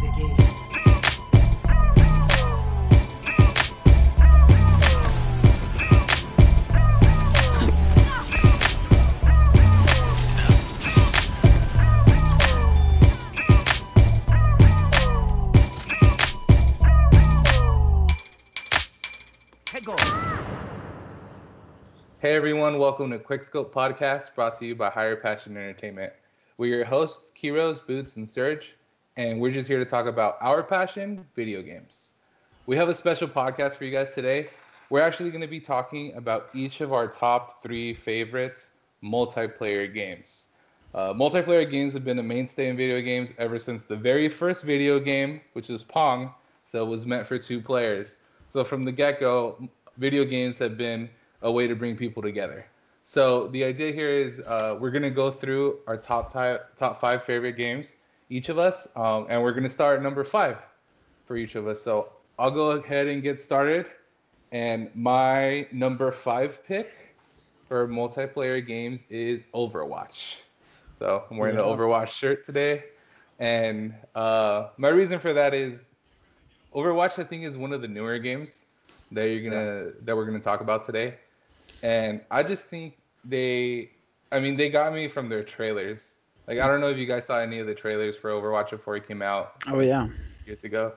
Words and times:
Hey 0.00 0.06
everyone, 22.22 22.78
welcome 22.78 23.10
to 23.10 23.18
Quickscope 23.18 23.70
Podcast 23.70 24.34
brought 24.34 24.58
to 24.60 24.66
you 24.66 24.74
by 24.74 24.88
Higher 24.88 25.16
Passion 25.16 25.58
Entertainment. 25.58 26.14
We're 26.56 26.76
your 26.76 26.86
hosts, 26.86 27.30
Kiros, 27.38 27.86
Boots, 27.86 28.16
and 28.16 28.26
Surge, 28.26 28.76
and 29.16 29.40
we're 29.40 29.50
just 29.50 29.68
here 29.68 29.78
to 29.78 29.84
talk 29.84 30.06
about 30.06 30.36
our 30.40 30.62
passion, 30.62 31.26
video 31.34 31.62
games. 31.62 32.12
We 32.66 32.76
have 32.76 32.88
a 32.88 32.94
special 32.94 33.28
podcast 33.28 33.76
for 33.76 33.84
you 33.84 33.90
guys 33.90 34.14
today. 34.14 34.48
We're 34.88 35.02
actually 35.02 35.30
going 35.30 35.40
to 35.40 35.48
be 35.48 35.60
talking 35.60 36.14
about 36.14 36.48
each 36.54 36.80
of 36.80 36.92
our 36.92 37.08
top 37.08 37.62
three 37.62 37.94
favorite 37.94 38.66
multiplayer 39.02 39.92
games. 39.92 40.46
Uh, 40.94 41.12
multiplayer 41.12 41.68
games 41.68 41.92
have 41.92 42.04
been 42.04 42.18
a 42.18 42.22
mainstay 42.22 42.68
in 42.68 42.76
video 42.76 43.00
games 43.00 43.32
ever 43.38 43.58
since 43.58 43.84
the 43.84 43.96
very 43.96 44.28
first 44.28 44.64
video 44.64 44.98
game, 44.98 45.40
which 45.52 45.70
is 45.70 45.84
Pong, 45.84 46.32
so 46.66 46.84
it 46.84 46.88
was 46.88 47.06
meant 47.06 47.26
for 47.26 47.38
two 47.38 47.60
players. 47.60 48.16
So 48.48 48.64
from 48.64 48.84
the 48.84 48.92
get-go, 48.92 49.68
video 49.98 50.24
games 50.24 50.58
have 50.58 50.76
been 50.76 51.08
a 51.42 51.50
way 51.50 51.66
to 51.66 51.74
bring 51.74 51.96
people 51.96 52.22
together. 52.22 52.66
So 53.04 53.48
the 53.48 53.64
idea 53.64 53.92
here 53.92 54.10
is 54.10 54.40
uh, 54.40 54.78
we're 54.80 54.90
gonna 54.90 55.10
go 55.10 55.30
through 55.30 55.78
our 55.86 55.96
top 55.96 56.32
type, 56.32 56.76
top 56.76 57.00
five 57.00 57.24
favorite 57.24 57.56
games, 57.56 57.96
each 58.30 58.48
of 58.48 58.58
us, 58.58 58.88
um, 58.96 59.26
and 59.28 59.42
we're 59.42 59.52
gonna 59.52 59.68
start 59.68 59.98
at 59.98 60.02
number 60.02 60.24
five 60.24 60.58
for 61.26 61.36
each 61.36 61.54
of 61.54 61.68
us. 61.68 61.82
So 61.82 62.10
I'll 62.38 62.50
go 62.50 62.72
ahead 62.72 63.08
and 63.08 63.22
get 63.22 63.40
started. 63.40 63.86
And 64.52 64.90
my 64.94 65.68
number 65.70 66.10
five 66.10 66.64
pick 66.66 67.14
for 67.68 67.86
multiplayer 67.86 68.66
games 68.66 69.04
is 69.10 69.40
Overwatch. 69.54 70.38
So 70.98 71.24
I'm 71.30 71.36
wearing 71.36 71.56
yeah. 71.56 71.62
the 71.62 71.68
Overwatch 71.68 72.08
shirt 72.08 72.44
today, 72.44 72.84
and 73.38 73.94
uh, 74.14 74.68
my 74.76 74.88
reason 74.88 75.18
for 75.18 75.32
that 75.34 75.54
is 75.54 75.84
Overwatch. 76.74 77.18
I 77.18 77.24
think 77.24 77.44
is 77.44 77.56
one 77.56 77.72
of 77.72 77.82
the 77.82 77.88
newer 77.88 78.18
games 78.18 78.64
that 79.12 79.24
you're 79.26 79.50
gonna 79.50 79.84
yeah. 79.84 79.90
that 80.02 80.16
we're 80.16 80.26
gonna 80.26 80.40
talk 80.40 80.62
about 80.62 80.86
today 80.86 81.16
and 81.82 82.20
I 82.30 82.42
just 82.42 82.66
think 82.66 82.98
they, 83.24 83.90
I 84.32 84.40
mean, 84.40 84.56
they 84.56 84.68
got 84.68 84.92
me 84.92 85.08
from 85.08 85.28
their 85.28 85.42
trailers. 85.42 86.14
Like 86.50 86.58
I 86.58 86.66
don't 86.66 86.80
know 86.80 86.88
if 86.88 86.98
you 86.98 87.06
guys 87.06 87.26
saw 87.26 87.38
any 87.38 87.60
of 87.60 87.68
the 87.68 87.74
trailers 87.76 88.16
for 88.16 88.30
Overwatch 88.30 88.70
before 88.70 88.96
it 88.96 89.06
came 89.06 89.22
out. 89.22 89.62
Oh 89.68 89.78
yeah. 89.78 90.08
Years 90.46 90.64
ago. 90.64 90.94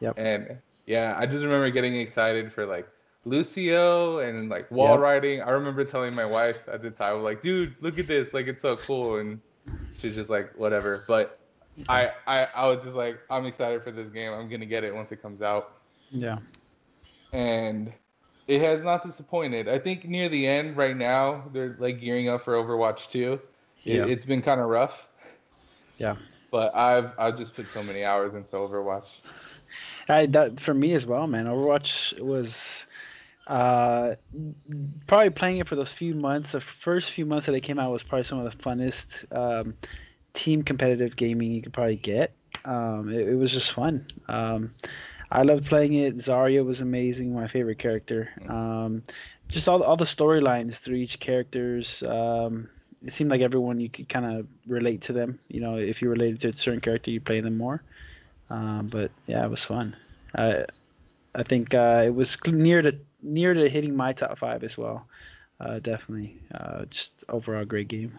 Yep. 0.00 0.18
And 0.18 0.58
yeah, 0.86 1.14
I 1.16 1.26
just 1.26 1.44
remember 1.44 1.70
getting 1.70 1.94
excited 1.94 2.52
for 2.52 2.66
like 2.66 2.88
Lucio 3.24 4.18
and 4.18 4.48
like 4.48 4.68
wall 4.72 4.94
yep. 4.94 4.98
riding. 4.98 5.42
I 5.42 5.50
remember 5.50 5.84
telling 5.84 6.12
my 6.12 6.24
wife 6.24 6.68
at 6.68 6.82
the 6.82 6.90
time, 6.90 7.22
like, 7.22 7.40
dude, 7.40 7.80
look 7.80 8.00
at 8.00 8.08
this, 8.08 8.34
like 8.34 8.48
it's 8.48 8.62
so 8.62 8.76
cool, 8.78 9.18
and 9.18 9.40
she's 9.96 10.16
just 10.16 10.28
like, 10.28 10.52
whatever. 10.58 11.04
But 11.06 11.38
I, 11.88 12.10
I, 12.26 12.48
I 12.56 12.66
was 12.66 12.82
just 12.82 12.96
like, 12.96 13.20
I'm 13.30 13.46
excited 13.46 13.84
for 13.84 13.92
this 13.92 14.10
game. 14.10 14.32
I'm 14.32 14.48
gonna 14.48 14.66
get 14.66 14.82
it 14.82 14.92
once 14.92 15.12
it 15.12 15.22
comes 15.22 15.40
out. 15.40 15.74
Yeah. 16.10 16.38
And 17.32 17.92
it 18.48 18.60
has 18.60 18.82
not 18.82 19.04
disappointed. 19.04 19.68
I 19.68 19.78
think 19.78 20.04
near 20.04 20.28
the 20.28 20.48
end, 20.48 20.76
right 20.76 20.96
now, 20.96 21.44
they're 21.52 21.76
like 21.78 22.00
gearing 22.00 22.28
up 22.28 22.42
for 22.42 22.54
Overwatch 22.54 23.08
2. 23.10 23.40
It, 23.86 23.94
yeah. 23.94 24.06
It's 24.06 24.24
been 24.24 24.42
kind 24.42 24.60
of 24.60 24.68
rough. 24.68 25.08
Yeah. 25.96 26.16
But 26.50 26.74
I've 26.74 27.12
I've 27.18 27.38
just 27.38 27.54
put 27.54 27.68
so 27.68 27.82
many 27.82 28.04
hours 28.04 28.34
into 28.34 28.52
Overwatch. 28.52 29.06
I 30.08 30.26
that 30.26 30.60
for 30.60 30.74
me 30.74 30.92
as 30.94 31.06
well, 31.06 31.26
man. 31.26 31.46
Overwatch 31.46 32.20
was 32.20 32.86
uh 33.46 34.16
probably 35.06 35.30
playing 35.30 35.58
it 35.58 35.68
for 35.68 35.76
those 35.76 35.92
few 35.92 36.14
months. 36.14 36.52
The 36.52 36.60
first 36.60 37.12
few 37.12 37.24
months 37.26 37.46
that 37.46 37.54
it 37.54 37.60
came 37.60 37.78
out 37.78 37.92
was 37.92 38.02
probably 38.02 38.24
some 38.24 38.40
of 38.40 38.50
the 38.50 38.58
funnest 38.58 39.24
um, 39.36 39.74
team 40.34 40.62
competitive 40.62 41.14
gaming 41.14 41.52
you 41.52 41.62
could 41.62 41.72
probably 41.72 41.96
get. 41.96 42.34
Um, 42.64 43.08
it, 43.08 43.28
it 43.28 43.34
was 43.36 43.52
just 43.52 43.72
fun. 43.72 44.06
Um, 44.28 44.72
I 45.30 45.42
loved 45.42 45.66
playing 45.66 45.94
it. 45.94 46.16
Zarya 46.18 46.64
was 46.64 46.80
amazing, 46.80 47.34
my 47.34 47.46
favorite 47.46 47.78
character. 47.78 48.30
Um, 48.48 49.04
just 49.48 49.68
all 49.68 49.82
all 49.82 49.96
the 49.96 50.04
storylines 50.04 50.74
through 50.74 50.96
each 50.96 51.20
characters. 51.20 52.02
Um, 52.02 52.68
it 53.04 53.12
seemed 53.12 53.30
like 53.30 53.40
everyone 53.40 53.80
you 53.80 53.88
could 53.88 54.08
kind 54.08 54.26
of 54.26 54.46
relate 54.66 55.02
to 55.02 55.12
them. 55.12 55.38
You 55.48 55.60
know, 55.60 55.76
if 55.76 56.02
you 56.02 56.08
related 56.08 56.40
to 56.40 56.48
a 56.48 56.52
certain 56.52 56.80
character, 56.80 57.10
you 57.10 57.20
play 57.20 57.40
them 57.40 57.56
more. 57.56 57.82
Um, 58.50 58.88
but 58.88 59.10
yeah, 59.26 59.44
it 59.44 59.50
was 59.50 59.64
fun. 59.64 59.96
I 60.34 60.64
I 61.34 61.42
think 61.42 61.74
uh, 61.74 62.02
it 62.04 62.14
was 62.14 62.36
near 62.46 62.82
to 62.82 62.98
near 63.22 63.54
to 63.54 63.68
hitting 63.68 63.94
my 63.94 64.12
top 64.12 64.38
five 64.38 64.64
as 64.64 64.78
well. 64.78 65.06
Uh, 65.60 65.78
definitely, 65.78 66.38
uh, 66.54 66.84
just 66.86 67.24
overall 67.28 67.64
great 67.64 67.88
game. 67.88 68.18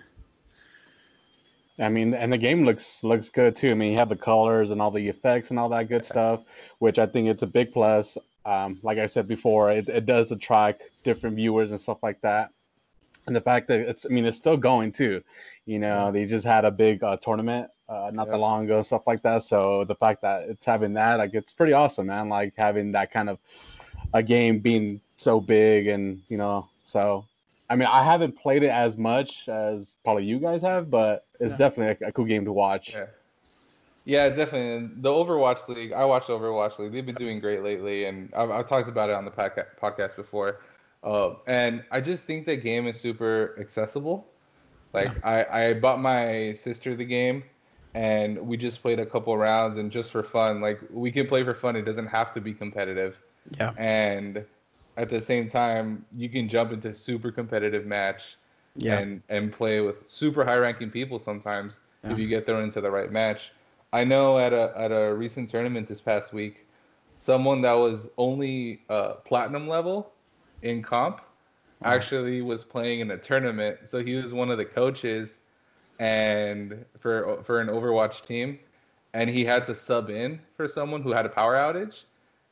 I 1.80 1.90
mean, 1.90 2.14
and 2.14 2.34
the 2.34 2.38
game 2.38 2.66
looks 2.66 3.04
looks 3.04 3.30
good 3.30 3.56
too. 3.56 3.72
I 3.72 3.74
mean, 3.76 3.92
you 3.92 3.98
have 3.98 4.10
the 4.10 4.16
colors 4.16 4.72
and 4.72 4.82
all 4.82 4.92
the 4.92 5.08
effects 5.08 5.52
and 5.52 5.60
all 5.60 5.70
that 5.70 5.90
good 5.90 6.06
stuff, 6.06 6.42
which 6.80 6.98
I 6.98 7.06
think 7.06 7.28
it's 7.28 7.44
a 7.44 7.48
big 7.48 7.72
plus. 7.72 8.18
Um, 8.46 8.78
like 8.82 8.98
I 8.98 9.08
said 9.08 9.28
before, 9.28 9.72
it, 9.72 9.90
it 9.90 10.06
does 10.06 10.32
attract 10.32 10.84
different 11.04 11.36
viewers 11.36 11.72
and 11.72 11.80
stuff 11.80 12.02
like 12.02 12.22
that. 12.22 12.52
And 13.28 13.36
the 13.36 13.42
fact 13.42 13.68
that 13.68 13.80
it's, 13.80 14.06
I 14.06 14.10
mean, 14.10 14.26
it's 14.26 14.38
still 14.38 14.58
going 14.58 14.92
too. 14.92 15.22
You 15.66 15.80
know, 15.80 16.12
they 16.12 16.26
just 16.26 16.46
had 16.46 16.64
a 16.64 16.72
big 16.72 17.04
uh, 17.04 17.18
tournament 17.18 17.70
uh, 17.90 18.10
not 18.14 18.28
yeah. 18.28 18.32
that 18.32 18.38
long 18.38 18.66
ago, 18.66 18.82
stuff 18.82 19.06
like 19.06 19.22
that. 19.24 19.44
So 19.44 19.84
the 19.84 19.96
fact 19.96 20.22
that 20.22 20.50
it's 20.50 20.66
having 20.66 20.94
that, 20.94 21.18
like, 21.18 21.34
it's 21.34 21.54
pretty 21.54 21.74
awesome, 21.74 22.08
man. 22.08 22.30
Like 22.30 22.56
having 22.56 22.94
that 22.94 23.12
kind 23.12 23.30
of 23.30 23.38
a 24.14 24.24
game 24.24 24.60
being 24.60 25.02
so 25.18 25.40
big, 25.42 25.88
and 25.88 26.22
you 26.30 26.38
know, 26.38 26.68
so 26.86 27.26
I 27.70 27.76
mean, 27.76 27.88
I 27.92 28.04
haven't 28.04 28.38
played 28.38 28.64
it 28.64 28.70
as 28.70 28.98
much 28.98 29.50
as 29.50 29.98
probably 30.04 30.26
you 30.26 30.40
guys 30.40 30.62
have, 30.62 30.90
but 30.90 31.26
it's 31.40 31.54
yeah. 31.54 31.58
definitely 31.58 32.06
a, 32.06 32.10
a, 32.10 32.12
cool 32.14 32.26
game 32.26 32.46
to 32.46 32.54
watch. 32.54 32.96
Yeah. 32.96 33.06
yeah, 34.06 34.30
definitely. 34.30 34.90
The 35.02 35.10
Overwatch 35.10 35.68
League, 35.68 35.92
I 35.92 36.06
watched 36.06 36.30
Overwatch 36.30 36.80
League. 36.80 36.94
They've 36.94 37.06
been 37.06 37.16
doing 37.16 37.40
great 37.40 37.64
lately, 37.64 38.06
and 38.06 38.34
I've, 38.34 38.52
I've 38.52 38.68
talked 38.68 38.88
about 38.88 39.10
it 39.10 39.16
on 39.16 39.26
the 39.26 39.32
podcast 39.32 40.16
before. 40.16 40.62
Uh, 41.04 41.36
and 41.48 41.84
I 41.92 42.02
just 42.02 42.24
think 42.24 42.46
the 42.46 42.58
game 42.58 42.88
is 42.88 43.00
super 43.00 43.56
accessible. 43.60 44.28
Like, 44.94 45.12
yeah. 45.24 45.46
I, 45.52 45.62
I 45.62 45.74
bought 45.74 46.00
my 46.00 46.54
sister 46.54 46.96
the 46.96 47.06
game, 47.06 47.44
and 47.94 48.38
we 48.40 48.58
just 48.58 48.82
played 48.82 49.00
a 49.00 49.06
couple 49.06 49.38
rounds, 49.38 49.78
and 49.78 49.92
just 49.92 50.12
for 50.12 50.24
fun. 50.24 50.62
Like, 50.62 50.82
we 50.92 51.12
can 51.12 51.28
play 51.28 51.44
for 51.44 51.54
fun. 51.54 51.76
It 51.76 51.84
doesn't 51.84 52.08
have 52.08 52.32
to 52.34 52.42
be 52.42 52.54
competitive. 52.54 53.20
Yeah. 53.58 53.74
And 53.78 54.44
at 54.98 55.10
the 55.10 55.22
same 55.22 55.48
time, 55.48 56.06
you 56.16 56.30
can 56.30 56.50
jump 56.50 56.72
into 56.72 56.94
super 56.94 57.32
competitive 57.32 57.86
match 57.86 58.38
yeah. 58.78 59.00
and 59.00 59.22
and 59.30 59.52
play 59.52 59.82
with 59.82 60.10
super 60.10 60.44
high 60.46 60.58
ranking 60.58 60.90
people 60.90 61.20
sometimes 61.20 61.82
yeah. 62.04 62.12
if 62.12 62.20
you 62.20 62.28
get 62.28 62.46
thrown 62.46 62.64
into 62.64 62.82
the 62.82 62.92
right 62.92 63.12
match. 63.12 63.54
I 63.94 64.04
know 64.04 64.38
at 64.40 64.54
a 64.54 64.74
at 64.76 64.92
a 64.92 65.14
recent 65.14 65.50
tournament 65.50 65.88
this 65.88 66.02
past 66.02 66.34
week, 66.34 66.66
someone 67.18 67.62
that 67.62 67.74
was 67.74 68.10
only 68.18 68.82
uh, 68.90 69.14
platinum 69.26 69.68
level 69.68 70.12
in 70.62 70.82
comp 70.82 71.22
wow. 71.82 71.92
actually 71.92 72.42
was 72.42 72.64
playing 72.64 73.00
in 73.00 73.12
a 73.12 73.18
tournament. 73.18 73.80
So 73.86 74.04
he 74.04 74.16
was 74.16 74.34
one 74.34 74.52
of 74.52 74.58
the 74.58 74.66
coaches 74.66 75.42
and 76.00 76.86
for 77.00 77.42
for 77.44 77.60
an 77.60 77.68
Overwatch 77.68 78.26
team 78.26 78.60
and 79.14 79.30
he 79.30 79.44
had 79.44 79.66
to 79.66 79.76
sub 79.76 80.10
in 80.10 80.40
for 80.56 80.68
someone 80.68 81.02
who 81.02 81.12
had 81.12 81.26
a 81.26 81.30
power 81.30 81.56
outage 81.56 82.04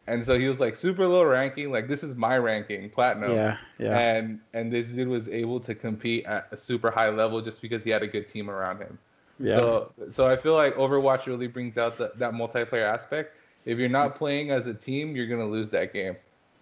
and 0.07 0.23
so 0.23 0.37
he 0.37 0.47
was 0.47 0.59
like 0.59 0.75
super 0.75 1.07
low 1.07 1.23
ranking, 1.23 1.71
like 1.71 1.87
this 1.87 2.03
is 2.03 2.15
my 2.15 2.37
ranking, 2.37 2.89
platinum. 2.89 3.31
Yeah, 3.31 3.57
yeah. 3.79 3.97
And 3.97 4.39
and 4.53 4.71
this 4.71 4.89
dude 4.89 5.07
was 5.07 5.27
able 5.27 5.59
to 5.61 5.73
compete 5.73 6.25
at 6.25 6.47
a 6.51 6.57
super 6.57 6.91
high 6.91 7.09
level 7.09 7.41
just 7.41 7.61
because 7.61 7.83
he 7.83 7.89
had 7.89 8.03
a 8.03 8.07
good 8.07 8.27
team 8.27 8.49
around 8.49 8.79
him. 8.79 8.99
Yeah. 9.39 9.55
So 9.55 9.91
so 10.11 10.27
I 10.27 10.37
feel 10.37 10.53
like 10.53 10.75
Overwatch 10.75 11.25
really 11.25 11.47
brings 11.47 11.77
out 11.77 11.97
the, 11.97 12.11
that 12.17 12.33
multiplayer 12.33 12.85
aspect. 12.85 13.35
If 13.65 13.79
you're 13.79 13.89
not 13.89 14.15
playing 14.15 14.51
as 14.51 14.67
a 14.67 14.75
team, 14.75 15.15
you're 15.15 15.27
gonna 15.27 15.47
lose 15.47 15.71
that 15.71 15.91
game. 15.91 16.15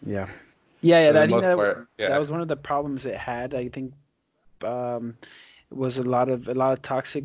Yeah. 0.06 0.30
Yeah, 0.84 1.00
yeah. 1.00 1.12
That, 1.14 1.24
I 1.24 1.28
think 1.28 1.42
that, 1.42 1.88
yeah. 1.98 2.10
that 2.10 2.20
was 2.20 2.30
one 2.30 2.42
of 2.42 2.50
the 2.50 2.58
problems 2.58 3.06
it 3.06 3.16
had. 3.16 3.56
I 3.56 3.70
think 3.70 3.94
um, 4.64 5.18
was 5.70 5.98
a 5.98 6.04
lot 6.04 6.30
of 6.30 6.48
a 6.50 6.54
lot 6.54 6.74
of 6.74 6.82
toxic 6.82 7.24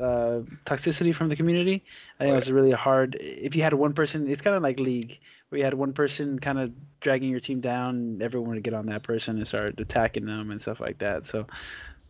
uh, 0.00 0.40
toxicity 0.64 1.14
from 1.14 1.28
the 1.28 1.36
community. 1.36 1.84
I 2.18 2.24
think 2.24 2.32
it 2.32 2.36
was 2.36 2.50
really 2.50 2.70
hard. 2.72 3.16
If 3.20 3.54
you 3.54 3.62
had 3.62 3.74
one 3.74 3.92
person, 3.92 4.26
it's 4.26 4.40
kind 4.40 4.56
of 4.56 4.62
like 4.62 4.80
League, 4.80 5.20
where 5.48 5.58
you 5.58 5.64
had 5.64 5.74
one 5.74 5.92
person 5.92 6.38
kind 6.38 6.58
of 6.58 6.72
dragging 7.00 7.30
your 7.30 7.40
team 7.40 7.60
down, 7.60 8.20
everyone 8.22 8.54
would 8.54 8.64
get 8.64 8.74
on 8.74 8.86
that 8.86 9.02
person 9.02 9.36
and 9.36 9.46
start 9.46 9.78
attacking 9.78 10.24
them 10.24 10.50
and 10.50 10.60
stuff 10.62 10.80
like 10.80 10.98
that. 10.98 11.26
So, 11.26 11.46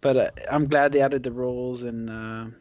but 0.00 0.16
uh, 0.16 0.30
I'm 0.48 0.68
glad 0.68 0.92
they 0.92 1.00
added 1.00 1.24
the 1.24 1.32
roles 1.32 1.82
and 1.82 2.08
uh, 2.08 2.56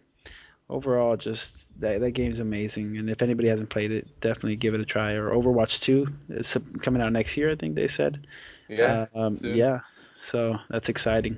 overall, 0.74 1.16
just 1.16 1.56
that 1.80 2.02
that 2.02 2.12
game's 2.12 2.40
amazing. 2.40 2.98
And 2.98 3.10
if 3.10 3.22
anybody 3.22 3.48
hasn't 3.48 3.70
played 3.70 3.92
it, 3.92 4.08
definitely 4.20 4.58
give 4.58 4.74
it 4.74 4.82
a 4.82 4.86
try. 4.86 5.14
Or 5.14 5.30
Overwatch 5.30 5.80
2 5.82 6.08
is 6.30 6.58
coming 6.82 7.02
out 7.02 7.14
next 7.14 7.38
year, 7.38 7.52
I 7.52 7.56
think 7.56 7.76
they 7.76 7.88
said. 7.88 8.26
Yeah. 8.68 9.06
Um, 9.16 9.38
yeah. 9.42 9.80
So 10.18 10.58
that's 10.70 10.90
exciting. 10.90 11.38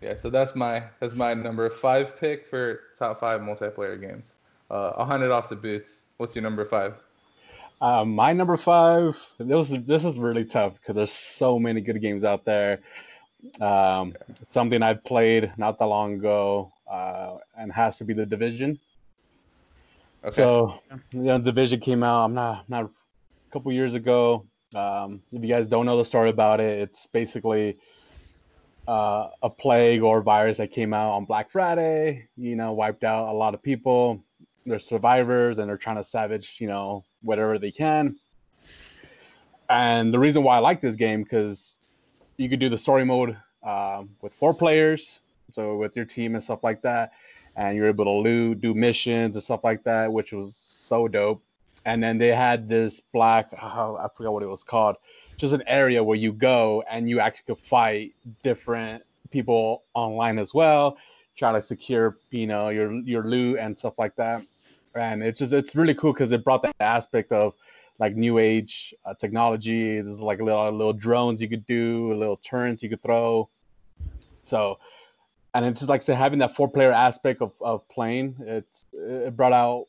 Yeah, 0.00 0.16
so 0.16 0.30
that's 0.30 0.56
my 0.56 0.84
that's 0.98 1.14
my 1.14 1.34
number 1.34 1.68
five 1.68 2.18
pick 2.18 2.48
for 2.48 2.80
top 2.98 3.20
five 3.20 3.42
multiplayer 3.42 4.00
games. 4.00 4.36
Uh, 4.70 4.92
I'll 4.96 5.06
hand 5.06 5.22
it 5.22 5.30
off 5.30 5.48
to 5.50 5.56
Boots. 5.56 6.02
What's 6.16 6.34
your 6.34 6.42
number 6.42 6.64
five? 6.64 6.94
Uh, 7.80 8.04
my 8.04 8.32
number 8.32 8.56
five. 8.56 9.18
This 9.38 9.70
is 9.70 9.84
this 9.84 10.04
is 10.04 10.18
really 10.18 10.44
tough 10.46 10.74
because 10.74 10.96
there's 10.96 11.12
so 11.12 11.58
many 11.58 11.82
good 11.82 12.00
games 12.00 12.24
out 12.24 12.46
there. 12.46 12.80
Um, 13.60 14.14
it's 14.28 14.54
something 14.54 14.82
I 14.82 14.94
played 14.94 15.52
not 15.56 15.78
that 15.78 15.86
long 15.86 16.14
ago, 16.14 16.72
uh, 16.90 17.36
and 17.56 17.72
has 17.72 17.98
to 17.98 18.04
be 18.04 18.14
the 18.14 18.26
Division. 18.26 18.78
Okay. 20.24 20.34
So, 20.34 20.74
you 21.12 21.22
know, 21.22 21.38
Division 21.38 21.80
came 21.80 22.02
out. 22.02 22.24
I'm 22.24 22.34
not 22.34 22.68
not 22.68 22.84
a 22.84 23.52
couple 23.52 23.72
years 23.72 23.94
ago. 23.94 24.44
Um, 24.74 25.22
if 25.32 25.42
you 25.42 25.48
guys 25.48 25.66
don't 25.66 25.86
know 25.86 25.96
the 25.96 26.04
story 26.04 26.30
about 26.30 26.60
it, 26.60 26.78
it's 26.78 27.06
basically 27.06 27.78
uh, 28.86 29.28
a 29.42 29.50
plague 29.50 30.02
or 30.02 30.22
virus 30.22 30.58
that 30.58 30.70
came 30.70 30.92
out 30.94 31.12
on 31.12 31.24
Black 31.24 31.50
Friday. 31.50 32.28
You 32.36 32.56
know, 32.56 32.72
wiped 32.72 33.04
out 33.04 33.32
a 33.32 33.36
lot 33.36 33.54
of 33.54 33.62
people. 33.62 34.22
They're 34.66 34.78
survivors, 34.78 35.58
and 35.58 35.68
they're 35.68 35.78
trying 35.78 35.96
to 35.96 36.04
savage, 36.04 36.58
you 36.60 36.68
know, 36.68 37.04
whatever 37.22 37.58
they 37.58 37.70
can. 37.70 38.16
And 39.70 40.12
the 40.12 40.18
reason 40.18 40.42
why 40.42 40.56
I 40.56 40.58
like 40.58 40.80
this 40.80 40.96
game 40.96 41.22
because 41.22 41.79
you 42.40 42.48
could 42.48 42.58
do 42.58 42.70
the 42.70 42.78
story 42.78 43.04
mode 43.04 43.36
um, 43.62 44.08
with 44.22 44.32
four 44.32 44.54
players, 44.54 45.20
so 45.52 45.76
with 45.76 45.94
your 45.94 46.06
team 46.06 46.34
and 46.34 46.42
stuff 46.42 46.64
like 46.64 46.80
that, 46.80 47.12
and 47.54 47.76
you're 47.76 47.86
able 47.86 48.06
to 48.06 48.10
loot, 48.10 48.62
do 48.62 48.72
missions 48.72 49.36
and 49.36 49.44
stuff 49.44 49.62
like 49.62 49.84
that, 49.84 50.10
which 50.10 50.32
was 50.32 50.56
so 50.56 51.06
dope. 51.06 51.42
And 51.84 52.02
then 52.02 52.16
they 52.16 52.28
had 52.28 52.66
this 52.66 53.00
black, 53.12 53.50
oh, 53.60 53.96
I 53.96 54.08
forgot 54.16 54.32
what 54.32 54.42
it 54.42 54.46
was 54.48 54.64
called, 54.64 54.96
just 55.36 55.52
an 55.52 55.62
area 55.66 56.02
where 56.02 56.16
you 56.16 56.32
go 56.32 56.82
and 56.90 57.10
you 57.10 57.20
actually 57.20 57.54
could 57.54 57.62
fight 57.62 58.14
different 58.42 59.02
people 59.30 59.82
online 59.92 60.38
as 60.38 60.54
well, 60.54 60.96
try 61.36 61.52
to 61.52 61.60
secure, 61.60 62.16
you 62.30 62.46
know, 62.46 62.70
your 62.70 62.92
your 63.00 63.24
loot 63.24 63.58
and 63.58 63.78
stuff 63.78 63.98
like 63.98 64.16
that. 64.16 64.42
And 64.94 65.22
it's 65.22 65.38
just 65.38 65.52
it's 65.52 65.76
really 65.76 65.94
cool 65.94 66.14
because 66.14 66.32
it 66.32 66.42
brought 66.42 66.62
that 66.62 66.74
aspect 66.80 67.32
of 67.32 67.54
like 68.00 68.16
new 68.16 68.38
age 68.38 68.94
uh, 69.04 69.14
technology. 69.14 70.00
There's 70.00 70.18
like 70.18 70.40
a 70.40 70.44
little 70.44 70.72
little 70.72 70.94
drones 70.94 71.40
you 71.40 71.48
could 71.48 71.66
do, 71.66 72.14
little 72.14 72.38
turns 72.38 72.82
you 72.82 72.88
could 72.88 73.02
throw. 73.02 73.48
So, 74.42 74.78
and 75.54 75.66
it's 75.66 75.80
just 75.80 75.90
like 75.90 76.02
say 76.02 76.14
having 76.14 76.38
that 76.40 76.56
four 76.56 76.68
player 76.68 76.92
aspect 76.92 77.42
of, 77.42 77.52
of 77.60 77.86
playing. 77.88 78.36
It's 78.40 78.86
it 78.92 79.36
brought 79.36 79.52
out. 79.52 79.86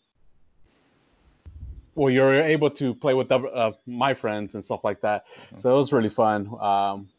Well, 1.95 2.09
you're 2.09 2.41
able 2.43 2.69
to 2.71 2.93
play 2.93 3.13
with 3.13 3.31
uh, 3.31 3.71
my 3.87 4.13
friends 4.13 4.55
and 4.55 4.63
stuff 4.63 4.83
like 4.83 5.01
that. 5.01 5.25
So 5.57 5.71
it 5.71 5.75
was 5.75 5.91
really 5.91 6.09
fun. 6.09 6.49
Um, 6.59 7.09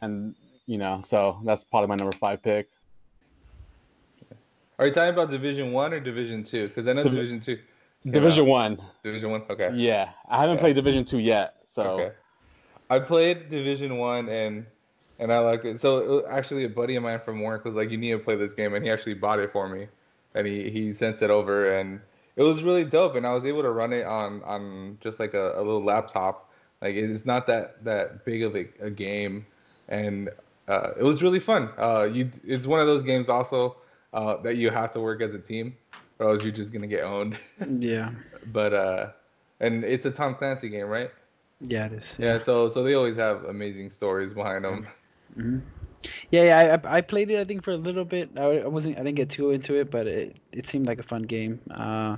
and 0.00 0.34
you 0.66 0.78
know, 0.78 1.00
so 1.02 1.40
that's 1.44 1.64
probably 1.64 1.88
my 1.88 1.96
number 1.96 2.16
five 2.16 2.42
pick. 2.42 2.68
Are 4.78 4.86
you 4.86 4.92
talking 4.92 5.12
about 5.12 5.30
Division 5.30 5.72
One 5.72 5.92
or 5.92 6.00
Division 6.00 6.42
Two? 6.42 6.68
Because 6.68 6.86
I 6.86 6.92
know 6.94 7.02
Divi- 7.02 7.16
Division 7.16 7.40
Two. 7.40 7.58
Division 8.12 8.44
out. 8.44 8.48
one. 8.50 8.82
Division 9.02 9.30
One. 9.30 9.42
Okay. 9.50 9.70
Yeah, 9.74 10.10
I 10.28 10.40
haven't 10.40 10.56
Yeah. 10.56 10.60
played 10.62 10.76
Division 10.76 11.04
two 11.04 11.18
yet. 11.18 11.56
So 11.64 11.82
Okay. 11.84 12.14
I 12.90 12.98
played 12.98 13.48
Division 13.48 13.98
One 13.98 14.28
and 14.28 14.66
and 15.18 15.32
I 15.32 15.38
liked 15.40 15.64
it. 15.64 15.80
So 15.80 16.20
uh, 16.20 16.28
actually, 16.30 16.64
a 16.64 16.68
buddy 16.68 16.96
of 16.96 17.02
mine 17.02 17.20
from 17.20 17.42
work 17.42 17.64
was 17.64 17.74
like, 17.74 17.90
"You 17.90 17.98
need 17.98 18.12
to 18.12 18.18
play 18.18 18.36
this 18.36 18.54
game," 18.54 18.74
and 18.74 18.84
he 18.84 18.90
actually 18.90 19.14
bought 19.14 19.38
it 19.40 19.52
for 19.52 19.68
me, 19.68 19.88
and 20.34 20.46
he 20.46 20.70
he 20.70 20.92
sent 20.92 21.22
it 21.22 21.30
over, 21.30 21.74
and 21.76 22.00
it 22.36 22.42
was 22.42 22.62
really 22.62 22.84
dope. 22.84 23.16
And 23.16 23.26
I 23.26 23.34
was 23.34 23.44
able 23.44 23.62
to 23.62 23.70
run 23.70 23.92
it 23.92 24.04
on 24.04 24.42
on 24.44 24.98
just 25.00 25.18
like 25.18 25.34
a, 25.34 25.52
a 25.56 25.58
little 25.62 25.84
laptop. 25.84 26.50
Like 26.80 26.94
it's 26.94 27.26
not 27.26 27.46
that 27.48 27.84
that 27.84 28.24
big 28.24 28.42
of 28.42 28.54
a, 28.56 28.66
a 28.80 28.90
game, 28.90 29.44
and 29.88 30.30
uh, 30.68 30.90
it 30.98 31.02
was 31.02 31.22
really 31.22 31.40
fun. 31.40 31.70
Uh, 31.78 32.04
you 32.04 32.30
it's 32.44 32.66
one 32.66 32.80
of 32.80 32.86
those 32.86 33.02
games 33.02 33.28
also 33.28 33.76
uh, 34.14 34.36
that 34.38 34.56
you 34.56 34.70
have 34.70 34.92
to 34.92 35.00
work 35.00 35.20
as 35.20 35.34
a 35.34 35.38
team, 35.38 35.76
or 36.18 36.30
else 36.30 36.42
you're 36.42 36.52
just 36.52 36.72
gonna 36.72 36.86
get 36.86 37.02
owned. 37.04 37.36
Yeah. 37.78 38.10
but 38.52 38.72
uh, 38.74 39.10
and 39.60 39.84
it's 39.84 40.06
a 40.06 40.10
Tom 40.10 40.34
Clancy 40.34 40.68
game, 40.68 40.86
right? 40.86 41.10
Yeah, 41.60 41.86
it 41.86 41.92
is. 41.92 42.16
Yeah, 42.18 42.38
so 42.38 42.68
so 42.68 42.82
they 42.82 42.94
always 42.94 43.16
have 43.16 43.44
amazing 43.44 43.90
stories 43.90 44.32
behind 44.32 44.64
them. 44.64 44.86
hmm 45.34 45.58
Yeah, 46.30 46.42
yeah. 46.44 46.78
I, 46.84 46.98
I 46.98 47.00
played 47.00 47.30
it. 47.30 47.38
I 47.40 47.44
think 47.44 47.64
for 47.64 47.72
a 47.72 47.76
little 47.76 48.04
bit. 48.04 48.30
I, 48.38 48.60
I 48.60 48.66
wasn't. 48.66 48.96
I 48.98 49.02
didn't 49.02 49.16
get 49.16 49.30
too 49.30 49.50
into 49.50 49.74
it, 49.74 49.90
but 49.90 50.06
it 50.06 50.36
it 50.52 50.68
seemed 50.68 50.86
like 50.86 50.98
a 51.00 51.02
fun 51.02 51.22
game. 51.22 51.58
Uh, 51.70 52.16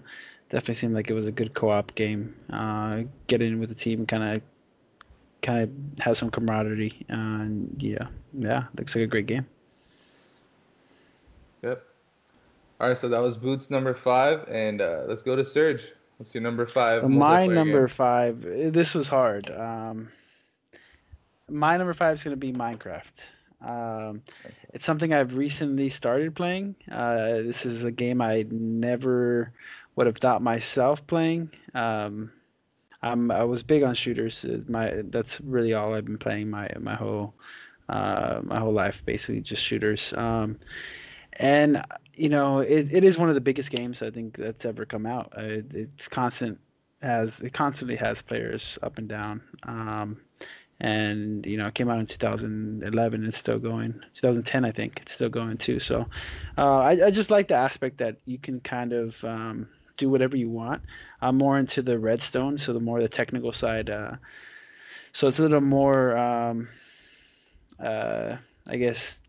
definitely 0.51 0.75
seemed 0.75 0.95
like 0.95 1.09
it 1.09 1.15
was 1.15 1.29
a 1.29 1.33
good 1.33 1.55
co-op 1.55 1.95
game. 1.95 2.35
Uh, 2.53 3.03
get 3.29 3.41
in 3.41 3.59
with 3.61 3.69
the 3.71 3.75
team, 3.75 4.05
kind 4.05 4.23
of, 4.37 4.43
kind 5.43 5.63
of 5.63 6.05
has 6.05 6.19
some 6.19 6.31
camaraderie. 6.31 7.07
Uh, 7.09 7.15
and 7.49 7.83
yeah, 7.83 8.09
yeah, 8.39 8.65
looks 8.77 8.95
like 8.95 9.05
a 9.05 9.07
great 9.07 9.27
game. 9.27 9.47
Yep. 11.63 11.83
All 12.81 12.89
right, 12.89 12.97
so 12.97 13.11
that 13.11 13.21
was 13.21 13.37
Boots 13.37 13.69
number 13.69 13.93
five, 13.93 14.49
and 14.49 14.81
uh, 14.81 15.03
let's 15.07 15.21
go 15.21 15.37
to 15.37 15.45
Surge. 15.45 15.85
What's 16.17 16.33
your 16.33 16.43
number 16.43 16.67
five? 16.67 17.07
My 17.07 17.47
number 17.47 17.87
game? 17.87 17.95
five. 17.95 18.41
This 18.41 18.95
was 18.95 19.07
hard. 19.07 19.51
Um, 19.51 20.09
my 21.47 21.77
number 21.77 21.93
five 21.93 22.15
is 22.15 22.25
going 22.25 22.33
to 22.33 22.39
be 22.39 22.55
Minecraft. 22.55 23.05
Um, 23.61 24.23
it's 24.73 24.87
something 24.87 25.13
I've 25.13 25.35
recently 25.35 25.91
started 25.91 26.35
playing. 26.35 26.75
Uh, 26.91 27.43
this 27.43 27.67
is 27.67 27.85
a 27.85 27.91
game 27.91 28.23
I 28.23 28.47
never 28.51 29.53
would 29.97 30.07
have 30.07 30.17
thought 30.17 30.41
myself 30.41 31.07
playing. 31.07 31.51
Um, 31.75 32.33
I'm, 33.03 33.31
I 33.31 33.45
was 33.45 33.63
big 33.63 33.83
on 33.83 33.95
shooters. 33.95 34.43
Uh, 34.43 34.61
My 34.69 35.03
that's 35.11 35.39
really 35.43 35.75
all 35.75 35.95
I've 35.95 36.07
been 36.07 36.17
playing 36.17 36.49
my 36.49 36.71
my 36.79 36.95
whole 36.95 37.35
uh, 37.91 38.41
my 38.43 38.59
whole 38.59 38.73
life, 38.73 39.03
basically 39.05 39.43
just 39.43 39.63
shooters. 39.63 40.15
Um, 40.15 40.59
and 41.39 41.83
you 42.21 42.29
know, 42.29 42.59
it, 42.61 42.93
it 42.93 43.05
is 43.05 43.17
one 43.17 43.29
of 43.29 43.35
the 43.35 43.41
biggest 43.41 43.71
games 43.71 44.03
I 44.03 44.11
think 44.11 44.37
that's 44.37 44.65
ever 44.67 44.85
come 44.85 45.07
out. 45.07 45.33
It, 45.37 45.67
it's 45.73 46.09
constant 46.09 46.59
has 47.03 47.41
it 47.41 47.55
constantly 47.55 47.97
has 47.97 48.21
players 48.21 48.79
up 48.83 48.99
and 48.99 49.09
down. 49.09 49.41
Um, 49.63 50.21
and 50.81 51.45
you 51.47 51.57
know, 51.57 51.67
it 51.67 51.75
came 51.75 51.89
out 51.89 51.99
in 51.99 52.07
2011. 52.07 53.21
and 53.21 53.29
It's 53.29 53.39
still 53.39 53.59
going. 53.59 53.95
2010, 54.17 54.65
I 54.65 54.73
think, 54.73 55.01
it's 55.01 55.13
still 55.13 55.29
going 55.31 55.57
too. 55.57 55.81
So, 55.81 56.07
uh, 56.59 56.79
I, 56.79 57.07
I 57.07 57.11
just 57.11 57.31
like 57.31 57.49
the 57.49 57.55
aspect 57.55 57.99
that 57.99 58.17
you 58.27 58.39
can 58.39 58.61
kind 58.61 58.93
of 58.93 59.23
um, 59.25 59.69
do 59.97 60.11
whatever 60.11 60.37
you 60.37 60.51
want. 60.51 60.83
I'm 61.23 61.37
more 61.37 61.59
into 61.59 61.83
the 61.83 61.99
redstone, 61.99 62.59
so 62.59 62.73
the 62.73 62.81
more 62.81 63.01
the 63.01 63.09
technical 63.09 63.53
side. 63.53 63.89
Uh, 63.89 64.17
so 65.13 65.29
it's 65.29 65.39
a 65.39 65.43
little 65.43 65.61
more, 65.61 66.17
um, 66.17 66.69
uh, 67.83 68.37
I 68.69 68.77
guess, 68.77 69.21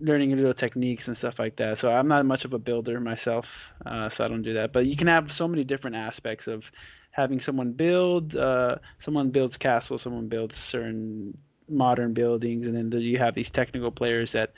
learning 0.00 0.34
little 0.36 0.54
techniques 0.54 1.08
and 1.08 1.16
stuff 1.16 1.38
like 1.38 1.56
that. 1.56 1.78
So 1.78 1.90
I'm 1.90 2.08
not 2.08 2.24
much 2.26 2.44
of 2.44 2.52
a 2.52 2.58
builder 2.58 3.00
myself, 3.00 3.46
uh, 3.86 4.08
so 4.08 4.24
I 4.24 4.28
don't 4.28 4.42
do 4.42 4.54
that. 4.54 4.72
But 4.72 4.86
you 4.86 4.96
can 4.96 5.06
have 5.06 5.32
so 5.32 5.46
many 5.46 5.64
different 5.64 5.96
aspects 5.96 6.46
of 6.48 6.70
having 7.10 7.40
someone 7.40 7.72
build. 7.72 8.36
Uh, 8.36 8.76
someone 8.98 9.30
builds 9.30 9.56
castles, 9.56 10.02
someone 10.02 10.28
builds 10.28 10.56
certain 10.56 11.36
modern 11.68 12.14
buildings, 12.14 12.66
and 12.66 12.74
then 12.74 13.00
you 13.00 13.18
have 13.18 13.34
these 13.34 13.50
technical 13.50 13.90
players 13.90 14.32
that 14.32 14.52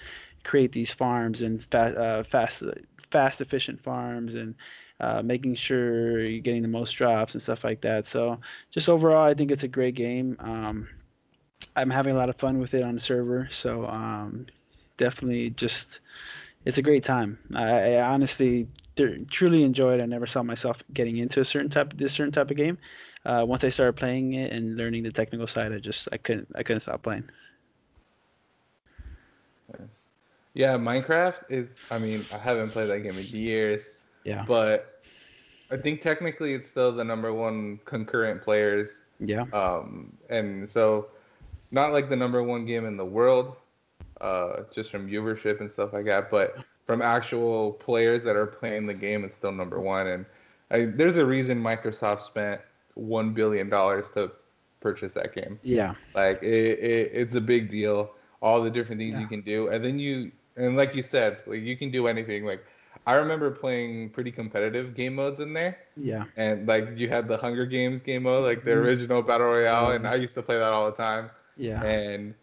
create 0.45 0.73
these 0.73 0.91
farms 0.91 1.43
and 1.43 1.65
fa- 1.65 1.99
uh, 1.99 2.23
fast, 2.23 2.63
fast, 3.11 3.41
efficient 3.41 3.83
farms 3.83 4.35
and. 4.35 4.55
Uh, 5.01 5.21
making 5.21 5.53
sure 5.57 6.21
you're 6.21 6.41
getting 6.41 6.63
the 6.63 6.69
most 6.69 6.93
drops 6.93 7.35
and 7.35 7.43
stuff 7.43 7.65
like 7.65 7.81
that. 7.81 8.07
So, 8.07 8.39
just 8.71 8.89
overall, 8.89 9.25
I 9.25 9.35
think 9.35 9.51
it's 9.51 9.65
a 9.65 9.69
great 9.69 9.97
game. 9.97 10.37
Um, 10.39 10.89
I'm 11.75 11.91
having 11.91 12.15
a 12.15 12.19
lot 12.19 12.29
of 12.29 12.37
fun 12.37 12.59
with 12.59 12.75
it 12.75 12.83
on 12.83 12.95
the 12.95 13.01
server. 13.01 13.49
So, 13.51 13.87
um, 13.87 14.47
definitely 14.97 15.51
just 15.51 16.01
it's 16.65 16.79
a 16.79 16.83
great 16.83 17.05
time. 17.05 17.39
I, 17.55 17.95
I 17.97 18.03
honestly 18.03 18.69
truly 19.31 19.65
enjoy 19.65 19.95
it. 19.95 20.03
I 20.03 20.07
never 20.07 20.27
saw 20.27 20.43
myself 20.43 20.83
getting 20.93 21.17
into 21.17 21.41
a 21.41 21.45
certain 21.45 21.71
type 21.71 21.95
this 21.97 22.13
certain 22.13 22.33
type 22.33 22.51
of 22.51 22.57
game. 22.57 22.79
Uh, 23.25 23.45
once 23.47 23.65
I 23.65 23.69
started 23.69 23.95
playing 23.95 24.35
it 24.35 24.53
and 24.53 24.77
learning 24.77 25.05
the 25.05 25.13
technical 25.13 25.47
side, 25.47 25.73
I 25.73 25.79
just 25.79 26.09
I 26.13 26.17
couldn't 26.17 26.49
I 26.55 26.63
couldn't 26.63 26.81
stop 26.81 27.03
playing. 27.03 27.25
Yes. 29.79 30.07
Yeah, 30.55 30.77
Minecraft 30.77 31.45
is. 31.49 31.69
I 31.91 31.99
mean, 31.99 32.27
I 32.33 32.37
haven't 32.37 32.71
played 32.71 32.91
that 32.91 33.01
game 33.01 33.17
in 33.17 33.25
years, 33.25 34.03
Yeah. 34.25 34.45
but 34.47 34.85
I 35.71 35.79
think 35.79 36.03
technically 36.03 36.53
it's 36.53 36.69
still 36.69 36.93
the 36.93 37.05
number 37.05 37.33
one 37.33 37.81
concurrent 37.87 38.43
players. 38.43 39.05
Yeah. 39.19 39.47
Um, 39.55 40.13
and 40.29 40.69
so, 40.69 41.07
not 41.71 41.93
like 41.93 42.11
the 42.11 42.17
number 42.17 42.43
one 42.43 42.67
game 42.67 42.85
in 42.85 42.99
the 42.99 43.05
world, 43.05 43.57
uh, 44.23 44.63
just 44.73 44.91
from 44.91 45.09
viewership 45.09 45.61
and 45.61 45.71
stuff 45.71 45.93
like 45.93 46.05
that, 46.07 46.31
but 46.31 46.57
from 46.87 47.03
actual 47.03 47.73
players 47.73 48.25
that 48.25 48.37
are 48.37 48.47
playing 48.47 48.87
the 48.87 48.95
game, 48.95 49.25
it's 49.25 49.35
still 49.35 49.53
number 49.53 49.81
one. 49.81 50.07
And 50.07 50.27
I, 50.71 50.85
there's 50.87 51.17
a 51.17 51.27
reason 51.27 51.63
Microsoft 51.63 52.23
spent 52.23 52.61
one 52.95 53.33
billion 53.33 53.69
dollars 53.69 54.11
to 54.13 54.31
purchase 54.81 55.13
that 55.15 55.35
game. 55.35 55.59
Yeah. 55.63 55.95
Like 56.15 56.43
it, 56.43 56.79
it, 56.79 57.11
it's 57.13 57.35
a 57.35 57.41
big 57.41 57.71
deal. 57.71 58.13
All 58.41 58.63
the 58.63 58.71
different 58.71 58.99
things 59.01 59.19
you 59.21 59.29
can 59.29 59.41
do, 59.43 59.69
and 59.69 59.85
then 59.85 60.01
you, 60.01 60.33
and 60.57 60.77
like 60.77 60.97
you 60.97 61.03
said, 61.03 61.39
like 61.47 61.61
you 61.63 61.77
can 61.77 61.93
do 61.93 62.09
anything. 62.09 62.45
Like 62.45 62.65
I 63.07 63.15
remember 63.15 63.51
playing 63.53 64.11
pretty 64.11 64.33
competitive 64.33 64.97
game 64.97 65.15
modes 65.15 65.39
in 65.39 65.53
there, 65.53 65.79
Yeah. 65.97 66.25
and 66.37 66.67
like 66.67 66.89
you 66.97 67.09
had 67.09 67.29
the 67.29 67.37
Hunger 67.37 67.67
Games 67.67 68.03
game 68.03 68.25
mode, 68.25 68.43
like 68.45 68.65
the 68.65 68.73
Mhm. 68.73 68.85
original 68.85 69.23
battle 69.23 69.47
royale, 69.47 69.93
and 69.93 70.05
Mhm. 70.05 70.11
I 70.11 70.15
used 70.17 70.35
to 70.35 70.43
play 70.43 70.59
that 70.59 70.73
all 70.73 70.87
the 70.91 70.97
time. 70.97 71.31
Yeah. 71.57 71.85
And 71.85 72.35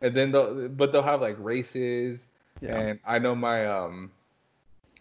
and 0.00 0.14
then 0.14 0.32
they'll, 0.32 0.68
but 0.68 0.92
they'll 0.92 1.02
have 1.02 1.20
like 1.20 1.36
races, 1.38 2.28
Yeah. 2.60 2.76
and 2.78 2.98
I 3.06 3.18
know 3.18 3.34
my 3.34 3.66
um, 3.66 4.10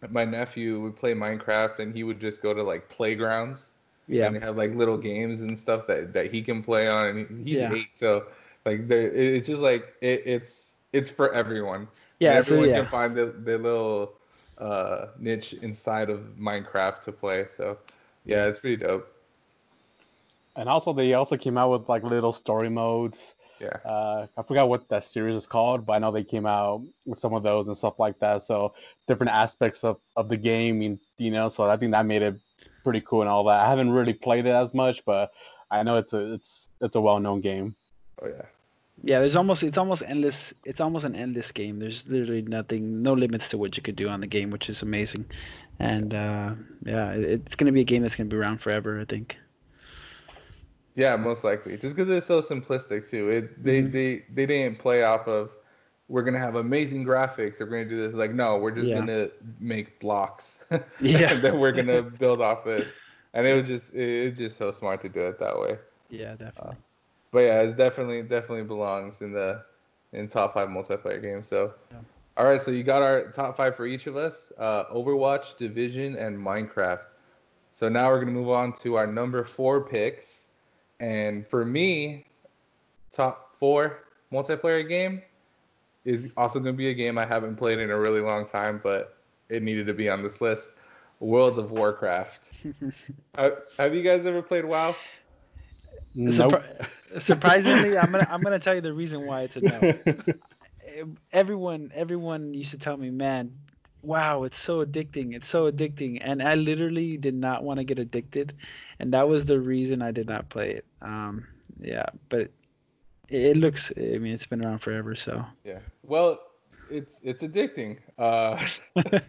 my 0.10 0.26
nephew 0.26 0.82
would 0.82 0.96
play 0.96 1.14
Minecraft 1.14 1.80
and 1.80 1.96
he 1.96 2.04
would 2.04 2.20
just 2.20 2.42
go 2.42 2.54
to 2.54 2.62
like 2.64 2.90
playgrounds 2.90 3.70
Yeah. 4.08 4.28
and 4.28 4.36
they 4.36 4.40
have 4.40 4.58
like 4.58 4.76
little 4.76 4.98
games 4.98 5.42
and 5.42 5.58
stuff 5.58 5.88
that 5.88 6.14
that 6.14 6.32
he 6.32 6.42
can 6.42 6.62
play 6.64 6.88
on 6.88 7.08
and 7.08 7.48
he's 7.48 7.60
Yeah. 7.60 7.74
eight 7.74 7.90
so 7.94 8.28
like 8.66 8.88
there 8.88 9.12
it's 9.12 9.48
just 9.48 9.62
like 9.62 9.94
it, 10.02 10.22
it's 10.26 10.74
it's 10.94 11.10
for 11.10 11.34
everyone 11.34 11.88
Yeah. 12.20 12.38
And 12.38 12.46
So 12.46 12.56
everyone 12.56 12.70
yeah. 12.70 12.82
can 12.82 12.88
find 12.90 13.16
their, 13.16 13.32
their 13.32 13.58
little 13.58 14.14
uh 14.58 15.08
niche 15.18 15.54
inside 15.54 16.10
of 16.10 16.20
minecraft 16.40 17.02
to 17.04 17.12
play 17.12 17.48
so 17.56 17.78
yeah 18.26 18.46
it's 18.46 18.60
pretty 18.60 18.78
dope 18.78 19.12
And 20.56 20.70
also, 20.70 20.94
they 20.94 21.14
also 21.14 21.38
came 21.38 21.58
out 21.58 21.72
with 21.72 21.90
like 21.90 22.04
little 22.04 22.32
story 22.32 22.70
modes. 22.70 23.36
Yeah 23.60 23.78
Uh, 23.86 24.28
I 24.38 24.42
forgot 24.44 24.68
what 24.70 24.88
that 24.90 25.04
series 25.04 25.36
is 25.36 25.48
called, 25.48 25.86
but 25.86 25.94
I 25.94 26.00
know 26.00 26.12
they 26.12 26.24
came 26.24 26.46
out 26.46 26.82
with 27.06 27.20
some 27.20 27.34
of 27.34 27.44
those 27.44 27.68
and 27.68 27.78
stuff 27.78 28.00
like 28.00 28.18
that. 28.20 28.42
So 28.42 28.74
different 29.08 29.32
aspects 29.32 29.84
of, 29.84 29.98
of 30.16 30.30
the 30.30 30.38
game, 30.38 30.82
you 30.82 31.00
you 31.18 31.32
know. 31.32 31.50
So 31.50 31.70
I 31.70 31.78
think 31.78 31.92
that 31.92 32.06
made 32.06 32.22
it 32.22 32.36
pretty 32.84 33.02
cool 33.02 33.22
and 33.22 33.30
all 33.30 33.44
that. 33.46 33.60
I 33.66 33.70
haven't 33.70 33.92
really 33.92 34.14
played 34.14 34.46
it 34.46 34.56
as 34.64 34.74
much, 34.74 35.06
but 35.06 35.32
I 35.70 35.84
know 35.84 35.98
it's 35.98 36.14
a 36.14 36.34
it's 36.34 36.70
it's 36.82 36.96
a 36.96 37.02
well 37.02 37.20
known 37.20 37.42
game. 37.42 37.76
oh 38.22 38.28
yeah 38.28 38.46
Yeah, 39.04 39.20
there's 39.20 39.36
almost 39.36 39.62
it's 39.64 39.78
almost 39.78 40.04
endless. 40.08 40.54
It's 40.66 40.82
almost 40.82 41.06
an 41.06 41.16
endless 41.16 41.52
game. 41.52 41.80
There's 41.80 42.08
literally 42.08 42.42
nothing, 42.42 43.04
no 43.04 43.14
limits 43.14 43.50
to 43.50 43.58
what 43.58 43.76
you 43.78 43.84
could 43.84 43.96
do 43.96 44.10
on 44.10 44.20
the 44.22 44.28
game, 44.28 44.50
which 44.52 44.70
is 44.70 44.82
amazing. 44.82 45.26
And 45.80 46.14
uh, 46.14 46.56
yeah, 46.86 47.12
it- 47.14 47.42
it's 47.46 47.56
gonna 47.56 47.72
be 47.72 47.82
a 47.82 47.90
game 47.92 48.02
that's 48.02 48.16
gonna 48.16 48.30
be 48.30 48.38
around 48.38 48.60
forever. 48.62 49.00
I 49.00 49.06
think. 49.06 49.38
Yeah, 50.96 51.16
most 51.18 51.44
likely. 51.44 51.78
Just 51.78 51.96
because 51.96 52.10
it's 52.10 52.26
so 52.26 52.42
simplistic 52.42 53.10
too. 53.10 53.30
It 53.30 53.64
they, 53.64 53.84
Mhm. 53.84 53.92
they 53.92 54.24
they 54.34 54.46
didn't 54.46 54.80
play 54.80 55.04
off 55.04 55.28
of 55.28 55.52
we're 56.08 56.22
gonna 56.24 56.40
have 56.40 56.56
amazing 56.56 57.04
graphics. 57.06 57.60
We're 57.60 57.66
gonna 57.66 57.86
do 57.86 58.02
this. 58.08 58.14
Like 58.14 58.32
no, 58.32 58.58
we're 58.58 58.72
just 58.72 58.90
Yeah. 58.90 59.00
gonna 59.00 59.30
make 59.60 60.00
blocks. 60.00 60.60
Yeah. 61.02 61.34
then 61.42 61.60
we're 61.60 61.72
gonna 61.74 62.02
build 62.20 62.42
off 62.42 62.64
this. 62.64 62.98
And 63.34 63.46
it 63.46 63.54
was 63.54 63.68
just 63.68 63.94
it, 63.94 64.28
it's 64.28 64.38
just 64.38 64.58
so 64.58 64.72
smart 64.72 65.02
to 65.02 65.10
do 65.10 65.22
it 65.28 65.40
that 65.40 65.60
way. 65.60 65.78
Yeah, 66.10 66.36
definitely. 66.36 66.78
But 67.32 67.40
yeah, 67.40 67.62
it's 67.62 67.74
definitely 67.76 68.22
definitely 68.24 68.64
belongs 68.64 69.22
in 69.22 69.34
the 69.34 69.64
in 70.14 70.28
top 70.30 70.54
five 70.54 70.70
multiplayer 70.70 71.22
games. 71.22 71.48
So. 71.48 71.74
Yeah. 71.92 71.98
All 72.38 72.44
right, 72.46 72.62
so 72.62 72.70
you 72.70 72.84
got 72.84 73.02
our 73.02 73.32
top 73.32 73.56
five 73.56 73.78
for 73.78 73.86
each 73.86 74.08
of 74.08 74.18
us: 74.18 74.52
uh, 74.58 74.84
Overwatch, 74.94 75.56
Division, 75.56 76.18
and 76.18 76.38
Minecraft. 76.38 77.06
So 77.72 77.88
now 77.88 78.10
we're 78.10 78.20
gonna 78.20 78.32
move 78.34 78.50
on 78.50 78.74
to 78.84 78.96
our 78.96 79.08
number 79.08 79.46
four 79.46 79.86
picks, 79.88 80.45
and 81.00 81.48
for 81.48 81.66
me, 81.66 82.26
top 83.12 83.56
four 83.60 84.04
multiplayer 84.32 84.88
game 84.88 85.22
is 86.04 86.32
also 86.38 86.60
gonna 86.60 86.74
be 86.74 86.90
a 86.90 86.94
game 86.94 87.18
I 87.18 87.26
haven't 87.26 87.56
played 87.56 87.80
in 87.80 87.90
a 87.90 87.98
really 87.98 88.22
long 88.22 88.46
time, 88.46 88.80
but 88.84 89.18
it 89.50 89.64
needed 89.64 89.88
to 89.88 89.94
be 89.94 90.10
on 90.10 90.24
this 90.24 90.42
list: 90.42 90.70
World 91.20 91.60
of 91.60 91.72
Warcraft. 91.72 92.66
Uh, 93.38 93.50
have 93.78 93.94
you 93.94 94.02
guys 94.02 94.26
ever 94.26 94.42
played 94.42 94.64
WoW? 94.64 94.96
Nope. 96.16 96.54
Surpri- 96.54 97.22
surprisingly, 97.22 97.98
I'm 97.98 98.10
gonna 98.12 98.28
I'm 98.30 98.42
gonna 98.42 98.60
tell 98.60 98.74
you 98.74 98.80
the 98.80 98.94
reason 98.94 99.26
why 99.26 99.42
it's 99.42 99.58
a 99.58 99.62
no. 99.62 99.94
everyone 101.34 101.92
everyone 101.94 102.54
used 102.54 102.72
to 102.72 102.78
tell 102.78 102.96
me, 102.96 103.10
man, 103.10 103.52
wow, 104.06 104.44
it's 104.44 104.60
so 104.60 104.86
addicting. 104.86 105.36
It's 105.36 105.48
so 105.48 105.72
addicting. 105.72 106.20
And 106.22 106.42
I 106.42 106.56
literally 106.56 107.18
did 107.18 107.36
not 107.36 107.64
want 107.64 107.80
to 107.80 107.84
get 107.84 108.00
addicted, 108.00 108.54
and 109.00 109.14
that 109.14 109.28
was 109.28 109.46
the 109.46 109.60
reason 109.60 110.02
I 110.02 110.12
did 110.12 110.28
not 110.28 110.50
play 110.50 110.72
it. 110.72 110.86
Um, 111.02 111.48
yeah, 111.82 112.06
but 112.30 112.42
it, 112.42 112.52
it 113.30 113.58
looks. 113.58 113.92
I 113.98 114.18
mean, 114.18 114.34
it's 114.34 114.46
been 114.46 114.64
around 114.64 114.80
forever, 114.80 115.16
so. 115.16 115.46
Yeah. 115.64 115.80
Well, 116.04 116.40
it's 116.90 117.20
it's 117.24 117.44
addicting. 117.44 117.98
Uh, 118.18 118.64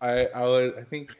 I 0.00 0.26
I 0.26 0.46
was 0.46 0.72
I 0.78 0.82
think 0.82 1.16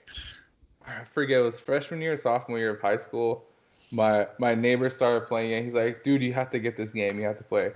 I 0.86 1.04
forget 1.04 1.40
it 1.40 1.44
was 1.44 1.58
freshman 1.58 2.00
year, 2.00 2.16
sophomore 2.16 2.58
year 2.58 2.70
of 2.70 2.80
high 2.80 2.96
school. 2.96 3.44
My 3.92 4.26
my 4.38 4.54
neighbor 4.54 4.90
started 4.90 5.26
playing 5.26 5.52
it. 5.52 5.64
He's 5.64 5.74
like, 5.74 6.02
dude, 6.02 6.22
you 6.22 6.32
have 6.32 6.50
to 6.50 6.58
get 6.58 6.76
this 6.76 6.90
game. 6.90 7.18
You 7.18 7.26
have 7.26 7.38
to 7.38 7.44
play. 7.44 7.72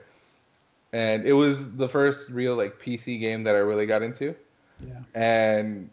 And 0.92 1.24
it 1.24 1.32
was 1.32 1.72
the 1.72 1.88
first 1.88 2.30
real 2.30 2.54
like 2.54 2.78
PC 2.78 3.18
game 3.18 3.44
that 3.44 3.54
I 3.54 3.58
really 3.58 3.86
got 3.86 4.02
into. 4.02 4.34
Yeah. 4.86 5.00
And 5.14 5.90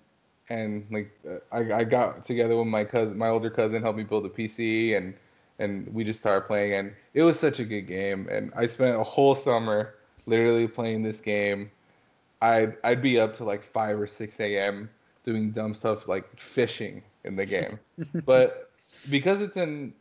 and 0.50 0.86
like 0.92 1.12
uh, 1.28 1.38
I, 1.52 1.80
I 1.80 1.84
got 1.84 2.24
together 2.24 2.58
with 2.58 2.68
my 2.68 2.84
cousin, 2.84 3.18
my 3.18 3.30
older 3.30 3.50
cousin, 3.50 3.82
helped 3.82 3.98
me 3.98 4.04
build 4.04 4.26
a 4.26 4.30
PC, 4.30 4.98
and 4.98 5.14
and 5.60 5.94
we 5.94 6.04
just 6.04 6.20
started 6.20 6.48
playing. 6.48 6.74
And 6.74 6.94
it 7.14 7.24
was 7.24 7.40
such 7.40 7.60
a 7.60 7.66
good 7.66 7.84
game. 7.84 8.28
And 8.30 8.52
I 8.56 8.66
spent 8.66 9.00
a 9.00 9.04
whole 9.04 9.36
summer 9.36 9.96
literally 10.26 10.68
playing 10.68 11.04
this 11.04 11.22
game. 11.22 11.72
I'd 12.42 12.78
I'd 12.84 13.02
be 13.02 13.20
up 13.20 13.34
to 13.36 13.44
like 13.44 13.64
five 13.64 14.00
or 14.00 14.08
six 14.08 14.40
a.m. 14.40 14.90
doing 15.24 15.52
dumb 15.52 15.74
stuff 15.74 16.08
like 16.08 16.40
fishing 16.40 17.04
in 17.24 17.36
the 17.36 17.46
game. 17.46 17.80
but 18.26 18.72
because 19.10 19.42
it's 19.42 19.58
an 19.58 19.94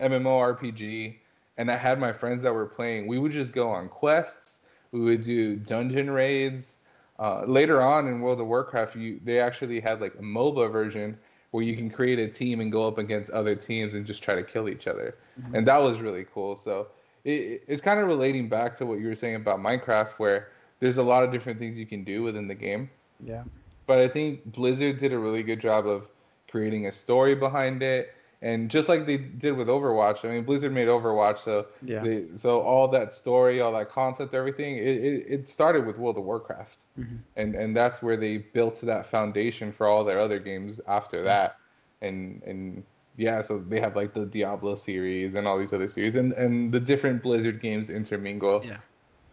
MMORPG, 0.00 1.16
and 1.56 1.70
I 1.70 1.76
had 1.76 2.00
my 2.00 2.12
friends 2.12 2.42
that 2.42 2.52
were 2.52 2.66
playing, 2.66 3.06
we 3.06 3.18
would 3.18 3.32
just 3.32 3.52
go 3.52 3.70
on 3.70 3.88
quests. 3.88 4.60
We 4.92 5.00
would 5.00 5.22
do 5.22 5.56
dungeon 5.56 6.10
raids. 6.10 6.76
Uh, 7.18 7.44
later 7.46 7.80
on 7.80 8.08
in 8.08 8.20
World 8.20 8.40
of 8.40 8.46
Warcraft, 8.46 8.96
you 8.96 9.20
they 9.24 9.38
actually 9.40 9.80
had 9.80 10.00
like 10.00 10.14
a 10.14 10.22
MOBA 10.22 10.70
version 10.72 11.16
where 11.52 11.62
you 11.62 11.76
can 11.76 11.88
create 11.88 12.18
a 12.18 12.26
team 12.26 12.60
and 12.60 12.72
go 12.72 12.86
up 12.88 12.98
against 12.98 13.30
other 13.30 13.54
teams 13.54 13.94
and 13.94 14.04
just 14.04 14.22
try 14.22 14.34
to 14.34 14.42
kill 14.42 14.68
each 14.68 14.88
other, 14.88 15.14
Mhm. 15.40 15.54
and 15.54 15.68
that 15.68 15.78
was 15.78 16.00
really 16.00 16.26
cool. 16.34 16.56
So 16.56 16.88
it, 17.24 17.62
it's 17.68 17.80
kind 17.80 18.00
of 18.00 18.08
relating 18.08 18.48
back 18.48 18.74
to 18.78 18.86
what 18.86 18.98
you 18.98 19.06
were 19.06 19.14
saying 19.14 19.36
about 19.36 19.60
Minecraft, 19.60 20.12
where 20.14 20.48
there's 20.80 20.96
a 20.96 21.02
lot 21.02 21.22
of 21.22 21.30
different 21.30 21.60
things 21.60 21.78
you 21.78 21.86
can 21.86 22.02
do 22.02 22.22
within 22.24 22.48
the 22.48 22.54
game. 22.54 22.90
Yeah. 23.24 23.44
But 23.86 23.98
I 23.98 24.08
think 24.08 24.44
Blizzard 24.46 24.98
did 24.98 25.12
a 25.12 25.18
really 25.18 25.42
good 25.44 25.60
job 25.60 25.86
of 25.86 26.08
creating 26.50 26.86
a 26.86 26.92
story 26.92 27.34
behind 27.36 27.82
it. 27.82 28.12
And 28.44 28.70
just 28.70 28.90
like 28.90 29.06
they 29.06 29.16
did 29.16 29.56
with 29.56 29.68
Overwatch, 29.68 30.22
I 30.22 30.28
mean, 30.32 30.44
Blizzard 30.44 30.70
made 30.70 30.86
Overwatch, 30.86 31.38
so 31.38 31.66
Yeah. 31.82 32.02
they, 32.04 32.26
so 32.36 32.60
all 32.60 32.86
that 32.88 33.14
story, 33.14 33.62
all 33.62 33.72
that 33.72 33.88
concept, 33.88 34.34
everything, 34.34 34.76
it, 34.76 34.84
it, 34.86 35.26
it 35.28 35.48
started 35.48 35.86
with 35.86 35.96
World 35.96 36.18
of 36.18 36.24
Warcraft, 36.24 36.84
Mhm. 37.00 37.20
and 37.36 37.54
and 37.54 37.74
that's 37.74 38.02
where 38.02 38.18
they 38.18 38.36
built 38.36 38.82
that 38.82 39.06
foundation 39.06 39.72
for 39.72 39.86
all 39.86 40.04
their 40.04 40.20
other 40.20 40.38
games 40.38 40.78
after 40.86 41.22
that, 41.22 41.56
and 42.02 42.42
and 42.44 42.84
yeah, 43.16 43.40
so 43.40 43.58
they 43.58 43.80
have 43.80 43.96
like 43.96 44.12
the 44.12 44.26
Diablo 44.26 44.74
series 44.74 45.36
and 45.36 45.48
all 45.48 45.58
these 45.58 45.72
other 45.72 45.88
series, 45.88 46.16
and 46.16 46.34
and 46.34 46.70
the 46.70 46.80
different 46.80 47.22
Blizzard 47.22 47.62
games 47.62 47.88
intermingle. 47.88 48.62
Yeah. 48.62 48.76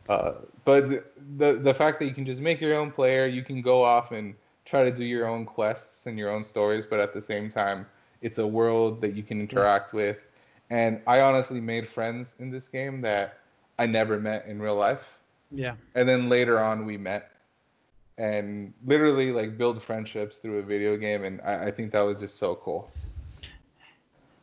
Uh, 0.08 0.36
but 0.64 0.90
the, 0.90 1.04
the 1.38 1.54
the 1.60 1.74
fact 1.74 2.00
that 2.00 2.06
you 2.06 2.14
can 2.14 2.26
just 2.26 2.40
make 2.40 2.62
your 2.62 2.76
own 2.76 2.92
player, 2.92 3.26
you 3.26 3.44
can 3.44 3.62
go 3.62 3.84
off 3.84 4.14
and 4.14 4.36
try 4.64 4.86
to 4.86 4.92
do 4.92 5.04
your 5.04 5.28
own 5.28 5.44
quests 5.46 6.06
and 6.08 6.18
your 6.18 6.30
own 6.30 6.46
stories, 6.46 6.86
but 6.86 7.02
at 7.02 7.12
the 7.14 7.22
same 7.22 7.50
time, 7.50 7.86
it's 8.22 8.38
a 8.38 8.48
world 8.48 9.02
that 9.02 9.16
you 9.16 9.24
can 9.24 9.40
interact 9.40 9.94
with. 9.94 10.18
And 10.70 11.02
I 11.06 11.22
honestly 11.22 11.60
made 11.60 11.88
friends 11.88 12.36
in 12.40 12.50
this 12.50 12.68
game 12.68 13.02
that 13.02 13.40
I 13.78 13.86
never 13.86 14.20
met 14.20 14.46
in 14.46 14.62
real 14.62 14.76
life. 14.76 15.18
Yeah. 15.52 15.76
And 15.96 16.08
then 16.08 16.30
later 16.30 16.60
on, 16.60 16.86
we 16.86 16.98
met 16.98 17.32
and 18.18 18.74
literally 18.86 19.32
like 19.32 19.58
build 19.58 19.82
friendships 19.82 20.38
through 20.38 20.60
a 20.60 20.62
video 20.62 20.96
game. 20.96 21.24
And 21.24 21.42
I, 21.42 21.66
I 21.66 21.72
think 21.72 21.92
that 21.92 22.02
was 22.02 22.18
just 22.20 22.38
so 22.38 22.56
cool. 22.56 22.90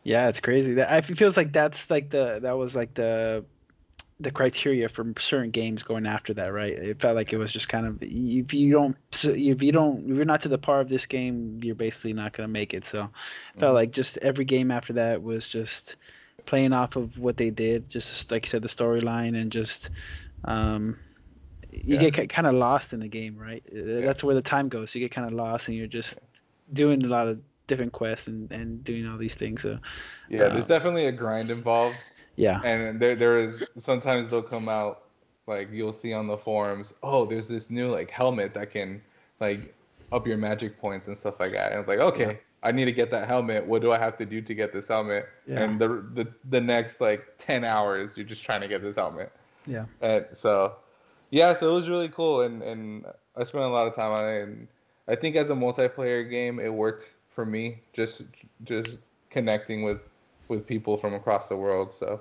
Yeah, 0.03 0.29
it's 0.29 0.41
crazy. 0.41 0.75
That 0.75 0.91
I- 0.91 0.99
it 0.99 1.05
feels 1.05 1.37
like 1.37 1.53
that's 1.53 1.91
like 1.91 2.11
the 2.11 2.41
that 2.43 2.57
was 2.57 2.75
like 2.75 2.95
the 2.95 3.45
the 4.21 4.31
criteria 4.33 4.89
for 4.89 5.13
certain 5.19 5.51
games 5.51 5.83
going 5.85 6.07
after 6.07 6.35
that, 6.35 6.53
right? 6.53 6.73
It 6.73 7.01
felt 7.01 7.15
like 7.15 7.33
it 7.33 7.37
was 7.39 7.53
just 7.53 7.69
kind 7.69 7.87
of 7.87 7.99
if 8.03 8.53
you 8.53 8.73
don't 8.73 8.97
if 9.25 9.63
you 9.63 9.73
don't 9.73 10.01
if 10.11 10.17
you're 10.17 10.25
not 10.25 10.43
to 10.43 10.49
the 10.49 10.59
par 10.59 10.81
of 10.81 10.89
this 10.89 11.07
game, 11.07 11.61
you're 11.63 11.77
basically 11.77 12.13
not 12.13 12.33
gonna 12.33 12.49
make 12.49 12.75
it. 12.75 12.85
So 12.85 13.05
it 13.05 13.59
felt 13.61 13.75
Mhm. 13.75 13.75
like 13.75 13.93
just 13.93 14.19
every 14.19 14.45
game 14.45 14.71
after 14.71 14.95
that 14.95 15.23
was 15.23 15.47
just 15.49 15.97
playing 16.47 16.73
off 16.73 16.97
of 16.97 17.17
what 17.19 17.37
they 17.37 17.51
did, 17.51 17.89
just 17.89 18.31
like 18.33 18.47
you 18.47 18.51
said, 18.51 18.63
the 18.63 18.69
storyline 18.69 19.41
and 19.41 19.53
just 19.53 19.91
um 20.45 20.99
you 21.71 21.99
Yeah. 21.99 22.11
get 22.11 22.29
kind 22.31 22.47
of 22.47 22.55
lost 22.55 22.93
in 22.93 23.01
the 23.01 23.09
game, 23.09 23.37
right? 23.37 23.63
Uh, 23.73 24.01
That's 24.03 24.25
where 24.25 24.35
the 24.35 24.43
time 24.43 24.69
goes. 24.69 24.95
You 24.95 25.01
get 25.01 25.11
kind 25.13 25.27
of 25.27 25.33
lost 25.35 25.69
and 25.69 25.77
you're 25.77 25.87
just 25.87 26.19
doing 26.73 27.05
a 27.05 27.09
lot 27.09 27.29
of 27.29 27.41
different 27.67 27.93
quests 27.93 28.27
and, 28.29 28.51
and 28.53 28.83
doing 28.85 29.07
all 29.07 29.19
these 29.19 29.35
things. 29.35 29.63
So 29.63 29.79
Yeah, 30.29 30.49
there's 30.49 30.67
Um, 30.67 30.69
definitely 30.69 31.07
a 31.07 31.13
grind 31.13 31.51
involved. 31.51 32.05
Yeah. 32.39 32.61
and 32.63 33.01
there 33.01 33.15
there 33.17 33.39
is 33.39 33.65
sometimes 33.77 34.29
they'll 34.29 34.43
come 34.43 34.69
out 34.69 35.03
like 35.47 35.69
you'll 35.73 35.93
see 35.93 36.13
on 36.13 36.27
the 36.27 36.37
forums 36.39 36.95
oh 37.03 37.25
there's 37.25 37.49
this 37.49 37.69
new 37.71 37.91
like 37.91 38.11
helmet 38.11 38.55
that 38.55 38.71
can 38.71 39.03
like 39.41 39.75
up 40.13 40.27
your 40.27 40.37
magic 40.37 40.79
points 40.79 41.09
and 41.09 41.17
stuff 41.17 41.39
like 41.41 41.53
that 41.53 41.73
and 41.73 41.81
it's 41.81 41.89
like 41.89 41.99
okay 41.99 42.25
Yeah. 42.33 42.69
i 42.69 42.71
need 42.73 42.85
to 42.87 42.93
get 42.93 43.11
that 43.11 43.27
helmet 43.29 43.67
what 43.67 43.83
do 43.83 43.93
i 43.93 43.99
have 43.99 44.17
to 44.19 44.25
do 44.27 44.41
to 44.41 44.55
get 44.55 44.73
this 44.73 44.89
helmet 44.89 45.27
Yeah. 45.47 45.63
and 45.63 45.81
the, 45.81 45.89
the 46.15 46.29
the 46.51 46.61
next 46.61 47.01
like 47.01 47.27
10 47.39 47.65
hours 47.65 48.17
you're 48.17 48.27
just 48.27 48.43
trying 48.45 48.61
to 48.61 48.69
get 48.69 48.83
this 48.83 48.97
helmet 48.97 49.33
Yeah. 49.67 49.87
and 50.01 50.25
so 50.33 50.77
yeah 51.31 51.53
so 51.55 51.71
it 51.71 51.75
was 51.75 51.89
really 51.89 52.09
cool 52.09 52.43
and 52.43 52.63
and 52.63 53.05
i 53.37 53.43
spent 53.45 53.65
a 53.65 53.69
lot 53.69 53.87
of 53.87 53.95
time 53.95 54.13
on 54.13 54.25
it 54.29 54.43
and 54.45 54.69
i 55.09 55.15
think 55.17 55.35
as 55.37 55.51
a 55.51 55.55
multiplayer 55.55 56.29
game 56.29 56.61
it 56.61 56.73
worked 56.73 57.05
for 57.35 57.45
me 57.45 57.81
just 57.93 58.23
just 58.65 58.91
connecting 59.31 59.83
with 59.83 60.01
with 60.49 60.67
people 60.67 60.97
from 60.97 61.13
across 61.15 61.49
the 61.49 61.57
world 61.57 61.93
so 61.93 62.21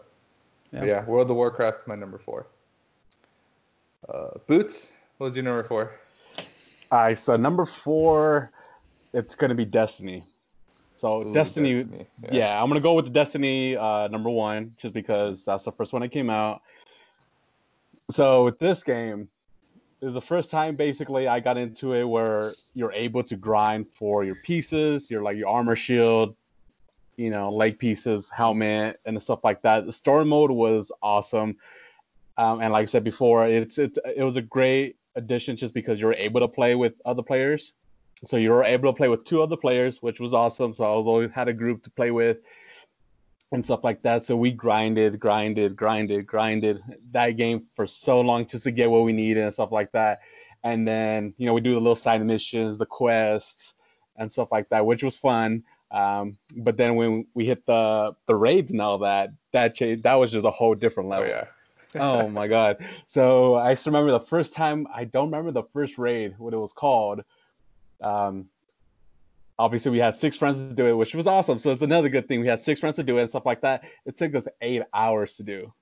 Yeah. 0.71 0.83
yeah, 0.83 1.05
World 1.05 1.29
of 1.29 1.37
Warcraft, 1.37 1.87
my 1.87 1.95
number 1.95 2.17
four. 2.17 2.47
Uh, 4.07 4.37
Boots, 4.47 4.91
what 5.17 5.27
was 5.27 5.35
your 5.35 5.43
number 5.43 5.63
four? 5.63 5.91
All 6.91 6.99
right, 6.99 7.17
so 7.17 7.35
number 7.35 7.65
four, 7.65 8.51
it's 9.13 9.35
gonna 9.35 9.55
be 9.55 9.65
Destiny. 9.65 10.23
So 10.95 11.21
Ooh, 11.21 11.33
Destiny, 11.33 11.83
Destiny, 11.83 12.07
yeah. 12.23 12.33
yeah. 12.33 12.61
I'm 12.61 12.69
gonna 12.69 12.81
go 12.81 12.93
with 12.93 13.05
the 13.05 13.11
Destiny 13.11 13.77
uh, 13.77 14.07
number 14.07 14.29
one, 14.29 14.73
just 14.77 14.93
because 14.93 15.43
that's 15.45 15.63
the 15.63 15.71
first 15.71 15.93
one 15.93 16.01
that 16.01 16.09
came 16.09 16.29
out. 16.29 16.61
So 18.09 18.45
with 18.45 18.59
this 18.59 18.83
game, 18.83 19.27
it 20.01 20.05
was 20.05 20.13
the 20.13 20.21
first 20.21 20.51
time 20.51 20.75
basically 20.75 21.27
I 21.27 21.39
got 21.39 21.57
into 21.57 21.93
it 21.93 22.03
where 22.03 22.55
you're 22.73 22.93
able 22.93 23.23
to 23.23 23.35
grind 23.35 23.87
for 23.89 24.23
your 24.23 24.35
pieces, 24.35 25.09
your 25.09 25.23
like 25.23 25.37
your 25.37 25.49
armor 25.49 25.75
shield, 25.75 26.35
you 27.17 27.29
know, 27.29 27.51
leg 27.51 27.77
pieces, 27.77 28.29
helmet, 28.29 28.99
and 29.05 29.21
stuff 29.21 29.43
like 29.43 29.61
that. 29.63 29.85
The 29.85 29.93
story 29.93 30.25
mode 30.25 30.51
was 30.51 30.91
awesome, 31.01 31.57
um, 32.37 32.61
and 32.61 32.71
like 32.71 32.83
I 32.83 32.85
said 32.85 33.03
before, 33.03 33.47
it's 33.47 33.77
it 33.77 33.97
it 34.15 34.23
was 34.23 34.37
a 34.37 34.41
great 34.41 34.95
addition 35.15 35.55
just 35.57 35.73
because 35.73 35.99
you're 35.99 36.13
able 36.13 36.39
to 36.39 36.47
play 36.47 36.75
with 36.75 37.01
other 37.03 37.23
players. 37.23 37.73
So 38.25 38.37
you 38.37 38.51
were 38.51 38.63
able 38.63 38.91
to 38.91 38.97
play 38.97 39.09
with 39.09 39.25
two 39.25 39.41
other 39.41 39.57
players, 39.57 40.01
which 40.01 40.19
was 40.19 40.33
awesome. 40.33 40.73
So 40.73 40.85
I 40.85 40.95
was 40.95 41.07
always 41.07 41.31
had 41.31 41.47
a 41.47 41.53
group 41.53 41.83
to 41.83 41.91
play 41.91 42.11
with 42.11 42.41
and 43.51 43.63
stuff 43.63 43.83
like 43.83 44.01
that. 44.01 44.23
So 44.23 44.35
we 44.35 44.51
grinded, 44.51 45.19
grinded, 45.19 45.75
grinded, 45.75 46.25
grinded 46.25 46.83
that 47.11 47.31
game 47.31 47.65
for 47.75 47.87
so 47.87 48.21
long 48.21 48.45
just 48.45 48.63
to 48.65 48.71
get 48.71 48.89
what 48.89 49.03
we 49.03 49.13
needed 49.13 49.43
and 49.43 49.53
stuff 49.53 49.71
like 49.71 49.91
that. 49.91 50.19
And 50.63 50.87
then 50.87 51.33
you 51.37 51.45
know 51.45 51.53
we 51.53 51.61
do 51.61 51.73
the 51.73 51.79
little 51.79 51.95
side 51.95 52.25
missions, 52.25 52.77
the 52.77 52.85
quests, 52.85 53.75
and 54.17 54.31
stuff 54.31 54.51
like 54.51 54.69
that, 54.69 54.85
which 54.85 55.03
was 55.03 55.15
fun. 55.15 55.63
Um, 55.91 56.37
but 56.55 56.77
then 56.77 56.95
when 56.95 57.25
we 57.33 57.45
hit 57.45 57.65
the 57.65 58.15
the 58.25 58.35
raids 58.35 58.71
and 58.71 58.81
all 58.81 58.99
that, 58.99 59.31
that 59.53 59.75
changed. 59.75 60.03
That 60.03 60.15
was 60.15 60.31
just 60.31 60.45
a 60.45 60.51
whole 60.51 60.75
different 60.75 61.09
level. 61.09 61.29
Oh 61.29 61.31
level 61.31 61.47
yeah. 61.95 62.01
oh 62.01 62.29
my 62.29 62.47
god. 62.57 62.85
So 63.07 63.55
I 63.55 63.73
just 63.73 63.85
remember 63.85 64.11
the 64.11 64.19
first 64.19 64.53
time 64.53 64.87
I 64.93 65.05
don't 65.05 65.25
remember 65.25 65.51
the 65.51 65.63
first 65.73 65.97
raid, 65.97 66.35
what 66.37 66.53
it 66.53 66.57
was 66.57 66.73
called. 66.73 67.23
Um 68.01 68.49
obviously 69.59 69.91
we 69.91 69.97
had 69.97 70.15
six 70.15 70.35
friends 70.35 70.69
to 70.69 70.75
do 70.75 70.85
it, 70.87 70.93
which 70.93 71.15
was 71.15 71.25
awesome. 71.25 71.57
So 71.57 71.71
it's 71.71 71.81
another 71.81 72.09
good 72.09 72.27
thing. 72.27 72.41
We 72.41 72.47
had 72.47 72.59
six 72.59 72.79
friends 72.79 72.97
to 72.97 73.03
do 73.03 73.17
it 73.17 73.21
and 73.21 73.29
stuff 73.29 73.45
like 73.45 73.61
that. 73.61 73.85
It 74.05 74.17
took 74.17 74.35
us 74.35 74.47
eight 74.61 74.83
hours 74.93 75.37
to 75.37 75.43
do. 75.43 75.73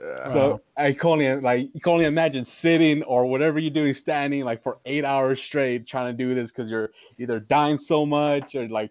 Yeah. 0.00 0.26
So 0.26 0.60
I 0.76 0.92
can 0.92 1.10
only 1.10 1.36
like 1.36 1.68
you 1.72 1.80
can 1.80 1.92
only 1.92 2.04
imagine 2.06 2.44
sitting 2.44 3.02
or 3.04 3.26
whatever 3.26 3.58
you're 3.58 3.70
doing 3.70 3.94
standing 3.94 4.44
like 4.44 4.62
for 4.62 4.78
eight 4.84 5.04
hours 5.04 5.40
straight 5.40 5.86
trying 5.86 6.16
to 6.16 6.24
do 6.24 6.34
this 6.34 6.50
because 6.50 6.70
you're 6.70 6.90
either 7.18 7.38
dying 7.38 7.78
so 7.78 8.04
much 8.04 8.56
or 8.56 8.68
like 8.68 8.90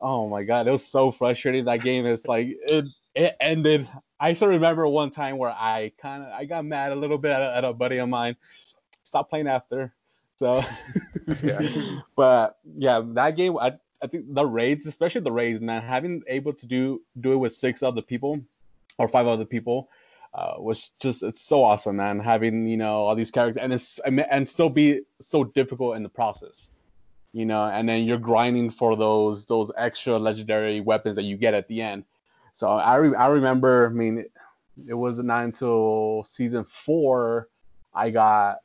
oh 0.00 0.28
my 0.28 0.44
god 0.44 0.66
it 0.66 0.70
was 0.70 0.84
so 0.84 1.10
frustrating 1.10 1.64
that 1.64 1.82
game 1.82 2.06
is 2.06 2.26
like 2.26 2.48
it 2.62 2.84
it 3.14 3.36
ended 3.40 3.88
I 4.20 4.32
still 4.32 4.48
remember 4.48 4.86
one 4.86 5.10
time 5.10 5.38
where 5.38 5.50
I 5.50 5.92
kind 6.00 6.22
of 6.22 6.32
I 6.32 6.44
got 6.44 6.64
mad 6.64 6.92
a 6.92 6.96
little 6.96 7.18
bit 7.18 7.32
at 7.32 7.42
a, 7.42 7.56
at 7.56 7.64
a 7.64 7.72
buddy 7.72 7.98
of 7.98 8.08
mine 8.08 8.36
Stop 9.02 9.30
playing 9.30 9.48
after 9.48 9.94
so 10.36 10.62
Yeah. 11.42 12.00
but 12.16 12.58
yeah 12.76 13.00
that 13.14 13.36
game 13.36 13.56
I, 13.58 13.74
I 14.02 14.06
think 14.06 14.32
the 14.34 14.46
raids 14.46 14.86
especially 14.86 15.22
the 15.22 15.32
raids 15.32 15.60
man 15.60 15.82
having 15.82 16.22
able 16.26 16.52
to 16.54 16.66
do 16.66 17.00
do 17.20 17.32
it 17.32 17.36
with 17.36 17.54
six 17.54 17.82
other 17.82 18.02
people 18.02 18.40
or 18.98 19.08
five 19.08 19.26
other 19.26 19.44
people 19.44 19.88
uh, 20.34 20.54
was 20.58 20.92
just 21.00 21.22
it's 21.22 21.40
so 21.40 21.64
awesome, 21.64 21.96
man. 21.96 22.20
Having 22.20 22.68
you 22.68 22.76
know 22.76 23.06
all 23.06 23.14
these 23.14 23.30
characters 23.30 23.62
and 23.62 23.72
it's 23.72 23.98
and 24.06 24.48
still 24.48 24.68
be 24.68 25.00
so 25.20 25.44
difficult 25.44 25.96
in 25.96 26.02
the 26.02 26.08
process, 26.08 26.70
you 27.32 27.46
know. 27.46 27.64
And 27.64 27.88
then 27.88 28.04
you're 28.04 28.18
grinding 28.18 28.70
for 28.70 28.96
those 28.96 29.46
those 29.46 29.70
extra 29.76 30.18
legendary 30.18 30.80
weapons 30.80 31.16
that 31.16 31.24
you 31.24 31.36
get 31.36 31.54
at 31.54 31.68
the 31.68 31.82
end. 31.82 32.04
So 32.54 32.68
I 32.68 32.96
re- 32.96 33.16
I 33.16 33.28
remember, 33.28 33.86
I 33.86 33.92
mean, 33.92 34.24
it, 34.88 34.94
wasn't 34.94 35.28
not 35.28 35.44
until 35.44 36.24
season 36.24 36.64
four 36.64 37.48
I 37.94 38.10
got 38.10 38.58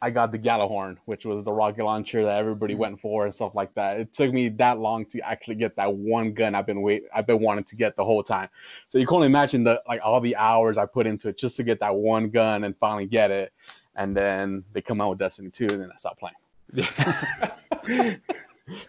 I 0.00 0.10
got 0.10 0.32
the 0.32 0.38
Gjallarhorn, 0.38 0.96
which 1.04 1.24
was 1.24 1.44
the 1.44 1.52
rocket 1.52 1.84
launcher 1.84 2.24
that 2.24 2.36
everybody 2.36 2.74
went 2.74 2.98
for 3.00 3.24
and 3.24 3.32
stuff 3.32 3.54
like 3.54 3.72
that. 3.74 4.00
It 4.00 4.12
took 4.12 4.32
me 4.32 4.48
that 4.48 4.80
long 4.80 5.06
to 5.06 5.20
actually 5.20 5.54
get 5.54 5.76
that 5.76 5.94
one 5.94 6.32
gun 6.32 6.56
I've 6.56 6.66
been 6.66 6.82
wait 6.82 7.04
I've 7.14 7.26
been 7.26 7.40
wanting 7.40 7.64
to 7.64 7.76
get 7.76 7.94
the 7.94 8.04
whole 8.04 8.24
time. 8.24 8.48
So 8.88 8.98
you 8.98 9.06
can 9.06 9.14
only 9.14 9.28
imagine 9.28 9.62
the 9.62 9.80
like 9.86 10.00
all 10.02 10.20
the 10.20 10.34
hours 10.34 10.76
I 10.76 10.86
put 10.86 11.06
into 11.06 11.28
it 11.28 11.38
just 11.38 11.56
to 11.58 11.62
get 11.62 11.78
that 11.80 11.94
one 11.94 12.30
gun 12.30 12.64
and 12.64 12.76
finally 12.76 13.06
get 13.06 13.30
it. 13.30 13.52
And 13.94 14.16
then 14.16 14.64
they 14.72 14.80
come 14.80 15.00
out 15.00 15.10
with 15.10 15.18
Destiny 15.20 15.50
2 15.50 15.66
and 15.70 15.82
then 15.82 15.90
I 15.92 15.96
stopped 15.96 16.18
playing. 16.18 16.34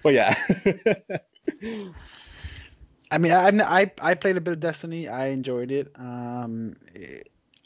but 0.04 0.14
yeah. 0.14 0.36
I 3.12 3.18
mean, 3.20 3.32
I, 3.32 3.82
I 3.82 3.92
I 4.02 4.14
played 4.16 4.38
a 4.38 4.42
bit 4.42 4.54
of 4.54 4.60
Destiny. 4.60 5.08
I 5.08 5.28
enjoyed 5.28 5.72
it. 5.72 5.92
Um, 5.96 6.76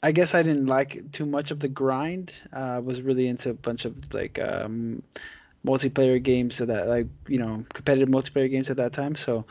I 0.04 0.12
guess 0.12 0.36
I 0.36 0.44
didn't 0.44 0.66
like 0.66 1.12
too 1.12 1.26
much 1.26 1.52
of 1.52 1.60
the 1.60 1.68
grind. 1.68 2.34
Uh, 2.54 2.60
I 2.60 2.80
was 2.80 3.02
really 3.02 3.28
into 3.28 3.52
a 3.52 3.54
bunch 3.54 3.86
of 3.86 3.96
like 4.14 4.40
um, 4.40 5.04
multiplayer 5.66 6.22
games 6.22 6.56
so 6.58 6.66
that 6.66 6.88
like 6.88 7.08
you 7.28 7.38
know 7.40 7.66
competitive 7.74 8.10
multiplayer 8.10 8.50
games 8.50 8.70
at 8.70 8.78
that 8.78 8.94
time. 8.94 9.16
So 9.16 9.46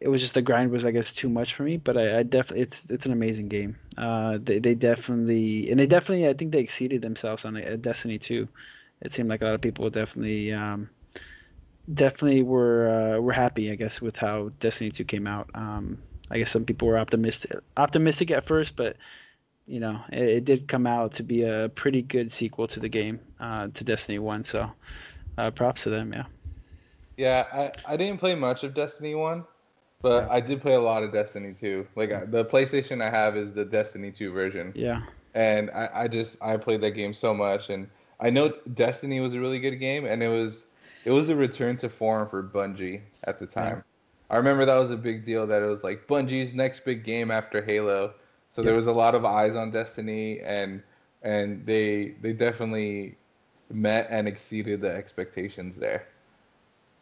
it 0.00 0.08
was 0.08 0.20
just 0.20 0.34
the 0.34 0.42
grind 0.42 0.70
was 0.70 0.84
I 0.84 0.90
guess 0.90 1.12
too 1.12 1.28
much 1.28 1.54
for 1.54 1.64
me. 1.64 1.76
But 1.76 1.96
I, 1.98 2.20
I 2.20 2.22
definitely 2.22 2.62
it's 2.62 2.82
it's 2.88 3.06
an 3.06 3.12
amazing 3.12 3.48
game. 3.48 3.76
Uh, 3.98 4.38
they 4.42 4.58
they 4.58 4.74
definitely 4.74 5.70
and 5.70 5.78
they 5.78 5.86
definitely 5.86 6.28
I 6.28 6.34
think 6.34 6.52
they 6.52 6.60
exceeded 6.60 7.02
themselves 7.02 7.44
on 7.44 7.56
uh, 7.56 7.76
Destiny 7.80 8.18
2. 8.18 8.48
It 9.02 9.12
seemed 9.14 9.28
like 9.28 9.42
a 9.42 9.46
lot 9.46 9.54
of 9.54 9.60
people 9.62 9.90
definitely 9.90 10.52
um, 10.52 10.90
definitely 11.92 12.42
were 12.42 13.16
uh, 13.16 13.20
were 13.20 13.32
happy, 13.32 13.70
I 13.70 13.74
guess, 13.76 14.00
with 14.00 14.16
how 14.16 14.50
Destiny 14.60 14.90
2 14.90 15.04
came 15.04 15.26
out. 15.26 15.50
Um, 15.54 16.02
I 16.30 16.38
guess 16.38 16.50
some 16.50 16.64
people 16.64 16.88
were 16.88 16.98
optimistic 16.98 17.52
optimistic 17.76 18.30
at 18.30 18.46
first, 18.46 18.76
but 18.76 18.96
you 19.66 19.80
know, 19.80 20.00
it, 20.12 20.24
it 20.28 20.44
did 20.44 20.68
come 20.68 20.86
out 20.86 21.14
to 21.14 21.24
be 21.24 21.42
a 21.42 21.70
pretty 21.70 22.02
good 22.02 22.32
sequel 22.32 22.68
to 22.68 22.80
the 22.80 22.88
game, 22.88 23.20
uh, 23.40 23.68
to 23.74 23.84
Destiny 23.84 24.18
1. 24.18 24.44
So, 24.44 24.70
uh, 25.38 25.50
props 25.52 25.84
to 25.84 25.90
them, 25.90 26.12
yeah. 26.12 26.26
Yeah, 27.16 27.46
I, 27.86 27.92
I 27.94 27.96
didn't 27.96 28.18
play 28.18 28.34
much 28.34 28.64
of 28.64 28.74
Destiny 28.74 29.14
1, 29.14 29.44
but 30.02 30.26
Yeah. 30.26 30.28
I 30.30 30.40
did 30.40 30.60
play 30.62 30.74
a 30.74 30.80
lot 30.80 31.02
of 31.02 31.12
Destiny 31.12 31.54
2. 31.54 31.86
Like 31.94 32.12
I, 32.12 32.24
the 32.24 32.44
PlayStation 32.44 33.02
I 33.02 33.10
have 33.10 33.36
is 33.36 33.52
the 33.52 33.64
Destiny 33.64 34.10
2 34.10 34.32
version. 34.32 34.74
Yeah. 34.74 35.02
And 35.34 35.70
I, 35.70 35.90
I 35.94 36.08
just 36.08 36.36
I 36.42 36.56
played 36.56 36.80
that 36.82 36.92
game 36.92 37.14
so 37.14 37.34
much 37.34 37.70
and 37.70 37.88
I 38.22 38.30
know 38.30 38.54
Destiny 38.74 39.20
was 39.20 39.34
a 39.34 39.40
really 39.40 39.58
good 39.58 39.76
game 39.76 40.06
and 40.06 40.22
it 40.22 40.28
was 40.28 40.66
it 41.04 41.10
was 41.10 41.28
a 41.28 41.36
return 41.36 41.76
to 41.78 41.88
form 41.88 42.28
for 42.28 42.42
Bungie 42.42 43.02
at 43.24 43.38
the 43.38 43.46
time. 43.46 43.82
I 44.30 44.36
remember 44.36 44.64
that 44.64 44.76
was 44.76 44.90
a 44.90 44.96
big 44.96 45.24
deal 45.24 45.46
that 45.48 45.62
it 45.62 45.66
was 45.66 45.84
like 45.84 46.06
Bungie's 46.06 46.54
next 46.54 46.84
big 46.84 47.04
game 47.04 47.30
after 47.30 47.62
Halo. 47.62 48.14
So 48.48 48.62
there 48.62 48.74
was 48.74 48.86
a 48.86 48.92
lot 48.92 49.14
of 49.14 49.24
eyes 49.24 49.56
on 49.56 49.70
Destiny 49.70 50.40
and 50.40 50.82
and 51.22 51.66
they 51.66 52.14
they 52.20 52.32
definitely 52.32 53.16
met 53.70 54.06
and 54.10 54.28
exceeded 54.28 54.80
the 54.80 54.90
expectations 54.90 55.76
there. 55.76 56.06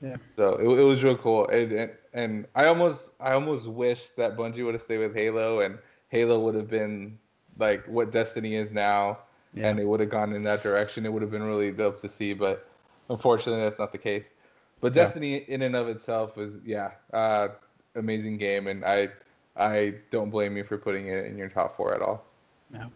Yeah. 0.01 0.17
So 0.35 0.55
it, 0.55 0.81
it 0.81 0.83
was 0.85 1.05
real 1.05 1.17
cool, 1.17 1.47
and, 1.49 1.73
and 1.73 1.91
and 2.15 2.47
I 2.55 2.67
almost 2.67 3.11
I 3.21 3.33
almost 3.33 3.67
wish 3.67 4.11
that 4.17 4.37
Bungie 4.37 4.65
would 4.65 4.75
have 4.75 4.83
stayed 4.83 4.99
with 4.99 5.15
Halo, 5.15 5.61
and 5.61 5.79
Halo 6.09 6.41
would 6.41 6.55
have 6.55 6.69
been 6.69 7.19
like 7.59 7.85
what 7.87 8.11
Destiny 8.11 8.55
is 8.55 8.73
now, 8.73 9.19
Yeah. 9.55 9.69
and 9.69 9.81
it 9.81 9.85
would 9.85 10.01
have 10.01 10.11
gone 10.11 10.33
in 10.33 10.45
that 10.45 10.63
direction. 10.63 11.05
It 11.05 11.13
would 11.13 11.23
have 11.23 11.31
been 11.31 11.43
really 11.43 11.71
dope 11.73 11.97
to 11.99 12.09
see, 12.09 12.35
but 12.35 12.69
unfortunately 13.09 13.63
that's 13.63 13.79
not 13.79 13.93
the 13.93 13.99
case. 13.99 14.33
But 14.81 14.95
Yeah. 14.95 15.03
Destiny 15.03 15.37
in 15.37 15.63
and 15.63 15.75
of 15.77 15.89
itself 15.89 16.37
was 16.37 16.55
yeah, 16.65 16.93
uh, 17.13 17.49
amazing 17.95 18.39
game, 18.39 18.67
and 18.67 18.85
I 18.85 19.09
I 19.57 19.95
don't 20.11 20.31
blame 20.31 20.57
you 20.57 20.65
for 20.65 20.79
putting 20.79 21.09
it 21.09 21.27
in 21.27 21.37
your 21.37 21.49
top 21.49 21.77
four 21.77 21.95
at 21.95 22.01
all. 22.03 22.25
Yeah. 22.73 22.87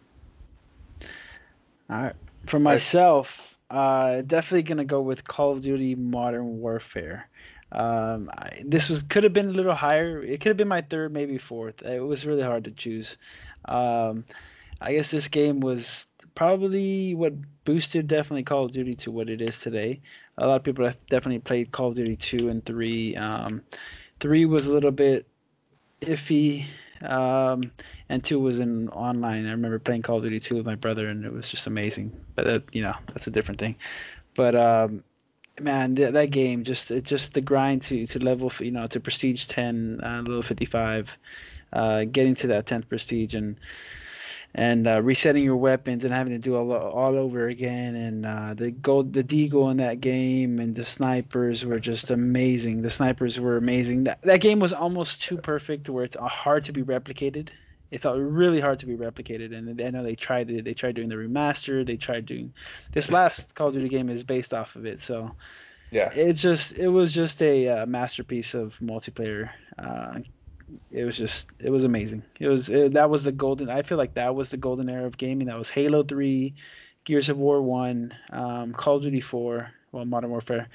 All 1.89 2.01
right. 2.01 2.15
For 2.47 2.59
myself, 2.59 3.57
uh, 3.69 4.21
definitely 4.21 4.63
gonna 4.63 4.85
go 4.85 5.01
with 5.01 5.23
Call 5.23 5.51
of 5.51 5.61
Duty 5.61 5.95
Modern 5.95 6.59
Warfare. 6.59 7.27
Um, 7.71 8.29
I, 8.33 8.63
this 8.63 8.87
was 8.89 9.03
could 9.03 9.23
have 9.23 9.33
been 9.33 9.49
a 9.49 9.53
little 9.53 9.75
higher. 9.75 10.23
It 10.23 10.39
could 10.39 10.49
have 10.49 10.57
been 10.57 10.67
my 10.67 10.81
third, 10.81 11.11
maybe 11.11 11.37
fourth. 11.37 11.81
It 11.81 11.99
was 11.99 12.25
really 12.25 12.43
hard 12.43 12.63
to 12.65 12.71
choose. 12.71 13.17
Um, 13.65 14.23
I 14.79 14.93
guess 14.93 15.09
this 15.09 15.27
game 15.27 15.59
was 15.59 16.07
probably 16.35 17.15
what 17.15 17.33
boosted 17.63 18.07
definitely 18.07 18.43
Call 18.43 18.65
of 18.65 18.71
Duty 18.71 18.95
to 18.95 19.11
what 19.11 19.29
it 19.29 19.41
is 19.41 19.57
today. 19.57 20.01
A 20.37 20.45
lot 20.45 20.57
of 20.57 20.63
people 20.63 20.85
have 20.85 20.97
definitely 21.09 21.39
played 21.39 21.71
Call 21.71 21.89
of 21.89 21.95
Duty 21.95 22.15
2 22.15 22.49
and 22.49 22.63
3. 22.65 23.15
Um, 23.15 23.61
3 24.19 24.45
was 24.45 24.67
a 24.67 24.73
little 24.73 24.91
bit 24.91 25.25
iffy, 26.01 26.65
um, 27.01 27.71
and 28.09 28.23
2 28.23 28.39
was 28.39 28.59
in 28.59 28.89
online. 28.89 29.47
I 29.47 29.51
remember 29.51 29.79
playing 29.79 30.03
Call 30.03 30.17
of 30.17 30.23
Duty 30.23 30.39
2 30.39 30.55
with 30.55 30.65
my 30.65 30.75
brother, 30.75 31.07
and 31.07 31.25
it 31.25 31.33
was 31.33 31.49
just 31.49 31.67
amazing. 31.67 32.11
But 32.35 32.45
that, 32.45 32.63
you 32.73 32.81
know, 32.81 32.95
that's 33.07 33.27
a 33.27 33.31
different 33.31 33.59
thing. 33.59 33.77
But 34.35 34.55
um, 34.55 35.03
man, 35.59 35.95
th- 35.95 36.13
that 36.13 36.31
game 36.31 36.65
just 36.65 36.91
it 36.91 37.05
just 37.05 37.33
the 37.33 37.41
grind 37.41 37.83
to 37.83 38.05
to 38.07 38.19
level, 38.19 38.51
you 38.59 38.71
know, 38.71 38.87
to 38.87 38.99
prestige 38.99 39.45
10, 39.45 40.01
uh, 40.03 40.21
level 40.25 40.41
55, 40.41 41.17
uh, 41.71 42.03
getting 42.03 42.35
to 42.35 42.47
that 42.47 42.65
10th 42.65 42.89
prestige 42.89 43.33
and 43.33 43.57
and 44.57 44.87
uh, 44.87 45.01
resetting 45.01 45.43
your 45.43 45.57
weapons 45.57 46.05
and 46.05 46.13
having 46.13 46.31
to 46.31 46.39
do 46.39 46.55
all 46.55 46.71
all 46.71 47.17
over 47.17 47.47
again. 47.47 47.95
And 47.95 48.25
uh, 48.25 48.53
the 48.53 48.71
gold, 48.71 49.11
the 49.13 49.23
deagle 49.23 49.69
in 49.69 49.77
that 49.77 49.99
game 49.99 50.59
and 50.59 50.73
the 50.73 50.85
snipers 50.85 51.65
were 51.65 51.79
just 51.79 52.09
amazing. 52.09 52.81
The 52.81 52.89
snipers 52.89 53.37
were 53.37 53.57
amazing. 53.57 54.05
That 54.05 54.21
that 54.21 54.39
game 54.39 54.59
was 54.59 54.71
almost 54.71 55.21
too 55.21 55.37
perfect, 55.37 55.89
where 55.89 56.05
it's 56.05 56.15
uh, 56.15 56.27
hard 56.27 56.63
to 56.65 56.71
be 56.71 56.83
replicated. 56.83 57.49
It's 57.91 58.05
uh, 58.05 58.17
really 58.17 58.61
hard 58.61 58.79
to 58.79 58.85
be 58.85 58.95
replicated, 58.95 59.53
and 59.53 59.79
I 59.79 59.89
know 59.89 60.03
they 60.03 60.15
tried 60.15 60.49
it. 60.49 60.63
They 60.63 60.73
tried 60.73 60.95
doing 60.95 61.09
the 61.09 61.15
remaster. 61.15 61.85
They 61.85 61.97
tried 61.97 62.25
doing 62.25 62.53
this 62.93 63.11
last 63.11 63.53
Call 63.55 63.67
of 63.67 63.73
Duty 63.73 63.89
game 63.89 64.09
is 64.09 64.23
based 64.23 64.53
off 64.53 64.75
of 64.77 64.85
it. 64.85 65.01
So 65.01 65.35
Yeah. 65.91 66.09
It's 66.13 66.41
just 66.41 66.77
it 66.77 66.87
was 66.87 67.11
just 67.11 67.41
a 67.41 67.67
uh, 67.67 67.85
masterpiece 67.85 68.53
of 68.53 68.77
multiplayer. 68.79 69.49
It 70.91 71.05
was 71.05 71.17
just 71.17 71.49
it 71.59 71.69
was 71.69 71.83
amazing. 71.83 72.23
It 72.39 72.47
was 72.47 72.69
it, 72.69 72.93
that 72.93 73.09
was 73.09 73.23
the 73.23 73.31
golden. 73.31 73.69
I 73.69 73.81
feel 73.81 73.97
like 73.97 74.15
that 74.15 74.35
was 74.35 74.49
the 74.49 74.57
golden 74.57 74.89
era 74.89 75.05
of 75.05 75.17
gaming. 75.17 75.47
That 75.47 75.57
was 75.57 75.69
Halo 75.69 76.03
Three, 76.03 76.55
Gears 77.03 77.29
of 77.29 77.37
War 77.37 77.61
One, 77.61 78.13
um, 78.31 78.73
Call 78.73 78.97
of 78.97 79.03
Duty 79.03 79.21
Four, 79.21 79.71
well 79.91 80.05
Modern 80.05 80.29
Warfare. 80.29 80.67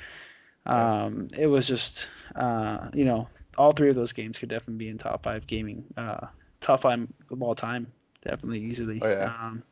Um, 0.67 1.29
it 1.37 1.47
was 1.47 1.67
just 1.67 2.09
uh, 2.37 2.89
you 2.95 3.05
know 3.05 3.29
all 3.59 3.73
three 3.73 3.91
of 3.91 3.97
those 3.97 4.13
games 4.13 4.39
could 4.39 4.49
definitely 4.49 4.85
be 4.85 4.89
in 4.89 4.99
top 4.99 5.23
five 5.23 5.47
gaming, 5.47 5.85
uh, 5.97 6.27
top 6.61 6.83
five 6.83 7.07
of 7.31 7.43
all 7.43 7.55
time, 7.55 7.87
definitely 8.25 8.61
easily. 8.61 9.01
Oh, 9.03 9.09
yeah. 9.09 9.25
Um, 9.25 9.63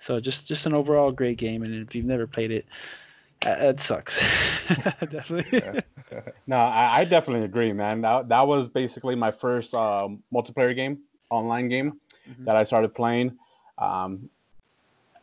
so 0.00 0.18
just 0.20 0.46
just 0.48 0.66
an 0.66 0.74
overall 0.74 1.12
great 1.12 1.38
game, 1.38 1.62
and 1.62 1.74
if 1.74 1.94
you've 1.94 2.06
never 2.06 2.26
played 2.26 2.50
it, 2.50 2.66
it 3.42 3.80
sucks. 3.80 4.20
definitely. 5.10 5.62
No, 6.46 6.56
I, 6.56 7.00
I 7.00 7.04
definitely 7.04 7.44
agree, 7.44 7.72
man. 7.72 8.00
That, 8.02 8.28
that 8.28 8.46
was 8.46 8.68
basically 8.68 9.14
my 9.14 9.30
first 9.30 9.74
um, 9.74 10.22
multiplayer 10.32 10.74
game, 10.74 10.98
online 11.30 11.68
game 11.68 12.00
Mhm. 12.28 12.44
that 12.44 12.56
I 12.56 12.64
started 12.64 12.94
playing. 12.94 13.38
Um, 13.78 14.28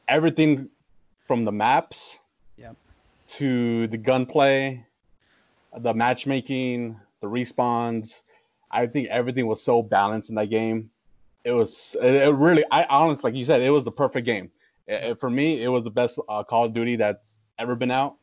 everything 0.07 0.69
from 1.27 1.45
the 1.45 1.51
maps 1.51 2.19
Yep. 2.57 2.75
to 3.27 3.87
the 3.87 3.97
gunplay, 3.97 4.85
the 5.77 5.93
matchmaking, 5.93 6.97
the 7.21 7.27
respawns. 7.27 8.21
I 8.71 8.87
think 8.87 9.09
everything 9.09 9.47
was 9.47 9.61
so 9.61 9.83
balanced 9.83 10.29
in 10.29 10.35
that 10.35 10.49
game. 10.49 10.89
It 11.43 11.51
was 11.51 11.95
it, 12.01 12.15
it 12.15 12.33
really, 12.33 12.63
I 12.71 12.85
honestly, 12.85 13.29
like 13.31 13.37
you 13.37 13.45
said, 13.45 13.61
it 13.61 13.69
was 13.69 13.85
the 13.85 13.91
perfect 13.91 14.25
game. 14.25 14.51
It- 14.87 15.03
it- 15.11 15.19
for 15.19 15.29
me, 15.29 15.61
it 15.61 15.67
was 15.69 15.83
the 15.83 15.91
best 15.91 16.19
uh, 16.27 16.43
Call 16.43 16.65
of 16.65 16.73
Duty 16.73 16.95
that's 16.97 17.36
ever 17.59 17.75
been 17.75 17.91
out, 17.91 18.15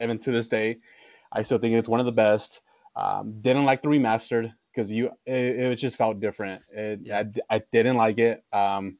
even 0.00 0.18
to 0.20 0.32
this 0.32 0.48
day. 0.48 0.78
I 1.30 1.42
still 1.42 1.58
think 1.58 1.74
it's 1.74 1.88
one 1.88 2.00
of 2.00 2.06
the 2.06 2.12
best. 2.12 2.60
Um, 2.94 3.40
didn't 3.40 3.64
like 3.64 3.82
the 3.82 3.88
remastered 3.88 4.52
because 4.72 4.90
you 4.90 5.10
it, 5.24 5.34
it 5.34 5.76
just 5.76 5.96
felt 5.96 6.20
different. 6.20 6.62
It, 6.70 7.00
Yeah. 7.04 7.24
I, 7.50 7.56
I 7.56 7.62
didn't 7.70 7.96
like 7.96 8.18
it. 8.18 8.44
Um, 8.52 8.98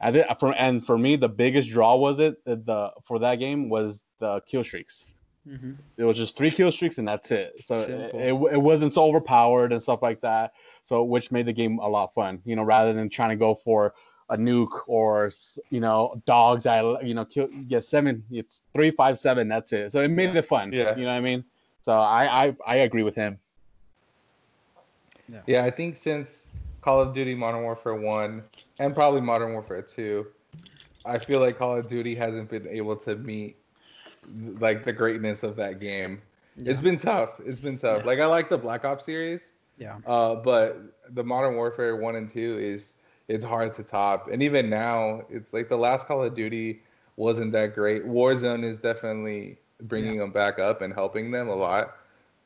I 0.00 0.10
did, 0.10 0.26
for 0.38 0.52
and 0.52 0.84
for 0.84 0.98
me 0.98 1.16
the 1.16 1.28
biggest 1.28 1.70
draw 1.70 1.96
was 1.96 2.18
it 2.18 2.44
the 2.44 2.90
for 3.04 3.20
that 3.20 3.36
game 3.36 3.68
was 3.68 4.04
the 4.18 4.40
kill 4.46 4.64
streaks. 4.64 5.06
hmm 5.46 5.72
It 5.96 6.04
was 6.04 6.16
just 6.16 6.36
three 6.36 6.50
kill 6.50 6.70
streaks 6.70 6.98
and 6.98 7.06
that's 7.06 7.30
it. 7.30 7.54
So 7.64 7.76
it, 7.76 8.14
it, 8.14 8.54
it 8.54 8.60
wasn't 8.60 8.92
so 8.92 9.04
overpowered 9.04 9.72
and 9.72 9.82
stuff 9.82 10.02
like 10.02 10.20
that. 10.22 10.52
So 10.84 11.04
which 11.04 11.30
made 11.30 11.46
the 11.46 11.52
game 11.52 11.78
a 11.78 11.88
lot 11.88 12.12
fun. 12.14 12.40
You 12.44 12.56
know, 12.56 12.64
rather 12.64 12.92
than 12.92 13.08
trying 13.08 13.30
to 13.30 13.36
go 13.36 13.54
for 13.54 13.94
a 14.32 14.36
nuke 14.36 14.80
or 14.86 15.30
you 15.70 15.80
know 15.80 16.20
dogs 16.26 16.64
i 16.66 16.80
you 17.02 17.14
know 17.14 17.24
kill 17.24 17.48
get 17.68 17.84
seven. 17.84 18.24
It's 18.30 18.62
three 18.74 18.90
five 18.90 19.18
seven. 19.18 19.48
That's 19.48 19.72
it. 19.72 19.92
So 19.92 20.00
it 20.02 20.08
made 20.08 20.34
it 20.34 20.46
fun. 20.46 20.72
Yeah. 20.72 20.96
You 20.96 21.02
know 21.04 21.10
what 21.10 21.16
I 21.16 21.20
mean? 21.20 21.44
So 21.82 21.92
I 21.92 22.24
I, 22.46 22.56
I 22.66 22.76
agree 22.88 23.02
with 23.02 23.14
him. 23.14 23.38
Yeah, 25.28 25.40
yeah 25.46 25.64
I 25.64 25.70
think 25.70 25.96
since 25.96 26.46
Call 26.80 27.00
of 27.00 27.12
Duty 27.12 27.34
Modern 27.34 27.62
Warfare 27.62 27.94
1 27.94 28.42
and 28.80 28.94
probably 28.94 29.20
Modern 29.20 29.52
Warfare 29.52 29.82
2, 29.82 30.26
I 31.04 31.18
feel 31.18 31.40
like 31.40 31.58
Call 31.58 31.78
of 31.78 31.86
Duty 31.86 32.14
hasn't 32.14 32.48
been 32.50 32.66
able 32.66 32.96
to 32.96 33.16
meet 33.16 33.56
like 34.58 34.84
the 34.84 34.92
greatness 34.92 35.42
of 35.42 35.56
that 35.56 35.80
game. 35.80 36.22
It's 36.64 36.80
been 36.80 36.96
tough. 36.98 37.40
It's 37.44 37.60
been 37.60 37.76
tough. 37.76 38.00
Yeah. 38.00 38.06
Like 38.06 38.18
I 38.20 38.26
like 38.26 38.48
the 38.50 38.58
Black 38.58 38.84
Ops 38.84 39.04
series, 39.04 39.54
Yeah. 39.78 39.98
uh, 40.06 40.34
but 40.36 40.78
the 41.10 41.24
Modern 41.24 41.54
Warfare 41.54 41.96
1 41.96 42.16
and 42.16 42.28
2 42.28 42.58
is 42.58 42.94
it's 43.32 43.44
hard 43.46 43.74
to 43.74 43.84
top. 43.84 44.28
And 44.30 44.42
even 44.42 44.70
now, 44.70 45.22
it's 45.30 45.54
like 45.54 45.68
the 45.68 45.78
last 45.78 46.06
Call 46.06 46.24
of 46.24 46.34
Duty 46.34 46.82
wasn't 47.16 47.52
that 47.52 47.74
great. 47.74 48.06
Warzone 48.06 48.64
is 48.64 48.78
definitely 48.78 49.58
bringing 49.82 50.18
them 50.18 50.32
back 50.32 50.58
up 50.58 50.82
and 50.82 50.94
helping 50.94 51.32
them 51.32 51.48
a 51.48 51.56
lot. 51.56 51.96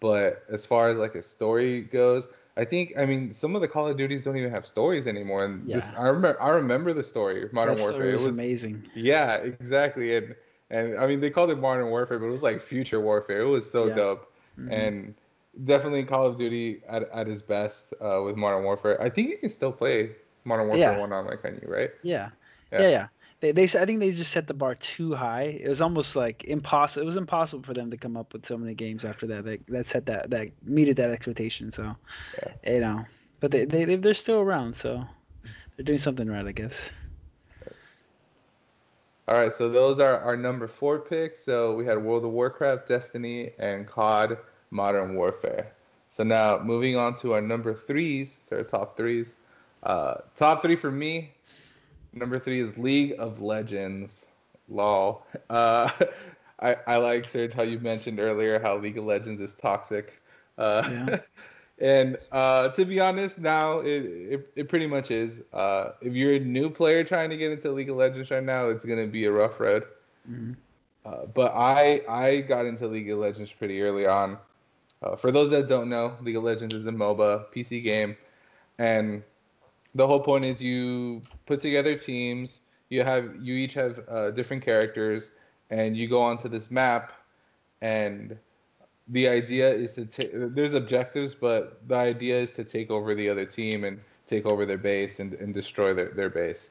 But 0.01 0.45
as 0.51 0.67
far 0.67 0.91
as 0.91 0.99
like 0.99 1.15
a 1.17 1.23
story 1.23 1.83
goes, 1.83 2.29
I 2.57 2.65
think 2.65 2.95
I 2.99 3.07
mean 3.07 3.33
some 3.33 3.55
of 3.57 3.63
the 3.63 3.69
Call 3.69 3.89
of 3.89 3.97
Duties 3.97 4.25
don't 4.25 4.37
even 4.37 4.51
have 4.51 4.67
stories 4.67 5.07
anymore. 5.07 5.45
And 5.45 5.73
this, 5.73 5.93
Yeah. 5.93 5.99
I 5.99 6.07
remember 6.07 6.41
I 6.43 6.51
remember 6.51 6.93
the 6.93 7.03
story 7.05 7.43
of 7.45 7.53
Modern 7.53 7.77
that 7.77 7.79
Warfare. 7.79 8.09
story 8.09 8.13
was, 8.13 8.25
it 8.25 8.29
was 8.29 8.43
amazing. 8.43 8.89
yeah, 8.95 9.37
exactly. 9.37 10.17
And 10.17 10.35
and 10.71 10.99
I 10.99 11.07
mean 11.07 11.21
they 11.21 11.31
called 11.31 11.51
it 11.51 11.59
Modern 11.59 11.89
Warfare, 11.89 12.19
but 12.19 12.27
it 12.27 12.31
was 12.31 12.43
like 12.43 12.61
Future 12.63 13.01
Warfare. 13.01 13.41
It 13.41 13.49
was 13.49 13.71
so 13.71 13.89
Yeah. 13.89 13.95
dope. 13.95 14.33
Mhm. 14.59 14.69
And 14.71 15.15
definitely 15.65 16.05
Call 16.05 16.27
of 16.27 16.37
Duty 16.37 16.83
at, 16.89 17.03
at 17.11 17.27
his 17.27 17.43
best 17.43 17.95
uh, 18.01 18.21
with 18.25 18.37
Modern 18.37 18.65
Warfare. 18.65 19.01
I 19.01 19.09
think 19.11 19.31
you 19.31 19.39
can 19.39 19.51
still 19.51 19.73
play 19.73 20.11
Modern 20.47 20.69
Warfare 20.69 20.93
Yeah. 20.93 20.99
one 20.99 21.13
online, 21.13 21.39
you? 21.63 21.69
Right? 21.69 21.91
Yeah. 22.03 22.31
Yeah. 22.73 22.83
Yeah, 22.83 22.89
yeah. 22.89 23.07
They, 23.41 23.53
they, 23.53 23.65
I 23.65 23.85
think 23.85 24.01
they 24.01 24.13
just 24.13 24.33
set 24.33 24.47
the 24.47 24.55
bar 24.55 24.75
too 24.77 25.15
high. 25.15 25.43
It 25.61 25.69
was 25.69 25.83
almost 25.83 26.17
like 26.17 26.45
impossible. 26.45 27.03
It 27.03 27.07
was 27.07 27.17
impossible 27.17 27.63
for 27.65 27.75
them 27.75 27.91
to 27.91 27.97
come 27.99 28.17
up 28.17 28.33
with 28.33 28.47
so 28.47 28.57
many 28.57 28.75
games 28.75 29.05
after 29.05 29.27
that 29.27 29.45
that, 29.45 29.67
that 29.67 29.87
set 29.87 30.07
that 30.07 30.31
that 30.31 30.49
meted 30.63 30.97
that 30.97 31.11
expectation. 31.11 31.71
So, 31.73 31.97
you 32.67 32.81
know, 32.81 33.05
but 33.41 33.51
they 33.51 33.65
they 33.67 33.85
they- 33.85 33.97
they're 33.97 34.15
still 34.15 34.41
around, 34.41 34.77
so 34.77 35.05
they're 35.77 35.85
doing 35.85 35.99
something 35.99 36.29
right, 36.29 36.47
I 36.47 36.53
guess. 36.53 36.89
All 39.29 39.37
right, 39.37 39.53
so 39.53 39.69
those 39.69 39.99
are 39.99 40.21
our 40.21 40.37
number 40.37 40.69
four 40.69 41.01
picks. 41.01 41.41
So 41.45 41.75
we 41.75 41.85
had 41.85 42.03
World 42.03 42.25
of 42.25 42.31
Warcraft, 42.31 42.87
Destiny, 42.87 43.51
and 43.59 43.87
COD 43.87 44.39
Modern 44.71 45.17
Warfare. 45.17 45.73
So 46.11 46.23
now 46.23 46.59
moving 46.61 46.97
on 46.97 47.15
to 47.17 47.33
our 47.35 47.41
number 47.43 47.75
threes, 47.75 48.39
so 48.45 48.57
our 48.57 48.63
top 48.63 48.97
threes. 48.97 49.39
Uh, 49.87 50.23
top 50.37 50.63
three 50.63 50.77
for 50.77 50.93
me, 50.93 51.35
number 52.13 52.39
three 52.39 52.61
is 52.61 52.77
League 52.79 53.15
of 53.19 53.41
Legends. 53.41 54.27
Lol. 54.69 55.27
Uh, 55.51 55.91
I, 56.61 56.77
I 56.87 56.97
like, 56.97 57.27
Serge, 57.27 57.55
how 57.55 57.63
you 57.63 57.81
mentioned 57.81 58.21
earlier 58.21 58.61
how 58.61 58.77
League 58.79 58.99
of 58.99 59.05
Legends 59.05 59.41
is 59.41 59.55
toxic. 59.55 60.23
Uh, 60.59 60.89
Yeah. 60.89 61.11
and 61.81 62.19
uh, 62.33 62.71
to 62.71 62.85
be 62.85 63.01
honest, 63.01 63.39
now 63.39 63.81
it, 63.81 64.05
it, 64.05 64.53
it 64.57 64.69
pretty 64.69 64.87
much 64.87 65.11
is. 65.11 65.43
Uh, 65.53 65.93
if 66.03 66.15
you're 66.15 66.35
a 66.35 66.41
new 66.41 66.71
player 66.71 67.05
trying 67.05 67.31
to 67.31 67.37
get 67.37 67.53
into 67.53 67.71
League 67.73 67.91
of 67.91 67.97
Legends 67.97 68.31
right 68.31 68.45
now, 68.45 68.69
it's 68.69 68.85
gonna 68.85 69.07
be 69.07 69.25
a 69.27 69.33
rough 69.33 69.61
road. 69.61 69.85
hmm 70.27 70.55
Uh, 71.05 71.27
but 71.27 71.53
I 71.55 72.03
I 72.09 72.41
got 72.43 72.67
into 72.67 72.87
League 72.89 73.11
of 73.11 73.19
Legends 73.19 73.53
pretty 73.53 73.83
early 73.83 74.07
on. 74.07 74.39
Uh, 75.03 75.17
for 75.17 75.31
those 75.33 75.51
that 75.51 75.69
don't 75.69 75.89
know, 75.89 76.17
League 76.23 76.37
of 76.37 76.45
Legends 76.45 76.75
is 76.75 76.87
a 76.87 76.93
MOBA 76.93 77.47
PC 77.55 77.83
game, 77.83 78.17
and 78.79 79.23
the 79.97 80.07
whole 80.07 80.21
point 80.21 80.45
is 80.45 80.61
you 80.61 81.23
put 81.47 81.61
together 81.61 81.95
teams. 81.95 82.61
You 82.91 83.03
have 83.03 83.35
you 83.41 83.55
each 83.55 83.75
have 83.75 84.05
uh, 84.09 84.31
different 84.31 84.63
characters, 84.63 85.31
and 85.71 85.97
you 85.97 86.07
go 86.07 86.21
onto 86.21 86.49
this 86.49 86.71
map, 86.71 87.13
and 87.81 88.37
the 89.09 89.27
idea 89.27 89.69
is 89.73 89.93
to 89.95 90.05
take. 90.05 90.31
There's 90.33 90.75
objectives, 90.75 91.35
but 91.35 91.81
the 91.89 91.97
idea 91.97 92.37
is 92.39 92.53
to 92.53 92.65
take 92.65 92.91
over 92.91 93.15
the 93.15 93.29
other 93.29 93.47
team 93.47 93.85
and 93.85 94.01
take 94.27 94.45
over 94.45 94.67
their 94.67 94.79
base 94.79 95.21
and, 95.21 95.35
and 95.35 95.55
destroy 95.55 95.95
their, 95.95 96.11
their 96.11 96.29
base. 96.29 96.71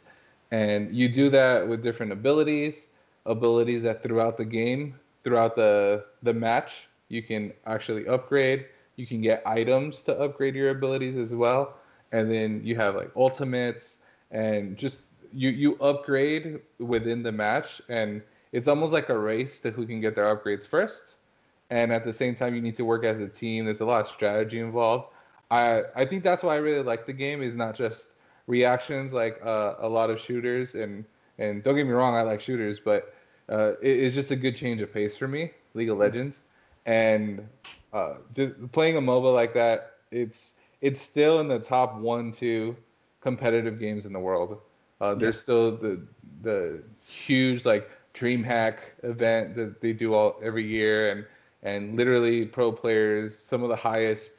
And 0.52 0.94
you 0.96 1.10
do 1.10 1.30
that 1.30 1.68
with 1.68 1.82
different 1.82 2.12
abilities, 2.12 2.90
abilities 3.26 3.82
that 3.84 4.04
throughout 4.04 4.38
the 4.38 4.46
game, 4.46 4.96
throughout 5.24 5.56
the 5.56 6.06
the 6.24 6.34
match, 6.34 6.88
you 7.10 7.24
can 7.24 7.52
actually 7.66 8.08
upgrade. 8.08 8.68
You 8.96 9.08
can 9.08 9.20
get 9.22 9.42
items 9.46 10.04
to 10.04 10.18
upgrade 10.18 10.56
your 10.56 10.70
abilities 10.70 11.18
as 11.18 11.34
well. 11.36 11.76
And 12.16 12.32
then 12.32 12.62
you 12.64 12.76
have 12.78 12.96
like 12.96 13.12
ultimates 13.16 14.00
and 14.32 14.78
just 14.78 15.04
you 15.34 15.50
you 15.50 15.76
upgrade 15.82 16.62
within 16.80 17.24
the 17.24 17.32
match 17.32 17.82
and 17.90 18.22
it's 18.52 18.70
almost 18.70 18.94
like 18.94 19.10
a 19.10 19.18
race 19.18 19.60
to 19.64 19.72
who 19.72 19.86
can 19.86 20.00
get 20.00 20.16
their 20.16 20.34
upgrades 20.34 20.66
first. 20.66 21.16
And 21.70 21.92
at 21.92 22.06
the 22.06 22.14
same 22.14 22.34
time 22.36 22.56
you 22.56 22.62
need 22.62 22.76
to 22.76 22.86
work 22.86 23.04
as 23.04 23.20
a 23.20 23.28
team. 23.28 23.66
There's 23.66 23.82
a 23.82 23.86
lot 23.86 24.02
of 24.02 24.08
strategy 24.08 24.60
involved. 24.60 25.10
I 25.52 25.84
I 25.96 26.06
think 26.06 26.24
that's 26.24 26.44
why 26.44 26.54
I 26.56 26.60
really 26.68 26.84
like 26.84 27.06
the 27.06 27.18
game 27.26 27.42
is 27.42 27.56
not 27.56 27.76
just 27.76 28.14
reactions 28.48 29.14
like 29.14 29.40
uh, 29.44 29.76
a 29.80 29.90
lot 29.90 30.10
of 30.10 30.20
shooters 30.20 30.76
and 30.76 31.06
and 31.38 31.64
don't 31.64 31.76
get 31.76 31.86
me 31.86 31.94
wrong 31.94 32.16
I 32.16 32.22
like 32.22 32.42
shooters 32.42 32.80
but 32.80 33.14
uh, 33.50 33.74
it, 33.82 34.00
it's 34.04 34.16
just 34.16 34.32
a 34.32 34.36
good 34.36 34.56
change 34.56 34.82
of 34.82 34.94
pace 34.94 35.18
for 35.18 35.28
me 35.28 35.52
League 35.74 35.90
of 35.90 35.98
Legends 35.98 36.44
and 36.86 37.48
uh, 37.94 38.16
just 38.34 38.54
playing 38.72 38.98
a 38.98 39.02
MOBA 39.02 39.34
like 39.34 39.54
that 39.54 39.98
it's 40.12 40.54
it's 40.82 41.02
still 41.02 41.40
in 41.40 41.48
the 41.48 41.60
top 41.60 41.96
one 41.96 42.32
two 42.32 42.76
competitive 43.22 43.80
games 43.80 44.06
in 44.06 44.14
the 44.14 44.20
world 44.20 44.60
uh, 45.02 45.14
there's 45.14 45.40
still 45.40 45.76
the 45.76 46.02
the 46.42 46.82
huge 47.06 47.66
like 47.66 47.90
DreamHack 48.14 48.78
event 49.04 49.56
that 49.56 49.82
they 49.82 49.92
do 49.94 50.14
all 50.14 50.40
every 50.42 50.66
year 50.66 51.12
and 51.12 51.26
and 51.64 51.98
literally 51.98 52.46
pro 52.46 52.72
players 52.72 53.38
some 53.38 53.64
of 53.64 53.70
the 53.70 53.76
highest 53.76 54.32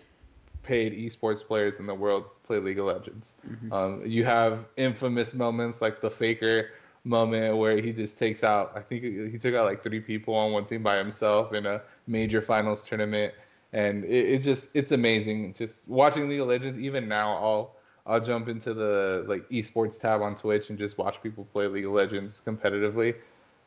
paid 0.63 0.93
esports 0.93 1.45
players 1.45 1.79
in 1.79 1.87
the 1.87 1.95
world 1.95 2.25
play 2.43 2.59
League 2.59 2.79
of 2.79 2.87
Legends. 2.87 3.35
Mhm. 3.49 3.73
Um, 3.73 4.03
you 4.05 4.25
have 4.25 4.67
infamous 4.77 5.35
moments 5.35 5.81
like 5.81 6.01
the 6.01 6.11
Faker 6.11 6.71
moment 7.05 7.57
where 7.57 7.81
he 7.81 7.93
just 7.93 8.19
takes 8.19 8.43
out. 8.43 8.73
I 8.75 8.81
think 8.81 9.05
he 9.05 9.39
took 9.39 9.55
out 9.55 9.65
like 9.65 9.83
three 9.83 10.01
people 10.01 10.35
on 10.35 10.53
one 10.53 10.65
team 10.65 10.83
by 10.83 10.97
himself 10.99 11.53
in 11.53 11.67
a 11.67 11.83
major 12.07 12.43
finals 12.43 12.87
tournament, 12.87 13.33
and 13.77 14.05
it, 14.05 14.09
it's 14.09 14.45
just 14.45 14.71
it's 14.73 14.93
amazing. 14.93 15.55
Just 15.55 15.87
watching 15.87 16.29
League 16.29 16.41
of 16.41 16.49
Legends. 16.49 16.79
Even 16.79 17.07
now, 17.07 17.37
I'll 17.37 17.77
I'll 18.07 18.21
jump 18.21 18.49
into 18.49 18.73
the 18.73 19.25
like 19.29 19.49
esports 19.51 20.01
tab 20.01 20.23
on 20.23 20.35
Twitch 20.35 20.71
and 20.71 20.79
just 20.79 20.97
watch 20.97 21.23
people 21.23 21.47
play 21.53 21.67
League 21.69 21.85
of 21.85 21.93
Legends 21.93 22.41
competitively, 22.45 23.15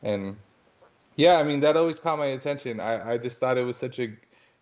and 0.02 0.36
Yeah, 1.16 1.36
I 1.36 1.44
mean 1.44 1.60
that 1.60 1.76
always 1.76 2.00
caught 2.00 2.18
my 2.18 2.26
attention. 2.26 2.80
I, 2.80 3.12
I 3.12 3.18
just 3.18 3.38
thought 3.38 3.56
it 3.56 3.62
was 3.62 3.76
such 3.76 4.00
a 4.00 4.12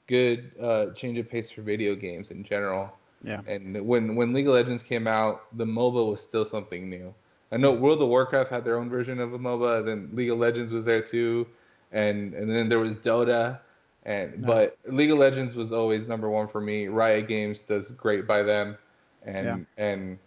good 0.06 0.52
uh, 0.60 0.86
change 0.90 1.18
of 1.18 1.30
pace 1.30 1.50
for 1.50 1.62
video 1.62 1.94
games 1.94 2.30
in 2.30 2.44
general. 2.44 2.92
Yeah. 3.24 3.40
And 3.46 3.86
when 3.86 4.16
when 4.16 4.32
League 4.34 4.48
of 4.48 4.54
Legends 4.54 4.82
came 4.82 5.06
out, 5.06 5.56
the 5.56 5.64
MOBA 5.64 6.10
was 6.10 6.20
still 6.20 6.44
something 6.44 6.90
new. 6.90 7.14
I 7.52 7.56
know 7.56 7.72
World 7.72 8.02
of 8.02 8.08
Warcraft 8.08 8.50
had 8.50 8.64
their 8.64 8.78
own 8.78 8.90
version 8.90 9.18
of 9.18 9.32
a 9.32 9.38
MOBA, 9.38 9.86
then 9.86 10.10
League 10.12 10.30
of 10.30 10.38
Legends 10.38 10.74
was 10.74 10.84
there 10.84 11.00
too, 11.00 11.46
and 11.92 12.34
and 12.34 12.50
then 12.50 12.68
there 12.68 12.80
was 12.80 12.98
Dota, 12.98 13.60
and 14.04 14.40
No. 14.40 14.46
but 14.46 14.78
League 14.86 15.10
of 15.10 15.18
Legends 15.18 15.54
was 15.56 15.72
always 15.72 16.08
number 16.08 16.28
one 16.30 16.46
for 16.48 16.60
me. 16.60 16.88
Riot 16.88 17.28
Games 17.28 17.62
does 17.62 17.90
great 17.92 18.26
by 18.26 18.42
them, 18.42 18.76
and 19.24 19.46
Yeah. 19.46 19.58
and 19.84 20.18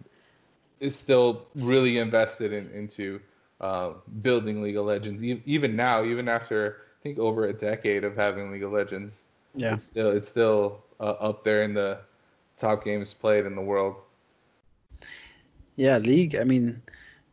is 0.80 0.96
still 0.96 1.46
really 1.56 1.98
invested 2.00 2.52
in 2.54 2.70
into 2.72 3.20
uh, 3.62 3.94
building 4.24 4.64
League 4.64 4.76
of 4.78 4.86
Legends. 4.86 5.24
E- 5.24 5.42
even 5.46 5.76
now, 5.76 6.04
even 6.04 6.28
after 6.28 6.78
I 7.00 7.04
think 7.04 7.20
over 7.20 7.46
a 7.46 7.54
decade 7.54 8.04
of 8.04 8.16
having 8.16 8.52
League 8.52 8.64
of 8.64 8.72
Legends, 8.72 9.22
Yeah. 9.56 9.76
it's 9.76 9.84
still 9.84 10.10
it's 10.12 10.28
still 10.28 10.84
uh, 11.00 11.16
up 11.20 11.44
there 11.44 11.64
in 11.64 11.74
the 11.74 12.00
top 12.58 12.84
games 12.84 13.14
played 13.14 13.46
in 13.46 13.56
the 13.56 13.62
world. 13.62 13.96
Yeah, 15.76 15.98
League. 15.98 16.36
I 16.36 16.44
mean, 16.44 16.82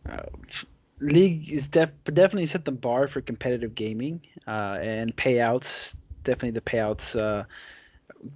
uh, 0.09 0.22
League 1.01 1.53
is 1.53 1.68
def- 1.68 1.90
definitely 2.05 2.46
set 2.46 2.64
the 2.64 2.72
bar 2.72 3.09
for 3.09 3.20
competitive 3.20 3.74
gaming, 3.74 4.20
uh, 4.46 4.79
and 4.81 5.14
payouts. 5.16 5.94
Definitely, 6.28 6.50
the 6.50 6.60
payouts 6.60 7.18
uh, 7.18 7.44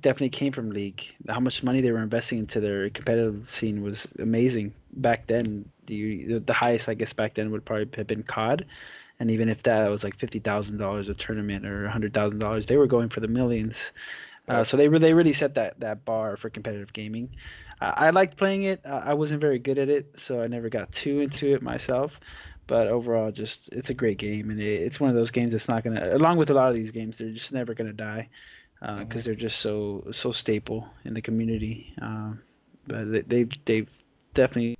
definitely 0.00 0.30
came 0.30 0.50
from 0.50 0.70
League. 0.70 1.04
How 1.28 1.40
much 1.40 1.62
money 1.62 1.82
they 1.82 1.92
were 1.92 2.02
investing 2.02 2.38
into 2.38 2.58
their 2.58 2.88
competitive 2.88 3.50
scene 3.50 3.82
was 3.82 4.08
amazing 4.18 4.72
back 4.94 5.26
then. 5.26 5.68
The 5.84 6.38
the 6.38 6.54
highest, 6.54 6.88
I 6.88 6.94
guess, 6.94 7.12
back 7.12 7.34
then 7.34 7.50
would 7.50 7.66
probably 7.66 7.90
have 7.98 8.06
been 8.06 8.22
COD, 8.22 8.64
and 9.20 9.30
even 9.30 9.50
if 9.50 9.62
that 9.64 9.90
was 9.90 10.02
like 10.04 10.16
fifty 10.16 10.38
thousand 10.38 10.78
dollars 10.78 11.10
a 11.10 11.14
tournament 11.14 11.66
or 11.66 11.86
hundred 11.86 12.14
thousand 12.14 12.38
dollars, 12.38 12.64
they 12.64 12.78
were 12.78 12.86
going 12.86 13.10
for 13.10 13.20
the 13.20 13.28
millions. 13.28 13.92
Uh, 14.48 14.64
so 14.64 14.78
they 14.78 14.88
really, 14.88 15.12
really 15.12 15.34
set 15.34 15.54
that, 15.54 15.78
that 15.78 16.04
bar 16.04 16.36
for 16.36 16.50
competitive 16.50 16.92
gaming. 16.92 17.28
I, 17.80 18.10
liked 18.10 18.36
playing 18.36 18.64
it. 18.64 18.80
I 18.84 19.14
wasn't 19.14 19.40
very 19.40 19.58
good 19.58 19.78
at 19.78 19.88
it, 19.88 20.18
so 20.18 20.40
I 20.40 20.46
never 20.46 20.68
got 20.68 20.90
too 20.92 21.20
into 21.20 21.54
it 21.54 21.62
myself. 21.62 22.18
But 22.66 22.86
overall, 22.86 23.32
just 23.32 23.68
it's 23.72 23.90
a 23.90 23.94
great 23.94 24.18
game, 24.18 24.50
and 24.50 24.60
it, 24.60 24.82
it's 24.82 25.00
one 25.00 25.10
of 25.10 25.16
those 25.16 25.30
games 25.30 25.52
that's 25.52 25.68
not 25.68 25.84
gonna. 25.84 26.16
Along 26.16 26.36
with 26.36 26.50
a 26.50 26.54
lot 26.54 26.68
of 26.68 26.74
these 26.74 26.90
games, 26.90 27.18
they're 27.18 27.30
just 27.30 27.52
never 27.52 27.74
gonna 27.74 27.92
die, 27.92 28.28
because 28.80 29.24
they're 29.24 29.34
just 29.34 29.58
so 29.58 30.04
so 30.12 30.32
staple 30.32 30.88
in 31.04 31.14
the 31.14 31.22
community. 31.22 31.92
Um, 32.00 32.40
but 32.86 33.10
they, 33.10 33.20
they've 33.22 33.50
they've 33.64 34.02
definitely 34.34 34.76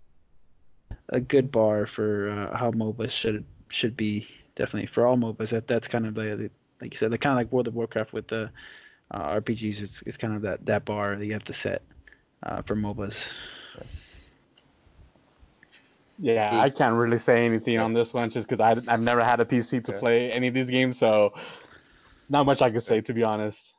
a 1.08 1.20
good 1.20 1.52
bar 1.52 1.86
for 1.86 2.30
uh, 2.30 2.56
how 2.56 2.70
MOBAs 2.70 3.10
should 3.10 3.44
should 3.68 3.96
be. 3.96 4.26
Definitely 4.54 4.86
for 4.86 5.06
all 5.06 5.16
MOBAs. 5.16 5.50
That 5.50 5.66
that's 5.66 5.88
kind 5.88 6.06
of 6.06 6.14
the, 6.14 6.50
like 6.80 6.92
you 6.92 6.98
said, 6.98 7.10
the 7.10 7.18
kind 7.18 7.32
of 7.32 7.38
like 7.38 7.52
World 7.52 7.68
of 7.68 7.74
Warcraft 7.74 8.12
with 8.12 8.28
the 8.28 8.50
uh, 9.10 9.40
RPGs. 9.40 9.82
It's 9.82 10.02
it's 10.02 10.16
kind 10.16 10.34
of 10.34 10.42
that 10.42 10.66
that 10.66 10.84
bar 10.84 11.16
that 11.16 11.24
you 11.24 11.32
have 11.32 11.44
to 11.44 11.54
set 11.54 11.82
uh, 12.42 12.62
for 12.62 12.76
MOBAs. 12.76 13.32
Yeah, 16.22 16.56
I 16.60 16.70
can't 16.70 16.94
really 16.94 17.18
say 17.18 17.44
anything 17.44 17.78
on 17.80 17.94
this 17.94 18.14
one 18.14 18.30
just 18.30 18.48
because 18.48 18.60
I've 18.60 19.00
never 19.02 19.24
had 19.24 19.40
a 19.40 19.44
PC 19.44 19.80
to 19.80 19.92
Yeah. 19.92 19.98
play 19.98 20.30
any 20.30 20.46
of 20.46 20.54
these 20.54 20.70
games, 20.70 20.96
so 20.96 21.34
not 22.28 22.46
much 22.46 22.62
I 22.62 22.70
can 22.70 22.80
say 22.80 23.00
to 23.00 23.12
be 23.12 23.24
honest. 23.24 23.74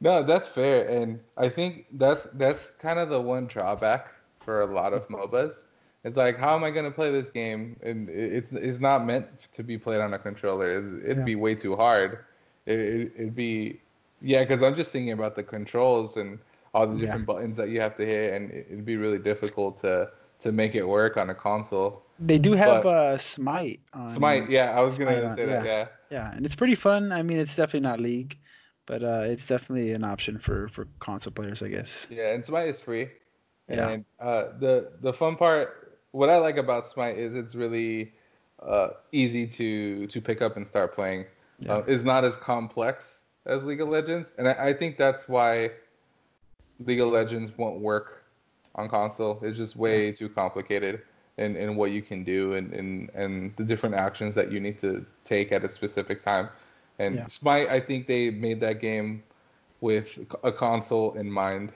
No, 0.00 0.22
that's 0.22 0.48
fair, 0.48 0.88
and 0.88 1.20
I 1.36 1.48
think 1.48 1.86
that's 1.92 2.24
that's 2.34 2.70
kind 2.70 2.98
of 2.98 3.08
the 3.10 3.20
one 3.20 3.46
drawback 3.46 4.12
for 4.40 4.62
a 4.62 4.66
lot 4.66 4.92
of 4.92 5.06
MOBAs. 5.10 5.66
It's 6.04 6.16
like, 6.16 6.36
how 6.38 6.56
am 6.56 6.64
I 6.64 6.70
gonna 6.70 6.90
play 6.90 7.12
this 7.12 7.30
game? 7.30 7.76
And 7.82 8.08
it's 8.08 8.52
it's 8.52 8.80
not 8.80 9.04
meant 9.06 9.28
to 9.52 9.62
be 9.62 9.78
played 9.78 10.00
on 10.00 10.14
a 10.14 10.18
controller. 10.18 10.78
It's, 10.78 11.04
it'd 11.04 11.18
Yeah. 11.18 11.24
be 11.24 11.36
way 11.36 11.54
too 11.54 11.76
hard. 11.76 12.24
It, 12.66 13.12
it'd 13.16 13.34
be, 13.34 13.80
yeah, 14.20 14.42
because 14.42 14.62
I'm 14.62 14.74
just 14.74 14.90
thinking 14.92 15.12
about 15.12 15.36
the 15.36 15.42
controls 15.44 16.16
and 16.16 16.38
all 16.74 16.86
the 16.86 16.96
Yeah. 16.96 16.98
different 16.98 17.26
buttons 17.26 17.56
that 17.58 17.68
you 17.68 17.80
have 17.80 17.94
to 17.96 18.06
hit, 18.06 18.32
and 18.34 18.50
it'd 18.50 18.84
be 18.84 18.96
really 18.96 19.18
difficult 19.18 19.76
to 19.82 20.10
to 20.42 20.52
make 20.52 20.74
it 20.74 20.84
work 20.84 21.16
on 21.16 21.30
a 21.30 21.34
console. 21.34 22.02
They 22.18 22.38
do 22.38 22.52
have 22.52 22.82
But- 22.82 22.96
uh, 22.96 23.18
Smite. 23.18 23.80
On, 23.94 24.08
Smite, 24.08 24.50
yeah, 24.50 24.70
I 24.78 24.82
was 24.82 24.98
gonna 24.98 25.24
on- 25.24 25.36
say 25.36 25.46
that, 25.46 25.64
yeah. 25.64 25.86
Yeah, 26.10 26.32
and 26.34 26.44
it's 26.46 26.54
pretty 26.54 26.74
fun. 26.74 27.10
I 27.10 27.22
mean, 27.22 27.38
it's 27.38 27.56
definitely 27.56 27.88
not 27.88 27.98
League, 28.00 28.38
but 28.86 29.02
uh, 29.02 29.24
it's 29.26 29.46
definitely 29.46 29.92
an 29.92 30.04
option 30.04 30.38
for 30.38 30.68
for 30.68 30.86
console 31.00 31.32
players, 31.32 31.62
I 31.62 31.68
guess. 31.68 32.06
Yeah, 32.10 32.34
and 32.34 32.44
Smite 32.44 32.68
is 32.68 32.80
free. 32.80 33.08
Yeah. 33.68 33.88
And 33.88 34.04
uh, 34.20 34.44
the 34.58 34.92
the 35.00 35.12
fun 35.12 35.36
part, 35.36 35.98
what 36.10 36.28
I 36.28 36.36
like 36.36 36.58
about 36.58 36.84
Smite 36.84 37.16
is 37.16 37.34
it's 37.34 37.54
really 37.54 38.12
uh, 38.62 38.90
easy 39.12 39.46
to 39.46 40.06
to 40.06 40.20
pick 40.20 40.42
up 40.42 40.56
and 40.56 40.68
start 40.68 40.94
playing. 40.94 41.24
Yeah. 41.58 41.76
Uh, 41.76 41.84
it's 41.86 42.04
not 42.04 42.24
as 42.24 42.36
complex 42.36 43.24
as 43.46 43.64
League 43.64 43.80
of 43.80 43.88
Legends, 43.88 44.32
and 44.38 44.48
I, 44.48 44.68
I 44.68 44.72
think 44.72 44.96
that's 44.98 45.28
why 45.28 45.70
League 46.80 47.00
of 47.00 47.08
Legends 47.08 47.56
won't 47.56 47.80
work 47.80 48.21
on 48.74 48.88
console. 48.88 49.38
It's 49.42 49.56
just 49.56 49.76
way 49.76 50.12
too 50.12 50.28
complicated 50.28 51.02
in, 51.38 51.56
in 51.56 51.76
what 51.76 51.90
you 51.90 52.02
can 52.02 52.24
do 52.24 52.54
and, 52.54 52.72
and 52.72 53.10
and 53.14 53.54
the 53.56 53.64
different 53.64 53.94
actions 53.94 54.34
that 54.34 54.52
you 54.52 54.60
need 54.60 54.78
to 54.80 55.04
take 55.24 55.52
at 55.52 55.64
a 55.64 55.68
specific 55.68 56.20
time. 56.20 56.48
And 56.98 57.16
Yeah. 57.16 57.26
Smite, 57.26 57.68
I 57.68 57.80
think 57.80 58.06
they 58.06 58.30
made 58.30 58.60
that 58.60 58.80
game 58.80 59.22
with 59.80 60.18
a 60.44 60.52
console 60.52 61.14
in 61.14 61.30
mind. 61.30 61.72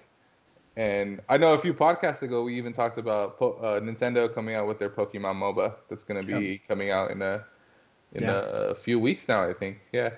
And 0.76 1.20
I 1.30 1.38
know 1.38 1.54
a 1.54 1.58
few 1.58 1.72
podcasts 1.72 2.20
ago 2.22 2.42
we 2.44 2.54
even 2.56 2.72
talked 2.72 2.98
about 2.98 3.38
po- 3.38 3.54
uh, 3.62 3.80
Nintendo 3.80 4.32
coming 4.32 4.54
out 4.54 4.66
with 4.66 4.78
their 4.78 4.90
Pokemon 4.90 5.36
MOBA 5.40 5.72
that's 5.88 6.04
going 6.04 6.20
to 6.24 6.38
be 6.40 6.58
coming 6.68 6.90
out 6.90 7.10
in 7.10 7.22
a 7.22 7.44
in 8.12 8.22
Yeah. 8.24 8.42
a, 8.70 8.74
few 8.74 9.00
weeks 9.00 9.26
now, 9.26 9.42
I 9.48 9.52
think. 9.54 9.78
Yeah. 9.92 10.10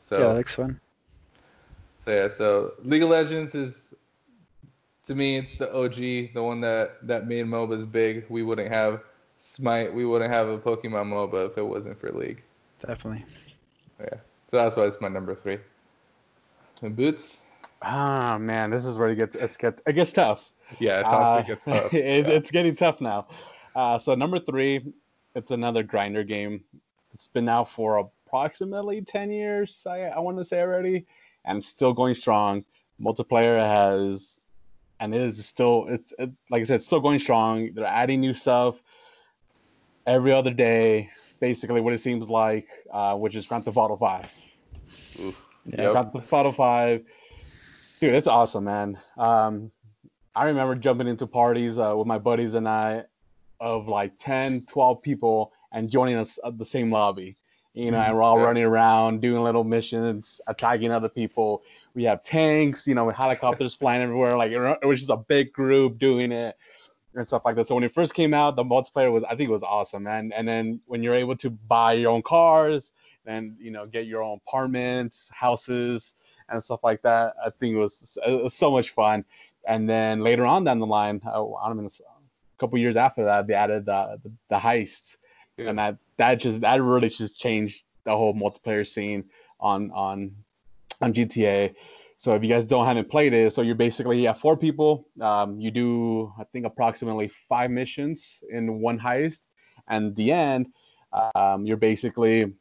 So 0.00 0.18
yeah, 0.18 0.28
that 0.28 0.36
looks 0.36 0.54
fun. 0.54 0.80
so 2.04 2.10
yeah, 2.12 2.28
so 2.28 2.74
League 2.82 3.02
of 3.02 3.08
Legends 3.08 3.54
is 3.54 3.94
to 5.06 5.14
me 5.14 5.36
it's 5.36 5.54
the 5.56 5.72
OG, 5.74 6.32
the 6.34 6.42
one 6.42 6.60
that 6.60 7.06
that 7.06 7.26
made 7.26 7.46
MOBAs 7.46 7.90
big. 7.90 8.24
We 8.28 8.42
wouldn't 8.42 8.70
have 8.70 9.02
Smite, 9.38 9.92
we 9.92 10.06
wouldn't 10.06 10.32
have 10.32 10.48
a 10.48 10.58
Pokemon 10.58 11.08
MOBA 11.08 11.50
if 11.50 11.58
it 11.58 11.62
wasn't 11.66 12.00
for 12.00 12.10
League. 12.10 12.42
Definitely. 12.86 13.24
Yeah. 14.00 14.14
So 14.48 14.56
that's 14.56 14.76
why 14.76 14.84
it's 14.84 15.00
my 15.00 15.08
number 15.08 15.34
three. 15.34 15.58
And 16.82 16.96
Boots, 16.96 17.38
Ah 17.82 18.38
man, 18.38 18.70
this 18.70 18.84
is 18.86 18.96
where 18.96 19.10
it 19.10 19.16
gets 19.16 19.34
it's 19.36 19.56
get 19.56 19.82
it 19.86 19.92
gets 19.92 20.12
tough. 20.12 20.50
yeah, 20.78 21.02
top 21.02 21.12
Uh, 21.12 21.42
three 21.42 21.54
gets 21.54 21.64
tough. 21.64 21.94
it, 21.94 22.26
Yeah. 22.26 22.32
It's 22.34 22.50
getting 22.50 22.74
tough 22.74 23.00
now. 23.00 23.26
Uh, 23.76 23.98
so 23.98 24.14
number 24.14 24.38
three, 24.38 24.94
it's 25.34 25.50
another 25.50 25.82
grinder 25.82 26.22
game. 26.24 26.62
It's 27.12 27.28
been 27.28 27.48
out 27.48 27.68
for 27.70 27.98
approximately 27.98 29.02
ten 29.02 29.30
years. 29.30 29.84
I, 29.88 30.02
I 30.02 30.20
want 30.20 30.38
to 30.38 30.44
say 30.44 30.60
already, 30.60 31.06
and 31.44 31.62
still 31.62 31.92
going 31.92 32.14
strong. 32.14 32.64
Multiplayer 33.00 33.58
has, 33.58 34.38
and 35.00 35.14
it 35.14 35.20
is 35.20 35.44
still 35.44 35.86
it's 35.88 36.12
it, 36.18 36.30
like 36.50 36.60
I 36.60 36.64
said, 36.64 36.76
it's 36.76 36.86
still 36.86 37.00
going 37.00 37.18
strong. 37.18 37.70
They're 37.74 37.84
adding 37.84 38.20
new 38.20 38.34
stuff 38.34 38.80
every 40.06 40.32
other 40.32 40.52
day. 40.52 41.10
Basically, 41.40 41.80
what 41.80 41.92
it 41.92 41.98
seems 41.98 42.28
like, 42.28 42.68
uh, 42.92 43.14
which 43.14 43.34
is 43.36 43.46
Grand 43.46 43.64
Theft 43.64 43.76
Auto 43.76 43.96
Five. 43.96 44.30
Oof. 45.20 45.36
Yeah. 45.66 45.82
Yep. 45.82 45.92
Grand 45.92 46.12
Theft 46.12 46.32
Auto 46.32 46.52
Five, 46.52 47.04
dude, 48.00 48.14
it's 48.14 48.28
awesome, 48.28 48.64
man. 48.64 48.98
Um, 49.16 49.70
I 50.34 50.44
remember 50.44 50.74
jumping 50.74 51.08
into 51.08 51.26
parties 51.26 51.78
uh, 51.78 51.94
with 51.96 52.06
my 52.06 52.18
buddies 52.18 52.54
and 52.54 52.68
I 52.68 53.04
of 53.60 53.88
like 53.88 54.18
10, 54.18 54.66
12 54.68 55.02
people 55.02 55.52
and 55.72 55.90
joining 55.90 56.16
us 56.16 56.38
at 56.44 56.58
the 56.58 56.64
same 56.64 56.90
lobby. 56.90 57.36
You 57.74 57.90
know, 57.90 57.98
and 57.98 58.14
we're 58.14 58.22
all 58.22 58.38
Yeah. 58.38 58.44
running 58.46 58.62
around 58.64 59.20
doing 59.20 59.42
little 59.42 59.64
missions, 59.64 60.40
attacking 60.46 60.92
other 60.92 61.08
people. 61.08 61.62
We 61.94 62.04
have 62.04 62.22
tanks, 62.22 62.86
you 62.86 62.94
know, 62.94 63.04
with 63.04 63.16
helicopters 63.16 63.74
flying 63.74 64.00
everywhere. 64.00 64.36
Like 64.36 64.52
it 64.52 64.86
was 64.86 65.00
just 65.00 65.10
a 65.10 65.16
big 65.16 65.52
group 65.52 65.98
doing 65.98 66.30
it 66.30 66.56
and 67.14 67.26
stuff 67.26 67.42
like 67.44 67.56
that. 67.56 67.66
So 67.66 67.74
when 67.74 67.82
it 67.84 67.92
first 67.92 68.14
came 68.14 68.32
out, 68.32 68.54
the 68.54 68.62
multiplayer 68.64 69.10
was, 69.12 69.24
I 69.24 69.34
think, 69.34 69.48
it 69.48 69.52
was 69.52 69.64
awesome, 69.64 70.04
man. 70.04 70.32
And 70.36 70.46
then 70.46 70.80
when 70.86 71.02
you're 71.02 71.14
able 71.14 71.36
to 71.36 71.50
buy 71.50 71.94
your 71.94 72.12
own 72.12 72.22
cars 72.22 72.92
and 73.26 73.56
you 73.58 73.70
know 73.70 73.86
get 73.86 74.06
your 74.06 74.22
own 74.22 74.38
apartments, 74.46 75.30
houses, 75.30 76.14
and 76.48 76.62
stuff 76.62 76.80
like 76.84 77.02
that, 77.02 77.34
I 77.44 77.50
think 77.50 77.74
it 77.74 77.78
was, 77.78 78.16
it 78.24 78.42
was 78.42 78.54
so 78.54 78.70
much 78.70 78.90
fun. 78.90 79.24
And 79.66 79.88
then 79.88 80.20
later 80.20 80.46
on 80.46 80.62
down 80.64 80.78
the 80.78 80.86
line, 80.86 81.20
uh, 81.26 81.54
I 81.54 81.68
don't 81.68 81.78
know, 81.82 81.86
a 81.86 82.58
couple 82.58 82.78
years 82.78 82.96
after 82.96 83.24
that, 83.24 83.46
they 83.48 83.54
added 83.54 83.86
the 83.86 84.20
the, 84.22 84.30
the 84.48 84.56
heist, 84.58 85.16
Yeah. 85.56 85.70
and 85.70 85.78
that 85.78 85.96
that 86.16 86.36
just 86.36 86.60
that 86.60 86.82
really 86.82 87.08
just 87.08 87.38
changed 87.38 87.84
the 88.04 88.10
whole 88.10 88.34
multiplayer 88.34 88.86
scene 88.86 89.24
on 89.60 89.90
on 89.92 90.32
on 91.00 91.12
GTA. 91.12 91.74
So 92.16 92.34
if 92.34 92.42
you 92.42 92.48
guys 92.48 92.64
don't 92.64 92.86
haven't 92.86 93.10
played 93.10 93.34
it, 93.34 93.52
so 93.52 93.62
you're 93.62 93.74
basically 93.74 94.24
have 94.24 94.38
four 94.38 94.56
people. 94.56 95.06
Um, 95.20 95.60
you 95.60 95.70
do 95.70 96.32
I 96.38 96.44
think 96.44 96.66
approximately 96.66 97.28
five 97.48 97.70
missions 97.70 98.42
in 98.50 98.80
one 98.80 98.98
heist, 98.98 99.40
and 99.88 100.14
the 100.14 100.32
end, 100.32 100.68
um, 101.34 101.66
you're 101.66 101.76
basically 101.76 102.52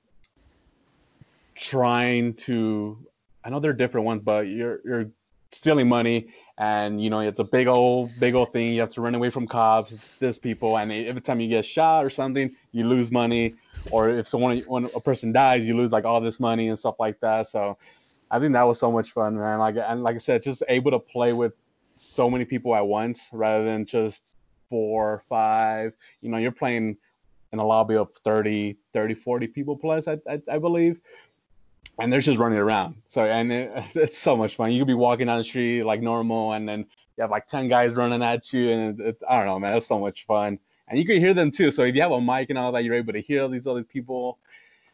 trying 1.56 2.34
to. 2.34 2.98
I 3.44 3.50
know 3.50 3.60
they're 3.60 3.74
different 3.74 4.06
ones, 4.06 4.22
but 4.24 4.48
you're 4.48 4.80
you're 4.84 5.06
stealing 5.52 5.88
money, 5.88 6.28
and 6.58 7.02
you 7.04 7.10
know 7.10 7.20
it's 7.20 7.40
a 7.40 7.44
big 7.44 7.68
old 7.68 8.12
big 8.20 8.36
old 8.36 8.54
thing. 8.54 8.74
You 8.74 8.82
have 8.82 8.92
to 8.92 9.02
run 9.02 9.16
away 9.16 9.30
from 9.30 9.48
cops, 9.48 9.98
this 10.20 10.38
people, 10.38 10.78
and 10.78 10.92
every 10.92 11.22
time 11.22 11.40
you 11.40 11.48
get 11.48 11.66
shot 11.66 12.06
or 12.06 12.10
something, 12.10 12.56
you 12.72 12.88
lose 12.88 13.12
money. 13.12 13.56
Or 13.92 14.10
if 14.10 14.28
someone 14.28 14.60
when 14.68 14.86
a 14.96 15.00
person 15.00 15.32
dies, 15.32 15.68
you 15.68 15.76
lose 15.76 15.92
like 15.92 16.06
all 16.06 16.22
this 16.22 16.40
money 16.40 16.70
and 16.70 16.78
stuff 16.78 16.96
like 17.00 17.20
that. 17.22 17.48
So 17.48 17.78
I 18.32 18.40
think 18.40 18.54
that 18.54 18.64
was 18.64 18.80
so 18.80 18.92
much 18.92 19.12
fun, 19.12 19.38
man. 19.38 19.60
Like 19.60 19.76
and 19.78 20.04
like 20.04 20.16
I 20.16 20.20
said, 20.20 20.42
just 20.42 20.64
able 20.70 20.92
to 20.92 21.00
play 21.00 21.34
with 21.34 21.54
so 21.96 22.30
many 22.30 22.46
people 22.46 22.76
at 22.76 22.86
once 22.86 23.30
rather 23.32 23.66
than 23.66 23.86
just 23.86 24.36
four, 24.70 25.24
five. 25.30 25.94
You 26.22 26.30
know, 26.30 26.38
you're 26.38 26.52
playing 26.52 26.98
in 27.52 27.60
a 27.60 27.66
lobby 27.66 27.96
of 27.96 28.12
30, 28.24 28.76
30, 28.94 29.14
40 29.14 29.48
people 29.48 29.78
plus, 29.78 30.08
I, 30.08 30.18
I, 30.28 30.42
I 30.52 30.58
believe. 30.58 31.00
And 32.00 32.12
they're 32.12 32.22
just 32.22 32.40
running 32.40 32.58
around. 32.58 32.96
So, 33.08 33.24
and 33.26 33.52
it, 33.52 33.72
it's 33.96 34.18
so 34.18 34.36
much 34.36 34.56
fun. 34.56 34.72
You 34.72 34.80
could 34.80 34.88
be 34.88 34.94
walking 34.94 35.28
down 35.28 35.38
the 35.38 35.44
street 35.44 35.84
like 35.84 36.02
normal, 36.02 36.54
and 36.54 36.68
then 36.68 36.80
you 37.18 37.22
have 37.22 37.32
like 37.32 37.48
10 37.48 37.68
guys 37.68 37.94
running 37.94 38.24
at 38.24 38.52
you. 38.54 38.72
And 38.72 39.00
it, 39.00 39.08
it, 39.08 39.18
I 39.28 39.38
don't 39.38 39.46
know, 39.46 39.60
man, 39.60 39.78
it's 39.78 39.88
so 39.88 40.00
much 40.00 40.26
fun. 40.26 40.60
And 40.88 41.00
you 41.00 41.06
can 41.06 41.20
hear 41.20 41.34
them 41.34 41.52
too. 41.52 41.72
So 41.72 41.84
if 41.84 41.96
you 41.96 42.02
have 42.02 42.12
a 42.12 42.22
mic 42.22 42.50
and 42.50 42.60
all 42.60 42.72
that, 42.74 42.84
you're 42.84 42.96
able 42.96 43.14
to 43.14 43.22
hear 43.22 43.44
all 43.44 43.50
these 43.50 43.68
other 43.68 43.84
people. 43.84 44.40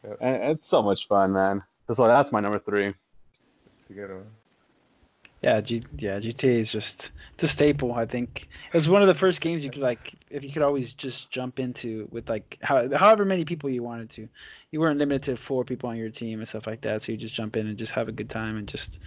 Yep. 0.04 0.18
And 0.20 0.36
it's 0.52 0.68
so 0.68 0.82
much 0.82 1.08
fun, 1.08 1.32
man. 1.32 1.62
So 1.92 2.06
that's 2.06 2.32
my 2.32 2.40
number 2.40 2.58
three. 2.58 2.94
That's 3.76 3.90
a 3.90 3.92
good 3.92 4.10
one. 4.10 4.26
Yeah, 5.42 5.60
G, 5.62 5.82
yeah, 5.96 6.18
GTA 6.18 6.60
is 6.60 6.70
just 6.70 7.12
the 7.38 7.48
staple. 7.48 7.94
I 7.94 8.04
think 8.04 8.48
it 8.66 8.74
was 8.74 8.88
one 8.90 9.00
of 9.00 9.08
the 9.08 9.14
first 9.14 9.40
games 9.40 9.64
you 9.64 9.70
could 9.70 9.80
like, 9.80 10.14
if 10.28 10.44
you 10.44 10.52
could 10.52 10.62
always 10.62 10.92
just 10.92 11.30
jump 11.30 11.58
into 11.58 12.08
with 12.10 12.28
like 12.28 12.58
how, 12.60 12.94
however 12.94 13.24
many 13.24 13.46
people 13.46 13.70
you 13.70 13.82
wanted 13.82 14.10
to. 14.10 14.28
You 14.70 14.80
weren't 14.80 14.98
limited 14.98 15.22
to 15.24 15.36
four 15.38 15.64
people 15.64 15.88
on 15.88 15.96
your 15.96 16.10
team 16.10 16.40
and 16.40 16.48
stuff 16.48 16.66
like 16.66 16.82
that, 16.82 17.02
so 17.02 17.12
you 17.12 17.18
just 17.18 17.34
jump 17.34 17.56
in 17.56 17.66
and 17.66 17.78
just 17.78 17.92
have 17.92 18.08
a 18.08 18.12
good 18.12 18.28
time 18.28 18.58
and 18.58 18.68
just 18.68 18.98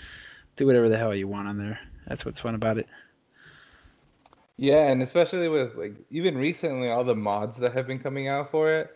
do 0.55 0.65
whatever 0.65 0.89
the 0.89 0.97
hell 0.97 1.13
you 1.13 1.27
want 1.27 1.47
on 1.47 1.57
there. 1.59 1.79
That's 2.07 2.25
what's 2.25 2.39
fun 2.39 2.55
about 2.55 2.79
it. 2.79 2.89
Yeah, 4.57 4.87
and 4.87 5.01
especially 5.01 5.49
with 5.49 5.75
like 5.75 5.95
even 6.09 6.37
recently 6.37 6.89
all 6.89 7.03
the 7.03 7.15
mods 7.15 7.57
that 7.57 7.73
have 7.73 7.87
been 7.87 7.99
coming 7.99 8.27
out 8.27 8.51
for 8.51 8.71
it. 8.71 8.89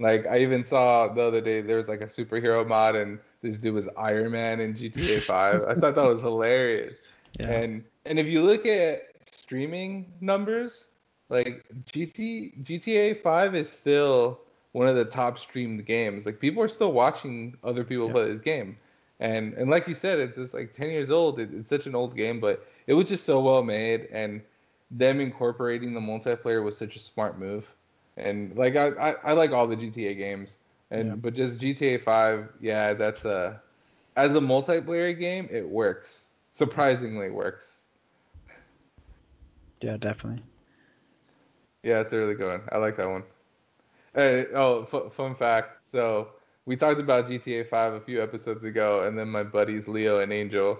Like 0.00 0.26
I 0.26 0.38
even 0.40 0.64
saw 0.64 1.08
the 1.08 1.24
other 1.24 1.40
day 1.40 1.60
there 1.60 1.76
was 1.76 1.88
like 1.88 2.00
a 2.00 2.06
superhero 2.06 2.66
mod 2.66 2.96
and 2.96 3.20
this 3.44 3.58
dude 3.58 3.74
was 3.74 3.88
Iron 3.96 4.32
Man 4.32 4.58
in 4.58 4.74
GTA 4.74 5.20
5. 5.26 5.64
I 5.68 5.74
thought 5.74 5.94
that 5.94 6.06
was 6.06 6.22
hilarious. 6.22 7.06
Yeah. 7.38 7.50
And 7.50 7.84
and 8.06 8.18
if 8.18 8.26
you 8.26 8.42
look 8.42 8.66
at 8.66 9.02
streaming 9.24 10.12
numbers, 10.20 10.88
like 11.28 11.64
GT 11.84 12.64
GTA 12.64 13.20
5 13.20 13.54
is 13.54 13.70
still 13.70 14.40
one 14.72 14.88
of 14.88 14.96
the 14.96 15.04
top 15.04 15.38
streamed 15.38 15.84
games. 15.86 16.26
Like 16.26 16.40
people 16.40 16.62
are 16.62 16.68
still 16.68 16.92
watching 16.92 17.56
other 17.62 17.84
people 17.84 18.06
yeah. 18.06 18.12
play 18.12 18.28
this 18.28 18.40
game. 18.40 18.76
And 19.20 19.54
and 19.54 19.70
like 19.70 19.86
you 19.86 19.94
said, 19.94 20.18
it's 20.18 20.36
just 20.36 20.54
like 20.54 20.72
10 20.72 20.90
years 20.90 21.10
old. 21.10 21.38
It, 21.38 21.50
it's 21.52 21.70
such 21.70 21.86
an 21.86 21.94
old 21.94 22.16
game, 22.16 22.40
but 22.40 22.66
it 22.86 22.94
was 22.94 23.06
just 23.06 23.24
so 23.24 23.40
well 23.40 23.62
made 23.62 24.08
and 24.10 24.40
them 24.90 25.20
incorporating 25.20 25.92
the 25.92 26.00
multiplayer 26.00 26.62
was 26.62 26.76
such 26.76 26.96
a 26.96 26.98
smart 26.98 27.38
move. 27.38 27.74
And 28.16 28.56
like 28.56 28.76
I, 28.76 28.88
I, 28.88 29.14
I 29.24 29.32
like 29.32 29.52
all 29.52 29.66
the 29.66 29.76
GTA 29.76 30.16
games. 30.16 30.58
And 30.90 31.08
yeah. 31.08 31.14
but 31.16 31.34
just 31.34 31.58
GTA 31.58 31.98
5, 31.98 32.48
yeah, 32.60 32.92
that's 32.92 33.24
a 33.24 33.60
as 34.16 34.34
a 34.34 34.40
multiplayer 34.40 35.18
game, 35.18 35.48
it 35.50 35.68
works. 35.68 36.28
Surprisingly 36.52 37.30
works. 37.30 37.82
Yeah, 39.80 39.96
definitely. 39.96 40.42
Yeah, 41.82 42.00
it's 42.00 42.12
a 42.12 42.18
really 42.18 42.34
good 42.34 42.48
one. 42.48 42.62
I 42.72 42.78
like 42.78 42.96
that 42.96 43.08
one. 43.08 43.24
Hey, 44.14 44.46
oh, 44.54 44.86
f- 44.90 45.12
fun 45.12 45.34
fact. 45.34 45.84
So 45.84 46.28
we 46.66 46.76
talked 46.76 47.00
about 47.00 47.28
GTA 47.28 47.64
5 47.64 47.94
a 47.94 48.00
few 48.00 48.22
episodes 48.22 48.64
ago, 48.64 49.02
and 49.06 49.18
then 49.18 49.28
my 49.28 49.42
buddies 49.42 49.88
Leo 49.88 50.20
and 50.20 50.32
Angel, 50.32 50.78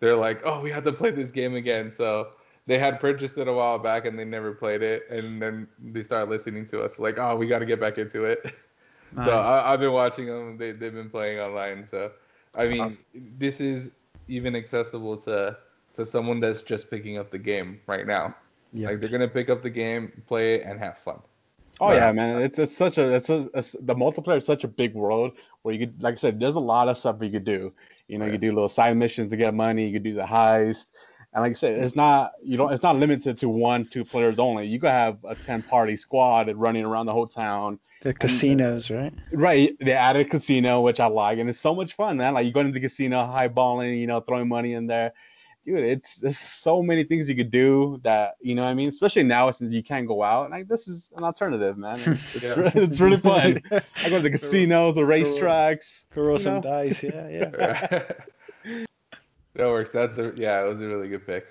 they're 0.00 0.14
like, 0.16 0.42
"Oh, 0.44 0.60
we 0.60 0.70
have 0.70 0.84
to 0.84 0.92
play 0.92 1.10
this 1.10 1.32
game 1.32 1.54
again." 1.56 1.90
So 1.90 2.28
they 2.66 2.78
had 2.78 3.00
purchased 3.00 3.38
it 3.38 3.48
a 3.48 3.52
while 3.52 3.78
back, 3.78 4.04
and 4.04 4.18
they 4.18 4.24
never 4.24 4.52
played 4.52 4.82
it, 4.82 5.04
and 5.10 5.40
then 5.40 5.66
they 5.82 6.02
started 6.02 6.30
listening 6.30 6.66
to 6.66 6.82
us, 6.82 6.98
like, 6.98 7.18
"Oh, 7.18 7.36
we 7.36 7.46
got 7.46 7.60
to 7.60 7.66
get 7.66 7.80
back 7.80 7.98
into 7.98 8.24
it." 8.24 8.54
Nice. 9.12 9.26
So 9.26 9.38
I, 9.38 9.70
have 9.70 9.80
been 9.80 9.92
watching 9.92 10.26
them. 10.26 10.56
They 10.56 10.72
they've 10.72 10.92
been 10.92 11.10
playing 11.10 11.38
online. 11.38 11.84
So 11.84 12.10
I 12.54 12.68
mean, 12.68 12.80
awesome. 12.80 13.04
this 13.38 13.60
is 13.60 13.90
even 14.28 14.56
accessible 14.56 15.16
to 15.18 15.56
to 15.96 16.04
someone 16.04 16.40
that's 16.40 16.62
just 16.62 16.90
picking 16.90 17.18
up 17.18 17.30
the 17.30 17.38
game 17.38 17.80
right 17.86 18.06
now. 18.06 18.34
Yep. 18.72 18.90
Like 18.90 19.00
they're 19.00 19.10
gonna 19.10 19.28
pick 19.28 19.48
up 19.48 19.62
the 19.62 19.70
game, 19.70 20.22
play 20.26 20.54
it, 20.54 20.62
and 20.64 20.78
have 20.80 20.98
fun. 20.98 21.20
Oh 21.80 21.92
yeah, 21.92 22.12
man! 22.12 22.40
It's 22.42 22.58
it's 22.58 22.76
such 22.76 22.98
a 22.98 23.14
it's, 23.14 23.30
a, 23.30 23.48
it's 23.54 23.76
the 23.80 23.94
multiplayer 23.94 24.38
is 24.38 24.46
such 24.46 24.64
a 24.64 24.68
big 24.68 24.94
world 24.94 25.32
where 25.62 25.74
you 25.74 25.86
could, 25.86 26.02
like 26.02 26.12
I 26.12 26.16
said, 26.16 26.38
there's 26.38 26.54
a 26.54 26.60
lot 26.60 26.88
of 26.88 26.96
stuff 26.96 27.16
you 27.20 27.30
could 27.30 27.44
do. 27.44 27.72
You 28.06 28.18
know, 28.18 28.24
oh, 28.24 28.26
yeah. 28.26 28.32
you 28.32 28.38
could 28.38 28.40
do 28.40 28.52
little 28.52 28.68
side 28.68 28.96
missions 28.96 29.30
to 29.30 29.36
get 29.36 29.54
money. 29.54 29.86
You 29.86 29.94
could 29.94 30.04
do 30.04 30.14
the 30.14 30.22
heist, 30.22 30.86
and 31.32 31.42
like 31.42 31.50
I 31.50 31.54
said, 31.54 31.82
it's 31.82 31.96
not 31.96 32.32
you 32.42 32.56
know 32.56 32.68
it's 32.68 32.82
not 32.82 32.96
limited 32.96 33.38
to 33.38 33.48
one 33.48 33.86
two 33.86 34.04
players 34.04 34.38
only. 34.38 34.66
You 34.66 34.78
could 34.78 34.90
have 34.90 35.18
a 35.24 35.34
ten 35.34 35.62
party 35.62 35.96
squad 35.96 36.52
running 36.54 36.84
around 36.84 37.06
the 37.06 37.12
whole 37.12 37.26
town 37.26 37.80
the 38.04 38.10
uh, 38.10 38.12
casinos, 38.12 38.90
and, 38.90 38.98
right? 38.98 39.14
Right. 39.32 39.76
They 39.80 39.92
added 39.92 40.26
a 40.26 40.28
casino, 40.28 40.82
which 40.82 41.00
I 41.00 41.06
like, 41.06 41.38
and 41.38 41.50
it's 41.50 41.58
so 41.58 41.74
much 41.74 41.94
fun, 41.94 42.18
man. 42.18 42.34
Like 42.34 42.46
you 42.46 42.52
go 42.52 42.60
into 42.60 42.72
the 42.72 42.80
casino, 42.80 43.24
highballing, 43.26 43.98
you 43.98 44.06
know, 44.06 44.20
throwing 44.20 44.48
money 44.48 44.74
in 44.74 44.86
there. 44.86 45.14
Dude, 45.64 45.78
it's 45.78 46.16
there's 46.16 46.38
so 46.38 46.82
many 46.82 47.04
things 47.04 47.26
you 47.28 47.34
could 47.34 47.50
do 47.50 47.98
that 48.04 48.34
you 48.42 48.54
know 48.54 48.62
what 48.62 48.68
I 48.68 48.74
mean. 48.74 48.88
Especially 48.88 49.22
now 49.22 49.50
since 49.50 49.72
you 49.72 49.82
can't 49.82 50.06
go 50.06 50.22
out, 50.22 50.50
like 50.50 50.68
this 50.68 50.86
is 50.86 51.10
an 51.16 51.24
alternative, 51.24 51.78
man. 51.78 51.94
It's, 52.06 52.42
yeah. 52.42 52.54
it's, 52.58 52.76
it's 52.76 53.00
really 53.00 53.16
fun. 53.16 53.62
I 53.70 54.10
go 54.10 54.18
to 54.18 54.22
the 54.22 54.30
casinos, 54.30 54.94
the 54.94 55.00
racetracks, 55.00 56.04
roll 56.14 56.38
some 56.38 56.60
dice. 56.60 57.02
Yeah, 57.02 57.28
yeah. 57.30 58.12
that 59.54 59.66
works. 59.66 59.90
That's 59.90 60.18
a 60.18 60.34
yeah. 60.36 60.62
It 60.62 60.68
was 60.68 60.82
a 60.82 60.86
really 60.86 61.08
good 61.08 61.26
pick. 61.26 61.46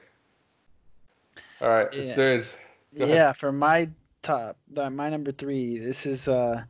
All 1.60 1.70
right, 1.70 1.92
yeah. 1.92 2.14
Serge. 2.14 2.52
Yeah, 2.92 3.32
for 3.32 3.52
my 3.52 3.90
top. 4.24 4.58
My 4.74 5.10
number 5.10 5.32
three. 5.32 5.78
This 5.78 6.06
is 6.06 6.28
uh 6.28 6.64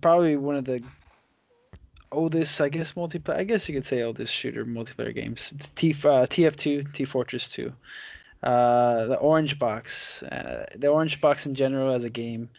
probably 0.00 0.36
one 0.36 0.56
of 0.56 0.64
the 0.64 0.82
oldest, 2.12 2.60
I 2.60 2.68
guess, 2.68 2.92
multiplayer. 2.92 3.36
I 3.36 3.44
guess 3.44 3.68
you 3.68 3.74
could 3.74 3.86
say 3.86 4.02
oldest 4.02 4.32
shooter 4.32 4.64
multiplayer 4.64 5.14
games. 5.14 5.52
T 5.74 5.90
uh, 5.90 6.26
TF2, 6.26 6.92
T 6.92 7.04
Fortress 7.04 7.48
2. 7.48 7.72
Uh, 8.42 9.06
the 9.06 9.16
Orange 9.16 9.58
Box. 9.58 10.22
Uh, 10.22 10.66
the 10.76 10.88
Orange 10.88 11.20
Box 11.20 11.46
in 11.46 11.54
general 11.54 11.94
as 11.94 12.04
a 12.04 12.10
game. 12.10 12.50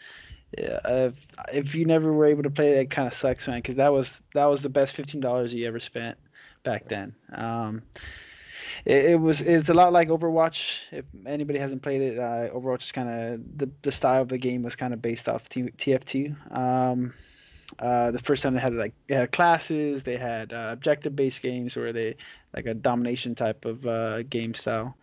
Yeah, 0.58 0.80
if, 0.86 1.28
if 1.52 1.76
you 1.76 1.86
never 1.86 2.14
were 2.14 2.26
able 2.26 2.44
to 2.44 2.50
play 2.50 2.80
it 2.80 2.90
kind 2.90 3.08
of 3.08 3.14
sucks, 3.14 3.48
man. 3.48 3.60
Because 3.60 3.76
that 3.76 3.92
was 3.92 4.22
that 4.34 4.46
was 4.46 4.62
the 4.62 4.70
best 4.70 4.94
fifteen 4.94 5.22
dollars 5.22 5.54
you 5.54 5.68
ever 5.68 5.80
spent 5.80 6.18
back 6.64 6.88
then. 6.88 7.16
Um, 7.32 7.82
it, 8.86 9.06
it, 9.06 9.20
was 9.20 9.42
it's 9.42 9.70
a 9.70 9.74
lot 9.74 9.94
like 9.94 10.10
Overwatch. 10.10 10.80
If 10.92 11.06
anybody 11.26 11.60
hasn't 11.60 11.82
played 11.82 12.02
it, 12.02 12.20
uh, 12.20 12.50
Overwatch 12.50 12.84
is 12.84 12.92
kind 12.92 13.10
of 13.10 13.58
the 13.58 13.70
the 13.82 13.92
style 13.92 14.22
of 14.22 14.30
the 14.30 14.38
game 14.38 14.64
was 14.64 14.76
kind 14.76 14.94
of 14.94 15.02
based 15.02 15.30
off 15.30 15.50
T, 15.50 15.64
TF2. 15.64 16.56
Um, 16.56 17.14
uh, 17.80 18.12
the 18.12 18.20
first 18.20 18.44
time 18.44 18.54
they 18.54 18.60
had 18.60 18.74
like 18.74 18.94
they 19.08 19.16
had 19.16 19.32
classes, 19.32 20.04
they 20.04 20.18
had 20.18 20.54
uh, 20.54 20.70
objective-based 20.72 21.42
games 21.42 21.76
where 21.76 21.94
they 21.94 22.16
like 22.56 22.66
a 22.66 22.74
domination 22.74 23.36
type 23.36 23.66
of 23.66 23.86
uh, 23.86 24.24
game 24.24 24.54
style. 24.54 24.96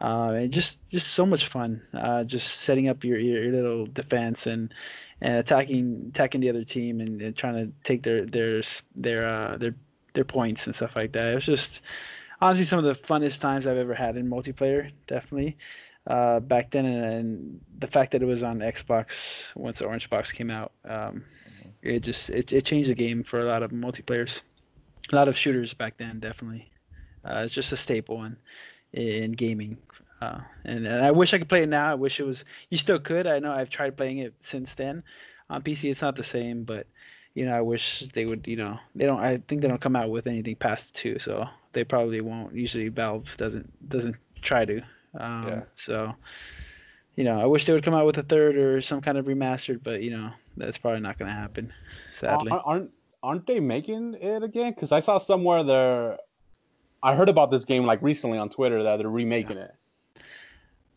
Uh, 0.00 0.30
and 0.36 0.52
just 0.52 0.78
just 0.88 1.08
so 1.08 1.26
much 1.26 1.48
fun. 1.48 1.82
Uh, 1.92 2.22
just 2.24 2.60
setting 2.60 2.88
up 2.88 3.02
your, 3.04 3.18
your, 3.18 3.50
little 3.50 3.86
defense 3.86 4.46
and 4.46 4.72
and 5.20 5.38
attacking 5.38 6.06
attacking 6.10 6.40
the 6.40 6.50
other 6.50 6.64
team 6.64 7.00
and, 7.00 7.20
and 7.20 7.36
trying 7.36 7.54
to 7.54 7.72
take 7.82 8.02
their 8.02 8.24
their 8.24 8.62
their 8.94 9.28
uh, 9.28 9.56
their 9.56 9.74
their 10.14 10.24
points 10.24 10.66
and 10.66 10.76
stuff 10.76 10.94
like 10.94 11.12
that. 11.12 11.32
It 11.32 11.34
was 11.34 11.46
just 11.46 11.82
honestly 12.40 12.64
some 12.64 12.78
of 12.78 12.84
the 12.84 12.94
funnest 12.94 13.40
times 13.40 13.66
I've 13.66 13.76
ever 13.76 13.94
had 13.94 14.16
in 14.16 14.28
multiplayer. 14.28 14.92
Definitely. 15.06 15.56
Uh, 16.06 16.40
back 16.40 16.70
then, 16.70 16.86
and, 16.86 17.04
and, 17.04 17.60
the 17.80 17.86
fact 17.86 18.12
that 18.12 18.22
it 18.22 18.24
was 18.24 18.42
on 18.42 18.60
Xbox 18.60 19.54
once 19.54 19.82
Orange 19.82 20.08
Box 20.08 20.32
came 20.32 20.50
out, 20.50 20.72
um, 20.88 21.24
it 21.82 22.00
just 22.00 22.30
it, 22.30 22.50
it 22.50 22.64
changed 22.64 22.88
the 22.88 22.94
game 22.94 23.22
for 23.22 23.40
a 23.40 23.44
lot 23.44 23.62
of 23.62 23.72
multiplayers, 23.72 24.40
a 25.12 25.14
lot 25.14 25.28
of 25.28 25.36
shooters 25.36 25.74
back 25.74 25.98
then. 25.98 26.18
Definitely, 26.18 26.70
uh, 27.26 27.42
it's 27.44 27.52
just 27.52 27.72
a 27.72 27.76
staple 27.76 28.24
in 28.24 28.38
in 28.94 29.32
gaming. 29.32 29.76
Uh, 30.22 30.40
and, 30.64 30.86
and 30.86 31.04
I 31.04 31.10
wish 31.10 31.34
I 31.34 31.38
could 31.38 31.48
play 31.48 31.62
it 31.62 31.68
now. 31.68 31.90
I 31.90 31.94
wish 31.94 32.18
it 32.20 32.24
was. 32.24 32.46
You 32.70 32.78
still 32.78 32.98
could. 32.98 33.26
I 33.26 33.38
know 33.38 33.52
I've 33.52 33.70
tried 33.70 33.98
playing 33.98 34.18
it 34.18 34.34
since 34.40 34.72
then. 34.74 35.02
On 35.50 35.62
PC, 35.62 35.90
it's 35.90 36.02
not 36.02 36.16
the 36.16 36.24
same, 36.24 36.64
but 36.64 36.86
you 37.34 37.44
know, 37.44 37.54
I 37.54 37.60
wish 37.60 38.00
they 38.14 38.24
would. 38.24 38.48
You 38.48 38.56
know, 38.56 38.78
they 38.94 39.04
don't. 39.04 39.20
I 39.20 39.42
think 39.46 39.60
they 39.60 39.68
don't 39.68 39.80
come 39.80 39.94
out 39.94 40.08
with 40.08 40.26
anything 40.26 40.56
past 40.56 40.94
two, 40.94 41.18
so 41.18 41.48
they 41.72 41.84
probably 41.84 42.20
won't. 42.20 42.54
Usually 42.54 42.88
Valve 42.88 43.36
doesn't 43.36 43.88
doesn't 43.88 44.16
try 44.42 44.64
to. 44.64 44.82
Um, 45.18 45.48
yeah. 45.48 45.62
So, 45.74 46.14
you 47.16 47.24
know, 47.24 47.40
I 47.40 47.46
wish 47.46 47.66
they 47.66 47.72
would 47.72 47.84
come 47.84 47.94
out 47.94 48.06
with 48.06 48.18
a 48.18 48.22
third 48.22 48.56
or 48.56 48.80
some 48.80 49.00
kind 49.00 49.18
of 49.18 49.26
remastered, 49.26 49.82
but 49.82 50.02
you 50.02 50.10
know, 50.10 50.30
that's 50.56 50.78
probably 50.78 51.00
not 51.00 51.18
going 51.18 51.30
to 51.30 51.36
happen. 51.36 51.72
Sadly. 52.12 52.52
aren't 52.52 52.90
aren't 53.22 53.46
they 53.46 53.60
making 53.60 54.14
it 54.14 54.42
again? 54.42 54.72
Because 54.72 54.92
I 54.92 55.00
saw 55.00 55.18
somewhere 55.18 55.62
they're. 55.62 56.18
I 57.02 57.14
heard 57.14 57.28
about 57.28 57.50
this 57.50 57.64
game 57.64 57.84
like 57.84 58.02
recently 58.02 58.38
on 58.38 58.50
Twitter 58.50 58.82
that 58.82 58.96
they're 58.96 59.08
remaking 59.08 59.56
yeah. 59.56 59.64
it. 59.64 59.74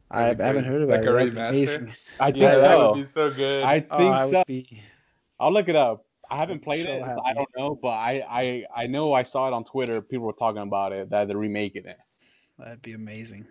I, 0.10 0.24
I 0.24 0.28
haven't 0.28 0.66
heard 0.66 0.82
about 0.82 1.06
like 1.06 1.08
it. 1.08 1.08
A 1.08 1.32
remaster? 1.32 1.94
I 2.20 2.32
think 2.32 2.42
yeah, 2.42 2.54
so. 2.54 2.62
That 2.62 2.80
would 2.80 2.96
be 2.96 3.04
so 3.06 3.32
good. 3.32 3.64
I 3.64 3.86
oh, 3.90 3.98
think 3.98 4.16
oh, 4.20 4.32
so. 4.32 4.44
Be... 4.46 4.84
I'll 5.40 5.54
look 5.54 5.70
it 5.70 5.76
up. 5.76 6.06
I 6.32 6.38
haven't 6.38 6.64
played 6.64 6.86
so 6.86 6.94
it. 6.94 7.04
Happy. 7.04 7.22
I 7.26 7.34
don't 7.34 7.50
know, 7.58 7.76
but 7.76 7.90
I, 7.90 8.26
I 8.30 8.66
I 8.84 8.88
know 8.88 9.14
I 9.14 9.24
saw 9.24 9.48
it 9.48 9.54
on 9.54 9.66
Twitter. 9.66 10.02
People 10.02 10.28
were 10.28 10.34
talking 10.34 10.62
about 10.62 10.94
it 10.94 11.10
that 11.10 11.28
they're 11.28 11.38
remaking 11.38 11.86
it. 11.86 11.98
That'd 12.58 12.82
be 12.82 12.94
amazing. 12.94 13.46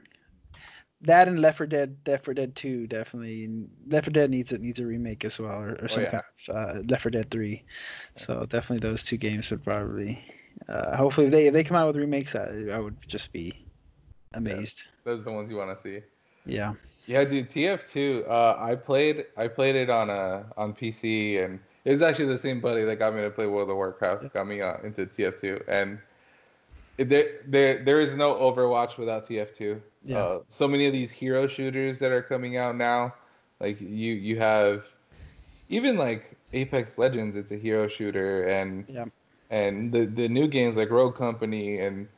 That 1.03 1.29
and 1.29 1.41
Left 1.41 1.57
4 1.59 1.67
Dead, 1.67 1.97
Left 2.07 2.27
4 2.27 2.35
Dead 2.35 2.57
2 2.57 2.87
definitely. 2.87 3.49
Left 3.89 4.07
4 4.07 4.13
Dead 4.13 4.31
needs 4.31 4.53
it 4.53 4.61
needs 4.61 4.81
a 4.81 4.87
remake 4.87 5.25
as 5.25 5.39
well, 5.39 5.53
or, 5.53 5.79
or 5.83 5.89
some 5.89 6.05
yeah. 6.05 6.11
kind 6.11 6.23
of 6.49 6.57
uh, 6.57 6.83
Left 6.89 7.03
4 7.03 7.11
Dead 7.11 7.31
3. 7.31 7.63
So 8.17 8.45
definitely 8.49 8.89
those 8.89 9.05
two 9.05 9.17
games 9.19 9.51
would 9.51 9.63
probably. 9.63 10.23
Uh, 10.69 10.97
hopefully, 10.97 11.27
if 11.27 11.33
they 11.33 11.47
if 11.49 11.53
they 11.53 11.65
come 11.65 11.77
out 11.77 11.87
with 11.87 11.97
remakes, 11.97 12.35
I, 12.35 12.67
I 12.73 12.79
would 12.79 12.97
just 13.07 13.33
be 13.33 13.65
amazed. 14.35 14.85
Those 15.05 15.21
are 15.21 15.25
the 15.25 15.33
ones 15.33 15.51
you 15.51 15.57
want 15.57 15.77
to 15.77 15.83
see. 15.83 16.01
Yeah. 16.47 16.75
Yeah, 17.07 17.25
dude, 17.25 17.49
TF2. 17.49 18.29
Uh, 18.29 18.57
I 18.59 18.75
played 18.75 19.27
I 19.37 19.49
played 19.49 19.77
it 19.77 19.91
on 19.91 20.11
a 20.11 20.47
on 20.57 20.75
PC, 20.75 21.43
and 21.43 21.61
it 21.85 21.93
was 21.93 22.03
actually 22.03 22.27
the 22.27 22.39
same 22.39 22.61
buddy 22.61 22.85
that 22.85 22.97
got 22.97 23.15
me 23.15 23.23
to 23.23 23.31
play 23.31 23.47
World 23.47 23.71
of 23.71 23.77
Warcraft, 23.77 24.33
got 24.33 24.47
me 24.47 24.61
uh, 24.61 24.77
into 24.83 25.07
TF2, 25.07 25.63
and 25.69 25.99
it, 26.99 27.09
there 27.09 27.41
there 27.47 27.85
there 27.85 28.01
is 28.01 28.15
no 28.17 28.35
Overwatch 28.35 28.99
without 28.99 29.25
TF2. 29.25 29.81
Yeah. 30.05 30.19
Uh, 30.19 30.41
so 30.49 30.69
many 30.69 30.87
of 30.87 30.93
these 30.93 31.11
hero 31.11 31.47
shooters 31.47 31.99
that 31.99 32.13
are 32.13 32.23
coming 32.23 32.57
out 32.57 32.77
now, 32.77 33.15
like 33.61 33.81
you 33.81 34.13
you 34.13 34.39
have, 34.39 34.87
even 35.69 35.97
like 35.97 36.37
Apex 36.53 36.99
Legends, 36.99 37.37
it's 37.37 37.53
a 37.53 37.57
hero 37.57 37.89
shooter, 37.89 38.45
and 38.45 38.85
Yeah. 38.89 39.07
and 39.51 39.93
the 39.93 40.05
the 40.07 40.29
new 40.29 40.49
games 40.49 40.77
like 40.77 40.91
Rogue 40.91 41.17
Company 41.17 41.79
and 41.81 42.09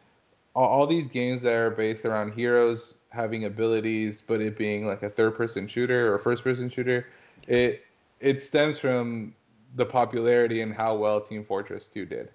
all, 0.55 0.69
all 0.69 0.87
these 0.87 1.07
games 1.07 1.43
that 1.43 1.55
are 1.55 1.71
based 1.71 2.05
around 2.05 2.33
heroes 2.33 2.95
having 3.11 3.45
abilities, 3.45 4.23
but 4.27 4.41
it 4.41 4.57
being 4.57 4.87
like 4.87 5.03
a 5.03 5.11
third 5.11 5.37
person 5.37 5.69
shooter 5.69 6.13
or 6.13 6.19
first 6.19 6.43
person 6.43 6.69
shooter, 6.69 7.07
it 7.47 7.85
it 8.21 8.43
stems 8.43 8.79
from 8.79 9.35
the 9.77 9.87
popularity 9.87 10.61
and 10.61 10.75
how 10.75 10.95
well 10.97 11.20
Team 11.20 11.45
Fortress 11.45 11.89
2 11.89 12.07
did. 12.07 12.29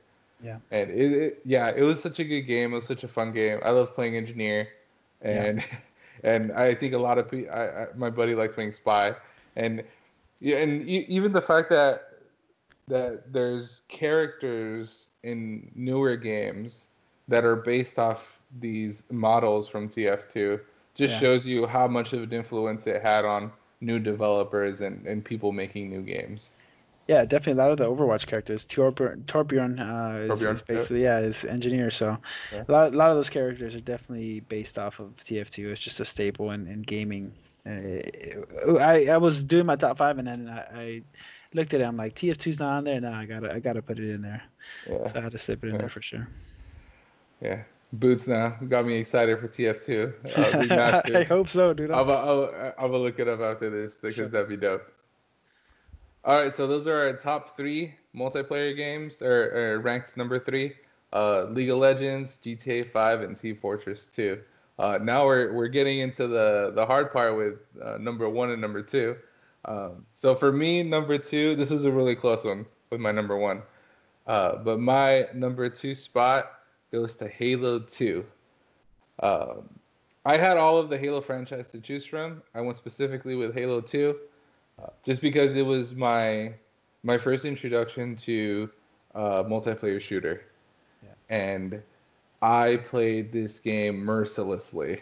Yeah. 0.44 0.58
And 0.72 0.90
it, 0.92 1.12
it 1.12 1.42
yeah, 1.46 1.72
it 1.76 1.82
was 1.82 2.02
such 2.02 2.20
a 2.20 2.24
good 2.24 2.42
game. 2.42 2.72
It 2.72 2.76
was 2.76 2.86
such 2.86 3.04
a 3.04 3.08
fun 3.08 3.32
game. 3.32 3.60
I 3.64 3.72
love 3.72 3.96
playing 3.96 4.16
engineer, 4.16 4.68
and 5.22 5.64
and 6.24 6.52
I 6.52 6.76
think 6.76 6.94
a 6.94 6.98
lot 7.00 7.18
of 7.18 7.30
people. 7.30 7.52
I, 7.54 7.64
I, 7.66 7.86
my 7.96 8.10
buddy 8.12 8.36
liked 8.36 8.54
playing 8.54 8.72
spy, 8.74 9.16
and 9.56 9.84
yeah, 10.40 10.58
and 10.58 10.88
even 10.88 11.32
the 11.32 11.42
fact 11.42 11.70
that 11.72 12.04
that 12.88 13.34
there's 13.34 13.82
characters 13.88 15.10
in 15.24 15.70
newer 15.76 16.16
games 16.16 16.90
that 17.28 17.44
are 17.44 17.56
based 17.56 18.00
off 18.00 18.40
these 18.60 19.04
models 19.12 19.68
from 19.68 19.90
TF2 19.90 20.60
just 20.96 21.14
Yeah. 21.16 21.20
shows 21.20 21.46
you 21.46 21.66
how 21.68 21.88
much 21.88 22.14
of 22.14 22.24
an 22.24 22.32
influence 22.32 22.88
it 22.88 23.02
had 23.02 23.26
on 23.26 23.52
new 23.82 24.00
developers 24.00 24.82
and, 24.82 25.06
and 25.06 25.24
people 25.26 25.52
making 25.52 25.90
new 25.90 26.02
games. 26.02 26.54
Yeah, 27.08 27.24
definitely 27.24 27.62
a 27.62 27.66
lot 27.66 27.72
of 27.72 27.78
the 27.78 27.86
Overwatch 27.86 28.28
characters. 28.28 28.66
Torbjorn, 28.66 29.24
Torbjorn, 29.26 29.80
uh, 29.80 30.34
is, 30.34 30.41
Torbjorn, 30.41 30.53
is 30.53 30.62
basically 30.62 31.03
yeah, 31.03 31.20
is 31.20 31.45
engineer. 31.45 31.89
So 31.89 32.18
Yeah. 32.51 32.64
a 32.68 32.72
lot, 32.72 32.93
a 32.93 32.97
lot 32.97 33.12
of 33.12 33.16
those 33.18 33.30
characters 33.30 33.76
are 33.76 33.80
definitely 33.82 34.41
based 34.41 34.78
off 34.78 34.99
of 34.99 35.16
TF2. 35.18 35.72
It's 35.72 35.80
just 35.80 35.99
a 36.01 36.05
staple 36.05 36.51
in, 36.51 36.68
in 36.68 36.82
gaming. 36.82 37.32
Uh, 37.66 38.80
I 38.80 39.08
I 39.12 39.18
was 39.18 39.43
doing 39.43 39.66
my 39.66 39.76
top 39.76 39.97
five 39.97 40.18
and 40.20 40.28
then 40.28 40.49
I, 40.49 40.82
I 40.82 41.01
looked 41.53 41.74
at 41.74 41.82
it. 41.82 41.86
I'm 41.86 41.97
like 41.97 42.16
TF2's 42.16 42.60
not 42.60 42.78
on 42.78 42.84
there. 42.84 42.99
No, 42.99 43.12
I 43.14 43.26
gotta 43.26 43.53
I 43.53 43.60
gotta 43.60 43.82
put 43.82 43.99
it 43.99 44.10
in 44.14 44.22
there. 44.22 44.43
Yeah. 44.89 45.08
So 45.08 45.20
I 45.20 45.22
had 45.22 45.32
to 45.32 45.38
slip 45.38 45.64
it 45.64 45.68
in 45.68 45.74
Yeah. 45.76 45.80
there 45.82 45.89
for 45.89 46.01
sure. 46.01 46.28
Yeah. 47.41 47.64
Boots 47.93 48.28
now 48.28 48.49
got 48.68 48.86
me 48.86 48.95
excited 48.95 49.39
for 49.39 49.47
TF2. 49.47 50.38
Uh, 50.38 51.01
I 51.20 51.24
hope 51.24 51.47
so, 51.47 51.74
dude. 51.74 51.89
I'll, 51.89 52.10
I'll, 52.12 52.74
I'll 52.78 52.89
look 52.89 53.18
it 53.20 53.30
up 53.30 53.39
after 53.39 53.70
this 53.70 53.95
because 53.95 54.32
that'd 54.32 54.49
be 54.49 54.58
dope. 54.58 54.84
All 56.28 56.38
right, 56.38 56.54
so 56.54 56.68
those 56.68 56.88
are 56.88 57.08
our 57.08 57.14
top 57.14 57.56
three 57.56 57.96
multiplayer 58.14 58.76
games, 58.76 59.22
or, 59.22 59.50
or 59.56 59.80
ranked 59.80 60.18
number 60.18 60.38
three: 60.38 60.74
uh, 61.14 61.44
League 61.46 61.70
of 61.70 61.78
Legends, 61.78 62.38
GTA 62.44 62.92
5, 62.92 63.22
and 63.22 63.34
Team 63.34 63.56
Fortress 63.56 64.08
2. 64.08 64.38
Uh, 64.78 65.00
now 65.02 65.26
we're 65.26 65.54
we're 65.54 65.70
getting 65.70 66.00
into 66.00 66.28
the 66.28 66.74
the 66.76 66.86
hard 66.86 67.14
part 67.14 67.38
with 67.38 67.60
uh, 67.82 67.98
number 67.98 68.28
one 68.28 68.52
and 68.52 68.60
number 68.60 68.82
two. 68.82 69.16
Um, 69.64 70.06
so 70.16 70.36
for 70.36 70.52
me, 70.52 70.84
number 70.84 71.18
two, 71.18 71.56
this 71.56 71.70
was 71.70 71.86
a 71.86 71.92
really 71.94 72.14
close 72.14 72.44
one 72.44 72.66
with 72.90 73.00
my 73.00 73.14
number 73.14 73.38
one. 73.38 73.62
Uh, 74.28 74.58
but 74.58 74.82
my 74.82 75.28
number 75.34 75.70
two 75.70 75.96
spot 75.96 76.60
goes 76.92 77.16
to 77.16 77.30
Halo 77.30 77.80
2. 77.80 78.26
Um, 79.24 79.70
I 80.26 80.36
had 80.36 80.58
all 80.58 80.78
of 80.78 80.90
the 80.90 80.98
Halo 80.98 81.22
franchise 81.22 81.70
to 81.70 81.80
choose 81.80 82.06
from. 82.06 82.44
I 82.54 82.60
went 82.60 82.76
specifically 82.76 83.36
with 83.36 83.54
Halo 83.56 83.80
2, 83.80 84.10
uh, 84.10 84.14
just 85.04 85.22
because 85.22 85.56
it 85.56 85.66
was 85.66 85.96
my 85.96 86.54
my 87.04 87.18
first 87.18 87.46
introduction 87.46 88.16
to 88.16 88.70
uh, 89.16 89.44
multiplayer 89.44 90.00
shooter, 90.00 90.44
and 91.30 91.82
I 92.42 92.78
played 92.78 93.32
this 93.32 93.60
game 93.60 93.98
mercilessly. 93.98 95.02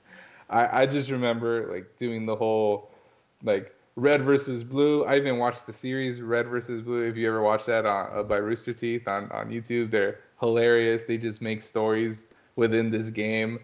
I 0.50 0.82
I 0.82 0.86
just 0.86 1.10
remember 1.10 1.72
like 1.72 1.96
doing 1.96 2.26
the 2.26 2.36
whole 2.36 2.90
like 3.42 3.74
red 3.96 4.22
versus 4.22 4.64
blue. 4.64 5.04
I 5.04 5.16
even 5.16 5.38
watched 5.38 5.66
the 5.66 5.72
series 5.72 6.20
Red 6.20 6.46
versus 6.46 6.80
Blue. 6.80 7.02
If 7.02 7.16
you 7.16 7.28
ever 7.28 7.42
watched 7.42 7.66
that 7.66 7.86
on, 7.86 8.10
uh, 8.16 8.22
by 8.22 8.36
Rooster 8.36 8.72
Teeth 8.72 9.06
on 9.06 9.30
on 9.32 9.50
YouTube, 9.50 9.90
they're 9.90 10.20
hilarious. 10.40 11.04
They 11.04 11.18
just 11.18 11.42
make 11.42 11.62
stories 11.62 12.28
within 12.56 12.90
this 12.90 13.10
game. 13.10 13.60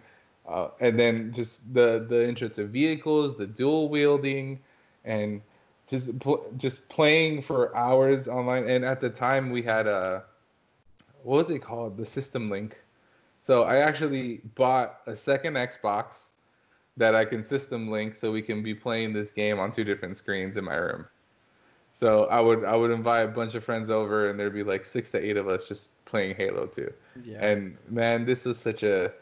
Uh, 0.46 0.68
and 0.80 0.98
then 0.98 1.32
just 1.32 1.72
the 1.74 2.06
the 2.08 2.26
intro 2.26 2.48
to 2.48 2.66
vehicles, 2.66 3.36
the 3.36 3.46
dual 3.46 3.88
wielding, 3.88 4.58
and 5.04 5.40
just 5.86 6.18
pl- 6.18 6.44
just 6.56 6.88
playing 6.88 7.42
for 7.42 7.74
hours 7.76 8.28
online. 8.28 8.68
And 8.68 8.84
at 8.84 9.00
the 9.00 9.10
time, 9.10 9.50
we 9.50 9.62
had 9.62 9.86
a 9.86 10.24
what 11.22 11.36
was 11.36 11.50
it 11.50 11.60
called? 11.60 11.96
The 11.96 12.06
System 12.06 12.50
Link. 12.50 12.76
So 13.40 13.62
I 13.64 13.78
actually 13.78 14.40
bought 14.54 15.00
a 15.06 15.16
second 15.16 15.54
Xbox 15.54 16.26
that 16.96 17.14
I 17.14 17.24
can 17.24 17.44
system 17.44 17.88
link 17.90 18.14
so 18.16 18.32
we 18.32 18.42
can 18.42 18.62
be 18.62 18.74
playing 18.74 19.12
this 19.12 19.30
game 19.30 19.58
on 19.60 19.70
two 19.70 19.84
different 19.84 20.16
screens 20.16 20.56
in 20.56 20.64
my 20.64 20.74
room. 20.74 21.06
So 21.92 22.24
I 22.26 22.40
would 22.40 22.64
I 22.64 22.74
would 22.76 22.90
invite 22.90 23.24
a 23.24 23.28
bunch 23.28 23.54
of 23.54 23.64
friends 23.64 23.88
over 23.90 24.30
and 24.30 24.38
there'd 24.38 24.52
be 24.54 24.62
like 24.64 24.84
six 24.84 25.10
to 25.10 25.18
eight 25.18 25.36
of 25.36 25.48
us 25.48 25.68
just 25.68 26.04
playing 26.04 26.34
Halo 26.36 26.66
2. 26.66 26.92
Yeah. 27.24 27.44
And 27.44 27.76
man, 27.88 28.24
this 28.24 28.44
was 28.44 28.58
such 28.58 28.82
a 28.82 29.12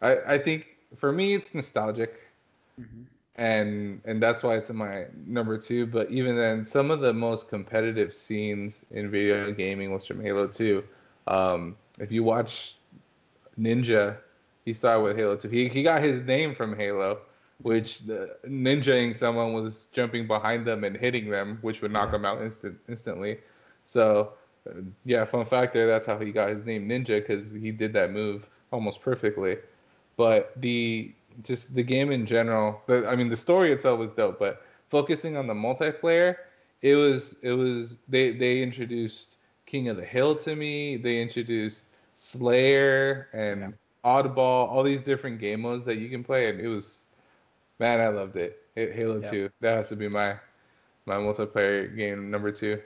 I, 0.00 0.16
I 0.34 0.38
think 0.38 0.76
for 0.96 1.12
me 1.12 1.34
it's 1.34 1.54
nostalgic 1.54 2.20
Mhm. 2.80 3.04
And 3.36 4.00
and 4.04 4.22
that's 4.22 4.42
why 4.42 4.56
it's 4.56 4.70
in 4.70 4.76
my 4.76 5.06
number 5.26 5.58
two. 5.58 5.86
But 5.86 6.10
even 6.10 6.36
then, 6.36 6.64
some 6.64 6.90
of 6.90 7.00
the 7.00 7.12
most 7.12 7.48
competitive 7.48 8.14
scenes 8.14 8.84
in 8.90 9.10
video 9.10 9.50
gaming 9.52 9.92
was 9.92 10.06
from 10.06 10.20
Halo 10.20 10.46
2. 10.46 10.84
Um, 11.26 11.76
if 11.98 12.12
you 12.12 12.22
watch 12.22 12.76
Ninja, 13.58 14.16
he 14.64 14.72
started 14.72 15.02
with 15.02 15.16
Halo 15.16 15.36
2. 15.36 15.48
He 15.48 15.68
he 15.68 15.82
got 15.82 16.02
his 16.02 16.20
name 16.22 16.54
from 16.54 16.76
Halo, 16.76 17.18
which 17.62 18.00
the 18.00 18.36
ninjaing 18.46 19.14
someone 19.16 19.52
was 19.52 19.88
jumping 19.92 20.26
behind 20.26 20.64
them 20.64 20.84
and 20.84 20.96
hitting 20.96 21.28
them, 21.28 21.58
which 21.62 21.82
would 21.82 21.90
knock 21.90 22.12
them 22.12 22.24
out 22.24 22.40
instant 22.40 22.78
instantly. 22.88 23.38
So 23.84 24.34
uh, 24.68 24.80
yeah, 25.04 25.24
fun 25.24 25.44
fact 25.46 25.74
there. 25.74 25.88
That's 25.88 26.06
how 26.06 26.18
he 26.18 26.30
got 26.30 26.50
his 26.50 26.64
name 26.64 26.88
Ninja 26.88 27.20
because 27.20 27.50
he 27.50 27.72
did 27.72 27.92
that 27.94 28.12
move 28.12 28.48
almost 28.70 29.02
perfectly. 29.02 29.56
But 30.16 30.52
the 30.60 31.12
just 31.42 31.74
the 31.74 31.82
game 31.82 32.10
in 32.10 32.26
general, 32.26 32.80
the, 32.86 33.06
I 33.08 33.16
mean, 33.16 33.28
the 33.28 33.36
story 33.36 33.72
itself 33.72 33.98
was 33.98 34.10
dope. 34.12 34.38
But 34.38 34.62
focusing 34.88 35.36
on 35.36 35.46
the 35.46 35.54
multiplayer, 35.54 36.36
it 36.82 36.94
was 36.96 37.36
it 37.42 37.52
was 37.52 37.98
they 38.08 38.32
they 38.32 38.62
introduced 38.62 39.36
King 39.66 39.88
of 39.88 39.96
the 39.96 40.04
Hill 40.04 40.34
to 40.36 40.54
me. 40.56 40.96
They 40.96 41.20
introduced 41.20 41.86
Slayer 42.14 43.28
and 43.32 43.74
Oddball, 44.04 44.68
all 44.68 44.82
these 44.82 45.02
different 45.02 45.38
game 45.38 45.62
modes 45.62 45.84
that 45.86 45.96
you 45.96 46.08
can 46.08 46.22
play, 46.22 46.48
and 46.50 46.60
it 46.60 46.68
was 46.68 47.02
man, 47.78 48.00
I 48.00 48.08
loved 48.08 48.36
it. 48.36 48.62
It- 48.76 48.92
Halo 48.92 49.20
Yeah. 49.20 49.30
2. 49.30 49.50
That 49.60 49.76
has 49.76 49.88
to 49.90 49.96
be 49.96 50.08
my 50.08 50.38
my 51.06 51.16
multiplayer 51.16 51.94
game 51.94 52.30
number 52.30 52.50
two. 52.50 52.80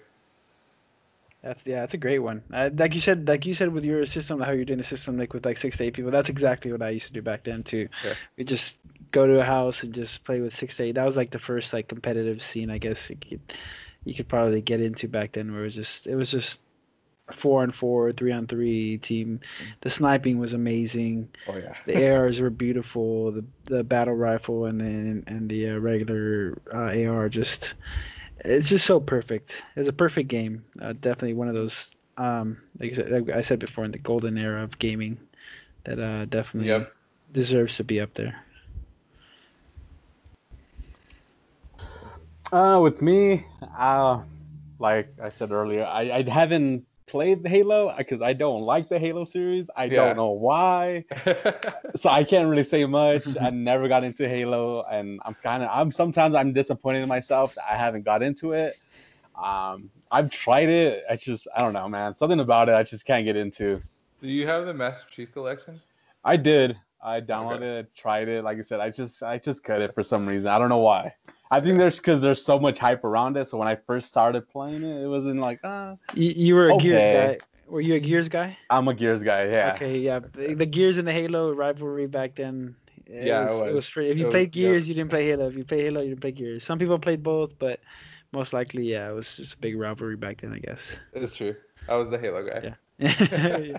That's 1.42 1.64
yeah, 1.64 1.80
that's 1.80 1.94
a 1.94 1.98
great 1.98 2.18
one. 2.18 2.42
Uh, 2.52 2.70
like 2.76 2.94
you 2.94 3.00
said, 3.00 3.28
like 3.28 3.46
you 3.46 3.54
said 3.54 3.72
with 3.72 3.84
your 3.84 4.04
system, 4.06 4.40
how 4.40 4.50
you're 4.50 4.64
doing 4.64 4.78
the 4.78 4.84
system 4.84 5.16
like 5.16 5.32
with 5.32 5.46
like 5.46 5.56
six 5.56 5.76
to 5.76 5.84
eight 5.84 5.94
people. 5.94 6.10
That's 6.10 6.28
exactly 6.28 6.72
what 6.72 6.82
I 6.82 6.90
used 6.90 7.06
to 7.06 7.12
do 7.12 7.22
back 7.22 7.44
then 7.44 7.62
too. 7.62 7.88
Yeah. 8.04 8.14
We 8.36 8.44
just 8.44 8.76
go 9.12 9.26
to 9.26 9.40
a 9.40 9.44
house 9.44 9.84
and 9.84 9.94
just 9.94 10.24
play 10.24 10.40
with 10.40 10.54
six 10.54 10.76
to 10.76 10.84
eight. 10.84 10.96
That 10.96 11.04
was 11.04 11.16
like 11.16 11.30
the 11.30 11.38
first 11.38 11.72
like 11.72 11.88
competitive 11.88 12.42
scene, 12.42 12.70
I 12.70 12.78
guess 12.78 13.08
you 13.08 13.16
could 13.16 13.40
you 14.04 14.14
could 14.14 14.28
probably 14.28 14.60
get 14.60 14.80
into 14.80 15.06
back 15.06 15.32
then, 15.32 15.52
where 15.52 15.62
it 15.62 15.66
was 15.66 15.74
just 15.76 16.06
it 16.08 16.16
was 16.16 16.30
just 16.30 16.60
four 17.32 17.62
on 17.62 17.70
four, 17.70 18.12
three 18.12 18.32
on 18.32 18.46
three 18.46 18.98
team. 18.98 19.40
The 19.82 19.90
sniping 19.90 20.38
was 20.38 20.54
amazing. 20.54 21.28
Oh 21.46 21.56
yeah. 21.56 21.74
The 21.86 22.10
ARs 22.10 22.40
were 22.40 22.50
beautiful. 22.50 23.30
The 23.32 23.44
the 23.64 23.84
battle 23.84 24.14
rifle 24.14 24.64
and 24.64 24.80
then 24.80 25.24
and 25.26 25.48
the 25.48 25.70
uh, 25.70 25.78
regular 25.78 26.58
uh, 26.72 27.08
AR 27.08 27.28
just 27.28 27.74
it's 28.44 28.68
just 28.68 28.86
so 28.86 29.00
perfect. 29.00 29.62
It's 29.76 29.88
a 29.88 29.92
perfect 29.92 30.28
game. 30.28 30.64
Uh, 30.80 30.92
definitely 30.92 31.34
one 31.34 31.48
of 31.48 31.54
those 31.54 31.90
um 32.16 32.58
like 32.78 32.90
I 32.92 32.94
said, 32.94 33.10
like 33.10 33.30
I 33.36 33.40
said 33.42 33.58
before 33.60 33.84
in 33.84 33.92
the 33.92 33.98
golden 33.98 34.38
era 34.38 34.62
of 34.64 34.78
gaming 34.78 35.18
that 35.84 35.98
uh 35.98 36.24
definitely 36.26 36.84
Yep. 36.84 36.92
deserves 37.32 37.76
to 37.76 37.84
be 37.84 38.00
up 38.00 38.14
there. 38.14 38.36
Uh, 42.52 42.78
with 42.82 43.02
me, 43.02 43.44
uh, 43.78 44.20
like 44.78 45.08
I 45.22 45.28
said 45.30 45.50
earlier, 45.52 45.84
I, 45.84 46.10
I 46.10 46.30
haven't 46.30 46.86
played 47.08 47.46
Halo 47.46 47.94
because 47.96 48.22
I 48.22 48.32
don't 48.32 48.62
like 48.62 48.88
the 48.88 48.98
Halo 48.98 49.24
series. 49.24 49.70
I 49.76 49.84
Yeah. 49.86 49.96
don't 49.96 50.16
know 50.16 50.30
why. 50.30 51.04
so 51.96 52.10
I 52.10 52.24
can't 52.24 52.48
really 52.48 52.64
say 52.64 52.84
much. 52.86 53.26
I 53.40 53.50
never 53.50 53.88
got 53.88 54.04
into 54.04 54.28
Halo, 54.28 54.84
and 54.90 55.20
I'm 55.24 55.34
kind 55.42 55.62
of 55.62 55.70
I'm 55.72 55.90
sometimes 55.90 56.34
I'm 56.34 56.52
disappointed 56.52 57.02
in 57.02 57.08
myself 57.08 57.54
that 57.56 57.64
I 57.70 57.76
haven't 57.76 58.04
got 58.04 58.22
into 58.22 58.52
it. 58.52 58.74
Um, 59.42 59.90
I've 60.10 60.30
tried 60.30 60.68
it. 60.68 61.04
I 61.08 61.16
just 61.16 61.48
I 61.56 61.60
don't 61.60 61.72
know, 61.72 61.88
man. 61.88 62.16
Something 62.16 62.40
about 62.40 62.68
it 62.68 62.74
I 62.74 62.82
just 62.82 63.04
can't 63.06 63.24
get 63.24 63.36
into. 63.36 63.82
Do 64.20 64.28
you 64.28 64.46
have 64.46 64.66
the 64.66 64.74
Master 64.74 65.06
Chief 65.10 65.32
Collection? 65.32 65.80
I 66.24 66.36
did. 66.36 66.76
I 67.00 67.20
downloaded 67.20 67.62
it, 67.80 67.94
tried 67.96 68.28
it. 68.28 68.42
Like 68.42 68.58
I 68.58 68.62
said, 68.62 68.80
I 68.80 68.90
just 68.90 69.22
I 69.22 69.38
just 69.38 69.62
cut 69.62 69.80
it 69.80 69.94
for 69.94 70.02
some 70.02 70.26
reason. 70.26 70.48
I 70.48 70.58
don't 70.58 70.68
know 70.68 70.78
why. 70.78 71.14
I 71.50 71.60
think 71.60 71.78
there's 71.78 71.96
because 71.96 72.20
there's 72.20 72.42
so 72.44 72.58
much 72.58 72.78
hype 72.78 73.04
around 73.04 73.36
it. 73.36 73.48
So 73.48 73.58
when 73.58 73.68
I 73.68 73.76
first 73.76 74.08
started 74.08 74.48
playing 74.48 74.82
it, 74.82 75.02
it 75.02 75.08
wasn't 75.08 75.40
like 75.40 75.60
ah, 75.64 75.96
You, 76.14 76.32
you 76.36 76.54
were 76.54 76.70
a 76.70 76.76
Gears 76.76 77.04
guy. 77.04 77.38
Were 77.66 77.80
you 77.80 77.94
a 77.94 78.00
Gears 78.00 78.28
guy? 78.28 78.56
I'm 78.70 78.88
a 78.88 78.94
Gears 78.94 79.22
guy. 79.22 79.44
Yeah. 79.48 79.72
Okay, 79.74 79.98
yeah. 79.98 80.20
The 80.20 80.54
the 80.54 80.66
Gears 80.66 80.98
and 80.98 81.06
the 81.08 81.12
Halo 81.12 81.52
rivalry 81.52 82.06
back 82.06 82.34
then. 82.36 82.74
It 83.06 83.26
Yeah, 83.26 83.40
it 83.40 83.44
was, 83.44 83.60
it 83.60 83.64
was 83.66 83.74
was. 83.74 83.90
pretty. 83.90 84.10
If 84.10 84.16
It 84.16 84.20
you 84.20 84.26
was- 84.26 84.32
played 84.32 84.54
yeah. 84.56 84.62
Gears, 84.68 84.88
you 84.88 84.94
didn't 84.94 85.10
play 85.10 85.26
Halo. 85.26 85.48
If 85.48 85.56
you 85.56 85.64
played 85.64 85.84
Halo, 85.84 86.00
you 86.02 86.08
didn't 86.10 86.20
play 86.20 86.32
Gears. 86.32 86.64
Some 86.64 86.78
people 86.78 86.98
played 86.98 87.22
both, 87.22 87.58
but 87.58 87.80
most 88.32 88.52
likely, 88.52 88.84
yeah, 88.90 89.08
it 89.08 89.14
was 89.14 89.36
just 89.36 89.54
a 89.54 89.58
big 89.58 89.78
rivalry 89.78 90.16
back 90.16 90.40
then, 90.42 90.52
I 90.52 90.58
guess. 90.58 90.98
It's 91.14 91.32
true. 91.34 91.56
I 91.88 91.94
was 91.94 92.10
the 92.10 92.18
Halo 92.18 92.42
guy. 92.46 92.74
Yeah. 92.98 93.76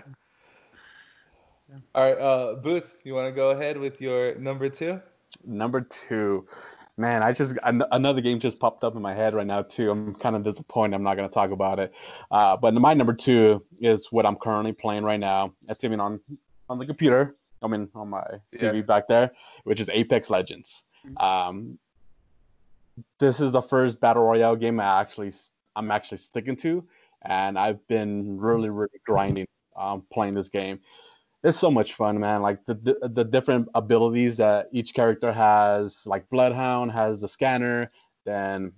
Yeah. 1.70 1.78
All 1.94 2.02
right, 2.08 2.18
uh, 2.18 2.54
Boots, 2.56 2.98
you 3.04 3.14
want 3.14 3.28
to 3.28 3.32
go 3.32 3.50
ahead 3.50 3.78
with 3.78 4.00
your 4.00 4.34
number 4.36 4.68
two? 4.68 5.00
Number 5.46 5.80
two, 5.82 6.46
man, 7.00 7.22
I 7.22 7.32
just 7.32 7.56
an- 7.62 7.84
another 7.90 8.20
game 8.20 8.38
just 8.38 8.60
popped 8.60 8.84
up 8.84 8.94
in 8.94 9.02
my 9.02 9.14
head 9.14 9.34
right 9.34 9.46
now 9.46 9.62
too. 9.62 9.90
I'm 9.90 10.14
kind 10.14 10.36
of 10.36 10.44
disappointed. 10.44 10.94
I'm 10.94 11.02
not 11.02 11.16
gonna 11.16 11.28
talk 11.28 11.50
about 11.50 11.78
it. 11.80 11.92
Uh, 12.30 12.56
but 12.56 12.74
my 12.74 12.94
number 12.94 13.14
two 13.14 13.64
is 13.80 14.12
what 14.12 14.26
I'm 14.26 14.36
currently 14.36 14.72
playing 14.72 15.02
right 15.04 15.18
now. 15.18 15.52
It's 15.68 15.82
even 15.84 15.98
on 16.00 16.20
on 16.68 16.78
the 16.78 16.86
computer. 16.86 17.34
I 17.62 17.66
mean, 17.66 17.88
on 17.94 18.10
my 18.10 18.24
TV 18.56 18.76
Yeah. 18.76 18.82
back 18.82 19.08
there, 19.08 19.32
which 19.64 19.80
is 19.80 19.88
Apex 19.90 20.30
Legends. 20.30 20.84
Um, 21.16 21.78
this 23.18 23.40
is 23.40 23.52
the 23.52 23.62
first 23.62 24.00
battle 24.00 24.24
royale 24.24 24.56
game 24.56 24.78
I 24.80 25.00
actually 25.00 25.32
I'm 25.76 25.90
actually 25.90 26.18
sticking 26.18 26.56
to, 26.56 26.86
and 27.22 27.58
I've 27.58 27.86
been 27.88 28.38
really 28.38 28.68
really 28.68 29.00
grinding 29.06 29.46
um, 29.76 30.04
playing 30.12 30.34
this 30.34 30.48
game 30.48 30.80
it's 31.42 31.58
so 31.58 31.70
much 31.70 31.94
fun, 31.94 32.20
man. 32.20 32.42
Like 32.42 32.64
the, 32.66 32.74
the 32.74 33.08
the 33.08 33.24
different 33.24 33.68
abilities 33.74 34.36
that 34.38 34.68
each 34.72 34.92
character 34.94 35.32
has. 35.32 36.06
Like 36.06 36.28
Bloodhound 36.28 36.92
has 36.92 37.20
the 37.20 37.28
scanner, 37.28 37.90
then 38.24 38.72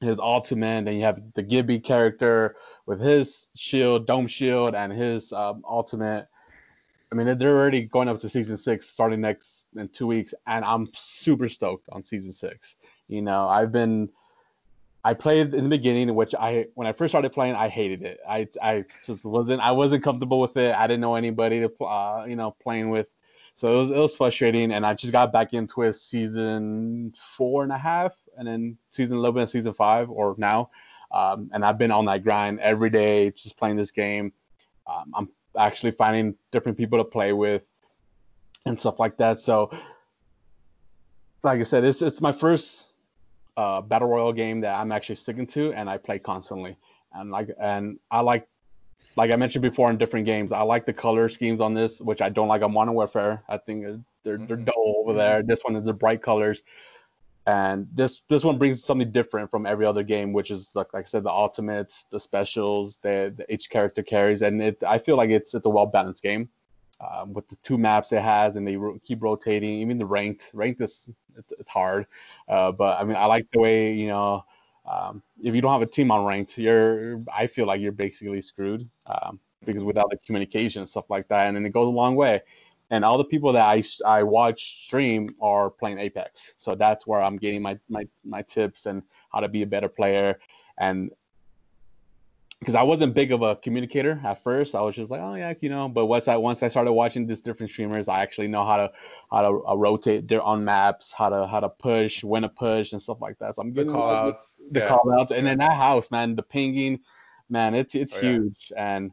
his 0.00 0.18
ultimate, 0.18 0.84
then 0.84 0.94
you 0.94 1.02
have 1.02 1.20
the 1.34 1.42
Gibby 1.42 1.78
character 1.78 2.56
with 2.86 3.00
his 3.00 3.48
shield, 3.54 4.06
dome 4.06 4.26
shield, 4.26 4.74
and 4.74 4.92
his 4.92 5.32
um, 5.32 5.62
ultimate. 5.68 6.28
I 7.12 7.14
mean, 7.14 7.38
they're 7.38 7.56
already 7.56 7.82
going 7.82 8.08
up 8.08 8.20
to 8.20 8.28
season 8.28 8.56
six, 8.56 8.88
starting 8.88 9.20
next 9.20 9.66
in 9.76 9.88
two 9.88 10.08
weeks, 10.08 10.34
and 10.48 10.64
I'm 10.64 10.88
super 10.94 11.48
stoked 11.48 11.88
on 11.90 12.02
season 12.02 12.32
six. 12.32 12.76
You 13.06 13.22
know, 13.22 13.46
I've 13.48 13.70
been 13.70 14.08
I 15.06 15.12
played 15.12 15.52
in 15.52 15.64
the 15.64 15.68
beginning, 15.68 16.14
which 16.14 16.34
I 16.34 16.66
when 16.74 16.86
I 16.86 16.92
first 16.92 17.12
started 17.12 17.30
playing, 17.32 17.54
I 17.54 17.68
hated 17.68 18.02
it. 18.02 18.20
I 18.26 18.48
I 18.62 18.84
just 19.04 19.24
wasn't 19.26 19.60
I 19.60 19.72
wasn't 19.72 20.02
comfortable 20.02 20.40
with 20.40 20.56
it. 20.56 20.74
I 20.74 20.86
didn't 20.86 21.02
know 21.02 21.14
anybody 21.14 21.60
to 21.60 21.84
uh, 21.84 22.24
you 22.26 22.36
know 22.36 22.56
playing 22.62 22.88
with, 22.88 23.14
so 23.54 23.70
it 23.70 23.76
was 23.76 23.90
it 23.90 23.98
was 23.98 24.16
frustrating. 24.16 24.72
And 24.72 24.86
I 24.86 24.94
just 24.94 25.12
got 25.12 25.30
back 25.30 25.52
into 25.52 25.82
it 25.82 25.92
season 25.92 27.12
four 27.36 27.62
and 27.62 27.70
a 27.70 27.76
half, 27.76 28.14
and 28.38 28.48
then 28.48 28.78
season 28.90 29.18
a 29.18 29.20
eleven 29.20 29.42
and 29.42 29.50
season 29.50 29.74
five, 29.74 30.08
or 30.08 30.34
now. 30.38 30.70
Um, 31.12 31.50
and 31.52 31.64
I've 31.64 31.76
been 31.76 31.90
on 31.90 32.06
that 32.06 32.24
grind 32.24 32.60
every 32.60 32.90
day, 32.90 33.30
just 33.30 33.58
playing 33.58 33.76
this 33.76 33.90
game. 33.90 34.32
Um, 34.86 35.12
I'm 35.14 35.28
actually 35.56 35.92
finding 35.92 36.34
different 36.50 36.78
people 36.78 36.98
to 36.98 37.04
play 37.04 37.34
with, 37.34 37.66
and 38.64 38.80
stuff 38.80 38.98
like 38.98 39.18
that. 39.18 39.38
So, 39.38 39.70
like 41.42 41.60
I 41.60 41.64
said, 41.64 41.84
it's 41.84 42.00
it's 42.00 42.22
my 42.22 42.32
first 42.32 42.86
uh, 43.56 43.80
battle 43.80 44.08
royal 44.08 44.32
game 44.32 44.60
that 44.60 44.78
I'm 44.78 44.92
actually 44.92 45.16
sticking 45.16 45.46
to, 45.48 45.72
and 45.72 45.88
I 45.88 45.98
play 45.98 46.18
constantly. 46.18 46.76
And 47.12 47.30
like, 47.30 47.48
and 47.60 47.98
I 48.10 48.20
like, 48.20 48.48
like 49.16 49.30
I 49.30 49.36
mentioned 49.36 49.62
before 49.62 49.90
in 49.90 49.98
different 49.98 50.26
games, 50.26 50.50
I 50.52 50.62
like 50.62 50.86
the 50.86 50.92
color 50.92 51.28
schemes 51.28 51.60
on 51.60 51.74
this, 51.74 52.00
which 52.00 52.20
I 52.20 52.28
don't 52.28 52.48
like 52.48 52.62
on 52.62 52.72
Modern 52.72 52.94
Warfare. 52.94 53.42
I 53.48 53.58
think 53.58 53.84
they're 53.84 54.38
they're 54.38 54.38
Mhm. 54.38 54.64
dull 54.64 54.94
over 54.98 55.14
there. 55.14 55.42
This 55.42 55.62
one 55.62 55.76
is 55.76 55.84
the 55.84 55.92
bright 55.92 56.22
colors, 56.22 56.62
and 57.46 57.86
this 57.92 58.22
this 58.28 58.42
one 58.42 58.58
brings 58.58 58.82
something 58.82 59.12
different 59.12 59.50
from 59.50 59.66
every 59.66 59.86
other 59.86 60.02
game, 60.02 60.32
which 60.32 60.50
is 60.50 60.74
like, 60.74 60.92
like 60.94 61.04
I 61.04 61.06
said, 61.06 61.22
the 61.22 61.30
ultimates, 61.30 62.06
the 62.10 62.18
specials, 62.18 62.98
the, 63.02 63.32
the 63.36 63.52
each 63.52 63.70
character 63.70 64.02
carries, 64.02 64.42
and 64.42 64.60
it 64.62 64.82
I 64.82 64.98
feel 64.98 65.16
like 65.16 65.30
it's 65.30 65.54
it's 65.54 65.66
a 65.66 65.70
well 65.70 65.86
balanced 65.86 66.22
game. 66.22 66.48
Um, 67.00 67.32
with 67.32 67.48
the 67.48 67.56
two 67.56 67.76
maps 67.76 68.12
it 68.12 68.22
has, 68.22 68.56
and 68.56 68.66
they 68.66 68.76
ro- 68.76 68.98
keep 69.04 69.22
rotating. 69.22 69.80
Even 69.80 69.98
the 69.98 70.06
ranked, 70.06 70.52
ranked 70.54 70.80
is 70.80 71.10
it's, 71.36 71.52
it's 71.58 71.70
hard, 71.70 72.06
uh, 72.48 72.70
but 72.72 72.98
I 73.00 73.04
mean, 73.04 73.16
I 73.16 73.26
like 73.26 73.46
the 73.52 73.58
way 73.58 73.92
you 73.92 74.06
know, 74.06 74.44
um, 74.86 75.22
if 75.42 75.54
you 75.54 75.60
don't 75.60 75.72
have 75.72 75.82
a 75.82 75.86
team 75.86 76.10
on 76.10 76.24
ranked, 76.24 76.56
you're 76.56 77.20
I 77.32 77.46
feel 77.48 77.66
like 77.66 77.80
you're 77.80 77.92
basically 77.92 78.40
screwed 78.40 78.88
um, 79.06 79.40
because 79.66 79.82
without 79.84 80.08
the 80.10 80.18
communication 80.18 80.82
and 80.82 80.88
stuff 80.88 81.10
like 81.10 81.28
that, 81.28 81.48
and 81.48 81.56
then 81.56 81.66
it 81.66 81.72
goes 81.72 81.88
a 81.88 81.90
long 81.90 82.14
way. 82.14 82.42
And 82.90 83.04
all 83.04 83.18
the 83.18 83.24
people 83.24 83.52
that 83.54 83.64
I 83.64 83.82
I 84.06 84.22
watch 84.22 84.84
stream 84.86 85.30
are 85.40 85.70
playing 85.70 85.98
Apex, 85.98 86.54
so 86.58 86.74
that's 86.74 87.06
where 87.06 87.20
I'm 87.20 87.38
getting 87.38 87.60
my 87.62 87.78
my 87.88 88.06
my 88.24 88.42
tips 88.42 88.86
and 88.86 89.02
how 89.32 89.40
to 89.40 89.48
be 89.48 89.62
a 89.62 89.66
better 89.66 89.88
player. 89.88 90.38
And 90.78 91.10
because 92.64 92.74
I 92.74 92.82
wasn't 92.82 93.14
big 93.14 93.32
of 93.32 93.42
a 93.42 93.56
communicator 93.56 94.20
at 94.24 94.42
first, 94.42 94.74
I 94.74 94.80
was 94.80 94.96
just 94.96 95.10
like, 95.10 95.20
oh 95.20 95.34
yeah, 95.34 95.52
you 95.60 95.68
know. 95.68 95.88
But 95.88 96.06
once 96.06 96.28
I 96.28 96.36
once 96.36 96.62
I 96.62 96.68
started 96.68 96.92
watching 96.92 97.26
these 97.26 97.42
different 97.42 97.70
streamers, 97.70 98.08
I 98.08 98.22
actually 98.22 98.48
know 98.48 98.64
how 98.66 98.76
to 98.78 98.90
how 99.30 99.42
to 99.42 99.66
uh, 99.68 99.74
rotate 99.76 100.28
their 100.28 100.42
on 100.42 100.64
maps, 100.64 101.12
how 101.12 101.28
to 101.28 101.46
how 101.46 101.60
to 101.60 101.68
push, 101.68 102.24
when 102.24 102.42
to 102.42 102.48
push, 102.48 102.92
and 102.92 103.02
stuff 103.02 103.20
like 103.20 103.38
that. 103.38 103.54
So 103.56 103.62
I'm 103.62 103.74
The 103.74 103.84
getting 103.84 103.92
call 103.92 104.10
outs. 104.10 104.56
the 104.70 104.80
yeah. 104.80 104.88
call 104.88 105.12
outs, 105.12 105.32
and 105.32 105.46
then 105.46 105.58
that 105.58 105.74
house, 105.74 106.10
man, 106.10 106.34
the 106.36 106.42
pinging, 106.42 107.00
man, 107.48 107.74
it's 107.74 107.94
it's 107.94 108.16
Oh, 108.16 108.20
yeah. 108.22 108.30
huge. 108.32 108.72
And 108.76 109.12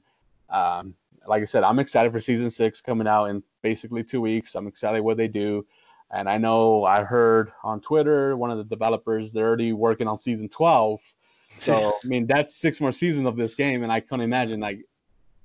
um, 0.49 0.95
like 1.27 1.41
I 1.41 1.45
said, 1.45 1.63
I'm 1.63 1.79
excited 1.79 2.11
for 2.11 2.19
season 2.19 2.49
six 2.49 2.81
coming 2.81 3.07
out 3.07 3.25
in 3.25 3.43
basically 3.61 4.03
two 4.03 4.21
weeks. 4.21 4.55
I'm 4.55 4.67
excited 4.67 5.01
what 5.01 5.17
they 5.17 5.27
do. 5.27 5.65
And 6.13 6.29
I 6.29 6.37
know 6.37 6.83
I 6.83 7.03
heard 7.03 7.51
on 7.63 7.79
Twitter 7.79 8.35
one 8.35 8.51
of 8.51 8.57
the 8.57 8.65
developers 8.65 9.31
they're 9.31 9.47
already 9.47 9.71
working 9.73 10.07
on 10.07 10.17
season 10.17 10.49
12. 10.49 10.99
So 11.57 11.93
I 12.03 12.07
mean 12.07 12.27
that's 12.27 12.55
six 12.55 12.81
more 12.81 12.91
seasons 12.91 13.27
of 13.27 13.35
this 13.35 13.55
game, 13.55 13.83
and 13.83 13.91
I 13.91 13.99
can't 13.99 14.21
imagine 14.21 14.59
like 14.59 14.85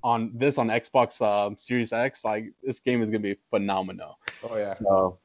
on 0.03 0.31
this 0.33 0.57
on 0.57 0.67
Xbox 0.67 1.21
um, 1.21 1.57
Series 1.57 1.93
X, 1.93 2.23
like 2.23 2.51
this 2.63 2.79
game 2.79 3.01
is 3.01 3.09
gonna 3.09 3.19
be 3.19 3.37
phenomenal. 3.49 4.17
Oh 4.43 4.57
yeah. 4.57 4.73
So, 4.73 5.17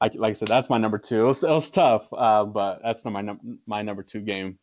like, 0.00 0.14
like 0.14 0.30
I 0.30 0.32
said, 0.32 0.48
that's 0.48 0.70
my 0.70 0.78
number 0.78 0.98
two. 0.98 1.24
It 1.24 1.26
was, 1.26 1.44
it 1.44 1.50
was 1.50 1.70
tough, 1.70 2.08
uh, 2.12 2.44
but 2.44 2.80
that's 2.82 3.04
not 3.04 3.12
my 3.12 3.20
num- 3.20 3.58
my 3.66 3.82
number 3.82 4.02
two 4.02 4.20
game. 4.20 4.58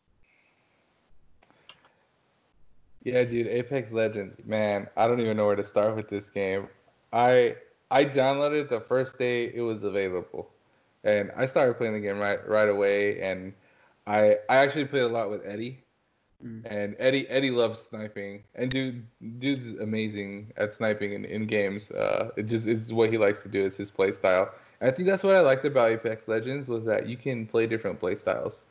Yeah, 3.04 3.24
dude, 3.24 3.48
Apex 3.48 3.94
Legends, 3.94 4.38
man, 4.46 4.88
I 4.98 5.08
don't 5.08 5.22
even 5.22 5.38
know 5.38 5.46
where 5.46 5.56
to 5.56 5.64
start 5.64 5.96
with 5.96 6.10
this 6.10 6.30
game. 6.30 6.68
I 7.14 7.56
I 7.90 8.04
downloaded 8.04 8.70
the 8.70 8.82
first 8.82 9.18
day 9.18 9.52
it 9.54 9.62
was 9.62 9.84
available, 9.84 10.50
and 11.04 11.32
I 11.38 11.46
started 11.46 11.78
playing 11.78 11.94
the 11.94 12.00
game 12.00 12.18
right 12.18 12.46
right 12.48 12.68
away. 12.68 13.22
And 13.22 13.54
I 14.08 14.38
I 14.50 14.58
actually 14.58 14.86
play 14.86 15.02
a 15.02 15.10
lot 15.10 15.30
with 15.32 15.46
Eddie, 15.46 15.84
Mm. 16.44 16.66
and 16.66 16.96
Eddie 17.00 17.28
Eddie 17.30 17.52
loves 17.52 17.80
sniping, 17.82 18.44
and 18.56 18.72
dude 18.72 19.06
dude's 19.40 19.66
amazing 19.80 20.54
at 20.58 20.74
sniping 20.74 21.14
in, 21.14 21.26
in 21.26 21.48
games. 21.48 21.92
Uh, 21.92 22.32
it 22.38 22.44
just 22.44 22.68
it's 22.68 22.92
what 22.94 23.10
he 23.12 23.18
likes 23.18 23.44
to 23.44 23.50
do. 23.50 23.66
It's 23.66 23.78
his 23.78 23.92
play 23.92 24.12
style. 24.14 24.52
And 24.82 24.92
I 24.92 24.94
think 24.96 25.08
that's 25.10 25.24
what 25.24 25.36
I 25.36 25.42
liked 25.42 25.66
about 25.66 25.92
Apex 25.92 26.28
Legends 26.28 26.68
was 26.68 26.86
that 26.86 27.08
you 27.08 27.18
can 27.18 27.48
play 27.48 27.68
different 27.68 28.00
play 28.00 28.16
styles. 28.16 28.64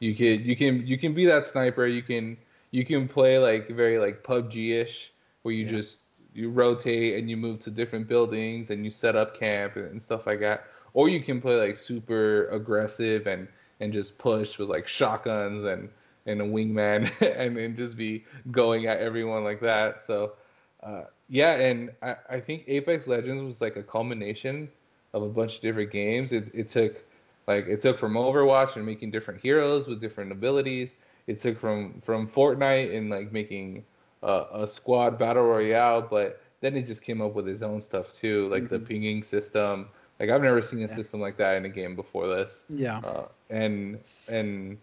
You 0.00 0.14
can 0.14 0.44
you 0.44 0.56
can 0.56 0.86
you 0.86 0.98
can 0.98 1.14
be 1.14 1.24
that 1.26 1.46
sniper. 1.46 1.86
You 1.86 2.02
can 2.02 2.36
you 2.72 2.84
can 2.84 3.08
play 3.08 3.38
like 3.38 3.68
very 3.70 3.98
like 3.98 4.22
PUBG-ish, 4.22 5.12
where 5.42 5.54
you 5.54 5.64
Yeah. 5.64 5.70
just 5.70 6.00
you 6.34 6.50
rotate 6.50 7.18
and 7.18 7.30
you 7.30 7.36
move 7.36 7.60
to 7.60 7.70
different 7.70 8.08
buildings 8.08 8.70
and 8.70 8.84
you 8.84 8.90
set 8.90 9.16
up 9.16 9.38
camp 9.38 9.76
and, 9.76 9.86
and 9.86 10.02
stuff 10.02 10.26
like 10.26 10.40
that. 10.40 10.64
Or 10.94 11.08
you 11.08 11.20
can 11.20 11.40
play 11.40 11.56
like 11.56 11.76
super 11.76 12.48
aggressive 12.48 13.26
and 13.26 13.48
and 13.84 13.94
just 13.94 14.18
push 14.18 14.58
with 14.58 14.70
like 14.70 14.88
shotguns 14.88 15.64
and 15.64 15.90
and 16.26 16.42
a 16.42 16.44
wingman 16.44 17.10
and, 17.38 17.58
and 17.58 17.76
just 17.76 17.96
be 17.98 18.24
going 18.52 18.86
at 18.86 18.98
everyone 19.00 19.44
like 19.44 19.60
that. 19.62 20.00
So 20.00 20.34
uh, 20.82 21.04
yeah, 21.28 21.52
and 21.54 21.92
I, 22.02 22.16
I 22.30 22.40
think 22.40 22.64
Apex 22.68 23.08
Legends 23.08 23.42
was 23.44 23.62
like 23.62 23.76
a 23.76 23.84
culmination 23.84 24.70
of 25.14 25.22
a 25.22 25.28
bunch 25.28 25.56
of 25.56 25.62
different 25.62 25.90
games. 25.92 26.32
It, 26.32 26.50
it 26.54 26.68
took 26.68 27.04
like 27.48 27.66
it 27.66 27.80
took 27.80 27.98
from 27.98 28.14
Overwatch 28.14 28.76
and 28.76 28.86
making 28.86 29.10
different 29.12 29.40
heroes 29.40 29.86
with 29.88 30.00
different 30.00 30.32
abilities. 30.32 30.96
It 31.26 31.38
took 31.38 31.58
from 31.58 32.00
from 32.02 32.28
Fortnite 32.28 32.96
and 32.96 33.10
like 33.10 33.32
making 33.32 33.84
uh, 34.22 34.44
a 34.52 34.66
squad 34.66 35.18
battle 35.18 35.44
royale, 35.44 36.02
but 36.02 36.40
then 36.60 36.76
it 36.76 36.86
just 36.86 37.02
came 37.02 37.20
up 37.22 37.34
with 37.34 37.48
its 37.48 37.62
own 37.62 37.80
stuff 37.80 38.14
too, 38.14 38.48
like 38.48 38.68
the 38.68 38.78
Mhm. 38.78 38.86
pinging 38.86 39.22
system. 39.22 39.88
Like 40.24 40.34
I've 40.34 40.42
never 40.42 40.62
seen 40.62 40.78
a 40.78 40.82
Yeah. 40.82 40.86
system 41.00 41.20
like 41.20 41.36
that 41.36 41.56
in 41.56 41.64
a 41.66 41.68
game 41.68 41.94
before 41.96 42.26
this. 42.26 42.64
Yeah. 42.70 42.98
Uh, 42.98 43.28
and 43.50 43.98
and 44.28 44.78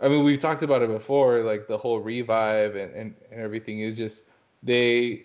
I 0.00 0.08
mean, 0.08 0.22
we've 0.24 0.38
talked 0.38 0.62
about 0.62 0.80
it 0.82 0.88
before, 0.88 1.40
like 1.42 1.66
the 1.66 1.76
whole 1.76 1.98
revive 2.00 2.76
and, 2.76 2.94
and, 2.94 3.14
and 3.32 3.40
everything 3.40 3.80
is 3.80 3.96
just 3.96 4.24
they 4.62 5.24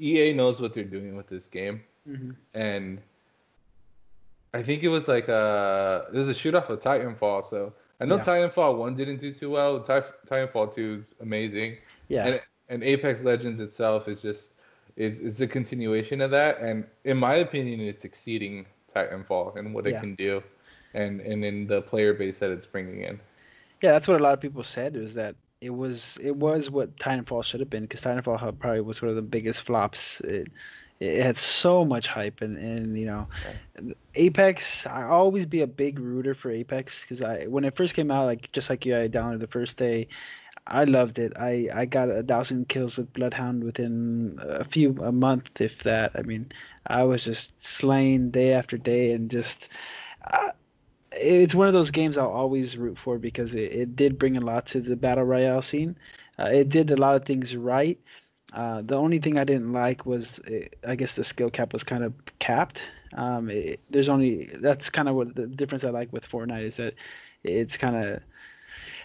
EA 0.00 0.32
knows 0.34 0.60
what 0.60 0.74
they're 0.74 0.84
doing 0.98 1.16
with 1.16 1.28
this 1.28 1.46
game, 1.48 1.82
Mm-hmm. 2.08 2.32
and 2.52 3.00
I 4.52 4.62
think 4.62 4.82
it 4.82 4.88
was 4.88 5.08
like 5.08 5.28
a 5.28 6.06
it 6.12 6.16
was 6.16 6.28
a 6.28 6.34
shoot 6.34 6.54
off 6.54 6.68
of 6.70 6.80
Titanfall. 6.80 7.44
So 7.44 7.72
I 8.00 8.04
know 8.04 8.16
Yeah. 8.16 8.22
Titanfall 8.24 8.76
one 8.76 8.94
didn't 8.94 9.16
do 9.18 9.32
too 9.32 9.50
well. 9.50 9.80
Ti- 9.80 10.12
Titanfall 10.28 10.74
two 10.74 10.98
is 11.02 11.14
amazing, 11.20 11.78
Yeah. 12.08 12.26
and 12.26 12.42
and 12.68 12.82
Apex 12.84 13.22
Legends 13.22 13.60
itself 13.60 14.06
is 14.08 14.20
just 14.22 14.52
it's 14.96 15.18
it's 15.18 15.40
a 15.40 15.46
continuation 15.48 16.20
of 16.20 16.30
that, 16.30 16.60
and 16.60 16.84
in 17.04 17.16
my 17.16 17.34
opinion, 17.36 17.80
it's 17.80 18.04
exceeding 18.04 18.66
Titanfall 18.94 19.56
and 19.56 19.74
what 19.74 19.86
Yeah. 19.86 19.96
it 19.96 20.00
can 20.00 20.14
do, 20.14 20.42
and 20.94 21.20
and 21.20 21.44
in 21.44 21.66
the 21.66 21.82
player 21.82 22.14
base 22.14 22.38
that 22.38 22.50
it's 22.50 22.66
bringing 22.66 23.02
in. 23.02 23.20
Yeah, 23.82 23.92
that's 23.92 24.08
what 24.08 24.20
a 24.20 24.22
lot 24.22 24.32
of 24.32 24.40
people 24.40 24.62
said 24.62 24.96
was 24.96 25.14
that 25.14 25.36
it 25.60 25.70
was 25.70 26.18
it 26.22 26.36
was 26.36 26.70
what 26.70 26.96
Titanfall 26.96 27.44
should 27.44 27.60
have 27.60 27.70
been 27.70 27.84
because 27.84 28.02
Titanfall 28.02 28.58
probably 28.58 28.80
was 28.80 29.02
one 29.02 29.08
of 29.10 29.16
the 29.16 29.22
biggest 29.22 29.62
flops. 29.62 30.20
It, 30.20 30.48
it 31.00 31.22
had 31.22 31.36
so 31.36 31.84
much 31.84 32.06
hype 32.06 32.40
and, 32.40 32.56
and 32.56 32.98
you 32.98 33.06
know 33.06 33.26
Apex. 34.14 34.86
I 34.86 35.04
always 35.04 35.46
be 35.46 35.62
a 35.62 35.66
big 35.66 35.98
rooter 35.98 36.34
for 36.34 36.50
Apex 36.50 37.02
because 37.02 37.20
I 37.20 37.46
when 37.46 37.64
it 37.64 37.76
first 37.76 37.94
came 37.94 38.10
out, 38.10 38.26
like 38.26 38.52
just 38.52 38.70
like 38.70 38.86
you, 38.86 38.96
I 38.96 39.08
downloaded 39.08 39.40
the 39.40 39.46
first 39.48 39.76
day. 39.76 40.08
I 40.66 40.84
loved 40.84 41.18
it. 41.18 41.34
I, 41.36 41.68
I 41.72 41.84
got 41.84 42.10
a 42.10 42.22
thousand 42.22 42.68
kills 42.68 42.96
with 42.96 43.12
Bloodhound 43.12 43.64
within 43.64 44.38
a 44.40 44.64
few 44.64 44.96
a 45.02 45.12
month, 45.12 45.60
if 45.60 45.82
that. 45.82 46.12
I 46.14 46.22
mean, 46.22 46.52
I 46.86 47.02
was 47.04 47.22
just 47.24 47.52
slain 47.62 48.30
day 48.30 48.52
after 48.54 48.78
day 48.78 49.12
and 49.12 49.30
just. 49.30 49.68
Uh, 50.30 50.50
it's 51.12 51.54
one 51.54 51.68
of 51.68 51.74
those 51.74 51.90
games 51.92 52.18
I'll 52.18 52.30
always 52.30 52.76
root 52.76 52.98
for 52.98 53.18
because 53.18 53.54
it, 53.54 53.72
it 53.72 53.96
did 53.96 54.18
bring 54.18 54.36
a 54.36 54.40
lot 54.40 54.66
to 54.68 54.80
the 54.80 54.96
battle 54.96 55.24
royale 55.24 55.62
scene. 55.62 55.96
Uh, 56.38 56.46
it 56.52 56.68
did 56.70 56.90
a 56.90 56.96
lot 56.96 57.16
of 57.16 57.24
things 57.24 57.54
right. 57.56 58.00
Uh, 58.52 58.82
the 58.82 58.96
only 58.96 59.18
thing 59.18 59.38
I 59.38 59.44
didn't 59.44 59.72
like 59.72 60.06
was, 60.06 60.40
uh 60.40 60.66
I 60.86 60.96
guess, 60.96 61.16
the 61.16 61.24
skill 61.24 61.50
cap 61.50 61.72
was 61.72 61.84
kind 61.84 62.04
of 62.04 62.14
capped. 62.38 62.82
Um, 63.14 63.50
it, 63.50 63.80
there's 63.90 64.08
only 64.08 64.46
that's 64.54 64.90
kind 64.90 65.08
of 65.08 65.14
what 65.16 65.34
the 65.34 65.46
difference 65.46 65.84
I 65.84 65.90
like 65.90 66.12
with 66.12 66.28
Fortnite 66.28 66.64
is 66.64 66.76
that 66.78 66.94
it's 67.44 67.76
kind 67.76 67.96
of 67.96 68.22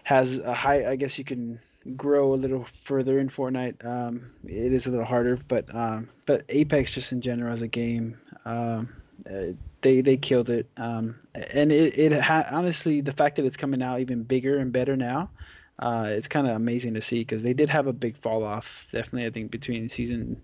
has 0.03 0.39
a 0.39 0.53
high. 0.53 0.89
I 0.89 0.95
guess 0.95 1.17
you 1.17 1.23
can 1.23 1.59
grow 1.95 2.33
a 2.33 2.35
little 2.35 2.65
further 2.83 3.19
in 3.19 3.29
Fortnite. 3.29 3.85
Um, 3.85 4.31
it 4.45 4.73
is 4.73 4.87
a 4.87 4.91
little 4.91 5.05
harder, 5.05 5.39
but 5.47 5.73
um, 5.73 6.09
but 6.25 6.45
Apex 6.49 6.91
just 6.91 7.11
in 7.11 7.21
general 7.21 7.53
as 7.53 7.61
a 7.61 7.67
game, 7.67 8.17
um, 8.45 8.89
uh, 9.29 9.53
they 9.81 10.01
they 10.01 10.17
killed 10.17 10.49
it. 10.49 10.67
Um, 10.77 11.15
and 11.33 11.71
it 11.71 11.97
it 11.97 12.21
ha- 12.21 12.47
honestly 12.51 13.01
the 13.01 13.13
fact 13.13 13.37
that 13.37 13.45
it's 13.45 13.57
coming 13.57 13.81
out 13.81 13.99
even 13.99 14.23
bigger 14.23 14.57
and 14.57 14.71
better 14.71 14.95
now, 14.95 15.29
uh, 15.79 16.07
it's 16.09 16.27
kind 16.27 16.47
of 16.47 16.55
amazing 16.55 16.93
to 16.95 17.01
see 17.01 17.19
because 17.19 17.43
they 17.43 17.53
did 17.53 17.69
have 17.69 17.87
a 17.87 17.93
big 17.93 18.17
fall 18.17 18.43
off. 18.43 18.87
Definitely, 18.91 19.27
I 19.27 19.31
think 19.31 19.51
between 19.51 19.89
season. 19.89 20.41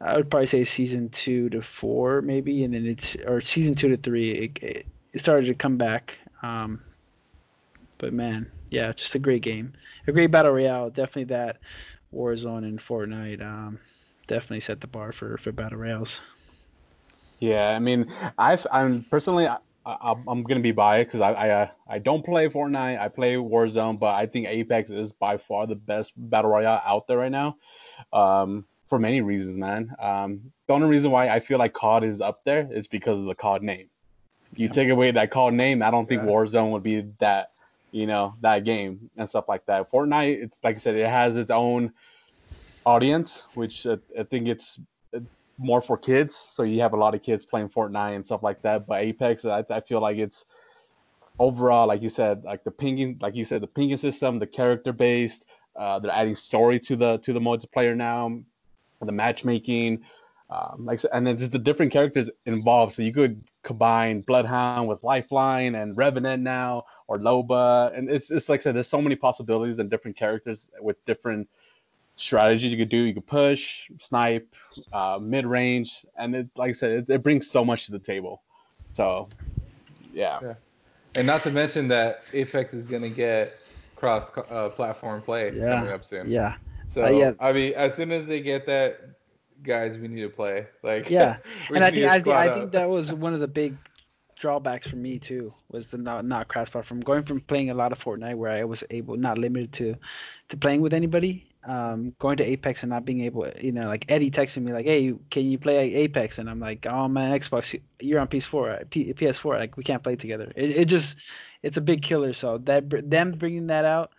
I 0.00 0.16
would 0.16 0.30
probably 0.30 0.46
say 0.46 0.62
season 0.62 1.08
two 1.08 1.50
to 1.50 1.60
four, 1.60 2.22
maybe, 2.22 2.62
and 2.62 2.72
then 2.72 2.86
it's 2.86 3.16
or 3.16 3.40
season 3.40 3.74
two 3.74 3.88
to 3.88 3.96
three. 3.96 4.30
It, 4.30 4.62
it, 4.62 4.86
started 5.20 5.46
to 5.46 5.54
come 5.54 5.76
back. 5.76 6.18
Um, 6.42 6.80
but 7.98 8.12
man, 8.12 8.50
yeah, 8.70 8.92
just 8.92 9.14
a 9.14 9.18
great 9.18 9.42
game, 9.42 9.72
a 10.06 10.12
great 10.12 10.30
battle 10.30 10.52
royale. 10.52 10.90
Definitely 10.90 11.24
that 11.24 11.58
Warzone 12.12 12.64
and 12.64 12.78
Fortnite 12.78 13.42
um, 13.42 13.78
definitely 14.26 14.60
set 14.60 14.80
the 14.80 14.86
bar 14.86 15.12
for 15.12 15.36
for 15.38 15.52
battle 15.52 15.78
royales. 15.78 16.20
Yeah, 17.40 17.68
I 17.74 17.78
mean, 17.78 18.10
I've 18.36 18.66
I'm 18.70 19.04
personally 19.10 19.46
I, 19.46 19.58
I, 19.86 20.14
I'm 20.26 20.42
gonna 20.42 20.60
be 20.60 20.72
biased 20.72 21.08
because 21.08 21.20
I 21.20 21.32
I, 21.32 21.50
uh, 21.50 21.68
I 21.88 21.98
don't 21.98 22.24
play 22.24 22.48
Fortnite. 22.48 22.98
I 23.00 23.08
play 23.08 23.34
Warzone, 23.34 23.98
but 23.98 24.14
I 24.14 24.26
think 24.26 24.48
Apex 24.48 24.90
is 24.90 25.12
by 25.12 25.36
far 25.36 25.66
the 25.66 25.76
best 25.76 26.12
battle 26.16 26.50
royale 26.50 26.82
out 26.84 27.06
there 27.06 27.18
right 27.18 27.32
now, 27.32 27.56
um, 28.12 28.66
for 28.88 28.98
many 28.98 29.20
reasons, 29.20 29.56
man. 29.56 29.94
Um, 30.00 30.52
the 30.66 30.74
only 30.74 30.88
reason 30.88 31.10
why 31.10 31.28
I 31.28 31.40
feel 31.40 31.58
like 31.58 31.72
COD 31.72 32.04
is 32.04 32.20
up 32.20 32.40
there 32.44 32.68
is 32.72 32.88
because 32.88 33.20
of 33.20 33.26
the 33.26 33.34
COD 33.34 33.62
name. 33.62 33.88
You 34.56 34.66
Yeah. 34.66 34.72
take 34.72 34.88
away 34.88 35.10
that 35.12 35.30
COD 35.30 35.54
name, 35.54 35.82
I 35.82 35.90
don't 35.90 36.08
think 36.08 36.22
Yeah. 36.22 36.28
Warzone 36.28 36.72
would 36.72 36.82
be 36.82 37.02
that, 37.20 37.52
you 37.90 38.06
know, 38.06 38.34
that 38.40 38.64
game 38.64 39.10
and 39.16 39.28
stuff 39.28 39.48
like 39.48 39.64
that. 39.66 39.90
Fortnite, 39.90 40.42
it's 40.42 40.60
like 40.62 40.76
I 40.76 40.78
said, 40.78 40.94
it 40.94 41.08
has 41.08 41.36
its 41.36 41.50
own 41.50 41.92
audience, 42.84 43.44
which 43.54 43.86
uh, 43.86 43.96
I 44.18 44.24
think 44.24 44.48
it's 44.48 44.78
more 45.58 45.82
for 45.82 45.98
kids. 45.98 46.36
So 46.52 46.62
you 46.62 46.80
have 46.80 46.92
a 46.92 46.96
lot 46.96 47.14
of 47.14 47.22
kids 47.22 47.44
playing 47.44 47.68
Fortnite 47.68 48.14
and 48.14 48.24
stuff 48.24 48.42
like 48.42 48.62
that. 48.62 48.86
But 48.86 49.02
Apex, 49.02 49.44
I, 49.44 49.64
I 49.68 49.80
feel 49.80 50.00
like 50.00 50.16
it's 50.16 50.44
overall, 51.38 51.86
like 51.86 52.02
you 52.02 52.08
said, 52.08 52.44
like 52.44 52.64
the 52.64 52.70
pinging, 52.70 53.18
like 53.20 53.34
you 53.34 53.44
said, 53.44 53.60
the 53.60 53.66
pinging 53.66 53.96
system, 53.96 54.38
the 54.38 54.46
character 54.46 54.92
based. 54.92 55.44
Uh, 55.76 55.98
they're 55.98 56.10
adding 56.10 56.34
story 56.34 56.80
to 56.80 56.96
the 56.96 57.18
to 57.18 57.32
the 57.32 57.40
multiplayer 57.40 57.94
now, 57.94 58.40
the 59.00 59.12
matchmaking, 59.12 60.02
um, 60.50 60.84
like 60.84 61.00
and 61.12 61.26
then 61.26 61.38
just 61.38 61.52
the 61.52 61.58
different 61.58 61.92
characters 61.92 62.28
involved. 62.46 62.92
So 62.94 63.02
you 63.02 63.12
could 63.12 63.44
combine 63.62 64.22
Bloodhound 64.22 64.88
with 64.88 65.04
Lifeline 65.04 65.76
and 65.76 65.96
Revenant 65.96 66.42
now, 66.42 66.84
or 67.08 67.18
Loba, 67.18 67.96
and 67.96 68.08
it's 68.10 68.30
it's 68.30 68.48
like 68.48 68.60
I 68.60 68.62
said, 68.62 68.76
there's 68.76 68.88
so 68.88 69.02
many 69.02 69.16
possibilities 69.16 69.78
and 69.80 69.90
different 69.90 70.16
characters 70.16 70.70
with 70.80 71.04
different 71.06 71.48
strategies 72.16 72.70
you 72.70 72.78
could 72.78 72.90
do. 72.90 72.98
You 72.98 73.14
could 73.14 73.26
push, 73.26 73.90
snipe, 73.98 74.54
uh, 74.92 75.18
mid 75.20 75.46
range, 75.46 76.04
and 76.16 76.36
it, 76.36 76.48
like 76.54 76.70
I 76.70 76.72
said, 76.72 76.90
it, 76.92 77.10
it 77.10 77.22
brings 77.22 77.50
so 77.50 77.64
much 77.64 77.86
to 77.86 77.92
the 77.92 77.98
table. 77.98 78.42
So, 78.92 79.28
yeah, 80.12 80.40
And 81.16 81.26
not 81.26 81.42
to 81.44 81.50
mention 81.50 81.88
that 81.88 82.20
Apex 82.32 82.74
is 82.74 82.86
gonna 82.86 83.08
get 83.08 83.52
cross 83.96 84.30
uh, 84.36 84.68
platform 84.70 85.22
play 85.22 85.52
Yeah, 85.52 85.76
coming 85.76 85.90
up 85.90 86.04
soon. 86.04 86.30
Yeah, 86.30 86.54
So 86.86 87.04
Uh, 87.04 87.08
yeah. 87.08 87.32
I 87.40 87.52
mean, 87.52 87.72
as 87.74 87.94
soon 87.94 88.12
as 88.12 88.26
they 88.26 88.40
get 88.40 88.66
that, 88.66 89.00
guys, 89.62 89.98
we 89.98 90.08
need 90.08 90.22
to 90.22 90.28
play. 90.28 90.66
Like 90.82 91.10
Yeah, 91.10 91.38
and 91.74 91.84
I 91.84 91.90
think 91.90 92.06
I 92.06 92.20
think, 92.20 92.36
I 92.36 92.48
think 92.48 92.72
that 92.72 92.88
was 92.88 93.12
one 93.12 93.34
of 93.34 93.40
the 93.40 93.48
big 93.48 93.74
drawbacks 94.38 94.86
for 94.86 94.96
me 94.96 95.18
too 95.18 95.52
was 95.70 95.90
the 95.90 95.98
not 95.98 96.24
not 96.24 96.48
cross 96.48 96.70
platform 96.70 97.00
going 97.00 97.22
from 97.24 97.40
playing 97.40 97.70
a 97.70 97.74
lot 97.74 97.92
of 97.92 98.02
Fortnite 98.02 98.36
where 98.36 98.50
I 98.50 98.64
was 98.64 98.84
able 98.90 99.16
not 99.16 99.36
limited 99.36 99.72
to 99.74 99.96
to 100.48 100.56
playing 100.56 100.80
with 100.80 100.94
anybody 100.94 101.44
um 101.64 102.14
going 102.18 102.36
to 102.36 102.44
Apex 102.44 102.82
and 102.82 102.90
not 102.90 103.04
being 103.04 103.20
able 103.22 103.48
you 103.60 103.72
know 103.72 103.86
like 103.86 104.04
Eddie 104.08 104.30
texting 104.30 104.62
me 104.62 104.72
like 104.72 104.86
hey 104.86 105.14
can 105.30 105.50
you 105.50 105.58
play 105.58 105.92
Apex? 105.94 106.38
And 106.38 106.48
I'm 106.48 106.60
like 106.60 106.86
oh 106.86 107.08
man 107.08 107.38
Xbox 107.38 107.78
you're 108.00 108.20
on 108.20 108.28
PS4 108.28 108.88
P- 108.90 109.12
PS4 109.12 109.58
like 109.58 109.76
we 109.76 109.82
can't 109.82 110.02
play 110.02 110.16
together. 110.16 110.52
It, 110.54 110.70
it 110.70 110.84
just 110.86 111.18
it's 111.62 111.76
a 111.76 111.82
big 111.82 112.02
killer. 112.02 112.32
So 112.32 112.58
that 112.58 113.10
them 113.10 113.32
bringing 113.32 113.66
that 113.66 113.84
out 113.84 114.12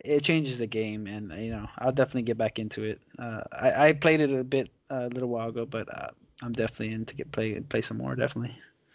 it 0.00 0.22
changes 0.22 0.58
the 0.58 0.66
game 0.66 1.06
and 1.06 1.32
you 1.42 1.50
know 1.50 1.66
I'll 1.78 1.92
definitely 1.92 2.22
get 2.22 2.36
back 2.36 2.58
into 2.58 2.84
it. 2.84 3.00
Uh, 3.18 3.40
I, 3.50 3.88
I 3.88 3.92
played 3.94 4.20
it 4.20 4.30
a 4.30 4.44
bit 4.44 4.70
uh, 4.90 5.06
a 5.06 5.08
little 5.08 5.30
while 5.30 5.48
ago 5.48 5.64
but 5.64 5.88
uh, 5.88 6.10
I'm 6.42 6.52
definitely 6.52 6.92
in 6.92 7.06
to 7.06 7.14
get 7.14 7.32
play 7.32 7.58
play 7.60 7.80
some 7.80 7.96
more 7.96 8.14
definitely 8.14 8.54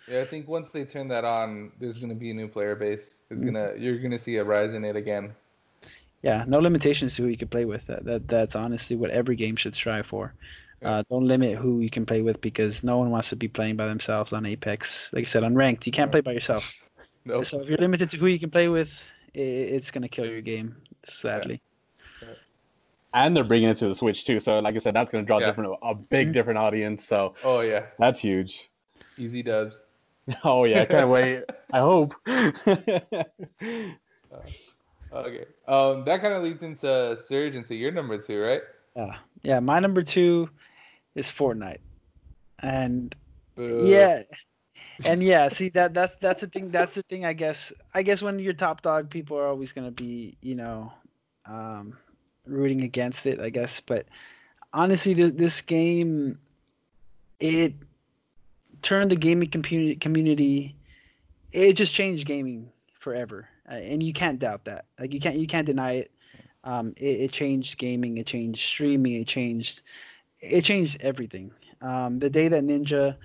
Yeah, 0.10 0.22
I 0.22 0.26
think 0.26 0.48
once 0.48 0.72
they 0.72 0.86
turn 0.86 1.08
that 1.10 1.24
on, 1.24 1.72
there's 1.80 1.98
gonna 2.00 2.16
be 2.16 2.32
a 2.32 2.34
new 2.34 2.48
player 2.48 2.76
base. 2.76 3.22
It's 3.30 3.42
Mhm. 3.42 3.46
gonna 3.46 3.74
you're 3.78 4.00
gonna 4.00 4.20
see 4.20 4.38
a 4.38 4.44
rise 4.44 4.74
in 4.74 4.84
it 4.84 4.96
again. 4.96 5.36
Yeah, 6.22 6.44
no 6.48 6.60
limitations 6.60 7.16
to 7.16 7.24
who 7.24 7.28
you 7.30 7.38
can 7.38 7.48
play 7.48 7.66
with. 7.66 7.86
That, 7.88 8.04
that 8.06 8.28
that's 8.28 8.56
honestly 8.56 8.96
what 8.96 9.12
every 9.12 9.36
game 9.36 9.56
should 9.56 9.76
strive 9.76 10.06
for. 10.08 10.34
Yeah. 10.82 10.90
Uh, 11.00 11.04
don't 11.10 11.28
limit 11.28 11.58
who 11.58 11.80
you 11.82 11.90
can 11.90 12.06
play 12.06 12.22
with 12.22 12.42
because 12.42 12.84
no 12.84 12.98
one 12.98 13.12
wants 13.12 13.30
to 13.30 13.36
be 13.36 13.48
playing 13.48 13.76
by 13.76 13.86
themselves 13.88 14.34
on 14.34 14.46
Apex. 14.46 15.12
Like 15.14 15.24
I 15.24 15.26
said, 15.26 15.44
on 15.44 15.56
ranked, 15.56 15.86
you 15.86 15.92
can't 15.92 16.12
play 16.12 16.22
by 16.22 16.32
yourself. 16.34 16.64
Nope. 17.26 17.44
So 17.46 17.62
if 17.62 17.68
you're 17.68 17.78
limited 17.78 18.10
to 18.12 18.18
who 18.18 18.28
you 18.28 18.40
can 18.40 18.50
play 18.50 18.70
with, 18.70 19.04
it's 19.34 19.92
gonna 19.92 20.08
kill 20.08 20.26
your 20.26 20.42
game. 20.42 20.78
Sadly. 21.04 21.62
and 23.14 23.36
they're 23.36 23.44
bringing 23.44 23.70
it 23.70 23.78
to 23.78 23.88
the 23.88 23.96
Switch 23.96 24.24
too. 24.26 24.40
So, 24.40 24.60
like 24.60 24.76
I 24.76 24.78
said, 24.78 24.94
that's 24.94 25.10
going 25.12 25.24
to 25.24 25.28
draw 25.28 25.40
Yeah. 25.40 25.48
different 25.48 25.76
a 25.82 25.96
big 25.96 26.30
Mhm. 26.30 26.34
different 26.34 26.60
audience. 26.60 27.04
So 27.06 27.34
Oh 27.44 27.62
yeah, 27.62 27.88
that's 27.98 28.20
huge. 28.22 28.70
easy 29.18 29.42
dubs. 29.42 29.82
Oh 30.44 30.64
yeah, 30.66 30.82
I 30.82 30.86
can't 30.86 31.10
wait. 31.18 31.44
I 31.72 31.80
hope. 31.80 32.16
Okay. 35.12 35.46
Um, 35.68 36.06
that 36.06 36.22
kind 36.22 36.36
of 36.36 36.44
leads 36.44 36.62
into 36.62 37.18
Surge 37.18 37.56
into 37.56 37.74
your 37.74 37.92
number 37.92 38.20
two, 38.20 38.40
right? 38.40 38.62
Yeah. 38.96 39.16
Yeah. 39.42 39.60
My 39.60 39.80
number 39.80 40.04
two 40.04 40.52
is 41.16 41.32
Fortnite, 41.32 41.80
and 42.62 43.16
Boo. 43.56 43.88
yeah 43.88 44.22
and 45.06 45.24
yeah 45.24 45.50
see 45.50 45.70
that 45.70 45.94
that's 45.94 46.16
that's 46.22 46.42
the 46.42 46.48
thing 46.48 46.70
that's 46.70 46.96
the 46.96 47.04
thing 47.04 47.26
i 47.26 47.34
guess 47.34 47.72
i 47.94 48.04
guess 48.04 48.22
when 48.22 48.40
you're 48.40 48.54
top 48.54 48.82
dog 48.82 49.10
people 49.10 49.38
are 49.38 49.48
always 49.48 49.74
going 49.74 49.86
to 49.86 49.92
be 49.92 50.38
you 50.42 50.56
know 50.56 50.92
um 51.46 51.98
rooting 52.46 52.84
against 52.84 53.26
it 53.26 53.40
i 53.40 53.50
guess 53.50 53.80
but 53.80 54.06
honestly 54.74 55.16
th- 55.16 55.36
this 55.36 55.62
game 55.62 56.38
it 57.40 57.74
turned 58.82 59.12
the 59.12 59.16
gaming 59.16 59.50
community 59.50 60.76
it 61.52 61.74
just 61.74 61.94
changed 61.94 62.26
gaming 62.26 62.72
forever 63.00 63.48
uh, 63.70 63.76
and 63.76 64.04
you 64.04 64.14
can't 64.14 64.40
doubt 64.40 64.66
that 64.66 64.86
like 65.00 65.14
you 65.14 65.20
can't 65.20 65.38
you 65.38 65.48
can't 65.48 65.66
deny 65.66 65.94
it 65.94 66.12
um 66.64 66.94
it, 66.98 67.22
it 67.22 67.32
changed 67.32 67.78
gaming 67.78 68.18
it 68.18 68.28
changed 68.28 68.62
streaming 68.62 69.22
it 69.22 69.28
changed 69.28 69.82
it 70.40 70.62
changed 70.62 71.02
everything 71.02 71.52
um 71.82 72.20
the 72.20 72.30
day 72.30 72.48
that 72.48 72.64
ninja 72.64 73.16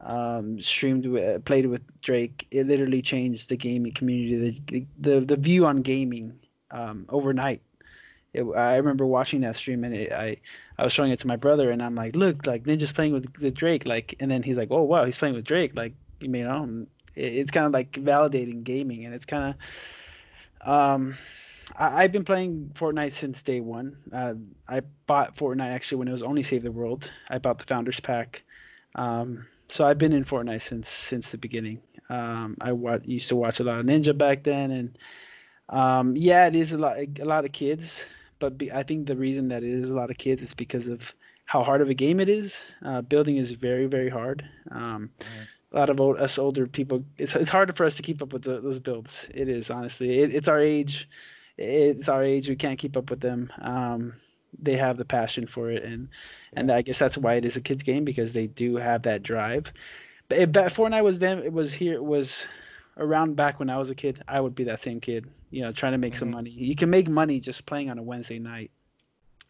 um, 0.00 0.60
streamed 0.62 1.06
with, 1.06 1.44
played 1.44 1.66
with 1.66 1.82
Drake, 2.00 2.46
it 2.50 2.66
literally 2.66 3.02
changed 3.02 3.48
the 3.48 3.56
gaming 3.56 3.92
community. 3.92 4.62
The, 4.66 4.86
the 4.98 5.20
the 5.26 5.36
view 5.36 5.66
on 5.66 5.82
gaming 5.82 6.38
um, 6.70 7.06
overnight. 7.08 7.62
It, 8.32 8.44
I 8.44 8.76
remember 8.76 9.06
watching 9.06 9.40
that 9.40 9.56
stream 9.56 9.84
and 9.84 9.94
it, 9.94 10.12
I 10.12 10.36
I 10.78 10.84
was 10.84 10.92
showing 10.92 11.10
it 11.10 11.18
to 11.20 11.26
my 11.26 11.36
brother 11.36 11.70
and 11.70 11.82
I'm 11.82 11.94
like, 11.94 12.16
look, 12.16 12.46
like 12.46 12.64
Ninja's 12.64 12.92
playing 12.92 13.12
with, 13.12 13.38
with 13.38 13.54
Drake, 13.54 13.86
like, 13.86 14.14
and 14.20 14.30
then 14.30 14.42
he's 14.42 14.56
like, 14.56 14.68
oh 14.70 14.82
wow, 14.82 15.04
he's 15.04 15.18
playing 15.18 15.34
with 15.34 15.44
Drake, 15.44 15.72
like, 15.74 15.94
you 16.20 16.28
know, 16.28 16.86
it, 17.16 17.22
it's 17.22 17.50
kind 17.50 17.66
of 17.66 17.72
like 17.72 17.92
validating 17.92 18.64
gaming 18.64 19.04
and 19.04 19.14
it's 19.14 19.26
kind 19.26 19.54
of, 20.62 20.68
um, 20.68 21.16
I, 21.76 22.02
have 22.02 22.12
been 22.12 22.24
playing 22.24 22.72
Fortnite 22.74 23.12
since 23.12 23.42
day 23.42 23.60
one. 23.60 23.96
Uh, 24.12 24.34
I 24.68 24.80
bought 25.06 25.36
Fortnite 25.36 25.72
actually 25.72 25.98
when 25.98 26.08
it 26.08 26.12
was 26.12 26.22
only 26.22 26.42
Save 26.42 26.62
the 26.62 26.72
World. 26.72 27.10
I 27.28 27.38
bought 27.38 27.58
the 27.58 27.66
Founders 27.66 28.00
Pack. 28.00 28.42
Um, 28.94 29.46
so 29.68 29.84
I've 29.84 29.98
been 29.98 30.12
in 30.12 30.24
Fortnite 30.24 30.62
since 30.62 30.88
since 30.88 31.30
the 31.30 31.38
beginning. 31.38 31.80
Um, 32.08 32.56
I 32.60 32.72
wa- 32.72 32.98
used 33.04 33.28
to 33.28 33.36
watch 33.36 33.60
a 33.60 33.64
lot 33.64 33.78
of 33.78 33.86
Ninja 33.86 34.16
back 34.16 34.42
then, 34.42 34.70
and 34.72 34.98
um, 35.68 36.16
yeah, 36.16 36.48
it 36.48 36.56
is 36.56 36.72
a 36.72 36.78
lot 36.78 36.98
a 36.98 37.24
lot 37.24 37.44
of 37.44 37.52
kids. 37.52 38.08
But 38.40 38.58
be, 38.58 38.72
I 38.72 38.82
think 38.82 39.06
the 39.06 39.16
reason 39.16 39.48
that 39.48 39.62
it 39.62 39.70
is 39.70 39.90
a 39.90 39.94
lot 39.94 40.10
of 40.10 40.18
kids 40.18 40.42
is 40.42 40.54
because 40.54 40.88
of 40.88 41.14
how 41.44 41.62
hard 41.62 41.80
of 41.82 41.88
a 41.88 41.94
game 41.94 42.18
it 42.18 42.28
is. 42.28 42.64
Uh, 42.84 43.02
building 43.02 43.36
is 43.36 43.52
very 43.52 43.86
very 43.86 44.10
hard. 44.10 44.44
Um, 44.72 45.10
A 45.72 45.78
lot 45.78 45.88
of 45.88 46.00
old, 46.00 46.18
us 46.18 46.36
older 46.36 46.66
people, 46.66 47.04
it's 47.16 47.36
it's 47.36 47.48
harder 47.48 47.72
for 47.72 47.86
us 47.86 47.94
to 47.94 48.02
keep 48.02 48.22
up 48.22 48.32
with 48.32 48.42
the, 48.42 48.60
those 48.60 48.80
builds. 48.80 49.28
It 49.32 49.48
is 49.48 49.70
honestly, 49.70 50.18
it, 50.18 50.34
it's 50.34 50.48
our 50.48 50.60
age. 50.60 51.08
It's 51.56 52.08
our 52.08 52.24
age. 52.24 52.48
We 52.48 52.56
can't 52.56 52.78
keep 52.78 52.96
up 52.96 53.08
with 53.08 53.20
them. 53.20 53.52
Um, 53.60 54.14
they 54.60 54.76
have 54.76 54.96
the 54.96 55.04
passion 55.04 55.46
for 55.46 55.70
it, 55.70 55.84
and 55.84 56.08
and 56.54 56.72
I 56.72 56.82
guess 56.82 56.98
that's 56.98 57.16
why 57.16 57.34
it 57.34 57.44
is 57.44 57.56
a 57.56 57.60
kids 57.60 57.84
game 57.84 58.04
because 58.04 58.32
they 58.32 58.48
do 58.48 58.76
have 58.76 59.02
that 59.02 59.22
drive. 59.22 59.72
But 60.28 60.38
if 60.38 60.74
Fortnite 60.74 61.04
was 61.04 61.18
them, 61.20 61.38
it 61.38 61.52
was 61.52 61.72
here, 61.72 61.94
it 61.94 62.04
was 62.04 62.48
around 63.00 63.34
back 63.34 63.58
when 63.58 63.70
I 63.70 63.78
was 63.78 63.90
a 63.90 63.94
kid. 63.94 64.22
I 64.28 64.40
would 64.40 64.54
be 64.54 64.64
that 64.64 64.82
same 64.82 65.00
kid, 65.00 65.26
you 65.50 65.62
know, 65.62 65.72
trying 65.72 65.92
to 65.92 65.98
make 65.98 66.12
mm-hmm. 66.12 66.20
some 66.20 66.30
money. 66.30 66.50
You 66.50 66.76
can 66.76 66.90
make 66.90 67.08
money 67.08 67.40
just 67.40 67.66
playing 67.66 67.90
on 67.90 67.98
a 67.98 68.02
Wednesday 68.02 68.38
night. 68.38 68.70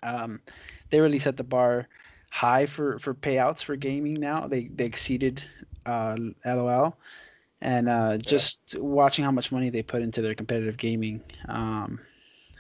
Um, 0.02 0.40
they 0.88 1.00
really 1.00 1.18
set 1.18 1.36
the 1.36 1.44
bar 1.44 1.88
high 2.30 2.66
for 2.66 2.98
for 3.00 3.12
payouts 3.12 3.62
for 3.62 3.76
gaming 3.76 4.14
now. 4.14 4.46
They 4.46 4.64
they 4.64 4.86
exceeded 4.86 5.44
uh, 5.84 6.16
LOL 6.46 6.96
and 7.60 7.88
uh, 7.88 8.16
just 8.16 8.76
watching 8.78 9.24
how 9.24 9.30
much 9.30 9.52
money 9.52 9.70
they 9.70 9.82
put 9.82 10.02
into 10.02 10.22
their 10.22 10.34
competitive 10.34 10.76
gaming. 10.76 11.20
Um, 11.48 12.00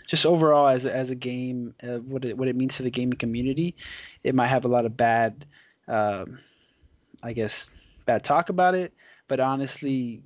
just 0.06 0.26
overall 0.26 0.68
as 0.68 0.86
a, 0.86 0.94
as 0.94 1.10
a 1.10 1.14
game, 1.14 1.74
uh, 1.82 1.98
what 1.98 2.24
it 2.24 2.36
what 2.36 2.48
it 2.48 2.56
means 2.56 2.76
to 2.76 2.82
the 2.82 2.90
gaming 2.90 3.16
community, 3.18 3.76
it 4.24 4.34
might 4.34 4.48
have 4.48 4.64
a 4.64 4.68
lot 4.68 4.84
of 4.84 4.96
bad, 4.96 5.46
um, 5.88 6.40
I 7.22 7.32
guess, 7.32 7.68
bad 8.06 8.24
talk 8.24 8.48
about 8.48 8.74
it. 8.74 8.92
But 9.28 9.40
honestly, 9.40 10.22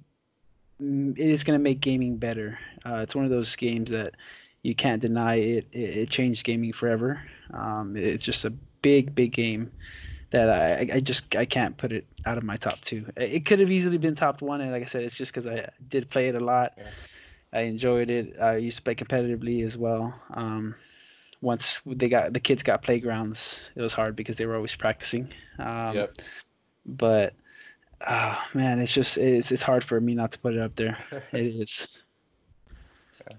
it 0.81 1.19
is 1.19 1.45
going 1.45 1.59
to 1.59 1.63
make 1.63 1.81
gaming 1.81 2.17
better. 2.17 2.59
Uh, 2.85 2.97
it's 2.97 3.15
one 3.15 3.25
of 3.25 3.31
those 3.31 3.55
games 3.57 3.91
that 3.91 4.15
you 4.63 4.75
can't 4.75 5.01
deny 5.01 5.37
it. 5.37 5.69
It, 5.73 5.79
it 5.79 6.11
changed 6.11 6.45
gaming 6.45 6.73
forever. 6.73 7.21
Um, 7.53 7.97
it's 7.97 8.25
just 8.25 8.45
a 8.45 8.51
big, 8.51 9.15
big 9.15 9.33
game 9.33 9.71
that 10.31 10.51
I, 10.51 10.97
I 10.97 11.01
just 11.01 11.37
I 11.37 11.45
can't 11.45 11.77
put 11.77 11.93
it 11.93 12.07
out 12.27 12.39
of 12.39 12.45
my 12.45 12.57
top 12.57 12.81
two. 12.81 13.07
It 13.17 13.47
could 13.47 13.61
have 13.61 13.71
easily 13.71 13.99
been 13.99 14.15
top 14.15 14.43
one, 14.43 14.61
and 14.61 14.73
like 14.73 14.83
I 14.83 14.87
said, 14.87 15.05
it's 15.05 15.15
just 15.15 15.33
because 15.33 15.47
I 15.47 15.69
did 15.89 16.11
play 16.11 16.29
it 16.29 16.35
a 16.35 16.41
lot. 16.41 16.75
Yeah. 16.77 16.91
I 17.53 17.61
enjoyed 17.61 18.11
it. 18.11 18.41
I 18.41 18.57
used 18.57 18.79
to 18.79 18.83
play 18.83 18.97
competitively 18.97 19.65
as 19.65 19.79
well. 19.79 20.13
Um, 20.33 20.75
once 21.41 21.81
they 21.87 22.09
got 22.09 22.33
the 22.33 22.41
kids 22.41 22.65
got 22.65 22.83
playgrounds, 22.83 23.71
it 23.77 23.83
was 23.83 23.93
hard 23.93 24.17
because 24.17 24.37
they 24.37 24.47
were 24.47 24.57
always 24.57 24.75
practicing. 24.75 25.29
Um, 25.61 25.95
yep. 25.95 26.17
But 26.85 27.35
uh, 28.07 28.37
man, 28.55 28.81
it's 28.81 28.93
just 28.93 29.19
it's 29.19 29.51
it's 29.51 29.63
hard 29.63 29.85
for 29.85 30.01
me 30.01 30.15
not 30.15 30.33
to 30.33 30.39
put 30.39 30.55
it 30.55 30.61
up 30.61 30.77
there. 30.77 30.99
it 31.33 31.47
is. 31.47 31.97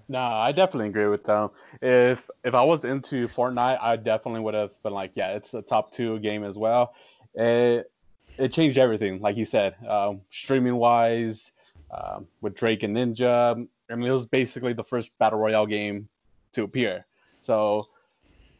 No, 0.08 0.18
I 0.18 0.52
definitely 0.52 0.88
agree 0.88 1.06
with 1.06 1.24
them. 1.24 1.50
If 1.80 2.28
if 2.44 2.54
I 2.54 2.62
was 2.62 2.84
into 2.84 3.28
Fortnite, 3.28 3.78
I 3.80 3.96
definitely 3.96 4.40
would 4.40 4.54
have 4.54 4.72
been 4.82 4.92
like, 4.92 5.12
yeah, 5.14 5.34
it's 5.34 5.54
a 5.54 5.62
top 5.62 5.92
two 5.92 6.18
game 6.18 6.44
as 6.44 6.56
well. 6.58 6.94
It 7.34 7.90
it 8.38 8.52
changed 8.52 8.78
everything, 8.78 9.20
like 9.20 9.36
you 9.36 9.44
said, 9.44 9.76
um, 9.86 10.20
streaming 10.30 10.76
wise, 10.76 11.52
um, 11.90 12.26
with 12.40 12.54
Drake 12.54 12.82
and 12.82 12.96
Ninja. 12.96 13.66
I 13.88 13.94
mean, 13.94 14.08
it 14.08 14.12
was 14.12 14.26
basically 14.26 14.72
the 14.72 14.84
first 14.84 15.16
battle 15.18 15.38
royale 15.38 15.66
game 15.66 16.08
to 16.52 16.64
appear. 16.64 17.06
So, 17.40 17.88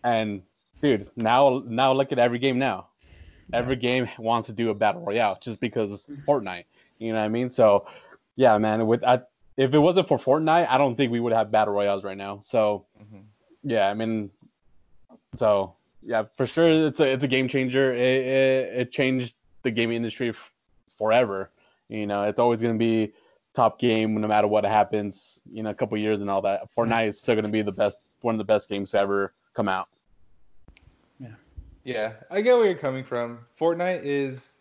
and 0.04 0.42
dude, 0.80 1.08
now 1.16 1.62
now 1.66 1.92
look 1.92 2.12
at 2.12 2.18
every 2.18 2.38
game 2.38 2.58
now. 2.58 2.88
Every 3.52 3.76
game 3.76 4.08
wants 4.18 4.46
to 4.48 4.52
do 4.52 4.70
a 4.70 4.74
battle 4.74 5.02
royale 5.02 5.38
just 5.40 5.60
because 5.60 5.92
it's 5.92 6.06
mm-hmm. 6.06 6.28
Fortnite. 6.28 6.64
You 6.98 7.12
know 7.12 7.18
what 7.18 7.24
I 7.24 7.28
mean? 7.28 7.50
So, 7.50 7.86
yeah, 8.34 8.58
man. 8.58 8.86
With 8.86 9.04
I, 9.04 9.22
if 9.56 9.72
it 9.72 9.78
wasn't 9.78 10.08
for 10.08 10.18
Fortnite, 10.18 10.68
I 10.68 10.78
don't 10.78 10.96
think 10.96 11.12
we 11.12 11.20
would 11.20 11.32
have 11.32 11.50
battle 11.50 11.74
royales 11.74 12.04
right 12.04 12.16
now. 12.16 12.40
So, 12.42 12.86
mm-hmm. 13.00 13.20
yeah, 13.62 13.88
I 13.88 13.94
mean, 13.94 14.30
so 15.34 15.74
yeah, 16.02 16.24
for 16.36 16.46
sure, 16.46 16.88
it's 16.88 17.00
a 17.00 17.12
it's 17.12 17.24
a 17.24 17.28
game 17.28 17.48
changer. 17.48 17.94
It 17.94 18.00
it, 18.00 18.78
it 18.80 18.90
changed 18.90 19.36
the 19.62 19.70
gaming 19.70 19.96
industry 19.96 20.30
f- 20.30 20.52
forever. 20.98 21.50
You 21.88 22.06
know, 22.06 22.24
it's 22.24 22.40
always 22.40 22.60
gonna 22.60 22.74
be 22.74 23.12
top 23.56 23.78
game 23.78 24.20
no 24.20 24.28
matter 24.28 24.46
what 24.46 24.64
happens 24.64 25.40
in 25.52 25.66
a 25.66 25.74
couple 25.74 25.96
years 25.98 26.20
and 26.20 26.30
all 26.30 26.42
that. 26.42 26.68
Fortnite 26.76 27.08
is 27.08 27.18
still 27.18 27.34
going 27.34 27.46
to 27.46 27.50
be 27.50 27.62
the 27.62 27.72
best, 27.72 27.98
one 28.20 28.34
of 28.34 28.38
the 28.38 28.44
best 28.44 28.68
games 28.68 28.90
to 28.90 29.00
ever 29.00 29.32
come 29.54 29.68
out. 29.68 29.88
Yeah. 31.86 32.14
I 32.30 32.40
get 32.40 32.56
where 32.56 32.66
you're 32.66 32.74
coming 32.74 33.04
from. 33.04 33.38
Fortnite 33.58 34.02
is 34.02 34.56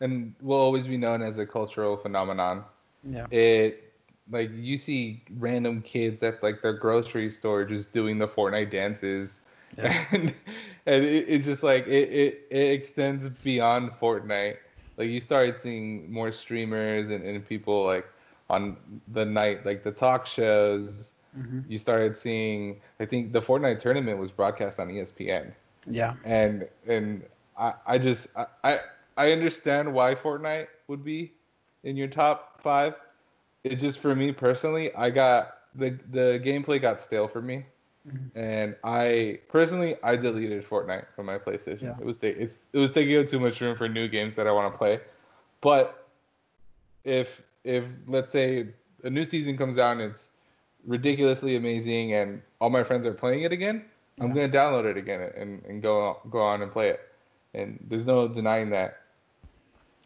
and 0.00 0.34
will 0.40 0.58
always 0.58 0.86
be 0.86 0.98
known 0.98 1.22
as 1.22 1.38
a 1.38 1.46
cultural 1.46 1.96
phenomenon. 1.96 2.62
Yeah. 3.02 3.26
It 3.30 3.92
like 4.30 4.50
you 4.54 4.76
see 4.76 5.22
random 5.38 5.80
kids 5.80 6.22
at 6.22 6.42
like 6.42 6.60
their 6.60 6.74
grocery 6.74 7.30
store 7.30 7.64
just 7.64 7.94
doing 7.94 8.18
the 8.18 8.28
Fortnite 8.28 8.70
dances. 8.70 9.40
Yeah. 9.76 10.04
And 10.12 10.34
and 10.86 11.04
it, 11.04 11.26
it's 11.28 11.46
just 11.46 11.62
like 11.62 11.86
it, 11.86 12.10
it 12.10 12.46
it 12.50 12.72
extends 12.72 13.26
beyond 13.28 13.92
Fortnite. 14.00 14.58
Like 14.98 15.08
you 15.08 15.20
started 15.20 15.56
seeing 15.56 16.12
more 16.12 16.32
streamers 16.32 17.08
and, 17.08 17.24
and 17.24 17.46
people 17.46 17.84
like 17.84 18.06
on 18.50 18.76
the 19.08 19.24
night 19.24 19.64
like 19.64 19.84
the 19.84 19.90
talk 19.90 20.26
shows 20.26 21.12
mm-hmm. 21.38 21.60
you 21.68 21.76
started 21.76 22.16
seeing 22.16 22.80
i 22.98 23.04
think 23.04 23.32
the 23.32 23.40
fortnite 23.40 23.78
tournament 23.78 24.18
was 24.18 24.30
broadcast 24.30 24.80
on 24.80 24.88
espn 24.88 25.52
yeah. 25.90 26.14
And 26.24 26.68
and 26.86 27.22
i 27.56 27.74
i 27.86 27.98
just 27.98 28.28
i 28.64 28.80
i 29.16 29.32
understand 29.32 29.92
why 29.92 30.14
fortnite 30.14 30.68
would 30.88 31.04
be 31.04 31.32
in 31.84 31.96
your 31.96 32.08
top 32.08 32.60
five. 32.60 32.94
It 33.64 33.76
just 33.76 33.98
for 33.98 34.14
me 34.14 34.32
personally 34.32 34.94
i 34.94 35.10
got 35.10 35.58
the 35.74 35.98
the 36.10 36.40
gameplay 36.44 36.80
got 36.80 37.00
stale 37.00 37.28
for 37.28 37.42
me. 37.42 37.64
Mm-hmm. 38.06 38.38
and 38.38 38.76
i 38.84 39.38
personally 39.48 39.96
i 40.02 40.16
deleted 40.16 40.64
fortnite 40.64 41.06
from 41.14 41.26
my 41.26 41.36
playstation. 41.36 41.82
Yeah. 41.82 41.96
it 42.00 42.06
was 42.06 42.16
it's 42.22 42.58
it 42.72 42.78
was 42.78 42.90
taking 42.90 43.18
up 43.18 43.26
too 43.26 43.40
much 43.40 43.60
room 43.60 43.76
for 43.76 43.88
new 43.88 44.08
games 44.08 44.34
that 44.36 44.46
i 44.46 44.52
want 44.52 44.72
to 44.72 44.78
play. 44.78 45.00
But 45.60 46.08
if 47.04 47.42
if 47.64 47.90
let's 48.06 48.32
say 48.32 48.68
a 49.04 49.10
new 49.10 49.24
season 49.24 49.56
comes 49.58 49.78
out 49.78 49.92
and 49.92 50.00
it's 50.00 50.30
ridiculously 50.86 51.56
amazing 51.56 52.14
and 52.14 52.40
all 52.60 52.70
my 52.70 52.82
friends 52.82 53.06
are 53.06 53.14
playing 53.14 53.42
it 53.42 53.52
again, 53.52 53.84
yeah. 54.18 54.24
I'm 54.24 54.34
gonna 54.34 54.48
download 54.48 54.84
it 54.84 54.96
again 54.96 55.30
and, 55.36 55.64
and 55.64 55.82
go 55.82 56.18
go 56.30 56.40
on 56.40 56.62
and 56.62 56.70
play 56.70 56.90
it. 56.90 57.00
And 57.54 57.78
there's 57.88 58.06
no 58.06 58.28
denying 58.28 58.70
that. 58.70 59.00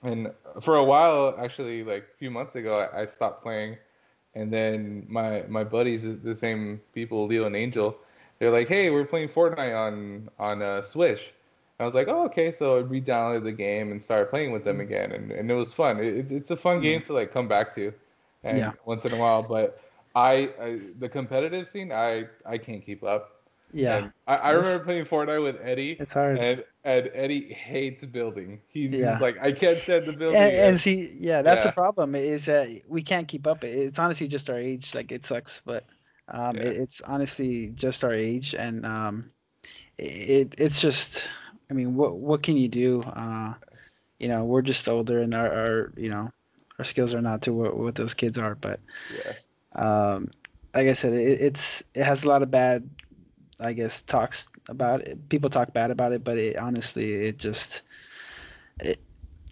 And 0.02 0.32
for 0.60 0.76
a 0.76 0.84
while, 0.84 1.34
actually, 1.38 1.84
like 1.84 2.04
a 2.14 2.16
few 2.18 2.30
months 2.30 2.56
ago, 2.56 2.80
I, 2.80 3.02
I 3.02 3.06
stopped 3.06 3.42
playing. 3.42 3.76
And 4.34 4.52
then 4.52 5.06
my 5.08 5.44
my 5.48 5.64
buddies, 5.64 6.18
the 6.20 6.34
same 6.34 6.80
people, 6.94 7.26
Leo 7.26 7.46
and 7.46 7.56
Angel, 7.56 7.96
they're 8.38 8.50
like, 8.50 8.68
"Hey, 8.68 8.90
we're 8.90 9.04
playing 9.04 9.28
Fortnite 9.28 9.76
on 9.76 10.30
on 10.38 10.62
uh, 10.62 10.82
Switch." 10.82 11.32
I 11.82 11.84
was 11.84 11.94
like, 11.94 12.08
oh, 12.08 12.24
okay. 12.26 12.52
So 12.52 12.78
I 12.78 12.80
re-downloaded 12.80 13.44
the 13.44 13.52
game 13.52 13.90
and 13.90 14.02
started 14.02 14.30
playing 14.30 14.52
with 14.52 14.64
them 14.64 14.78
mm. 14.78 14.82
again, 14.82 15.12
and, 15.12 15.32
and 15.32 15.50
it 15.50 15.54
was 15.54 15.72
fun. 15.72 15.98
It, 15.98 16.30
it's 16.30 16.50
a 16.50 16.56
fun 16.56 16.80
game 16.80 17.00
to 17.02 17.12
like 17.12 17.32
come 17.32 17.48
back 17.48 17.74
to, 17.74 17.92
and 18.44 18.58
yeah. 18.58 18.72
once 18.84 19.04
in 19.04 19.12
a 19.12 19.16
while. 19.16 19.42
But 19.42 19.82
I, 20.14 20.50
I, 20.60 20.80
the 20.98 21.08
competitive 21.08 21.68
scene, 21.68 21.90
I 21.90 22.26
I 22.46 22.56
can't 22.58 22.84
keep 22.84 23.02
up. 23.02 23.32
Yeah. 23.72 24.10
I, 24.26 24.36
I 24.36 24.50
remember 24.50 24.84
playing 24.84 25.04
Fortnite 25.06 25.42
with 25.42 25.58
Eddie. 25.62 25.96
It's 25.98 26.14
hard. 26.14 26.38
And, 26.38 26.64
and 26.84 27.10
Eddie 27.14 27.52
hates 27.52 28.04
building. 28.04 28.60
He's, 28.68 28.92
yeah. 28.92 29.18
like, 29.18 29.38
I 29.40 29.52
can't 29.52 29.78
stand 29.78 30.06
the 30.06 30.12
building. 30.12 30.40
And, 30.40 30.52
and 30.52 30.80
see, 30.80 31.16
yeah, 31.18 31.42
that's 31.42 31.64
yeah. 31.64 31.70
the 31.70 31.72
problem. 31.72 32.14
Is 32.14 32.46
that 32.46 32.68
we 32.88 33.02
can't 33.02 33.28
keep 33.28 33.46
up. 33.46 33.64
It's 33.64 33.98
honestly 33.98 34.28
just 34.28 34.50
our 34.50 34.58
age. 34.58 34.94
Like 34.94 35.12
it 35.12 35.26
sucks, 35.26 35.62
but 35.64 35.84
um, 36.28 36.56
yeah. 36.56 36.62
it, 36.62 36.76
it's 36.76 37.00
honestly 37.00 37.70
just 37.70 38.04
our 38.04 38.12
age, 38.12 38.54
and 38.54 38.84
um, 38.84 39.30
it 39.98 40.54
it's 40.58 40.80
just 40.80 41.28
I 41.72 41.74
mean, 41.74 41.94
what 41.94 42.16
what 42.16 42.42
can 42.42 42.58
you 42.58 42.68
do? 42.68 43.02
Uh, 43.02 43.54
you 44.18 44.28
know, 44.28 44.44
we're 44.44 44.60
just 44.60 44.86
older, 44.88 45.20
and 45.20 45.34
our, 45.34 45.50
our 45.50 45.92
you 45.96 46.10
know 46.10 46.30
our 46.78 46.84
skills 46.84 47.14
are 47.14 47.22
not 47.22 47.42
to 47.42 47.52
what, 47.54 47.76
what 47.76 47.94
those 47.94 48.12
kids 48.12 48.36
are. 48.36 48.54
But 48.54 48.80
yeah. 49.24 49.32
um, 49.74 50.28
like 50.74 50.88
I 50.88 50.92
said, 50.92 51.14
it, 51.14 51.40
it's 51.40 51.82
it 51.94 52.02
has 52.02 52.24
a 52.24 52.28
lot 52.28 52.42
of 52.42 52.50
bad, 52.50 52.90
I 53.62 53.72
guess, 53.72 54.02
talks 54.02 54.48
about 54.68 55.02
it. 55.02 55.28
People 55.28 55.50
talk 55.50 55.72
bad 55.72 55.90
about 55.90 56.12
it, 56.12 56.24
but 56.24 56.38
it 56.38 56.56
honestly, 56.56 57.12
it 57.26 57.38
just 57.38 57.82
it 58.80 59.00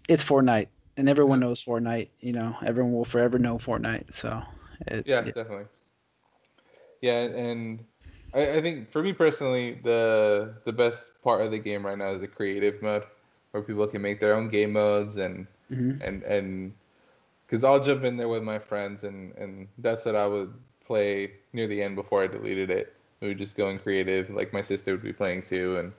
it's 0.09 0.25
Fortnite, 0.25 0.69
and 0.97 1.09
everyone 1.09 1.41
knows 1.41 1.63
Fortnite. 1.65 2.09
You 2.21 2.33
know, 2.33 2.57
everyone 2.65 2.93
will 2.93 3.05
forever 3.05 3.39
know 3.39 3.59
Fortnite. 3.59 4.15
So 4.15 4.43
it, 4.87 5.07
yeah, 5.07 5.23
it, 5.23 5.35
definitely. 5.35 5.67
Yeah, 7.01 7.21
and 7.23 7.85
I, 8.35 8.59
I 8.59 8.61
think 8.63 8.91
for 8.91 9.03
me 9.03 9.13
personally, 9.13 9.81
the 9.83 10.55
the 10.65 10.73
best 10.73 11.13
part 11.23 11.43
of 11.43 11.51
the 11.51 11.59
game 11.59 11.85
right 11.87 11.99
now 11.99 12.11
is 12.13 12.21
the 12.21 12.29
creative 12.29 12.83
mode, 12.83 13.05
where 13.53 13.63
people 13.63 13.87
can 13.87 14.03
make 14.03 14.21
their 14.21 14.35
own 14.35 14.49
game 14.49 14.73
modes 14.73 15.17
and 15.17 15.47
Mhm. 15.71 16.01
and 16.01 16.23
and 16.23 16.73
because 17.47 17.65
I'll 17.65 17.81
jump 17.83 18.05
in 18.05 18.17
there 18.17 18.29
with 18.29 18.43
my 18.43 18.59
friends 18.59 19.05
and 19.05 19.35
and 19.37 19.69
that's 19.79 20.05
what 20.05 20.17
I 20.17 20.27
would 20.27 20.53
play 20.87 21.33
near 21.53 21.67
the 21.67 21.83
end 21.83 21.97
before 21.97 22.23
I 22.23 22.27
deleted 22.29 22.71
it. 22.71 22.95
We 23.21 23.29
would 23.29 23.39
just 23.39 23.57
go 23.57 23.69
in 23.69 23.79
creative, 23.79 24.31
like 24.31 24.53
my 24.53 24.63
sister 24.63 24.93
would 24.93 25.03
be 25.03 25.13
playing 25.13 25.43
too, 25.43 25.77
and 25.77 25.93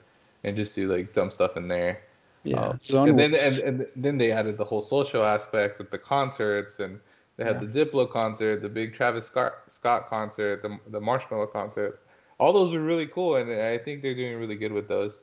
and 0.44 0.56
just 0.56 0.74
do 0.74 0.92
like 0.92 1.12
dumb 1.12 1.30
stuff 1.30 1.56
in 1.56 1.68
there. 1.68 2.00
Yeah. 2.44 2.74
Um, 2.92 3.08
and 3.08 3.18
then 3.18 3.34
and, 3.34 3.58
and 3.58 3.86
then 3.94 4.18
they 4.18 4.32
added 4.32 4.58
the 4.58 4.64
whole 4.64 4.82
social 4.82 5.22
aspect 5.22 5.78
with 5.78 5.90
the 5.90 5.98
concerts 5.98 6.80
and 6.80 6.98
they 7.36 7.44
had 7.44 7.62
Yeah. 7.62 7.68
the 7.68 7.84
Diplo 7.84 8.10
concert, 8.10 8.60
the 8.60 8.68
big 8.68 8.92
Travis 8.94 9.26
Scott, 9.26 9.52
Scott 9.68 10.08
concert, 10.08 10.62
the 10.62 10.78
the 10.88 11.00
Marshmello 11.00 11.50
concert. 11.50 12.00
All 12.38 12.52
those 12.52 12.72
were 12.72 12.80
really 12.80 13.06
cool, 13.06 13.36
and 13.36 13.50
I 13.52 13.78
think 13.78 14.02
they're 14.02 14.14
doing 14.14 14.36
really 14.36 14.56
good 14.56 14.72
with 14.72 14.88
those. 14.88 15.22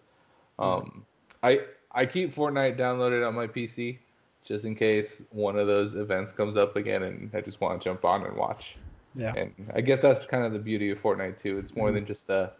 Um, 0.58 1.06
I 1.44 1.62
I 1.92 2.06
keep 2.06 2.34
Fortnite 2.34 2.78
downloaded 2.78 3.28
on 3.28 3.36
my 3.36 3.48
PC 3.48 4.00
just 4.46 4.64
in 4.66 4.74
case 4.74 5.22
one 5.32 5.58
of 5.58 5.68
those 5.68 5.96
events 5.96 6.32
comes 6.32 6.56
up 6.56 6.76
again, 6.78 7.04
and 7.04 7.30
I 7.34 7.42
just 7.42 7.60
want 7.60 7.80
to 7.80 7.84
jump 7.84 8.06
on 8.06 8.26
and 8.26 8.36
watch. 8.38 8.78
Yeah. 9.16 9.34
And 9.36 9.54
I 9.74 9.82
guess 9.82 10.02
that's 10.02 10.26
kind 10.26 10.44
of 10.46 10.54
the 10.54 10.60
beauty 10.60 10.90
of 10.92 11.02
Fortnite 11.02 11.38
too. 11.38 11.58
It's 11.58 11.76
more 11.76 11.90
Mhm. 11.90 11.94
than 11.96 12.06
just 12.06 12.28
the 12.28 12.52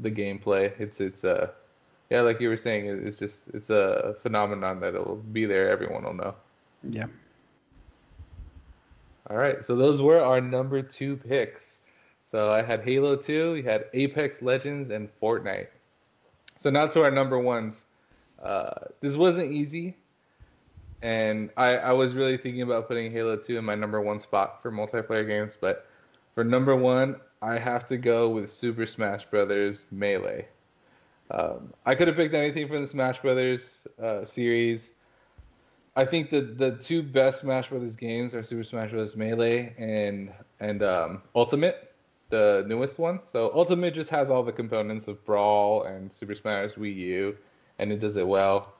the 0.00 0.10
gameplay. 0.10 0.72
It's 0.80 1.00
it's 1.00 1.24
uh 1.24 1.48
yeah, 2.10 2.20
like 2.20 2.40
you 2.40 2.48
were 2.48 2.56
saying, 2.56 2.86
it's 2.86 3.18
just 3.18 3.48
it's 3.54 3.70
a 3.70 4.14
phenomenon 4.22 4.80
that 4.80 4.92
will 4.94 5.16
be 5.32 5.46
there. 5.46 5.70
Everyone 5.70 6.04
will 6.04 6.14
know. 6.14 6.34
Yeah. 6.88 7.06
All 9.30 9.36
right, 9.36 9.64
so 9.64 9.76
those 9.76 10.00
were 10.00 10.20
our 10.20 10.40
number 10.40 10.82
two 10.82 11.16
picks. 11.16 11.78
So 12.30 12.50
I 12.52 12.62
had 12.62 12.80
Halo 12.80 13.14
2, 13.16 13.56
you 13.56 13.62
had 13.62 13.84
Apex 13.92 14.42
Legends, 14.42 14.90
and 14.90 15.08
Fortnite. 15.20 15.68
So 16.56 16.70
now 16.70 16.86
to 16.88 17.02
our 17.02 17.10
number 17.10 17.38
ones. 17.38 17.84
Uh, 18.42 18.86
this 19.00 19.14
wasn't 19.16 19.52
easy, 19.52 19.94
and 21.00 21.50
I, 21.56 21.76
I 21.76 21.92
was 21.92 22.12
really 22.14 22.36
thinking 22.36 22.62
about 22.62 22.88
putting 22.88 23.12
Halo 23.12 23.36
2 23.36 23.56
in 23.56 23.64
my 23.64 23.76
number 23.76 24.00
one 24.00 24.18
spot 24.18 24.60
for 24.60 24.72
multiplayer 24.72 25.24
games, 25.24 25.56
but 25.60 25.86
for 26.34 26.44
number 26.44 26.74
one, 26.76 27.16
I 27.40 27.58
have 27.58 27.86
to 27.86 27.96
go 27.96 28.28
with 28.28 28.50
Super 28.50 28.86
Smash 28.86 29.26
Brothers 29.26 29.84
Melee. 29.90 30.46
Um, 31.30 31.72
I 31.86 31.94
could 31.94 32.08
have 32.08 32.16
picked 32.16 32.34
anything 32.34 32.68
from 32.68 32.80
the 32.80 32.86
Smash 32.86 33.20
Brothers 33.20 33.86
uh, 34.00 34.24
series. 34.24 34.94
I 35.96 36.04
think 36.04 36.30
the 36.30 36.40
the 36.40 36.76
two 36.76 37.02
best 37.02 37.40
Smash 37.40 37.68
Brothers 37.68 37.96
games 37.96 38.34
are 38.34 38.42
Super 38.42 38.62
Smash 38.62 38.90
Bros. 38.90 39.16
Melee 39.16 39.74
and 39.78 40.32
and 40.60 40.82
um, 40.82 41.22
Ultimate, 41.34 41.92
the 42.30 42.64
newest 42.66 42.98
one. 42.98 43.20
So 43.24 43.50
Ultimate 43.54 43.92
just 43.92 44.10
has 44.10 44.30
all 44.30 44.42
the 44.42 44.52
components 44.52 45.08
of 45.08 45.24
Brawl 45.24 45.84
and 45.84 46.12
Super 46.12 46.34
Smash 46.34 46.72
Wii 46.72 46.94
U, 46.96 47.36
and 47.78 47.92
it 47.92 48.00
does 48.00 48.16
it 48.16 48.26
well. 48.26 48.74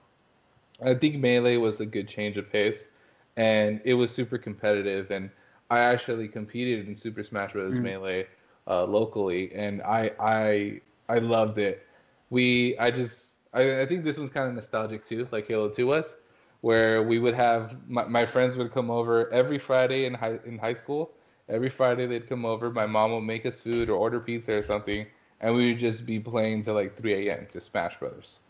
I 0.85 0.95
think 0.95 1.17
Melee 1.17 1.59
was 1.59 1.81
a 1.81 1.87
good 1.87 2.09
change 2.09 2.37
of 2.37 2.51
pace, 2.51 2.89
and 3.37 3.81
it 3.85 3.95
was 3.95 4.11
super 4.11 4.39
competitive. 4.39 5.11
And 5.11 5.31
I 5.73 5.79
actually 5.79 6.29
competed 6.29 6.87
in 6.87 6.95
Super 6.95 7.23
Smash 7.23 7.53
Bros. 7.53 7.77
Mm. 7.77 7.83
Melee 7.83 8.27
uh, 8.69 8.85
locally, 8.85 9.53
and 9.55 9.83
I 9.83 10.13
I 10.21 10.81
I 11.09 11.19
loved 11.19 11.59
it. 11.59 11.87
We 12.31 12.77
I 12.79 12.91
just 12.91 13.37
I, 13.55 13.83
I 13.83 13.87
think 13.87 14.05
this 14.05 14.19
was 14.19 14.31
kind 14.31 14.49
of 14.49 14.55
nostalgic 14.55 15.05
too, 15.05 15.29
like 15.33 15.49
Halo 15.49 15.69
2 15.69 15.87
was 15.87 16.15
where 16.63 17.03
we 17.03 17.19
would 17.19 17.35
have 17.35 17.77
my, 17.89 18.05
my 18.05 18.25
friends 18.25 18.57
would 18.57 18.73
come 18.73 18.91
over 18.91 19.31
every 19.33 19.59
Friday 19.59 20.07
in 20.07 20.15
high 20.15 20.39
in 20.47 20.59
high 20.59 20.73
school. 20.73 21.11
Every 21.49 21.69
Friday 21.69 22.07
they'd 22.07 22.29
come 22.29 22.45
over. 22.47 22.71
My 22.71 22.87
mom 22.87 23.13
would 23.13 23.23
make 23.23 23.45
us 23.47 23.59
food 23.59 23.91
or 23.91 23.97
order 23.97 24.21
pizza 24.21 24.53
or 24.55 24.63
something, 24.63 25.07
and 25.41 25.55
we 25.55 25.69
would 25.69 25.79
just 25.79 26.07
be 26.07 26.19
playing 26.21 26.63
till 26.63 26.75
like 26.75 26.97
3 26.97 27.29
a.m. 27.29 27.47
just 27.53 27.71
Smash 27.71 27.99
Brothers. 27.99 28.41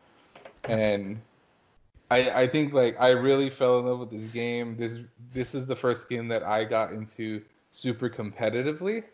And 0.65 1.21
I 2.13 2.43
I 2.43 2.47
think 2.47 2.73
like 2.73 2.97
I 3.01 3.11
really 3.11 3.49
fell 3.49 3.79
in 3.79 3.87
love 3.87 3.99
with 3.99 4.11
this 4.11 4.25
game. 4.25 4.77
This 4.77 5.01
this 5.33 5.55
is 5.55 5.67
the 5.67 5.77
first 5.77 6.09
game 6.09 6.29
that 6.29 6.43
I 6.43 6.65
got 6.65 6.93
into 6.93 7.43
super 7.71 8.11
competitively, 8.11 9.05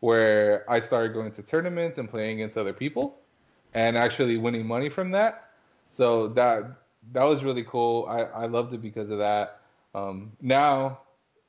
where 0.00 0.70
I 0.70 0.80
started 0.80 1.14
going 1.14 1.32
to 1.32 1.42
tournaments 1.42 1.98
and 1.98 2.10
playing 2.10 2.40
against 2.40 2.58
other 2.58 2.72
people, 2.72 3.18
and 3.74 3.96
actually 3.96 4.36
winning 4.36 4.66
money 4.66 4.90
from 4.90 5.10
that. 5.12 5.48
So 5.90 6.28
that 6.28 6.64
that 7.12 7.24
was 7.24 7.42
really 7.42 7.64
cool. 7.64 8.06
I, 8.08 8.22
I 8.22 8.46
loved 8.46 8.74
it 8.74 8.82
because 8.82 9.10
of 9.10 9.18
that. 9.18 9.60
Um, 9.94 10.32
now 10.40 11.00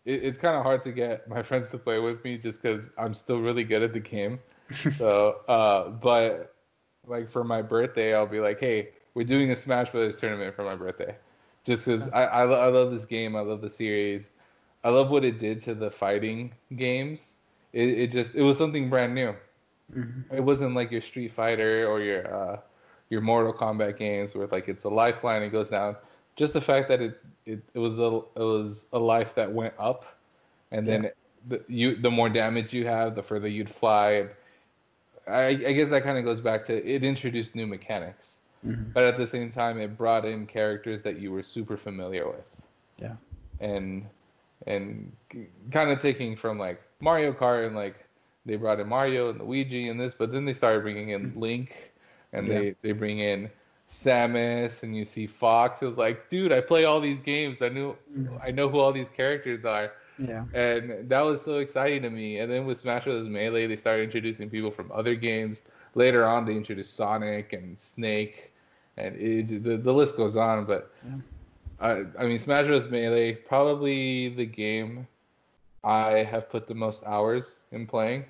it, 0.05 0.23
it's 0.23 0.37
kind 0.37 0.55
of 0.55 0.63
hard 0.63 0.81
to 0.83 0.91
get 0.91 1.27
my 1.27 1.41
friends 1.49 1.69
to 1.71 1.77
play 1.77 1.99
with 1.99 2.23
me 2.23 2.37
just 2.37 2.61
because 2.61 2.91
I'm 2.97 3.13
still 3.13 3.39
really 3.39 3.63
good 3.63 3.83
at 3.83 3.93
the 3.93 3.99
game. 3.99 4.39
so, 4.71 5.41
uh, 5.47 5.89
but 5.89 6.55
like 7.05 7.29
for 7.29 7.43
my 7.43 7.61
birthday, 7.61 8.15
I'll 8.15 8.27
be 8.27 8.39
like, 8.39 8.59
hey, 8.59 8.89
we're 9.14 9.26
doing 9.26 9.51
a 9.51 9.55
Smash 9.55 9.91
Brothers 9.91 10.18
tournament 10.20 10.55
for 10.55 10.64
my 10.64 10.76
birthday, 10.76 11.16
just 11.64 11.86
because 11.86 12.09
I, 12.09 12.24
I 12.26 12.43
lo- 12.43 12.59
I 12.59 12.68
love 12.68 12.91
this 12.91 13.05
game. 13.05 13.36
I 13.36 13.41
love 13.41 13.61
the 13.61 13.70
series. 13.70 14.32
I 14.84 14.89
love 14.89 15.09
what 15.11 15.24
it 15.24 15.38
did 15.38 15.61
to 15.61 15.74
the 15.76 15.89
fighting 15.91 16.53
games. 16.76 17.36
It, 17.74 17.89
it 17.89 18.11
just 18.11 18.36
it 18.36 18.41
was 18.43 18.57
something 18.57 18.89
brand 18.89 19.14
new. 19.16 19.36
Mhm. 19.93 20.24
It 20.32 20.41
wasn't 20.41 20.76
like 20.76 20.91
your 20.91 21.01
Street 21.01 21.32
Fighter 21.32 21.88
or 21.88 22.01
your 22.01 22.34
uh, 22.34 22.59
your 23.09 23.22
Mortal 23.22 23.53
Kombat 23.53 23.97
games 23.97 24.36
where 24.36 24.47
like 24.47 24.68
it's 24.68 24.84
a 24.86 24.89
lifeline 24.89 25.41
it 25.43 25.49
goes 25.49 25.70
down. 25.70 25.95
Just 26.36 26.53
the 26.53 26.61
fact 26.61 26.88
that 26.89 27.01
it 27.01 27.20
it, 27.45 27.61
it 27.74 27.80
was 27.80 27.99
a 27.99 28.22
it 28.36 28.43
was 28.43 28.88
a 28.93 28.99
life 28.99 29.36
that 29.36 29.51
went 29.51 29.74
up, 29.80 30.05
and 30.72 30.88
then 30.88 31.09
the 31.47 31.64
you 31.68 31.95
the 31.95 32.11
more 32.11 32.30
damage 32.30 32.74
you 32.74 32.86
have, 32.88 33.16
the 33.16 33.24
further 33.24 33.47
you'd 33.47 33.70
fly. 33.70 34.28
I, 35.28 35.45
I 35.47 35.72
guess 35.74 35.89
that 35.89 36.03
kind 36.03 36.18
of 36.18 36.26
goes 36.26 36.41
back 36.41 36.64
to 36.66 36.86
it 36.86 37.03
introduced 37.03 37.55
new 37.55 37.68
mechanics, 37.68 38.39
Mhm. 38.66 38.93
but 38.93 39.03
at 39.03 39.18
the 39.18 39.28
same 39.28 39.49
time 39.51 39.80
it 39.80 39.97
brought 39.97 40.26
in 40.26 40.45
characters 40.45 41.01
that 41.03 41.18
you 41.20 41.32
were 41.32 41.43
super 41.43 41.76
familiar 41.78 42.28
with. 42.28 42.55
Yeah. 42.97 43.16
And 43.59 44.05
and 44.66 45.11
kind 45.72 45.89
of 45.91 46.01
taking 46.01 46.36
from 46.36 46.57
like 46.57 46.82
Mario 47.01 47.34
Kart 47.34 47.66
and 47.68 47.76
like 47.76 47.95
they 48.45 48.55
brought 48.55 48.80
in 48.80 48.88
Mario 48.88 49.30
and 49.30 49.39
Luigi 49.41 49.88
and 49.89 49.99
this, 49.99 50.14
but 50.14 50.32
then 50.32 50.45
they 50.45 50.53
started 50.53 50.82
bringing 50.84 51.09
in 51.09 51.34
Link, 51.36 51.91
and 52.32 52.47
Yeah. 52.47 52.59
they 52.59 52.76
they 52.82 52.91
bring 52.93 53.20
in 53.20 53.49
Samus 53.89 54.84
and 54.84 54.95
you 54.95 55.05
see 55.05 55.28
Fox. 55.28 55.82
It 55.82 55.86
was 55.86 55.97
like, 55.97 56.30
dude, 56.30 56.51
I 56.51 56.61
play 56.61 56.86
all 56.86 56.99
these 57.01 57.20
games. 57.20 57.61
I 57.61 57.70
knew 57.70 57.95
Mhm. 58.18 58.39
I 58.41 58.51
know 58.51 58.70
who 58.70 58.80
all 58.80 58.91
these 58.93 59.09
characters 59.09 59.66
are, 59.66 59.91
Yeah. 60.18 60.45
and 60.53 61.09
that 61.09 61.22
was 61.22 61.41
so 61.41 61.57
exciting 61.57 62.01
to 62.03 62.09
me. 62.09 62.39
And 62.39 62.51
then 62.51 62.66
with 62.66 62.78
Smash 62.78 63.03
Bros. 63.03 63.28
Melee, 63.28 63.68
they 63.68 63.76
started 63.76 64.03
introducing 64.03 64.49
people 64.49 64.72
from 64.72 64.91
other 64.93 65.16
games. 65.16 65.64
Later 65.95 66.26
on, 66.26 66.45
they 66.45 66.55
introduced 66.55 66.95
Sonic 66.95 67.53
and 67.53 67.78
Snake, 67.80 68.51
and 68.97 69.15
it, 69.15 69.63
the 69.63 69.77
the 69.77 69.93
list 69.93 70.17
goes 70.17 70.37
on. 70.37 70.65
But 70.65 70.91
Yeah. 71.05 71.15
I 71.79 72.03
I 72.19 72.25
mean, 72.25 72.39
Smash 72.39 72.67
Bros. 72.67 72.87
Melee 72.87 73.33
probably 73.33 74.29
the 74.29 74.45
game 74.45 75.07
I 75.83 76.23
have 76.23 76.49
put 76.49 76.67
the 76.67 76.75
most 76.75 77.03
hours 77.05 77.61
in 77.71 77.85
playing 77.85 78.25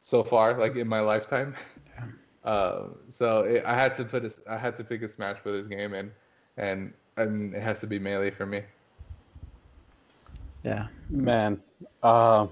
so 0.00 0.22
far, 0.22 0.58
like 0.58 0.76
in 0.76 0.88
my 0.88 1.00
lifetime. 1.00 1.54
Yeah. 1.96 2.04
Uh, 2.44 2.84
so 3.10 3.40
it, 3.42 3.62
I 3.66 3.74
had 3.74 3.94
to 3.96 4.04
put 4.04 4.24
a, 4.24 4.30
I 4.48 4.56
had 4.56 4.74
to 4.76 4.84
pick 4.84 5.02
a 5.02 5.08
Smash 5.08 5.42
Brothers 5.42 5.66
game, 5.66 5.92
and 5.92 6.10
and 6.56 6.94
and 7.18 7.52
it 7.52 7.60
has 7.60 7.80
to 7.80 7.86
be 7.86 7.98
Melee 7.98 8.30
for 8.30 8.46
me. 8.46 8.62
Yeah. 10.64 10.86
Man, 11.10 11.60
uh, 12.02 12.46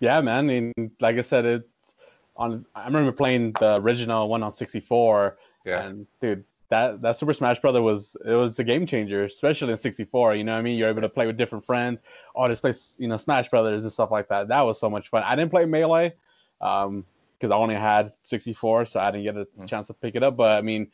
yeah, 0.00 0.20
man. 0.20 0.38
I 0.38 0.42
mean, 0.42 0.72
like 0.98 1.18
I 1.18 1.20
said, 1.20 1.44
it's 1.44 1.94
on. 2.36 2.66
I 2.74 2.86
remember 2.86 3.12
playing 3.12 3.52
the 3.60 3.76
original 3.76 4.28
one 4.28 4.42
on 4.42 4.52
64, 4.52 5.36
Yeah. 5.66 5.82
and 5.84 6.06
dude, 6.20 6.44
that 6.68 7.02
that 7.02 7.16
Super 7.16 7.34
Smash 7.34 7.60
Brother 7.60 7.82
was 7.82 8.16
it 8.24 8.34
was 8.34 8.58
a 8.58 8.64
game 8.64 8.86
changer, 8.86 9.24
especially 9.24 9.72
in 9.72 9.78
64. 9.78 10.34
You 10.36 10.44
know 10.44 10.52
what 10.52 10.58
I 10.58 10.62
mean? 10.62 10.78
You're 10.78 10.88
able 10.88 11.02
to 11.02 11.08
play 11.08 11.26
with 11.26 11.36
different 11.36 11.64
friends. 11.64 12.00
Oh, 12.34 12.48
this 12.48 12.60
place, 12.60 12.96
you 12.98 13.08
know, 13.08 13.16
Smash 13.16 13.48
Brothers 13.50 13.82
and 13.84 13.92
stuff 13.92 14.10
like 14.10 14.28
that. 14.28 14.48
That 14.48 14.62
was 14.62 14.78
so 14.80 14.88
much 14.90 15.08
fun. 15.08 15.22
I 15.24 15.36
didn't 15.36 15.50
play 15.50 15.64
Melee, 15.64 16.14
um, 16.60 17.04
because 17.38 17.50
I 17.52 17.56
only 17.56 17.74
had 17.74 18.12
64, 18.22 18.86
so 18.86 19.00
I 19.00 19.10
didn't 19.10 19.24
get 19.24 19.36
a 19.36 19.46
Mm. 19.60 19.68
chance 19.68 19.88
to 19.88 19.94
pick 19.94 20.14
it 20.16 20.22
up. 20.22 20.36
But 20.36 20.58
I 20.58 20.62
mean, 20.62 20.90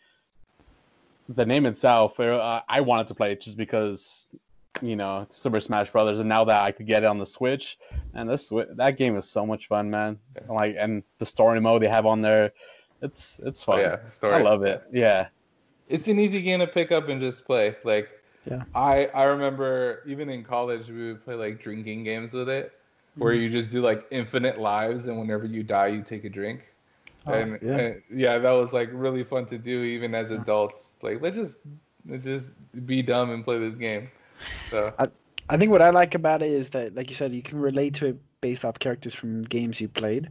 the 1.29 1.47
name 1.47 1.67
itself, 1.67 2.19
uh, 2.19 2.63
I 2.69 2.81
wanted 2.81 3.07
to 3.09 3.15
play 3.15 3.33
it 3.33 3.41
just 3.41 3.57
because 3.57 4.27
you 4.81 4.97
know, 4.97 5.27
Super 5.31 5.61
Smash 5.61 5.91
Brothers, 5.91 6.19
and 6.19 6.29
now 6.29 6.45
that 6.45 6.63
I 6.63 6.73
could 6.73 6.87
get 6.87 7.03
it 7.05 7.07
on 7.07 7.19
the 7.19 7.27
Switch, 7.27 7.79
and 8.15 8.29
this 8.29 8.51
that 8.77 8.97
game 8.97 9.17
is 9.17 9.29
so 9.29 9.47
much 9.47 9.69
fun, 9.69 9.91
man. 9.91 10.19
Yeah. 10.35 10.53
Like, 10.53 10.77
and 10.79 11.05
the 11.19 11.27
story 11.27 11.61
mode 11.61 11.83
they 11.83 11.89
have 11.89 12.07
on 12.07 12.23
there, 12.23 12.53
it's 13.03 13.41
it's 13.45 13.63
Oh 13.71 13.77
fun. 13.77 13.79
yeah, 13.79 14.05
story. 14.07 14.35
I 14.35 14.43
love 14.43 14.63
it. 14.65 14.83
Yeah, 14.93 15.29
It's 15.89 16.09
an 16.09 16.19
easy 16.19 16.43
game 16.43 16.61
to 16.61 16.67
pick 16.67 16.93
up 16.93 17.09
and 17.09 17.21
just 17.21 17.45
play. 17.45 17.77
Like, 17.85 18.09
Yeah. 18.47 18.65
I 18.75 19.07
I 19.15 19.25
remember 19.25 20.03
even 20.07 20.29
in 20.31 20.45
college 20.45 20.89
we 20.91 21.09
would 21.09 21.25
play 21.25 21.35
like 21.35 21.63
drinking 21.63 22.05
games 22.05 22.33
with 22.33 22.49
it, 22.49 22.73
where 23.19 23.33
Mm-hmm. 23.33 23.35
you 23.35 23.51
just 23.51 23.73
do 23.73 23.81
like 23.83 24.07
infinite 24.11 24.59
lives, 24.61 25.07
and 25.07 25.19
whenever 25.19 25.47
you 25.47 25.63
die, 25.63 25.89
you 25.89 26.03
take 26.03 26.25
a 26.25 26.31
drink. 26.31 26.63
Oh, 27.27 27.33
and 27.35 27.61
yeah. 27.63 27.81
and, 27.81 28.03
yeah, 28.13 28.39
that 28.39 28.51
was 28.53 28.73
like 28.73 28.91
really 28.93 29.25
fun 29.25 29.47
to 29.47 29.59
do 29.59 29.83
even 29.83 30.15
as 30.15 30.31
adults. 30.31 30.95
Like, 31.03 31.21
let's 31.23 31.37
just 31.37 31.61
let's 32.07 32.25
just 32.25 32.55
be 32.87 33.03
dumb 33.03 33.31
and 33.31 33.45
play 33.45 33.59
this 33.59 33.77
game. 33.77 34.09
So 34.71 34.95
I 35.49 35.57
think 35.57 35.71
what 35.71 35.83
I 35.83 35.91
like 35.91 36.15
about 36.15 36.43
it 36.43 36.51
is 36.51 36.71
that, 36.71 36.95
like 36.95 37.09
you 37.11 37.15
said, 37.15 37.33
you 37.33 37.43
can 37.43 37.59
relate 37.59 37.95
to 37.97 38.07
it 38.07 38.17
based 38.41 38.65
off 38.65 38.79
characters 38.79 39.15
from 39.15 39.43
games 39.43 39.81
you 39.81 39.89
played. 39.89 40.31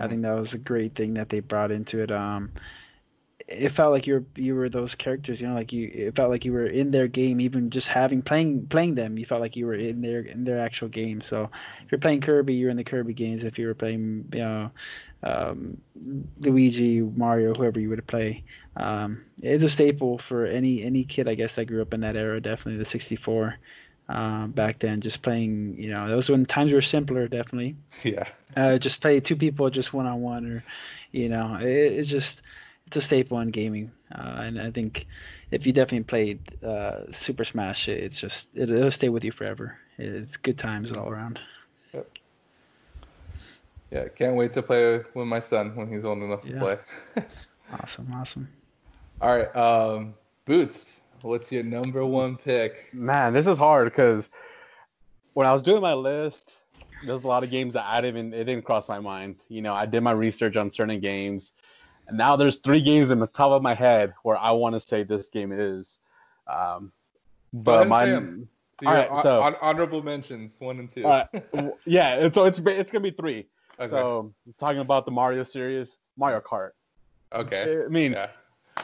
I 0.00 0.08
think 0.08 0.22
that 0.22 0.32
was 0.32 0.54
a 0.54 0.58
great 0.58 0.94
thing 0.94 1.14
that 1.14 1.28
they 1.28 1.40
brought 1.40 1.70
into 1.70 2.00
it. 2.00 2.10
Um, 2.10 2.50
it 3.48 3.70
felt 3.70 3.92
like 3.92 4.06
you 4.06 4.14
were 4.14 4.24
you 4.36 4.54
were 4.54 4.68
those 4.68 4.94
characters, 4.94 5.40
you 5.40 5.48
know, 5.48 5.54
like 5.54 5.72
you 5.72 5.90
it 5.92 6.16
felt 6.16 6.30
like 6.30 6.44
you 6.44 6.52
were 6.52 6.66
in 6.66 6.90
their 6.90 7.08
game, 7.08 7.40
even 7.40 7.70
just 7.70 7.88
having 7.88 8.22
playing 8.22 8.66
playing 8.66 8.94
them, 8.94 9.18
you 9.18 9.26
felt 9.26 9.40
like 9.40 9.56
you 9.56 9.66
were 9.66 9.74
in 9.74 10.00
their 10.00 10.20
in 10.20 10.44
their 10.44 10.60
actual 10.60 10.88
game. 10.88 11.20
So 11.20 11.50
if 11.84 11.92
you're 11.92 11.98
playing 11.98 12.20
Kirby, 12.20 12.54
you're 12.54 12.70
in 12.70 12.76
the 12.76 12.84
Kirby 12.84 13.14
games. 13.14 13.44
If 13.44 13.58
you 13.58 13.66
were 13.66 13.74
playing, 13.74 14.28
you 14.32 14.40
know, 14.40 14.70
um, 15.22 15.78
Luigi, 16.38 17.00
Mario, 17.00 17.54
whoever 17.54 17.80
you 17.80 17.90
would 17.90 18.06
play, 18.06 18.44
um, 18.76 19.24
it's 19.42 19.64
a 19.64 19.68
staple 19.68 20.18
for 20.18 20.46
any 20.46 20.82
any 20.82 21.04
kid, 21.04 21.28
I 21.28 21.34
guess, 21.34 21.54
that 21.54 21.66
grew 21.66 21.82
up 21.82 21.94
in 21.94 22.00
that 22.00 22.16
era. 22.16 22.40
Definitely 22.40 22.78
the 22.78 22.84
64. 22.84 23.56
Uh, 24.12 24.46
back 24.46 24.78
then, 24.78 25.00
just 25.00 25.22
playing, 25.22 25.76
you 25.78 25.90
know, 25.90 26.06
those 26.08 26.28
when 26.28 26.44
times 26.44 26.72
were 26.72 26.82
simpler, 26.82 27.28
definitely. 27.28 27.76
Yeah. 28.04 28.28
Uh, 28.54 28.76
just 28.76 29.00
play 29.00 29.18
two 29.20 29.36
people, 29.36 29.70
just 29.70 29.94
one 29.94 30.06
on 30.06 30.20
one, 30.20 30.44
or, 30.44 30.64
you 31.10 31.30
know, 31.30 31.56
it, 31.56 31.64
it's 31.66 32.08
just 32.10 32.42
it's 32.86 32.96
a 32.98 33.00
staple 33.00 33.40
in 33.40 33.50
gaming, 33.50 33.90
uh, 34.14 34.42
and 34.44 34.60
I 34.60 34.70
think 34.70 35.06
if 35.50 35.66
you 35.66 35.72
definitely 35.72 36.04
played 36.04 36.40
uh, 36.62 37.10
Super 37.12 37.44
Smash, 37.44 37.88
it's 37.88 38.20
just 38.20 38.48
it, 38.54 38.68
will 38.68 38.90
stay 38.90 39.08
with 39.08 39.24
you 39.24 39.32
forever. 39.32 39.78
It's 39.96 40.36
good 40.36 40.58
times 40.58 40.92
all 40.92 41.08
around. 41.08 41.40
Yep. 41.94 42.06
Yeah, 43.90 44.08
can't 44.08 44.36
wait 44.36 44.52
to 44.52 44.62
play 44.62 45.00
with 45.14 45.26
my 45.26 45.40
son 45.40 45.74
when 45.74 45.90
he's 45.90 46.04
old 46.04 46.18
enough 46.18 46.42
to 46.42 46.50
Yeah. 46.52 46.58
play. 46.58 46.78
Awesome, 47.72 48.12
awesome. 48.12 48.48
All 49.22 49.34
right, 49.34 49.56
um, 49.56 50.12
Boots, 50.44 51.00
what's 51.24 51.50
your 51.52 51.62
number 51.62 52.04
one 52.04 52.36
pick? 52.36 52.92
Man, 52.92 53.32
this 53.32 53.46
is 53.46 53.58
hard 53.58 53.86
because 53.86 54.28
when 55.34 55.46
I 55.46 55.52
was 55.52 55.62
doing 55.62 55.80
my 55.82 55.94
list, 55.94 56.60
there's 57.04 57.24
a 57.24 57.26
lot 57.26 57.42
of 57.42 57.50
games 57.50 57.74
that 57.74 57.84
I 57.84 58.00
didn't 58.00 58.18
even 58.28 58.34
it 58.34 58.44
didn't 58.44 58.64
cross 58.64 58.88
my 58.88 59.00
mind. 59.00 59.36
You 59.48 59.62
know, 59.62 59.74
I 59.74 59.86
did 59.86 60.02
my 60.02 60.12
research 60.12 60.56
on 60.56 60.70
certain 60.70 61.00
games, 61.00 61.52
and 62.06 62.16
now 62.18 62.36
there's 62.36 62.58
three 62.58 62.80
games 62.82 63.10
in 63.10 63.18
the 63.18 63.26
top 63.26 63.50
of 63.52 63.62
my 63.62 63.74
head 63.74 64.14
where 64.22 64.36
I 64.36 64.50
want 64.52 64.74
to 64.74 64.80
say 64.80 65.02
this 65.02 65.28
game 65.28 65.52
is. 65.52 65.98
Um, 66.46 66.92
but 67.52 67.82
and 67.82 67.84
say 67.84 67.88
my 67.88 68.06
'em. 68.16 68.48
So 68.80 68.88
All 68.88 68.94
right, 68.94 69.22
so- 69.22 69.42
hon- 69.42 69.56
honorable 69.60 70.02
mentions 70.02 70.60
one 70.60 70.78
and 70.80 70.90
two. 70.90 71.04
all 71.04 71.10
right, 71.10 71.52
w- 71.52 71.76
yeah, 71.84 72.14
it's, 72.16 72.34
so 72.34 72.46
it's 72.46 72.58
it's 72.58 72.90
gonna 72.90 73.02
be 73.02 73.10
three. 73.12 73.46
okay. 73.78 73.88
So 73.88 74.34
talking 74.58 74.80
about 74.80 75.04
the 75.04 75.12
Mario 75.12 75.44
series, 75.44 75.98
Mario 76.16 76.40
Kart. 76.40 76.70
okay. 77.32 77.82
I 77.84 77.88
mean, 77.88 78.12
Yeah. 78.12 78.28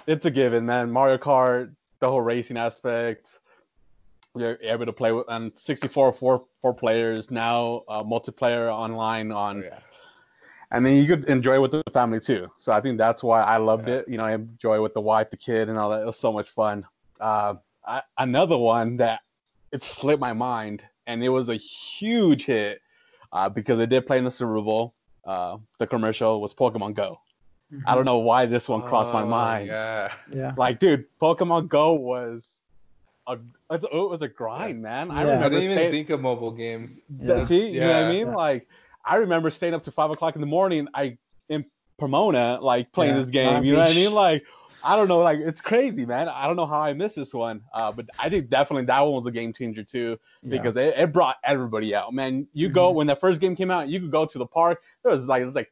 it's 0.06 0.24
a 0.26 0.30
given, 0.30 0.66
man. 0.66 0.90
Mario 0.92 1.18
Kart, 1.18 1.74
the 2.00 2.08
whole 2.08 2.20
racing 2.20 2.56
aspect. 2.56 3.40
You're 4.36 4.58
able 4.62 4.86
to 4.86 4.92
play 4.92 5.10
with 5.12 5.26
and 5.28 5.52
64 5.58 6.12
four 6.12 6.44
four 6.62 6.74
players 6.74 7.30
now, 7.30 7.82
uh, 7.88 8.02
multiplayer 8.02 8.70
online 8.72 9.32
on, 9.32 9.62
Oh, 9.62 9.64
yeah. 9.64 9.78
and 10.70 10.84
then 10.84 10.96
you 10.96 11.06
could 11.06 11.24
enjoy 11.24 11.54
it 11.54 11.60
with 11.62 11.72
the 11.72 11.82
family 11.92 12.20
too. 12.20 12.48
So 12.58 12.72
I 12.72 12.80
think 12.80 12.98
that's 12.98 13.22
why 13.24 13.42
I 13.42 13.56
loved 13.56 13.88
Yeah. 13.88 13.96
it. 13.96 14.08
You 14.08 14.18
know, 14.18 14.24
I 14.24 14.34
enjoy 14.34 14.76
it 14.76 14.80
with 14.82 14.94
the 14.94 15.00
wife, 15.00 15.30
the 15.30 15.36
kid, 15.38 15.68
and 15.68 15.78
all 15.78 15.90
that. 15.90 16.02
It 16.02 16.06
was 16.06 16.18
so 16.18 16.32
much 16.32 16.50
fun. 16.50 16.84
Uh, 17.18 17.54
I, 17.86 18.02
another 18.18 18.58
one 18.58 18.98
that 18.98 19.20
it 19.72 19.82
slipped 19.82 20.20
my 20.20 20.34
mind, 20.34 20.82
and 21.06 21.24
it 21.24 21.30
was 21.30 21.48
a 21.48 21.56
huge 21.56 22.44
hit 22.44 22.80
uh, 23.32 23.48
because 23.48 23.78
it 23.80 23.88
did 23.88 24.06
play 24.06 24.18
in 24.18 24.24
the 24.24 24.30
Super 24.30 24.60
Bowl. 24.60 24.94
Uh, 25.24 25.56
the 25.78 25.86
commercial 25.86 26.40
was 26.40 26.54
Pokemon 26.54 26.94
Go. 26.94 27.18
I 27.86 27.94
don't 27.94 28.04
know 28.04 28.18
why 28.18 28.46
this 28.46 28.68
one 28.68 28.82
crossed 28.82 29.12
my 29.12 29.22
Oh, 29.22 29.26
mind. 29.26 29.66
Yeah. 29.68 30.12
Yeah. 30.32 30.54
Like, 30.56 30.80
dude, 30.80 31.04
Pokemon 31.20 31.68
Go 31.68 31.92
was 31.94 32.60
a 33.26 33.38
it 33.70 33.82
was 33.92 34.22
a 34.22 34.28
grind, 34.28 34.80
man. 34.80 35.10
I 35.10 35.14
Yeah. 35.16 35.20
I 35.20 35.34
remember 35.34 35.50
didn't 35.50 35.64
even 35.64 35.76
staying. 35.76 35.90
think 35.92 36.10
of 36.10 36.20
mobile 36.20 36.50
games. 36.50 37.02
Yeah. 37.20 37.44
See, 37.44 37.68
you 37.68 37.80
know 37.80 37.88
what 37.88 37.96
I 37.96 38.08
mean? 38.08 38.26
Yeah. 38.28 38.34
Like, 38.34 38.68
I 39.04 39.16
remember 39.16 39.50
staying 39.50 39.74
up 39.74 39.84
to 39.84 39.90
five 39.90 40.10
o'clock 40.10 40.34
in 40.34 40.40
the 40.40 40.46
morning. 40.46 40.88
I 40.94 41.18
in 41.50 41.64
Pomona, 41.98 42.58
like 42.62 42.90
playing 42.92 43.14
Yeah. 43.16 43.20
this 43.22 43.30
game. 43.30 43.52
Long 43.52 43.64
You 43.64 43.72
know 43.72 43.78
what 43.80 43.90
I 43.90 43.94
mean? 43.94 44.12
Like, 44.14 44.44
I 44.82 44.96
don't 44.96 45.08
know, 45.08 45.18
like 45.18 45.40
it's 45.40 45.60
crazy, 45.60 46.06
man. 46.06 46.28
I 46.28 46.46
don't 46.46 46.56
know 46.56 46.64
how 46.66 46.80
I 46.80 46.92
missed 46.94 47.16
this 47.16 47.34
one. 47.34 47.60
Uh, 47.74 47.92
but 47.92 48.06
I 48.18 48.30
think 48.30 48.48
definitely 48.48 48.86
that 48.86 49.00
one 49.00 49.12
was 49.12 49.26
a 49.26 49.30
game 49.30 49.52
changer 49.52 49.82
too 49.82 50.18
Yeah. 50.42 50.50
because 50.56 50.76
it, 50.78 50.94
it 50.96 51.12
brought 51.12 51.36
everybody 51.44 51.94
out. 51.94 52.14
Man, 52.14 52.46
you 52.54 52.68
go 52.70 52.92
Mhm. 52.92 52.94
when 52.94 53.06
that 53.08 53.20
first 53.20 53.40
game 53.42 53.54
came 53.56 53.70
out, 53.70 53.88
you 53.88 54.00
could 54.00 54.10
go 54.12 54.24
to 54.24 54.38
the 54.38 54.46
park. 54.46 54.80
There 55.02 55.12
was 55.12 55.26
like 55.26 55.42
it 55.42 55.46
was 55.46 55.54
like 55.56 55.70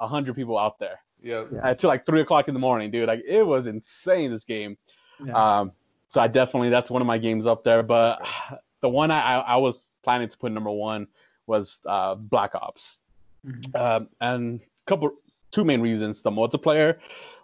a 0.00 0.06
hundred 0.06 0.36
people 0.36 0.56
out 0.58 0.78
there 0.78 0.98
Yeah. 1.22 1.44
Yeah. 1.52 1.60
uh, 1.70 1.74
like 1.84 2.04
three 2.06 2.20
o'clock 2.20 2.48
in 2.48 2.54
the 2.54 2.60
morning, 2.60 2.90
dude. 2.90 3.06
Like 3.08 3.22
it 3.26 3.42
was 3.42 3.66
insane 3.66 4.30
this 4.30 4.44
game. 4.44 4.76
Yeah. 5.24 5.60
Um, 5.60 5.72
so 6.08 6.20
I 6.20 6.26
definitely 6.28 6.68
that's 6.70 6.90
one 6.90 7.00
of 7.02 7.06
my 7.06 7.18
games 7.18 7.46
up 7.46 7.64
there. 7.64 7.82
But 7.82 8.26
the 8.80 8.88
one 8.88 9.10
I, 9.10 9.20
I, 9.20 9.38
I 9.38 9.56
was 9.56 9.82
planning 10.02 10.28
to 10.28 10.36
put 10.36 10.52
number 10.52 10.70
one 10.70 11.06
was 11.46 11.80
uh, 11.86 12.14
Black 12.16 12.54
Ops, 12.54 13.00
Mhm. 13.46 13.74
um, 13.80 14.08
and 14.20 14.60
couple 14.86 15.10
two 15.50 15.64
main 15.64 15.80
reasons. 15.80 16.22
The 16.22 16.30
multiplayer 16.30 16.98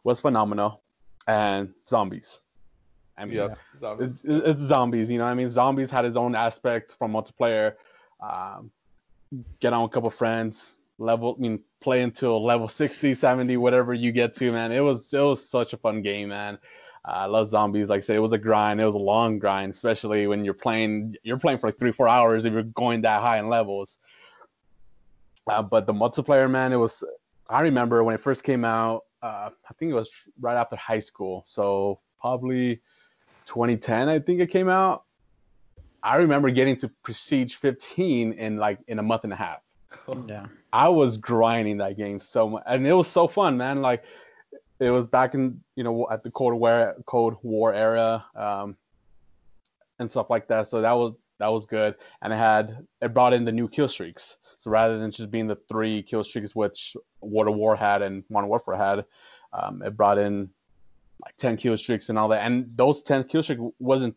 was 0.04 0.20
phenomenal, 0.20 0.80
and 1.26 1.72
zombies. 1.88 2.40
I 3.16 3.24
mean, 3.24 3.34
Yep. 3.36 3.58
Zombies. 3.80 4.08
it's, 4.10 4.22
it's 4.24 4.60
zombies. 4.62 5.10
You 5.10 5.18
know, 5.18 5.24
what 5.24 5.30
I 5.32 5.34
mean, 5.34 5.50
zombies 5.50 5.90
had 5.90 6.04
its 6.04 6.16
own 6.16 6.36
aspect 6.36 6.94
from 6.98 7.12
multiplayer. 7.12 7.74
Um, 8.20 8.70
get 9.60 9.72
on 9.72 9.82
with 9.82 9.90
a 9.90 9.94
couple 9.94 10.10
friends, 10.10 10.76
level, 10.98 11.36
I 11.38 11.40
mean, 11.40 11.60
play 11.80 12.02
until 12.02 12.42
level 12.44 12.68
60, 12.68 13.14
70, 13.14 13.56
whatever 13.56 13.94
you 13.94 14.12
get 14.12 14.34
to, 14.34 14.52
man. 14.52 14.72
It 14.72 14.80
was 14.80 15.12
it 15.12 15.20
was 15.20 15.48
such 15.48 15.72
a 15.72 15.76
fun 15.76 16.02
game, 16.02 16.28
man. 16.28 16.58
Uh, 17.04 17.12
I 17.12 17.26
love 17.26 17.48
zombies. 17.48 17.88
Like 17.88 17.98
I 17.98 18.00
say, 18.02 18.16
it 18.16 18.20
was 18.20 18.32
a 18.32 18.38
grind. 18.38 18.80
It 18.80 18.84
was 18.84 18.94
a 18.94 18.98
long 18.98 19.38
grind, 19.38 19.72
especially 19.72 20.26
when 20.26 20.44
you're 20.44 20.54
playing. 20.54 21.16
You're 21.22 21.38
playing 21.38 21.58
for 21.58 21.68
like 21.68 21.78
three, 21.78 21.92
four 21.92 22.08
hours 22.08 22.44
if 22.44 22.52
you're 22.52 22.62
going 22.62 23.02
that 23.02 23.20
high 23.22 23.38
in 23.38 23.48
levels. 23.48 23.98
Uh, 25.46 25.62
but 25.62 25.86
the 25.86 25.94
multiplayer, 25.94 26.50
man, 26.50 26.72
it 26.72 26.76
was. 26.76 27.04
I 27.48 27.62
remember 27.62 28.04
when 28.04 28.14
it 28.14 28.20
first 28.20 28.44
came 28.44 28.64
out. 28.64 29.04
Uh, 29.22 29.50
I 29.68 29.74
think 29.78 29.90
it 29.90 29.94
was 29.94 30.10
right 30.40 30.56
after 30.56 30.76
high 30.76 30.98
school, 31.00 31.44
so 31.48 32.00
probably 32.20 32.80
2010, 33.46 34.08
I 34.08 34.18
think 34.20 34.40
it 34.40 34.50
came 34.50 34.68
out. 34.68 35.04
I 36.02 36.16
remember 36.16 36.50
getting 36.50 36.76
to 36.76 36.88
Prestige 37.02 37.54
15 37.56 38.34
in 38.34 38.56
like 38.58 38.78
in 38.86 38.98
a 38.98 39.02
month 39.02 39.24
and 39.24 39.32
a 39.32 39.36
half. 39.36 39.60
Yeah. 40.26 40.46
I 40.72 40.88
was 40.88 41.16
grinding 41.18 41.78
that 41.78 41.96
game 41.96 42.20
so 42.20 42.48
much, 42.48 42.62
and 42.66 42.86
it 42.86 42.92
was 42.92 43.08
so 43.08 43.28
fun, 43.28 43.56
man. 43.56 43.82
Like 43.82 44.04
it 44.80 44.90
was 44.90 45.06
back 45.06 45.34
in 45.34 45.60
you 45.76 45.84
know 45.84 46.06
at 46.10 46.22
the 46.22 46.30
Cold 46.30 46.54
War 46.54 46.94
Cold 47.06 47.36
War 47.42 47.74
era, 47.74 48.24
um, 48.34 48.76
and 49.98 50.10
stuff 50.10 50.30
like 50.30 50.48
that. 50.48 50.68
So 50.68 50.80
that 50.82 50.92
was 50.92 51.14
that 51.38 51.48
was 51.48 51.66
good, 51.66 51.94
and 52.22 52.32
it 52.32 52.36
had 52.36 52.86
it 53.00 53.14
brought 53.14 53.32
in 53.32 53.44
the 53.44 53.52
new 53.52 53.68
kill 53.68 53.88
streaks. 53.88 54.36
So 54.58 54.70
rather 54.70 54.98
than 54.98 55.10
just 55.10 55.30
being 55.30 55.46
the 55.46 55.58
three 55.68 56.02
kill 56.02 56.24
streaks 56.24 56.54
which 56.54 56.96
World 57.20 57.48
at 57.48 57.54
War 57.54 57.76
had 57.76 58.02
and 58.02 58.24
Modern 58.28 58.48
Warfare 58.48 58.76
had, 58.76 59.04
um, 59.52 59.82
it 59.82 59.96
brought 59.96 60.18
in 60.18 60.50
like 61.24 61.36
10 61.36 61.56
kill 61.56 61.76
streaks 61.76 62.08
and 62.08 62.18
all 62.18 62.28
that. 62.28 62.44
And 62.44 62.70
those 62.76 63.02
10 63.02 63.24
kill 63.24 63.42
streaks 63.42 63.62
wasn't 63.78 64.16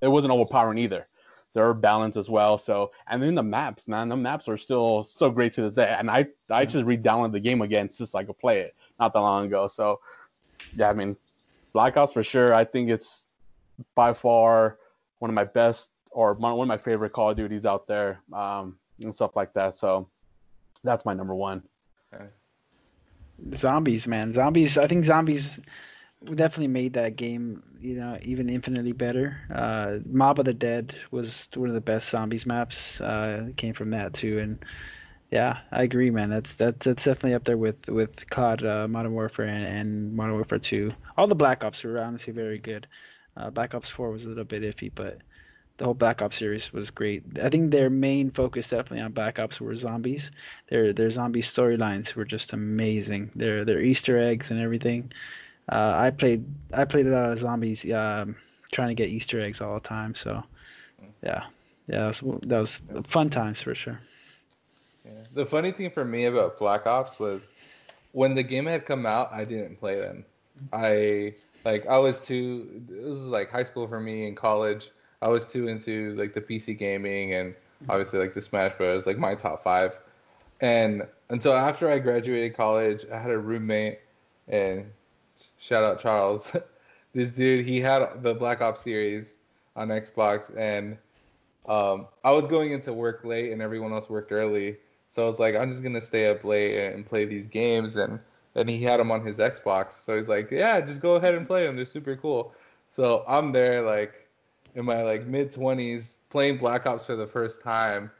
it 0.00 0.08
wasn't 0.08 0.32
overpowering 0.32 0.78
either. 0.78 1.06
They 1.52 1.60
were 1.60 1.74
balanced 1.74 2.16
as 2.16 2.30
well. 2.30 2.58
So 2.58 2.92
and 3.08 3.22
then 3.22 3.34
the 3.34 3.42
maps, 3.42 3.88
man, 3.88 4.08
the 4.08 4.16
maps 4.16 4.48
are 4.48 4.56
still 4.56 5.02
so 5.02 5.30
great 5.30 5.52
to 5.54 5.62
this 5.62 5.74
day. 5.74 5.94
And 5.98 6.10
I 6.10 6.26
I 6.48 6.64
just 6.64 6.84
re-downloaded 6.84 7.32
the 7.32 7.40
game 7.40 7.62
again 7.62 7.88
just 7.88 8.12
so 8.12 8.18
I 8.18 8.24
could 8.24 8.38
play 8.38 8.60
it 8.60 8.74
not 8.98 9.12
that 9.12 9.20
long 9.20 9.46
ago. 9.46 9.66
So 9.66 10.00
yeah, 10.76 10.90
I 10.90 10.92
mean 10.92 11.16
Black 11.72 11.96
Ops 11.96 12.12
for 12.12 12.22
sure. 12.22 12.54
I 12.54 12.64
think 12.64 12.90
it's 12.90 13.26
by 13.94 14.12
far 14.12 14.78
one 15.18 15.30
of 15.30 15.34
my 15.34 15.44
best 15.44 15.90
or 16.10 16.34
my, 16.34 16.52
one 16.52 16.64
of 16.64 16.68
my 16.68 16.78
favorite 16.78 17.12
Call 17.12 17.30
of 17.30 17.36
Duties 17.36 17.66
out 17.66 17.86
there 17.86 18.20
um, 18.32 18.76
and 19.02 19.14
stuff 19.14 19.36
like 19.36 19.52
that. 19.54 19.74
So 19.74 20.08
that's 20.82 21.04
my 21.04 21.14
number 21.14 21.34
one. 21.34 21.62
Okay. 22.12 22.24
Zombies, 23.54 24.06
man. 24.06 24.34
Zombies. 24.34 24.76
I 24.76 24.86
think 24.86 25.04
zombies 25.04 25.60
definitely 26.24 26.68
made 26.68 26.94
that 26.94 27.16
game, 27.16 27.62
you 27.80 27.96
know, 27.96 28.18
even 28.22 28.48
infinitely 28.48 28.92
better. 28.92 29.40
Uh, 29.52 29.98
Mob 30.06 30.38
of 30.38 30.44
the 30.44 30.54
Dead 30.54 30.94
was 31.10 31.48
one 31.54 31.68
of 31.68 31.74
the 31.74 31.80
best 31.80 32.10
zombies 32.10 32.46
maps. 32.46 33.00
Uh, 33.00 33.50
came 33.56 33.74
from 33.74 33.90
that 33.90 34.14
too, 34.14 34.38
and 34.38 34.64
yeah, 35.30 35.58
I 35.70 35.84
agree, 35.84 36.10
man. 36.10 36.28
That's 36.28 36.52
that's 36.54 36.84
that's 36.84 37.04
definitely 37.04 37.34
up 37.34 37.44
there 37.44 37.56
with 37.56 37.88
with 37.88 38.28
COD, 38.30 38.64
uh, 38.64 38.88
Modern 38.88 39.12
Warfare, 39.12 39.46
and, 39.46 39.64
and 39.64 40.16
Modern 40.16 40.34
Warfare 40.34 40.58
2. 40.58 40.92
All 41.16 41.26
the 41.26 41.34
Black 41.34 41.64
Ops 41.64 41.84
were 41.84 41.98
honestly 41.98 42.32
very 42.32 42.58
good. 42.58 42.86
Uh, 43.36 43.50
Black 43.50 43.74
Ops 43.74 43.88
4 43.88 44.10
was 44.10 44.24
a 44.24 44.28
little 44.28 44.44
bit 44.44 44.62
iffy, 44.62 44.90
but 44.92 45.18
the 45.76 45.84
whole 45.84 45.94
Black 45.94 46.20
Ops 46.20 46.36
series 46.36 46.72
was 46.72 46.90
great. 46.90 47.22
I 47.40 47.48
think 47.48 47.70
their 47.70 47.88
main 47.88 48.30
focus 48.32 48.68
definitely 48.68 49.00
on 49.00 49.12
Black 49.12 49.38
Ops 49.38 49.60
were 49.60 49.74
zombies. 49.74 50.32
Their 50.68 50.92
their 50.92 51.10
zombie 51.10 51.42
storylines 51.42 52.14
were 52.14 52.24
just 52.24 52.52
amazing. 52.52 53.30
Their 53.34 53.64
their 53.64 53.80
Easter 53.80 54.18
eggs 54.18 54.50
and 54.50 54.60
everything. 54.60 55.12
Uh, 55.70 55.94
I 55.96 56.10
played 56.10 56.44
I 56.72 56.84
played 56.84 57.06
a 57.06 57.10
lot 57.10 57.32
of 57.32 57.38
zombies, 57.38 57.90
um, 57.92 58.36
trying 58.72 58.88
to 58.88 58.94
get 58.94 59.08
Easter 59.08 59.40
eggs 59.40 59.60
all 59.60 59.74
the 59.74 59.80
time. 59.80 60.14
So 60.14 60.42
yeah, 61.22 61.44
yeah, 61.86 61.98
that 61.98 62.06
was, 62.06 62.40
that 62.42 62.58
was 62.58 62.82
fun 63.04 63.30
times 63.30 63.62
for 63.62 63.74
sure. 63.74 64.00
Yeah. 65.04 65.12
The 65.34 65.46
funny 65.46 65.70
thing 65.70 65.90
for 65.90 66.04
me 66.04 66.26
about 66.26 66.58
Black 66.58 66.86
Ops 66.86 67.18
was 67.20 67.46
when 68.12 68.34
the 68.34 68.42
game 68.42 68.66
had 68.66 68.84
come 68.84 69.06
out, 69.06 69.32
I 69.32 69.44
didn't 69.44 69.78
play 69.78 69.98
them. 70.00 70.24
I 70.72 71.34
like 71.64 71.86
I 71.86 71.98
was 71.98 72.20
too. 72.20 72.82
It 72.90 73.08
was 73.08 73.20
like 73.22 73.50
high 73.50 73.62
school 73.62 73.86
for 73.86 74.00
me 74.00 74.26
in 74.26 74.34
college. 74.34 74.90
I 75.22 75.28
was 75.28 75.46
too 75.46 75.68
into 75.68 76.14
like 76.16 76.34
the 76.34 76.40
PC 76.40 76.78
gaming 76.78 77.34
and 77.34 77.54
obviously 77.88 78.18
like 78.18 78.34
the 78.34 78.40
Smash 78.40 78.76
Bros. 78.76 79.06
Like 79.06 79.18
my 79.18 79.34
top 79.34 79.62
five. 79.62 79.92
And 80.60 81.06
until 81.30 81.54
after 81.54 81.88
I 81.88 81.98
graduated 81.98 82.54
college, 82.54 83.04
I 83.10 83.18
had 83.18 83.30
a 83.30 83.38
roommate, 83.38 84.00
and 84.48 84.90
shout 85.58 85.84
out 85.84 86.00
Charles. 86.00 86.50
this 87.14 87.30
dude, 87.30 87.64
he 87.64 87.80
had 87.80 88.22
the 88.22 88.34
Black 88.34 88.60
Ops 88.60 88.82
series 88.82 89.38
on 89.76 89.88
Xbox, 89.88 90.54
and 90.56 90.96
um, 91.68 92.06
I 92.24 92.32
was 92.32 92.46
going 92.46 92.72
into 92.72 92.92
work 92.92 93.24
late, 93.24 93.52
and 93.52 93.62
everyone 93.62 93.92
else 93.92 94.08
worked 94.08 94.32
early. 94.32 94.76
So 95.10 95.22
I 95.22 95.26
was 95.26 95.38
like, 95.38 95.56
I'm 95.56 95.70
just 95.70 95.82
gonna 95.82 96.00
stay 96.00 96.28
up 96.28 96.44
late 96.44 96.92
and 96.92 97.04
play 97.04 97.24
these 97.24 97.46
games, 97.46 97.96
and 97.96 98.20
then 98.54 98.68
he 98.68 98.82
had 98.82 99.00
them 99.00 99.10
on 99.10 99.24
his 99.24 99.38
Xbox. 99.38 99.92
So 99.92 100.16
he's 100.16 100.28
like, 100.28 100.50
yeah, 100.50 100.80
just 100.80 101.00
go 101.00 101.16
ahead 101.16 101.34
and 101.34 101.46
play 101.46 101.66
them. 101.66 101.76
They're 101.76 101.84
super 101.84 102.16
cool. 102.16 102.54
So 102.88 103.24
I'm 103.28 103.52
there 103.52 103.82
like 103.82 104.28
in 104.74 104.84
my 104.84 105.02
like 105.02 105.26
mid 105.26 105.52
20s 105.52 106.16
playing 106.30 106.58
Black 106.58 106.86
Ops 106.86 107.06
for 107.06 107.16
the 107.16 107.26
first 107.26 107.62
time, 107.62 108.10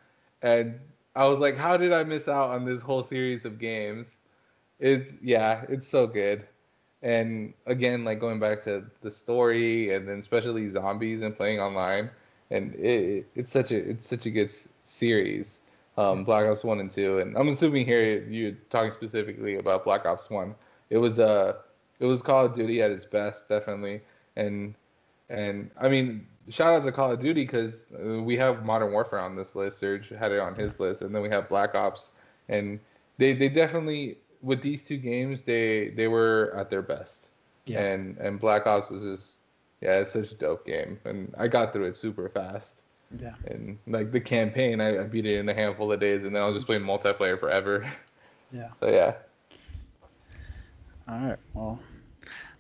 and 0.43 0.79
I 1.17 1.27
was 1.27 1.39
like, 1.39 1.57
how 1.57 1.77
did 1.77 1.93
I 1.93 2.05
miss 2.05 2.29
out 2.29 2.51
on 2.51 2.65
this 2.65 2.83
whole 2.83 3.03
series 3.03 3.45
of 3.45 3.59
games? 3.59 4.19
It's 4.79 5.15
yeah, 5.23 5.65
it's 5.69 5.87
so 5.87 6.07
good. 6.07 6.47
And 7.03 7.55
again, 7.67 8.05
like 8.05 8.21
going 8.21 8.41
back 8.41 8.61
to 8.65 8.85
the 9.01 9.11
story 9.11 9.95
and 9.95 10.07
then 10.07 10.19
especially 10.19 10.69
zombies 10.69 11.23
and 11.23 11.35
playing 11.35 11.61
online, 11.61 12.11
and 12.51 12.75
it, 12.75 13.27
it's 13.35 13.51
such 13.51 13.71
a 13.71 13.77
it's 13.77 14.09
such 14.09 14.27
a 14.27 14.31
good 14.31 14.53
series. 14.85 15.63
Um, 15.97 16.25
Black 16.25 16.47
Ops 16.47 16.63
One 16.65 16.81
and 16.81 16.91
Two, 16.91 17.19
and 17.19 17.37
I'm 17.37 17.49
assuming 17.49 17.87
here 17.87 18.23
you're 18.25 18.57
talking 18.71 18.93
specifically 18.93 19.57
about 19.57 19.85
Black 19.85 20.07
Ops 20.07 20.31
One. 20.31 20.55
It 20.91 20.99
was 20.99 21.19
uh 21.19 21.55
it 22.01 22.07
was 22.07 22.23
Call 22.23 22.47
of 22.47 22.53
Duty 22.53 22.83
at 22.83 22.91
its 22.91 23.05
best, 23.05 23.49
definitely, 23.49 24.03
and 24.37 24.75
and 25.29 25.71
I 25.81 25.89
mean 25.89 26.27
shout 26.51 26.75
out 26.75 26.83
to 26.83 26.93
Call 26.93 27.13
of 27.13 27.21
Duty 27.21 27.43
because 27.45 27.87
uh, 27.95 28.23
we 28.23 28.37
have 28.37 28.65
Modern 28.65 28.93
Warfare 28.93 29.21
on 29.21 29.37
this 29.37 29.55
list. 29.55 29.79
Serge 29.79 30.09
had 30.11 30.33
it 30.33 30.41
on 30.41 30.55
his 30.55 30.81
list, 30.81 31.03
and 31.03 31.15
then 31.15 31.23
we 31.23 31.29
have 31.29 31.49
Black 31.49 31.75
Ops, 31.75 32.11
and 32.49 32.79
they 33.19 33.33
they 33.33 33.49
definitely 33.49 34.19
with 34.43 34.63
these 34.63 34.85
two 34.85 34.97
games 34.97 35.43
they 35.45 35.89
they 35.89 36.09
were 36.09 36.55
at 36.57 36.71
their 36.71 36.83
best. 36.83 37.29
Yeah. 37.67 37.81
And 37.81 38.17
and 38.19 38.41
Black 38.41 38.67
Ops 38.67 38.91
was 38.91 39.03
just 39.03 39.39
yeah, 39.81 40.01
it's 40.01 40.13
such 40.13 40.31
a 40.31 40.35
dope 40.35 40.67
game, 40.67 40.99
and 41.05 41.35
I 41.39 41.49
got 41.49 41.73
through 41.73 41.87
it 41.87 41.97
super 41.97 42.29
fast. 42.29 42.83
Yeah. 43.19 43.35
And 43.47 43.79
like 43.87 44.13
the 44.13 44.21
campaign, 44.21 44.81
I, 44.81 45.03
I 45.03 45.05
beat 45.05 45.27
it 45.27 45.39
in 45.39 45.49
a 45.49 45.55
handful 45.55 45.91
of 45.91 46.01
days, 46.01 46.25
and 46.25 46.35
then 46.35 46.43
I 46.43 46.47
was 46.47 46.55
just 46.55 46.67
playing 46.67 46.83
multiplayer 46.83 47.39
forever. 47.39 47.87
Yeah. 48.53 48.71
So 48.81 48.89
yeah. 48.89 49.13
All 51.07 51.21
right. 51.21 51.39
Well, 51.55 51.79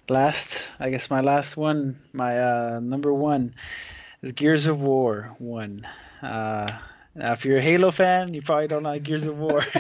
last, 0.09 0.72
I 0.78 0.91
guess 0.91 1.11
my 1.11 1.20
last 1.20 1.57
one, 1.57 1.97
my 2.12 2.41
uh, 2.41 2.81
number 2.81 3.12
one 3.12 3.57
is 4.22 4.31
Gears 4.31 4.68
of 4.68 4.81
War 4.81 5.35
one. 5.39 5.85
Uh, 6.22 6.68
now, 7.15 7.33
if 7.33 7.45
you're 7.45 7.59
a 7.59 7.63
Halo 7.63 7.91
fan, 7.91 8.35
you 8.35 8.43
probably 8.43 8.69
don't 8.69 8.83
like 8.83 9.03
Gears 9.03 9.25
of 9.25 9.39
War. 9.39 9.61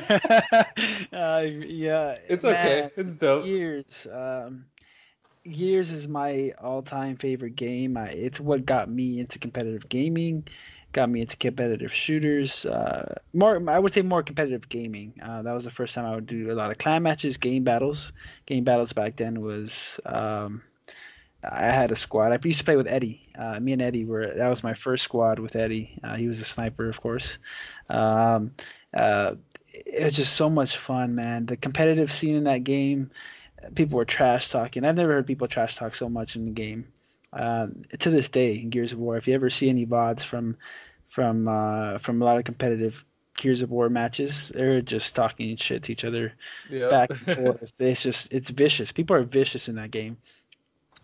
uh, 1.12 1.44
yeah, 1.44 2.16
it's 2.28 2.42
man, 2.42 2.54
okay. 2.54 2.90
It's 2.96 3.14
dope. 3.14 3.44
Gears, 3.44 4.06
um, 4.12 4.66
Gears 5.44 5.90
is 5.90 6.08
my 6.08 6.52
all-time 6.60 7.16
favorite 7.16 7.56
game. 7.56 7.96
I, 7.96 8.08
it's 8.08 8.40
what 8.40 8.66
got 8.66 8.90
me 8.90 9.20
into 9.20 9.38
competitive 9.38 9.88
gaming 9.88 10.44
got 10.92 11.08
me 11.08 11.20
into 11.20 11.36
competitive 11.36 11.92
shooters. 11.92 12.66
Uh, 12.66 13.14
more, 13.32 13.62
I 13.70 13.78
would 13.78 13.92
say 13.92 14.02
more 14.02 14.22
competitive 14.22 14.68
gaming. 14.68 15.14
Uh, 15.22 15.42
that 15.42 15.52
was 15.52 15.64
the 15.64 15.70
first 15.70 15.94
time 15.94 16.04
I 16.04 16.14
would 16.14 16.26
do 16.26 16.50
a 16.50 16.54
lot 16.54 16.70
of 16.70 16.78
clan 16.78 17.02
matches, 17.02 17.36
game 17.36 17.64
battles. 17.64 18.12
Game 18.46 18.64
battles 18.64 18.92
back 18.92 19.16
then 19.16 19.40
was 19.40 20.00
um, 20.04 20.62
I 21.42 21.66
had 21.66 21.90
a 21.90 21.96
squad. 21.96 22.32
I 22.32 22.38
used 22.42 22.58
to 22.58 22.64
play 22.64 22.76
with 22.76 22.86
Eddie. 22.86 23.28
Uh, 23.38 23.58
me 23.58 23.72
and 23.72 23.82
Eddie 23.82 24.04
were 24.04 24.26
that 24.26 24.48
was 24.48 24.62
my 24.62 24.74
first 24.74 25.04
squad 25.04 25.38
with 25.38 25.56
Eddie. 25.56 25.98
Uh, 26.02 26.16
he 26.16 26.28
was 26.28 26.40
a 26.40 26.44
sniper, 26.44 26.88
of 26.88 27.00
course. 27.00 27.38
Um, 27.88 28.52
uh, 28.92 29.34
it 29.68 30.04
was 30.04 30.12
just 30.12 30.34
so 30.34 30.50
much 30.50 30.76
fun, 30.76 31.14
man. 31.14 31.46
The 31.46 31.56
competitive 31.56 32.12
scene 32.12 32.36
in 32.36 32.44
that 32.44 32.64
game. 32.64 33.10
People 33.74 33.98
were 33.98 34.06
trash 34.06 34.48
talking. 34.48 34.84
I've 34.84 34.96
never 34.96 35.12
heard 35.12 35.26
people 35.26 35.46
trash 35.46 35.76
talk 35.76 35.94
so 35.94 36.08
much 36.08 36.34
in 36.34 36.46
the 36.46 36.50
game 36.50 36.86
uh, 37.32 37.66
to 37.98 38.10
this 38.10 38.28
day 38.30 38.56
in 38.56 38.70
Gears 38.70 38.92
of 38.92 38.98
War. 38.98 39.16
If 39.16 39.28
you 39.28 39.34
ever 39.34 39.50
see 39.50 39.68
any 39.68 39.86
vods 39.86 40.22
from 40.22 40.56
from 41.08 41.48
uh, 41.48 41.98
from 41.98 42.22
a 42.22 42.24
lot 42.24 42.38
of 42.38 42.44
competitive 42.44 43.04
Gears 43.36 43.62
of 43.62 43.70
War 43.70 43.88
matches, 43.88 44.50
they're 44.54 44.80
just 44.80 45.14
talking 45.14 45.56
shit 45.56 45.84
to 45.84 45.92
each 45.92 46.04
other 46.04 46.32
yep. 46.70 46.90
back 46.90 47.10
and 47.10 47.36
forth. 47.36 47.72
it's 47.78 48.02
just 48.02 48.32
it's 48.32 48.50
vicious. 48.50 48.92
People 48.92 49.16
are 49.16 49.22
vicious 49.22 49.68
in 49.68 49.76
that 49.76 49.90
game. 49.90 50.16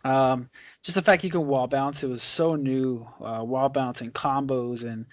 Um, 0.07 0.48
just 0.82 0.94
the 0.94 1.02
fact 1.02 1.24
you 1.24 1.30
can 1.30 1.46
wall 1.46 1.66
bounce, 1.66 2.02
it 2.02 2.09
was 2.09 2.22
so 2.22 2.54
new. 2.54 3.07
Uh, 3.20 3.42
wall 3.42 3.68
bouncing 3.68 4.12
combos 4.12 4.84
and 4.84 5.07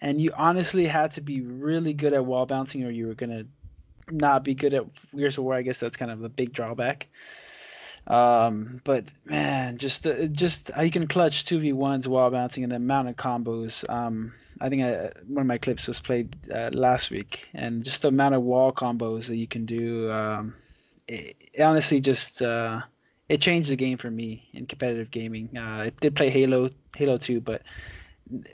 and 0.00 0.20
you 0.20 0.32
honestly 0.36 0.86
had 0.86 1.10
to 1.12 1.20
be 1.20 1.40
really 1.40 1.92
good 1.92 2.14
at 2.14 2.24
wall 2.24 2.46
bouncing 2.46 2.84
or 2.84 2.90
you 2.90 3.08
were 3.08 3.14
gonna 3.14 3.44
not 4.10 4.44
be 4.44 4.54
good 4.54 4.72
at 4.72 4.84
Gears 5.14 5.36
of 5.36 5.44
War. 5.44 5.54
I 5.54 5.62
guess 5.62 5.78
that's 5.78 5.96
kind 5.96 6.10
of 6.10 6.24
a 6.24 6.28
big 6.28 6.52
drawback. 6.52 7.08
Um, 8.06 8.80
but 8.84 9.04
man, 9.26 9.76
just 9.76 10.04
the, 10.04 10.28
just 10.28 10.70
how 10.70 10.80
you 10.80 10.90
can 10.90 11.08
clutch 11.08 11.44
two 11.44 11.60
v 11.60 11.74
ones 11.74 12.08
while 12.08 12.30
bouncing 12.30 12.62
and 12.62 12.72
then 12.72 12.86
mounted 12.86 13.18
combos. 13.18 13.88
Um, 13.88 14.32
I 14.60 14.70
think 14.70 14.82
I, 14.82 15.10
one 15.26 15.42
of 15.42 15.46
my 15.46 15.58
clips 15.58 15.86
was 15.86 16.00
played 16.00 16.34
uh, 16.50 16.70
last 16.72 17.10
week, 17.10 17.50
and 17.52 17.84
just 17.84 18.00
the 18.00 18.08
amount 18.08 18.34
of 18.34 18.42
wall 18.42 18.72
combos 18.72 19.26
that 19.26 19.36
you 19.36 19.46
can 19.46 19.66
do. 19.66 20.10
Um, 20.10 20.54
it 21.06 21.36
honestly 21.60 22.00
just 22.00 22.40
uh, 22.40 22.80
it 23.28 23.40
changed 23.40 23.70
the 23.70 23.76
game 23.76 23.98
for 23.98 24.10
me 24.10 24.48
in 24.52 24.66
competitive 24.66 25.10
gaming. 25.10 25.50
Uh, 25.56 25.60
I 25.60 25.92
did 26.00 26.16
play 26.16 26.30
Halo 26.30 26.70
Halo 26.96 27.18
2, 27.18 27.40
but 27.40 27.62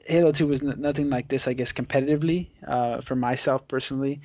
Halo 0.07 0.33
2 0.33 0.47
was 0.47 0.63
n- 0.63 0.75
nothing 0.79 1.11
like 1.11 1.29
this, 1.29 1.47
I 1.47 1.53
guess, 1.53 1.73
competitively 1.73 2.49
uh, 2.67 3.01
for 3.01 3.17
myself 3.17 3.67
personally 3.69 4.21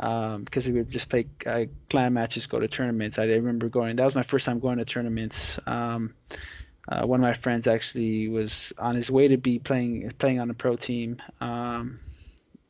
um, 0.00 0.44
because 0.44 0.68
we 0.68 0.74
would 0.74 0.90
just 0.90 1.08
play 1.08 1.26
uh, 1.46 1.64
clan 1.90 2.14
matches, 2.14 2.46
go 2.46 2.60
to 2.60 2.68
tournaments. 2.68 3.18
I 3.18 3.24
remember 3.24 3.68
going. 3.68 3.96
That 3.96 4.04
was 4.04 4.14
my 4.14 4.22
first 4.22 4.46
time 4.46 4.60
going 4.60 4.78
to 4.78 4.84
tournaments. 4.84 5.58
Um, 5.66 6.14
uh, 6.88 7.04
one 7.04 7.20
of 7.20 7.22
my 7.22 7.34
friends 7.34 7.66
actually 7.66 8.28
was 8.28 8.72
on 8.78 8.94
his 8.94 9.10
way 9.10 9.28
to 9.28 9.36
be 9.36 9.58
playing 9.58 10.10
playing 10.18 10.40
on 10.40 10.50
a 10.50 10.54
pro 10.54 10.76
team. 10.76 11.20
Um, 11.40 12.00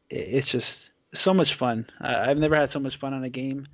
it, 0.08 0.16
it's 0.16 0.48
just 0.48 0.90
so 1.14 1.34
much 1.34 1.54
fun. 1.54 1.86
I, 2.00 2.28
have 2.28 2.38
never 2.38 2.56
had 2.56 2.70
so 2.70 2.80
much 2.80 2.96
fun 2.96 3.14
on 3.14 3.24
a 3.24 3.30
game 3.30 3.68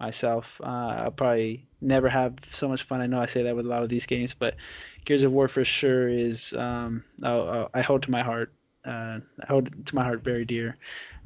myself. 0.00 0.60
Uh, 0.62 1.04
I'll 1.04 1.10
probably 1.10 1.66
never 1.80 2.08
have 2.08 2.34
so 2.52 2.68
much 2.68 2.82
fun. 2.82 3.00
I 3.00 3.06
know 3.06 3.20
I 3.20 3.26
say 3.26 3.44
that 3.44 3.56
with 3.56 3.66
a 3.66 3.68
lot 3.68 3.82
of 3.82 3.88
these 3.88 4.06
games, 4.06 4.34
but 4.34 4.56
Gears 5.04 5.22
of 5.22 5.32
War 5.32 5.48
for 5.48 5.64
sure 5.64 6.08
is 6.08 6.52
um, 6.52 7.04
I, 7.22 7.66
I 7.74 7.82
hold 7.82 8.02
to 8.04 8.10
my 8.10 8.22
heart. 8.22 8.52
Uh, 8.84 9.20
I 9.42 9.46
hold 9.48 9.86
to 9.86 9.94
my 9.94 10.04
heart 10.04 10.22
very 10.22 10.44
dear 10.44 10.76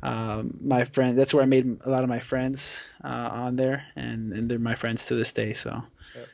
um, 0.03 0.57
my 0.61 0.85
friend 0.85 1.19
that's 1.19 1.35
where 1.35 1.43
I 1.43 1.47
made 1.47 1.81
a 1.85 1.91
lot 1.91 2.03
of 2.03 2.09
my 2.09 2.21
friends 2.21 2.85
uh, 3.05 3.09
on 3.33 3.57
there, 3.57 3.85
and, 3.97 4.33
and 4.33 4.51
they're 4.51 4.59
my 4.59 4.75
friends 4.75 5.07
to 5.07 5.15
this 5.15 5.33
day. 5.33 5.55
So 5.55 5.83
yep. 6.15 6.29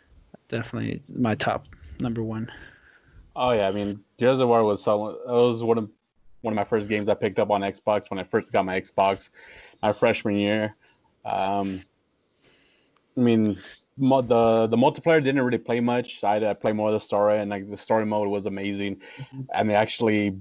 definitely 0.49 1.03
my 1.14 1.35
top 1.35 1.66
number 2.01 2.22
one. 2.22 2.51
Oh 3.37 3.53
yeah, 3.53 3.68
I 3.68 3.72
mean 3.72 4.01
Gears 4.18 4.41
of 4.41 4.49
War 4.49 4.64
was 4.64 4.82
so 4.82 5.09
it 5.09 5.26
was 5.26 5.62
one 5.62 5.78
of 5.78 5.91
one 6.43 6.53
of 6.53 6.57
my 6.57 6.64
first 6.64 6.89
games 6.89 7.09
I 7.09 7.14
picked 7.14 7.39
up 7.39 7.51
on 7.51 7.62
Xbox 7.62 8.11
when 8.11 8.19
I 8.19 8.24
first 8.24 8.52
got 8.52 8.66
my 8.66 8.78
Xbox 8.81 9.31
my 9.82 9.93
freshman 9.93 10.36
year. 10.36 10.74
Um, 11.24 11.81
I 13.16 13.20
mean 13.20 13.59
the 13.97 14.66
the 14.66 14.77
multiplayer 14.77 15.23
didn't 15.23 15.43
really 15.43 15.59
play 15.59 15.81
much. 15.81 16.24
I 16.24 16.35
had 16.35 16.39
to 16.41 16.55
play 16.55 16.73
more 16.73 16.89
of 16.89 16.95
the 16.95 17.01
story, 17.01 17.39
and 17.39 17.51
like 17.51 17.70
the 17.70 17.77
story 17.77 18.07
mode 18.07 18.28
was 18.28 18.47
amazing, 18.47 18.97
mm-hmm. 18.97 19.43
and 19.53 19.70
they 19.70 19.74
actually 19.74 20.36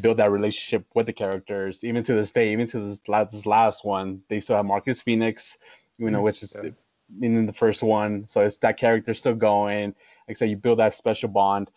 build 0.00 0.18
that 0.18 0.30
relationship 0.30 0.86
with 0.94 1.06
the 1.06 1.12
characters. 1.12 1.84
Even 1.84 2.02
to 2.04 2.14
this 2.14 2.32
day, 2.32 2.52
even 2.52 2.66
to 2.68 2.80
this 2.80 3.08
last, 3.08 3.32
this 3.32 3.46
last 3.46 3.84
one, 3.84 4.22
they 4.28 4.40
still 4.40 4.56
have 4.56 4.64
Marcus 4.64 5.00
Phoenix, 5.00 5.58
you 5.98 6.10
know, 6.10 6.18
mm-hmm. 6.18 6.24
which 6.24 6.42
is 6.42 6.56
yeah. 6.62 6.70
in 7.20 7.46
the 7.46 7.52
first 7.52 7.82
one. 7.82 8.26
So 8.26 8.40
it's 8.40 8.58
that 8.58 8.76
character 8.76 9.14
still 9.14 9.34
going. 9.34 9.88
Like 10.28 10.30
I 10.30 10.32
said, 10.34 10.50
you 10.50 10.56
build 10.56 10.78
that 10.78 10.94
special 10.94 11.28
bond. 11.28 11.70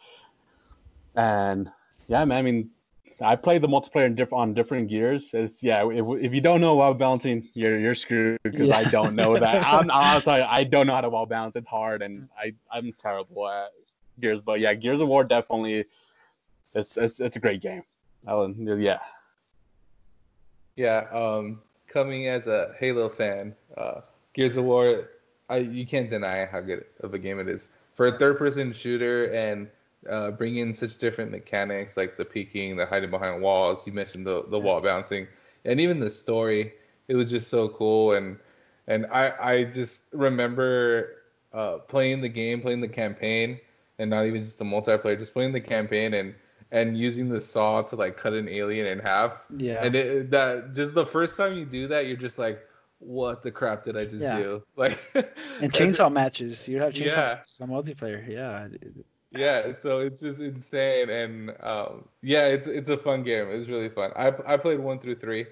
And 1.16 1.72
yeah, 2.08 2.26
man, 2.26 2.38
I 2.38 2.42
mean, 2.42 2.72
I 3.22 3.36
played 3.36 3.62
the 3.62 3.68
multiplayer 3.68 4.14
diff- 4.16 4.34
on 4.34 4.54
different 4.54 4.90
gears. 4.90 5.34
It's 5.34 5.64
yeah. 5.64 5.90
If, 5.90 6.06
if 6.24 6.34
you 6.34 6.42
don't 6.42 6.62
know 6.62 6.76
wall 6.76 6.94
bouncing, 6.94 7.48
you're 7.54 7.80
you're 7.80 7.96
screwed 7.96 8.40
because 8.44 8.70
yeah. 8.70 8.78
I 8.78 8.84
don't 8.86 9.16
know 9.16 9.38
that. 9.38 9.66
I'm, 9.66 9.90
I'll 9.94 10.22
tell 10.22 10.40
you, 10.40 10.46
I 10.46 10.64
don't 10.64 10.88
know 10.88 10.96
how 10.96 11.02
to 11.02 11.10
wall 11.10 11.26
bounce. 11.26 11.56
It's 11.56 11.68
hard, 11.68 12.02
and 12.02 12.28
I 12.38 12.54
I'm 12.72 12.94
terrible 12.94 13.48
at 13.48 13.72
gears. 14.20 14.42
But 14.42 14.60
yeah, 14.60 14.74
Gears 14.74 15.02
of 15.02 15.08
War 15.08 15.24
definitely. 15.24 15.86
It's 16.74 16.98
it's 16.98 17.20
it's 17.20 17.38
a 17.38 17.40
great 17.40 17.62
game. 17.62 17.84
Alan, 18.28 18.56
yeah. 18.82 19.00
Yeah, 20.76 21.06
um, 21.12 21.62
coming 21.88 22.28
as 22.28 22.48
a 22.48 22.74
Halo 22.80 23.10
fan, 23.10 23.54
uh, 23.78 24.02
Gears 24.34 24.58
of 24.58 24.66
War, 24.66 25.10
I 25.50 25.58
you 25.58 25.86
can't 25.86 26.10
deny 26.10 26.46
how 26.46 26.62
good 26.62 26.86
of 27.02 27.14
a 27.14 27.20
game 27.20 27.40
it 27.40 27.48
is 27.48 27.70
for 27.96 28.08
a 28.08 28.18
third-person 28.18 28.74
shooter 28.74 29.26
and 29.26 29.68
uh, 30.10 30.32
bring 30.32 30.58
in 30.58 30.74
such 30.74 30.98
different 30.98 31.32
mechanics 31.32 31.98
like 31.98 32.18
the 32.18 32.26
peeking, 32.26 32.76
the 32.78 32.86
hiding 32.86 33.10
behind 33.12 33.42
walls. 33.42 33.86
You 33.88 33.94
mentioned 33.94 34.26
the 34.26 34.44
the 34.50 34.60
wall 34.60 34.82
bouncing, 34.82 35.28
and 35.66 35.80
even 35.80 36.00
the 36.00 36.10
story. 36.10 36.74
It 37.08 37.16
was 37.16 37.30
just 37.30 37.50
so 37.50 37.70
cool, 37.70 38.14
and 38.14 38.38
and 38.88 39.06
I 39.08 39.34
I 39.40 39.64
just 39.66 40.04
remember 40.14 41.18
uh, 41.54 41.78
playing 41.80 42.22
the 42.22 42.30
game, 42.30 42.62
playing 42.62 42.82
the 42.82 42.88
campaign, 42.88 43.60
and 44.00 44.10
not 44.10 44.26
even 44.26 44.44
just 44.44 44.58
the 44.60 44.66
multiplayer, 44.66 45.18
just 45.18 45.34
playing 45.34 45.52
the 45.54 45.62
campaign 45.62 46.14
and 46.14 46.34
and 46.72 46.98
using 46.98 47.30
the 47.30 47.42
saw 47.42 47.82
to 47.84 47.96
like 47.96 48.18
cut 48.18 48.34
an 48.34 48.48
alien 48.50 48.86
in 48.88 49.00
half. 49.00 49.34
Yeah. 49.50 49.84
And 49.84 49.96
it, 49.96 50.32
that 50.32 50.74
just 50.74 50.94
the 50.96 51.06
first 51.06 51.36
time 51.38 51.58
you 51.58 51.66
do 51.66 51.88
that, 51.88 52.08
you're 52.08 52.18
just 52.18 52.38
like, 52.38 52.62
what 53.00 53.42
the 53.42 53.52
crap 53.52 53.84
did 53.84 53.98
I 53.98 54.06
just 54.06 54.28
Yeah. 54.28 54.30
do? 54.30 54.64
Like 54.76 54.98
and 55.60 55.72
chainsaw 55.74 56.12
matches. 56.12 56.68
You 56.68 56.80
have 56.82 56.94
chainsaw 56.94 57.24
Yeah. 57.24 57.24
matches 57.24 57.60
on 57.62 57.70
multiplayer. 57.70 58.28
Yeah. 58.28 58.68
Yeah, 59.34 59.74
so 59.74 60.00
it's 60.00 60.20
just 60.22 60.40
insane, 60.40 61.10
and 61.10 61.56
um, 61.62 62.06
yeah, 62.22 62.48
it's 62.48 62.68
it's 62.68 62.90
a 62.90 62.98
fun 62.98 63.24
game. 63.24 63.50
It's 63.50 63.68
really 63.68 63.90
fun. 63.90 64.12
I 64.16 64.32
I 64.46 64.58
played 64.58 64.80
one 64.80 65.00
through 65.00 65.16
3 65.16 65.46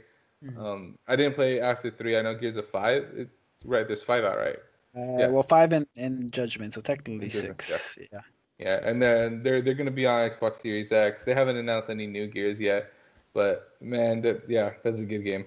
Mhm. 0.43 0.57
Um, 0.57 0.97
I 1.07 1.15
didn't 1.15 1.35
play 1.35 1.61
after 1.61 1.91
three. 1.91 2.17
I 2.17 2.21
know 2.23 2.33
Gears 2.35 2.55
of 2.55 2.67
Five. 2.67 3.03
It, 3.15 3.29
right, 3.63 3.87
there's 3.87 4.01
five 4.03 4.23
out, 4.23 4.37
right? 4.37 4.57
Uh, 4.95 5.17
Yeah. 5.19 5.27
Well, 5.27 5.43
five 5.43 5.71
and, 5.71 5.85
and 5.95 6.31
Judgment, 6.31 6.73
so 6.73 6.81
technically 6.81 7.27
Judgment, 7.29 7.61
six. 7.61 7.97
Yeah. 8.11 8.21
Yeah, 8.57 8.79
and 8.83 9.01
then 9.01 9.43
they're 9.43 9.61
they're 9.61 9.73
gonna 9.75 9.91
be 9.91 10.05
on 10.05 10.29
Xbox 10.29 10.55
Series 10.55 10.91
X. 10.91 11.23
They 11.23 11.33
haven't 11.33 11.57
announced 11.57 11.89
any 11.89 12.07
new 12.07 12.27
Gears 12.27 12.59
yet, 12.59 12.91
but 13.33 13.75
man, 13.81 14.21
that 14.21 14.49
yeah, 14.49 14.71
that's 14.83 14.99
a 14.99 15.05
good 15.05 15.23
game. 15.23 15.45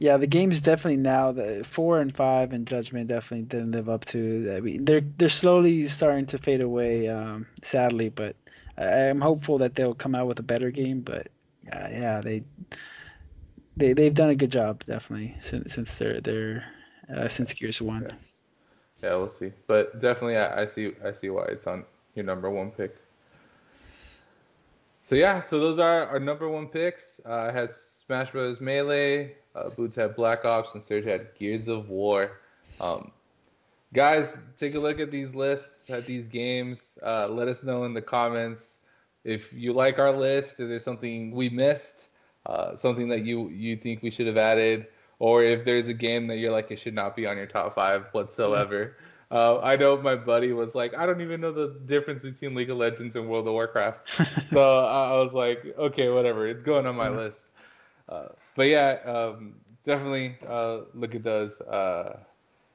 Yeah, 0.00 0.16
the 0.18 0.26
game's 0.26 0.60
definitely 0.62 0.96
now 0.96 1.32
the 1.32 1.64
four 1.64 2.00
and 2.00 2.14
five 2.14 2.52
and 2.52 2.66
Judgment 2.66 3.08
definitely 3.08 3.44
didn't 3.46 3.72
live 3.72 3.88
up 3.88 4.04
to. 4.06 4.54
I 4.56 4.60
mean, 4.60 4.84
they're 4.86 5.02
they're 5.02 5.28
slowly 5.28 5.86
starting 5.88 6.26
to 6.28 6.38
fade 6.38 6.62
away, 6.62 7.08
um, 7.08 7.46
sadly. 7.62 8.08
But 8.08 8.36
I- 8.78 9.08
I'm 9.10 9.20
hopeful 9.20 9.58
that 9.58 9.76
they'll 9.76 9.94
come 9.94 10.14
out 10.16 10.26
with 10.28 10.40
a 10.40 10.44
better 10.44 10.70
game. 10.72 11.02
But 11.02 11.28
uh, 11.72 11.88
yeah, 11.92 12.22
they 12.22 12.44
they 13.76 13.92
they've 13.94 14.14
done 14.14 14.30
a 14.30 14.36
good 14.36 14.52
job 14.52 14.84
definitely 14.86 15.36
since 15.40 15.74
since 15.74 15.96
they're 15.98 16.20
they're 16.20 16.64
uh, 17.14 17.28
since 17.28 17.52
Gears 17.54 17.80
One. 17.82 18.08
Yeah. 18.08 18.16
Yeah, 19.02 19.16
we'll 19.16 19.28
see. 19.28 19.52
But 19.66 20.00
definitely, 20.00 20.36
I, 20.36 20.62
I 20.62 20.64
see 20.66 20.92
I 21.04 21.12
see 21.12 21.30
why 21.30 21.46
it's 21.46 21.66
on 21.66 21.84
your 22.14 22.24
number 22.24 22.50
one 22.50 22.70
pick. 22.70 22.96
So 25.10 25.16
yeah, 25.16 25.40
so 25.40 25.58
those 25.58 25.80
are 25.80 26.06
our 26.06 26.20
number 26.20 26.48
one 26.48 26.68
picks. 26.68 27.20
Uh, 27.26 27.48
I 27.48 27.50
had 27.50 27.72
Smash 27.72 28.30
Bros. 28.30 28.60
Melee, 28.60 29.34
uh, 29.56 29.70
Boots 29.70 29.96
had 29.96 30.14
Black 30.14 30.44
Ops, 30.44 30.76
and 30.76 30.84
Serge 30.84 31.04
had 31.04 31.34
Gears 31.36 31.66
of 31.66 31.88
War. 31.88 32.38
Um, 32.80 33.10
guys, 33.92 34.38
take 34.56 34.76
a 34.76 34.78
look 34.78 35.00
at 35.00 35.10
these 35.10 35.34
lists, 35.34 35.90
at 35.90 36.06
these 36.06 36.28
games. 36.28 36.96
Uh, 37.04 37.26
let 37.26 37.48
us 37.48 37.64
know 37.64 37.82
in 37.82 37.92
the 37.92 38.00
comments 38.00 38.76
if 39.24 39.52
you 39.52 39.72
like 39.72 39.98
our 39.98 40.12
list, 40.12 40.60
if 40.60 40.68
there's 40.68 40.84
something 40.84 41.32
we 41.32 41.48
missed, 41.48 42.06
uh, 42.46 42.76
something 42.76 43.08
that 43.08 43.24
you 43.24 43.48
you 43.48 43.74
think 43.74 44.04
we 44.04 44.12
should 44.12 44.28
have 44.28 44.38
added, 44.38 44.86
or 45.18 45.42
if 45.42 45.64
there's 45.64 45.88
a 45.88 45.92
game 45.92 46.28
that 46.28 46.36
you're 46.36 46.52
like 46.52 46.70
it 46.70 46.78
should 46.78 46.94
not 46.94 47.16
be 47.16 47.26
on 47.26 47.36
your 47.36 47.46
top 47.46 47.74
five 47.74 48.04
whatsoever. 48.12 48.96
Uh, 49.30 49.60
I 49.60 49.76
know 49.76 49.96
my 50.00 50.16
buddy 50.16 50.52
was 50.52 50.74
like, 50.74 50.94
I 50.96 51.06
don't 51.06 51.20
even 51.20 51.40
know 51.40 51.52
the 51.52 51.78
difference 51.86 52.22
between 52.22 52.54
League 52.54 52.70
of 52.70 52.78
Legends 52.78 53.16
and 53.16 53.28
World 53.28 53.46
of 53.46 53.52
Warcraft. 53.54 54.02
so 54.52 54.78
I 54.84 55.12
I 55.12 55.16
was 55.16 55.32
like, 55.34 55.74
okay, 55.78 56.08
whatever, 56.08 56.46
it's 56.46 56.62
going 56.62 56.86
on 56.86 56.96
my 56.96 57.08
Yeah. 57.08 57.10
list. 57.10 57.48
Uh, 58.08 58.28
but 58.54 58.66
yeah, 58.68 58.98
um, 59.04 59.54
definitely 59.84 60.36
uh, 60.46 60.80
look 60.94 61.14
at 61.14 61.22
those. 61.22 61.60
Uh, 61.62 62.20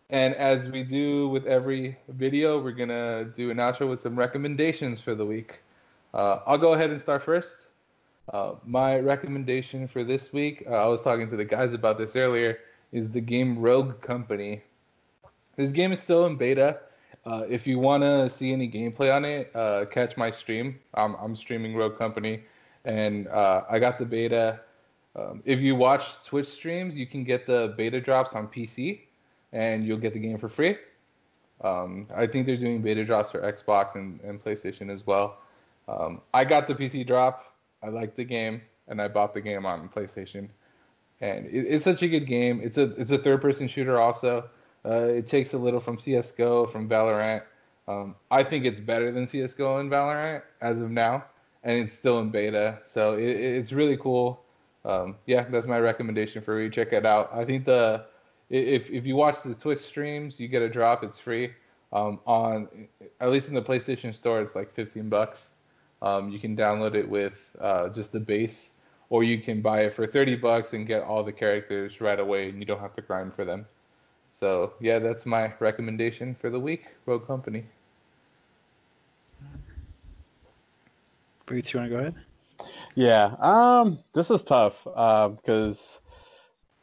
and 0.09 0.35
as 0.35 0.69
we 0.69 0.83
do 0.83 1.27
with 1.29 1.45
every 1.45 1.97
video, 2.09 2.61
we're 2.61 2.71
gonna 2.71 3.25
do 3.25 3.49
an 3.51 3.57
outro 3.57 3.89
with 3.89 3.99
some 3.99 4.17
recommendations 4.17 4.99
for 4.99 5.15
the 5.15 5.25
week. 5.25 5.61
Uh, 6.13 6.39
I'll 6.45 6.57
go 6.57 6.73
ahead 6.73 6.91
and 6.91 6.99
start 7.01 7.23
first. 7.23 7.67
Uh, 8.31 8.53
my 8.65 8.99
recommendation 8.99 9.87
for 9.87 10.03
this 10.03 10.31
week, 10.33 10.63
uh, 10.69 10.73
I 10.75 10.87
was 10.87 11.01
talking 11.03 11.27
to 11.29 11.35
the 11.35 11.45
guys 11.45 11.73
about 11.73 11.97
this 11.97 12.15
earlier, 12.15 12.59
is 12.91 13.11
the 13.11 13.21
game 13.21 13.59
Rogue 13.59 14.01
Company. 14.01 14.63
This 15.55 15.71
game 15.71 15.91
is 15.91 15.99
still 15.99 16.25
in 16.25 16.35
beta. 16.35 16.79
Uh, 17.25 17.43
if 17.49 17.65
you 17.65 17.79
want 17.79 18.03
to 18.03 18.29
see 18.29 18.53
any 18.53 18.69
gameplay 18.69 19.13
on 19.13 19.25
it, 19.25 19.55
uh, 19.55 19.85
catch 19.85 20.15
my 20.15 20.29
stream. 20.29 20.79
I'm, 20.93 21.15
I'm 21.15 21.35
streaming 21.35 21.75
Rogue 21.75 21.97
Company, 21.97 22.43
and 22.83 23.27
uh, 23.27 23.63
I 23.69 23.79
got 23.79 23.97
the 23.97 24.05
beta. 24.05 24.59
Um, 25.15 25.41
if 25.45 25.59
you 25.59 25.75
watch 25.75 26.21
Twitch 26.23 26.47
streams, 26.47 26.97
you 26.97 27.07
can 27.07 27.23
get 27.23 27.45
the 27.45 27.73
beta 27.77 27.99
drops 27.99 28.35
on 28.35 28.47
PC, 28.47 29.01
and 29.53 29.85
you'll 29.85 29.97
get 29.97 30.13
the 30.13 30.19
game 30.19 30.37
for 30.37 30.49
free. 30.49 30.77
Um, 31.61 32.07
I 32.13 32.27
think 32.27 32.45
they're 32.45 32.57
doing 32.57 32.81
beta 32.81 33.03
drops 33.05 33.31
for 33.31 33.39
Xbox 33.39 33.95
and, 33.95 34.19
and 34.21 34.43
PlayStation 34.43 34.91
as 34.91 35.07
well. 35.07 35.37
Um, 35.87 36.21
I 36.33 36.45
got 36.45 36.67
the 36.67 36.75
PC 36.75 37.07
drop. 37.07 37.55
I 37.81 37.89
liked 37.89 38.17
the 38.17 38.23
game, 38.23 38.61
and 38.87 39.01
I 39.01 39.07
bought 39.07 39.33
the 39.33 39.41
game 39.41 39.65
on 39.65 39.89
PlayStation. 39.89 40.49
And 41.21 41.45
it, 41.45 41.61
it's 41.61 41.85
such 41.85 42.03
a 42.03 42.07
good 42.07 42.27
game. 42.27 42.59
It's 42.61 42.77
a 42.77 42.91
it's 42.99 43.11
a 43.11 43.17
third 43.17 43.41
person 43.41 43.67
shooter 43.67 43.99
also. 43.99 44.49
Uh, 44.85 45.07
it 45.07 45.27
takes 45.27 45.53
a 45.53 45.57
little 45.57 45.79
from 45.79 45.97
CS:GO, 45.97 46.67
from 46.67 46.87
Valorant. 46.87 47.43
Um, 47.87 48.15
I 48.31 48.43
think 48.43 48.65
it's 48.65 48.79
better 48.79 49.11
than 49.11 49.27
CS:GO 49.27 49.79
and 49.79 49.91
Valorant 49.91 50.43
as 50.61 50.79
of 50.79 50.91
now, 50.91 51.25
and 51.63 51.79
it's 51.79 51.93
still 51.93 52.19
in 52.19 52.29
beta. 52.29 52.79
So 52.83 53.15
it, 53.15 53.29
it's 53.29 53.71
really 53.71 53.97
cool. 53.97 54.41
Um, 54.83 55.15
yeah, 55.25 55.43
that's 55.49 55.65
my 55.65 55.79
recommendation 55.79 56.41
for 56.41 56.61
you. 56.61 56.69
Check 56.69 56.93
it 56.93 57.05
out. 57.05 57.31
I 57.33 57.43
think 57.45 57.65
the 57.65 58.05
if 58.49 58.91
if 58.91 59.05
you 59.05 59.15
watch 59.15 59.41
the 59.41 59.55
Twitch 59.55 59.79
streams, 59.79 60.39
you 60.39 60.47
get 60.47 60.61
a 60.61 60.69
drop. 60.69 61.03
It's 61.03 61.19
free. 61.19 61.53
Um, 61.91 62.19
on 62.25 62.87
at 63.21 63.31
least 63.31 63.47
in 63.47 63.55
the 63.55 63.61
PlayStation 63.61 64.13
Store, 64.13 64.41
it's 64.41 64.55
like 64.55 64.71
15 64.73 65.09
bucks. 65.09 65.51
Um, 66.01 66.29
you 66.29 66.39
can 66.39 66.55
download 66.55 66.93
it 66.93 67.07
with 67.07 67.55
uh, 67.59 67.89
just 67.89 68.11
the 68.11 68.19
base, 68.19 68.73
or 69.09 69.23
you 69.23 69.39
can 69.39 69.61
buy 69.61 69.81
it 69.81 69.93
for 69.93 70.05
30 70.05 70.35
bucks 70.35 70.73
and 70.73 70.85
get 70.85 71.03
all 71.03 71.23
the 71.23 71.31
characters 71.31 72.01
right 72.01 72.19
away, 72.19 72.49
and 72.49 72.59
you 72.59 72.65
don't 72.65 72.79
have 72.79 72.95
to 72.95 73.01
grind 73.01 73.33
for 73.33 73.45
them. 73.45 73.65
So 74.37 74.73
yeah, 74.81 74.99
that's 74.99 75.25
my 75.25 75.53
recommendation 75.59 76.35
for 76.35 76.49
the 76.49 76.59
week. 76.59 76.87
Rogue 77.05 77.25
Company. 77.25 77.63
Boots, 81.45 81.71
you 81.71 81.79
want 81.79 81.89
to 81.89 81.95
go 81.95 82.01
ahead? 82.01 82.15
Yeah, 82.95 83.35
um, 83.39 83.99
this 84.11 84.31
is 84.31 84.43
tough 84.43 84.85
uh, 84.93 85.29
because 85.29 86.01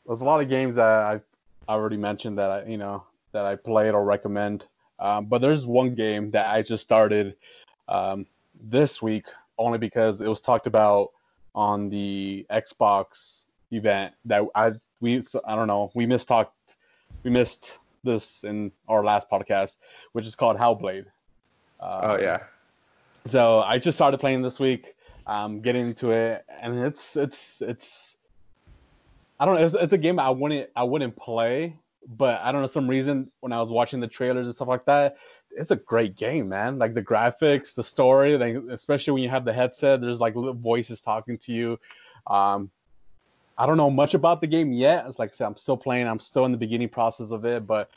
there's 0.07 0.23
a 0.23 0.25
lot 0.25 0.41
of 0.41 0.49
games 0.49 0.77
that 0.77 1.05
I've 1.05 1.23
already 1.69 1.99
mentioned 1.99 2.39
that 2.39 2.51
I, 2.51 2.65
you 2.65 2.79
know, 2.79 3.05
that 3.33 3.45
I 3.45 3.57
played 3.57 3.93
or 3.93 4.03
recommend. 4.03 4.65
Um, 4.99 5.27
but 5.27 5.43
there's 5.43 5.67
one 5.67 5.95
game 5.95 6.31
that 6.31 6.47
I 6.47 6.63
just 6.63 6.83
started 6.83 7.37
um, 7.87 8.25
this 8.63 9.03
week 9.03 9.27
only 9.59 9.77
because 9.77 10.23
it 10.23 10.29
was 10.29 10.41
talked 10.41 10.67
about 10.67 11.11
on 11.55 11.91
the 11.91 12.47
Xbox 12.51 13.45
event 13.73 14.15
that 14.25 14.43
I 14.55 14.73
we 15.03 15.23
I 15.45 15.55
don't 15.55 15.67
know 15.67 15.91
we 15.95 16.07
missed 16.07 16.29
talked 16.29 16.77
we 17.23 17.31
missed 17.31 17.79
this 18.05 18.45
in 18.45 18.73
our 18.89 19.05
last 19.05 19.31
podcast, 19.31 19.77
which 20.13 20.27
is 20.27 20.35
called 20.35 20.57
Hellblade. 20.57 21.07
Uh, 21.81 22.01
Oh 22.03 22.19
yeah. 22.21 22.39
so 23.27 23.61
I 23.61 23.79
just 23.79 23.97
started 23.97 24.19
playing 24.19 24.43
this 24.43 24.59
week, 24.61 24.95
um, 25.27 25.61
getting 25.61 25.89
into 25.89 26.11
it, 26.11 26.45
and 26.61 26.79
it's 26.81 27.17
it's 27.17 27.63
it's 27.63 28.17
I 29.39 29.45
don't 29.45 29.57
know. 29.57 29.65
It's, 29.65 29.75
it's 29.75 29.93
a 29.93 29.99
game 29.99 30.19
I 30.19 30.31
wouldn't 30.31 30.71
I 30.77 30.85
wouldn't 30.85 31.17
play, 31.17 31.77
but 32.07 32.41
I 32.43 32.53
don't 32.53 32.61
know 32.61 32.67
some 32.67 32.89
reason 32.89 33.31
when 33.41 33.53
I 33.53 33.61
was 33.61 33.71
watching 33.71 34.01
the 34.01 34.09
trailers 34.09 34.47
and 34.47 34.55
stuff 34.55 34.69
like 34.69 34.85
that, 34.87 35.17
it's 35.51 35.71
a 35.71 35.77
great 35.77 36.17
game, 36.17 36.49
man. 36.49 36.79
Like 36.79 36.95
the 36.95 37.03
graphics, 37.03 37.75
the 37.75 37.85
story, 37.85 38.37
like 38.39 38.57
especially 38.71 39.15
when 39.15 39.23
you 39.23 39.29
have 39.31 39.45
the 39.45 39.53
headset, 39.53 40.01
there's 40.01 40.21
like 40.21 40.35
little 40.35 40.55
voices 40.55 41.01
talking 41.01 41.39
to 41.39 41.53
you. 41.53 41.79
Um, 42.27 42.71
I 43.63 43.67
don't 43.67 43.77
know 43.77 43.91
much 43.91 44.15
about 44.15 44.41
the 44.41 44.49
game 44.49 44.73
yet. 44.73 45.05
It's 45.07 45.21
like 45.21 45.31
I 45.31 45.33
said, 45.35 45.47
I'm 45.47 45.57
still 45.57 45.77
playing. 45.77 46.09
I'm 46.09 46.19
still 46.19 46.45
in 46.47 46.51
the 46.51 46.59
beginning 46.59 46.89
process 46.89 47.31
of 47.31 47.45
it, 47.45 47.65
but 47.65 47.91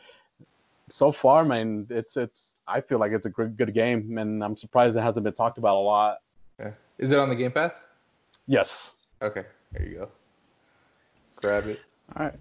so 0.90 1.12
far, 1.12 1.44
man, 1.44 1.88
it's 1.90 2.18
it's. 2.18 2.54
I 2.68 2.82
feel 2.82 3.00
like 3.00 3.12
it's 3.12 3.26
a 3.26 3.32
good 3.32 3.58
good 3.58 3.74
game, 3.74 4.20
and 4.20 4.44
I'm 4.44 4.56
surprised 4.56 4.96
it 4.96 5.02
hasn't 5.02 5.24
been 5.24 5.34
talked 5.34 5.58
about 5.58 5.76
a 5.76 5.82
lot. 5.82 6.18
yeah. 6.60 6.74
Is 7.00 7.12
it 7.12 7.18
on 7.18 7.30
the 7.30 7.36
Game 7.36 7.52
Pass? 7.52 7.84
Yes. 8.46 8.94
Okay, 9.24 9.44
there 9.72 9.88
you 9.88 9.96
go. 9.96 10.10
Grab 11.38 11.66
it. 11.66 11.80
All 12.16 12.28
right. 12.28 12.36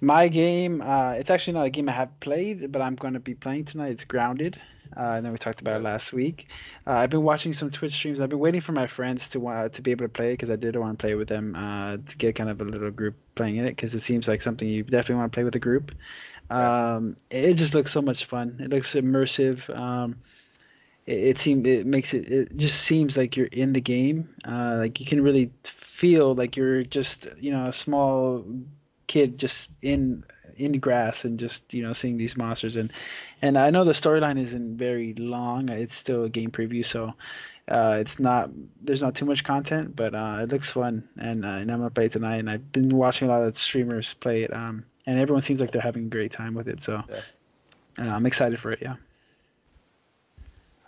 My 0.00 0.28
game, 0.28 0.82
uh, 0.82 1.14
it's 1.14 1.30
actually 1.30 1.54
not 1.54 1.66
a 1.66 1.70
game 1.70 1.88
I 1.88 1.92
have 1.92 2.20
played, 2.20 2.70
but 2.70 2.80
I'm 2.80 2.94
going 2.94 3.14
to 3.14 3.20
be 3.20 3.34
playing 3.34 3.64
tonight. 3.64 3.90
It's 3.90 4.04
Grounded. 4.04 4.60
Uh, 4.96 5.00
I 5.00 5.20
know 5.20 5.32
we 5.32 5.38
talked 5.38 5.60
about 5.60 5.80
it 5.80 5.84
last 5.84 6.12
week. 6.12 6.48
Uh, 6.86 6.92
I've 6.92 7.10
been 7.10 7.22
watching 7.22 7.52
some 7.52 7.70
Twitch 7.70 7.92
streams. 7.92 8.20
I've 8.20 8.28
been 8.28 8.38
waiting 8.38 8.60
for 8.60 8.72
my 8.72 8.86
friends 8.86 9.28
to 9.30 9.40
want 9.40 9.74
to 9.74 9.82
be 9.82 9.90
able 9.90 10.04
to 10.04 10.10
play 10.10 10.32
because 10.32 10.50
I 10.50 10.56
did 10.56 10.76
want 10.76 10.98
to 10.98 11.02
play 11.02 11.14
with 11.14 11.28
them 11.28 11.54
uh, 11.54 11.96
to 11.96 12.16
get 12.16 12.34
kind 12.34 12.50
of 12.50 12.60
a 12.60 12.64
little 12.64 12.90
group 12.90 13.14
playing 13.34 13.56
in 13.56 13.66
it 13.66 13.70
because 13.70 13.94
it 13.94 14.02
seems 14.02 14.28
like 14.28 14.42
something 14.42 14.68
you 14.68 14.82
definitely 14.82 15.16
want 15.16 15.32
to 15.32 15.36
play 15.36 15.44
with 15.44 15.56
a 15.56 15.60
group. 15.60 15.92
Um, 16.50 17.16
it 17.30 17.54
just 17.54 17.74
looks 17.74 17.90
so 17.90 18.02
much 18.02 18.26
fun. 18.26 18.58
It 18.60 18.70
looks 18.70 18.94
immersive. 18.94 19.74
Um, 19.74 20.16
it, 21.06 21.18
it 21.18 21.38
seems 21.38 21.66
it 21.66 21.86
makes 21.86 22.14
it 22.14 22.30
it 22.30 22.56
just 22.56 22.80
seems 22.80 23.16
like 23.16 23.36
you're 23.36 23.46
in 23.46 23.72
the 23.72 23.80
game. 23.80 24.28
Uh, 24.46 24.76
like 24.78 25.00
you 25.00 25.06
can 25.06 25.22
really 25.22 25.50
feel 25.64 26.34
like 26.34 26.56
you're 26.56 26.82
just 26.82 27.28
you 27.38 27.52
know 27.52 27.66
a 27.66 27.72
small 27.72 28.44
kid 29.06 29.38
just 29.38 29.70
in 29.82 30.24
in 30.56 30.72
the 30.72 30.78
grass 30.78 31.24
and 31.24 31.38
just 31.38 31.72
you 31.74 31.82
know 31.82 31.92
seeing 31.92 32.16
these 32.16 32.36
monsters 32.36 32.76
and 32.76 32.92
and 33.40 33.58
I 33.58 33.70
know 33.70 33.84
the 33.84 33.92
storyline 33.92 34.38
isn't 34.40 34.76
very 34.76 35.14
long. 35.14 35.68
It's 35.68 35.94
still 35.94 36.24
a 36.24 36.28
game 36.28 36.50
preview, 36.50 36.84
so 36.84 37.14
uh, 37.68 37.96
it's 38.00 38.18
not 38.18 38.50
there's 38.82 39.02
not 39.02 39.14
too 39.14 39.24
much 39.24 39.44
content, 39.44 39.94
but 39.96 40.14
uh, 40.14 40.38
it 40.42 40.48
looks 40.50 40.70
fun 40.70 41.08
and 41.18 41.44
uh, 41.44 41.48
and 41.48 41.70
I'm 41.70 41.78
gonna 41.78 41.90
play 41.90 42.06
it 42.06 42.12
tonight. 42.12 42.36
And 42.36 42.50
I've 42.50 42.72
been 42.72 42.88
watching 42.90 43.28
a 43.28 43.30
lot 43.30 43.42
of 43.42 43.56
streamers 43.58 44.14
play 44.14 44.42
it, 44.42 44.52
um, 44.52 44.84
and 45.06 45.18
everyone 45.18 45.42
seems 45.42 45.60
like 45.60 45.72
they're 45.72 45.82
having 45.82 46.06
a 46.06 46.08
great 46.08 46.32
time 46.32 46.54
with 46.54 46.68
it. 46.68 46.82
So 46.82 47.02
Yeah. 47.08 47.20
uh, 47.98 48.10
I'm 48.10 48.26
excited 48.26 48.60
for 48.60 48.72
it. 48.72 48.78
Yeah. 48.82 48.96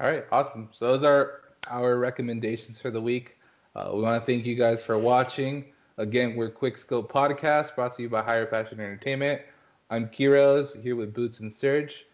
All 0.00 0.08
right, 0.10 0.24
awesome. 0.32 0.68
So 0.72 0.86
those 0.86 1.04
are 1.04 1.42
our 1.70 1.96
recommendations 1.96 2.80
for 2.80 2.90
the 2.90 3.00
week. 3.00 3.36
Uh, 3.76 3.90
we 3.94 4.02
want 4.02 4.20
to 4.20 4.26
thank 4.26 4.44
you 4.44 4.54
guys 4.54 4.84
for 4.84 4.98
watching. 4.98 5.64
Again, 5.98 6.34
we're 6.34 6.50
Quickscope 6.50 7.08
Podcast, 7.08 7.74
brought 7.76 7.94
to 7.96 8.02
you 8.02 8.08
by 8.08 8.22
Higher 8.22 8.46
Passion 8.46 8.80
Entertainment. 8.80 9.42
I'm 9.90 10.08
Kiros 10.08 10.80
here 10.80 10.96
with 10.96 11.12
Boots 11.12 11.40
and 11.40 11.52
Serge, 11.52 12.06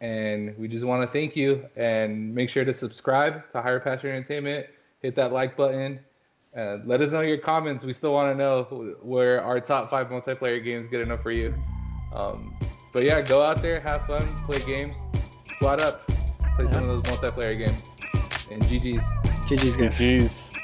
and 0.00 0.56
we 0.56 0.66
just 0.66 0.84
want 0.84 1.02
to 1.02 1.06
thank 1.06 1.36
you 1.36 1.68
and 1.76 2.34
make 2.34 2.48
sure 2.48 2.64
to 2.64 2.72
subscribe 2.72 3.48
to 3.50 3.60
Higher 3.60 3.80
Passion 3.80 4.10
Entertainment. 4.10 4.66
Hit 5.00 5.14
that 5.16 5.32
like 5.32 5.56
button. 5.56 6.00
Uh, 6.56 6.78
let 6.84 7.02
us 7.02 7.12
know 7.12 7.20
your 7.20 7.36
comments. 7.36 7.84
We 7.84 7.92
still 7.92 8.14
want 8.14 8.32
to 8.32 8.38
know 8.38 8.62
where 9.02 9.42
our 9.44 9.60
top 9.60 9.90
five 9.90 10.08
multiplayer 10.08 10.62
games 10.64 10.86
good 10.86 11.02
enough 11.02 11.22
for 11.22 11.30
you. 11.30 11.54
Um, 12.14 12.56
but 12.92 13.02
yeah, 13.02 13.20
go 13.20 13.42
out 13.42 13.60
there, 13.60 13.78
have 13.80 14.06
fun, 14.06 14.42
play 14.44 14.60
games, 14.60 14.96
squad 15.44 15.80
up, 15.80 16.10
play 16.56 16.66
some 16.66 16.88
of 16.88 17.04
those 17.04 17.16
multiplayer 17.16 17.56
games. 17.58 17.84
And 18.50 18.62
GG's. 18.62 19.04
GG's 19.46 19.76
guys. 19.76 19.98
Jeez. 19.98 20.57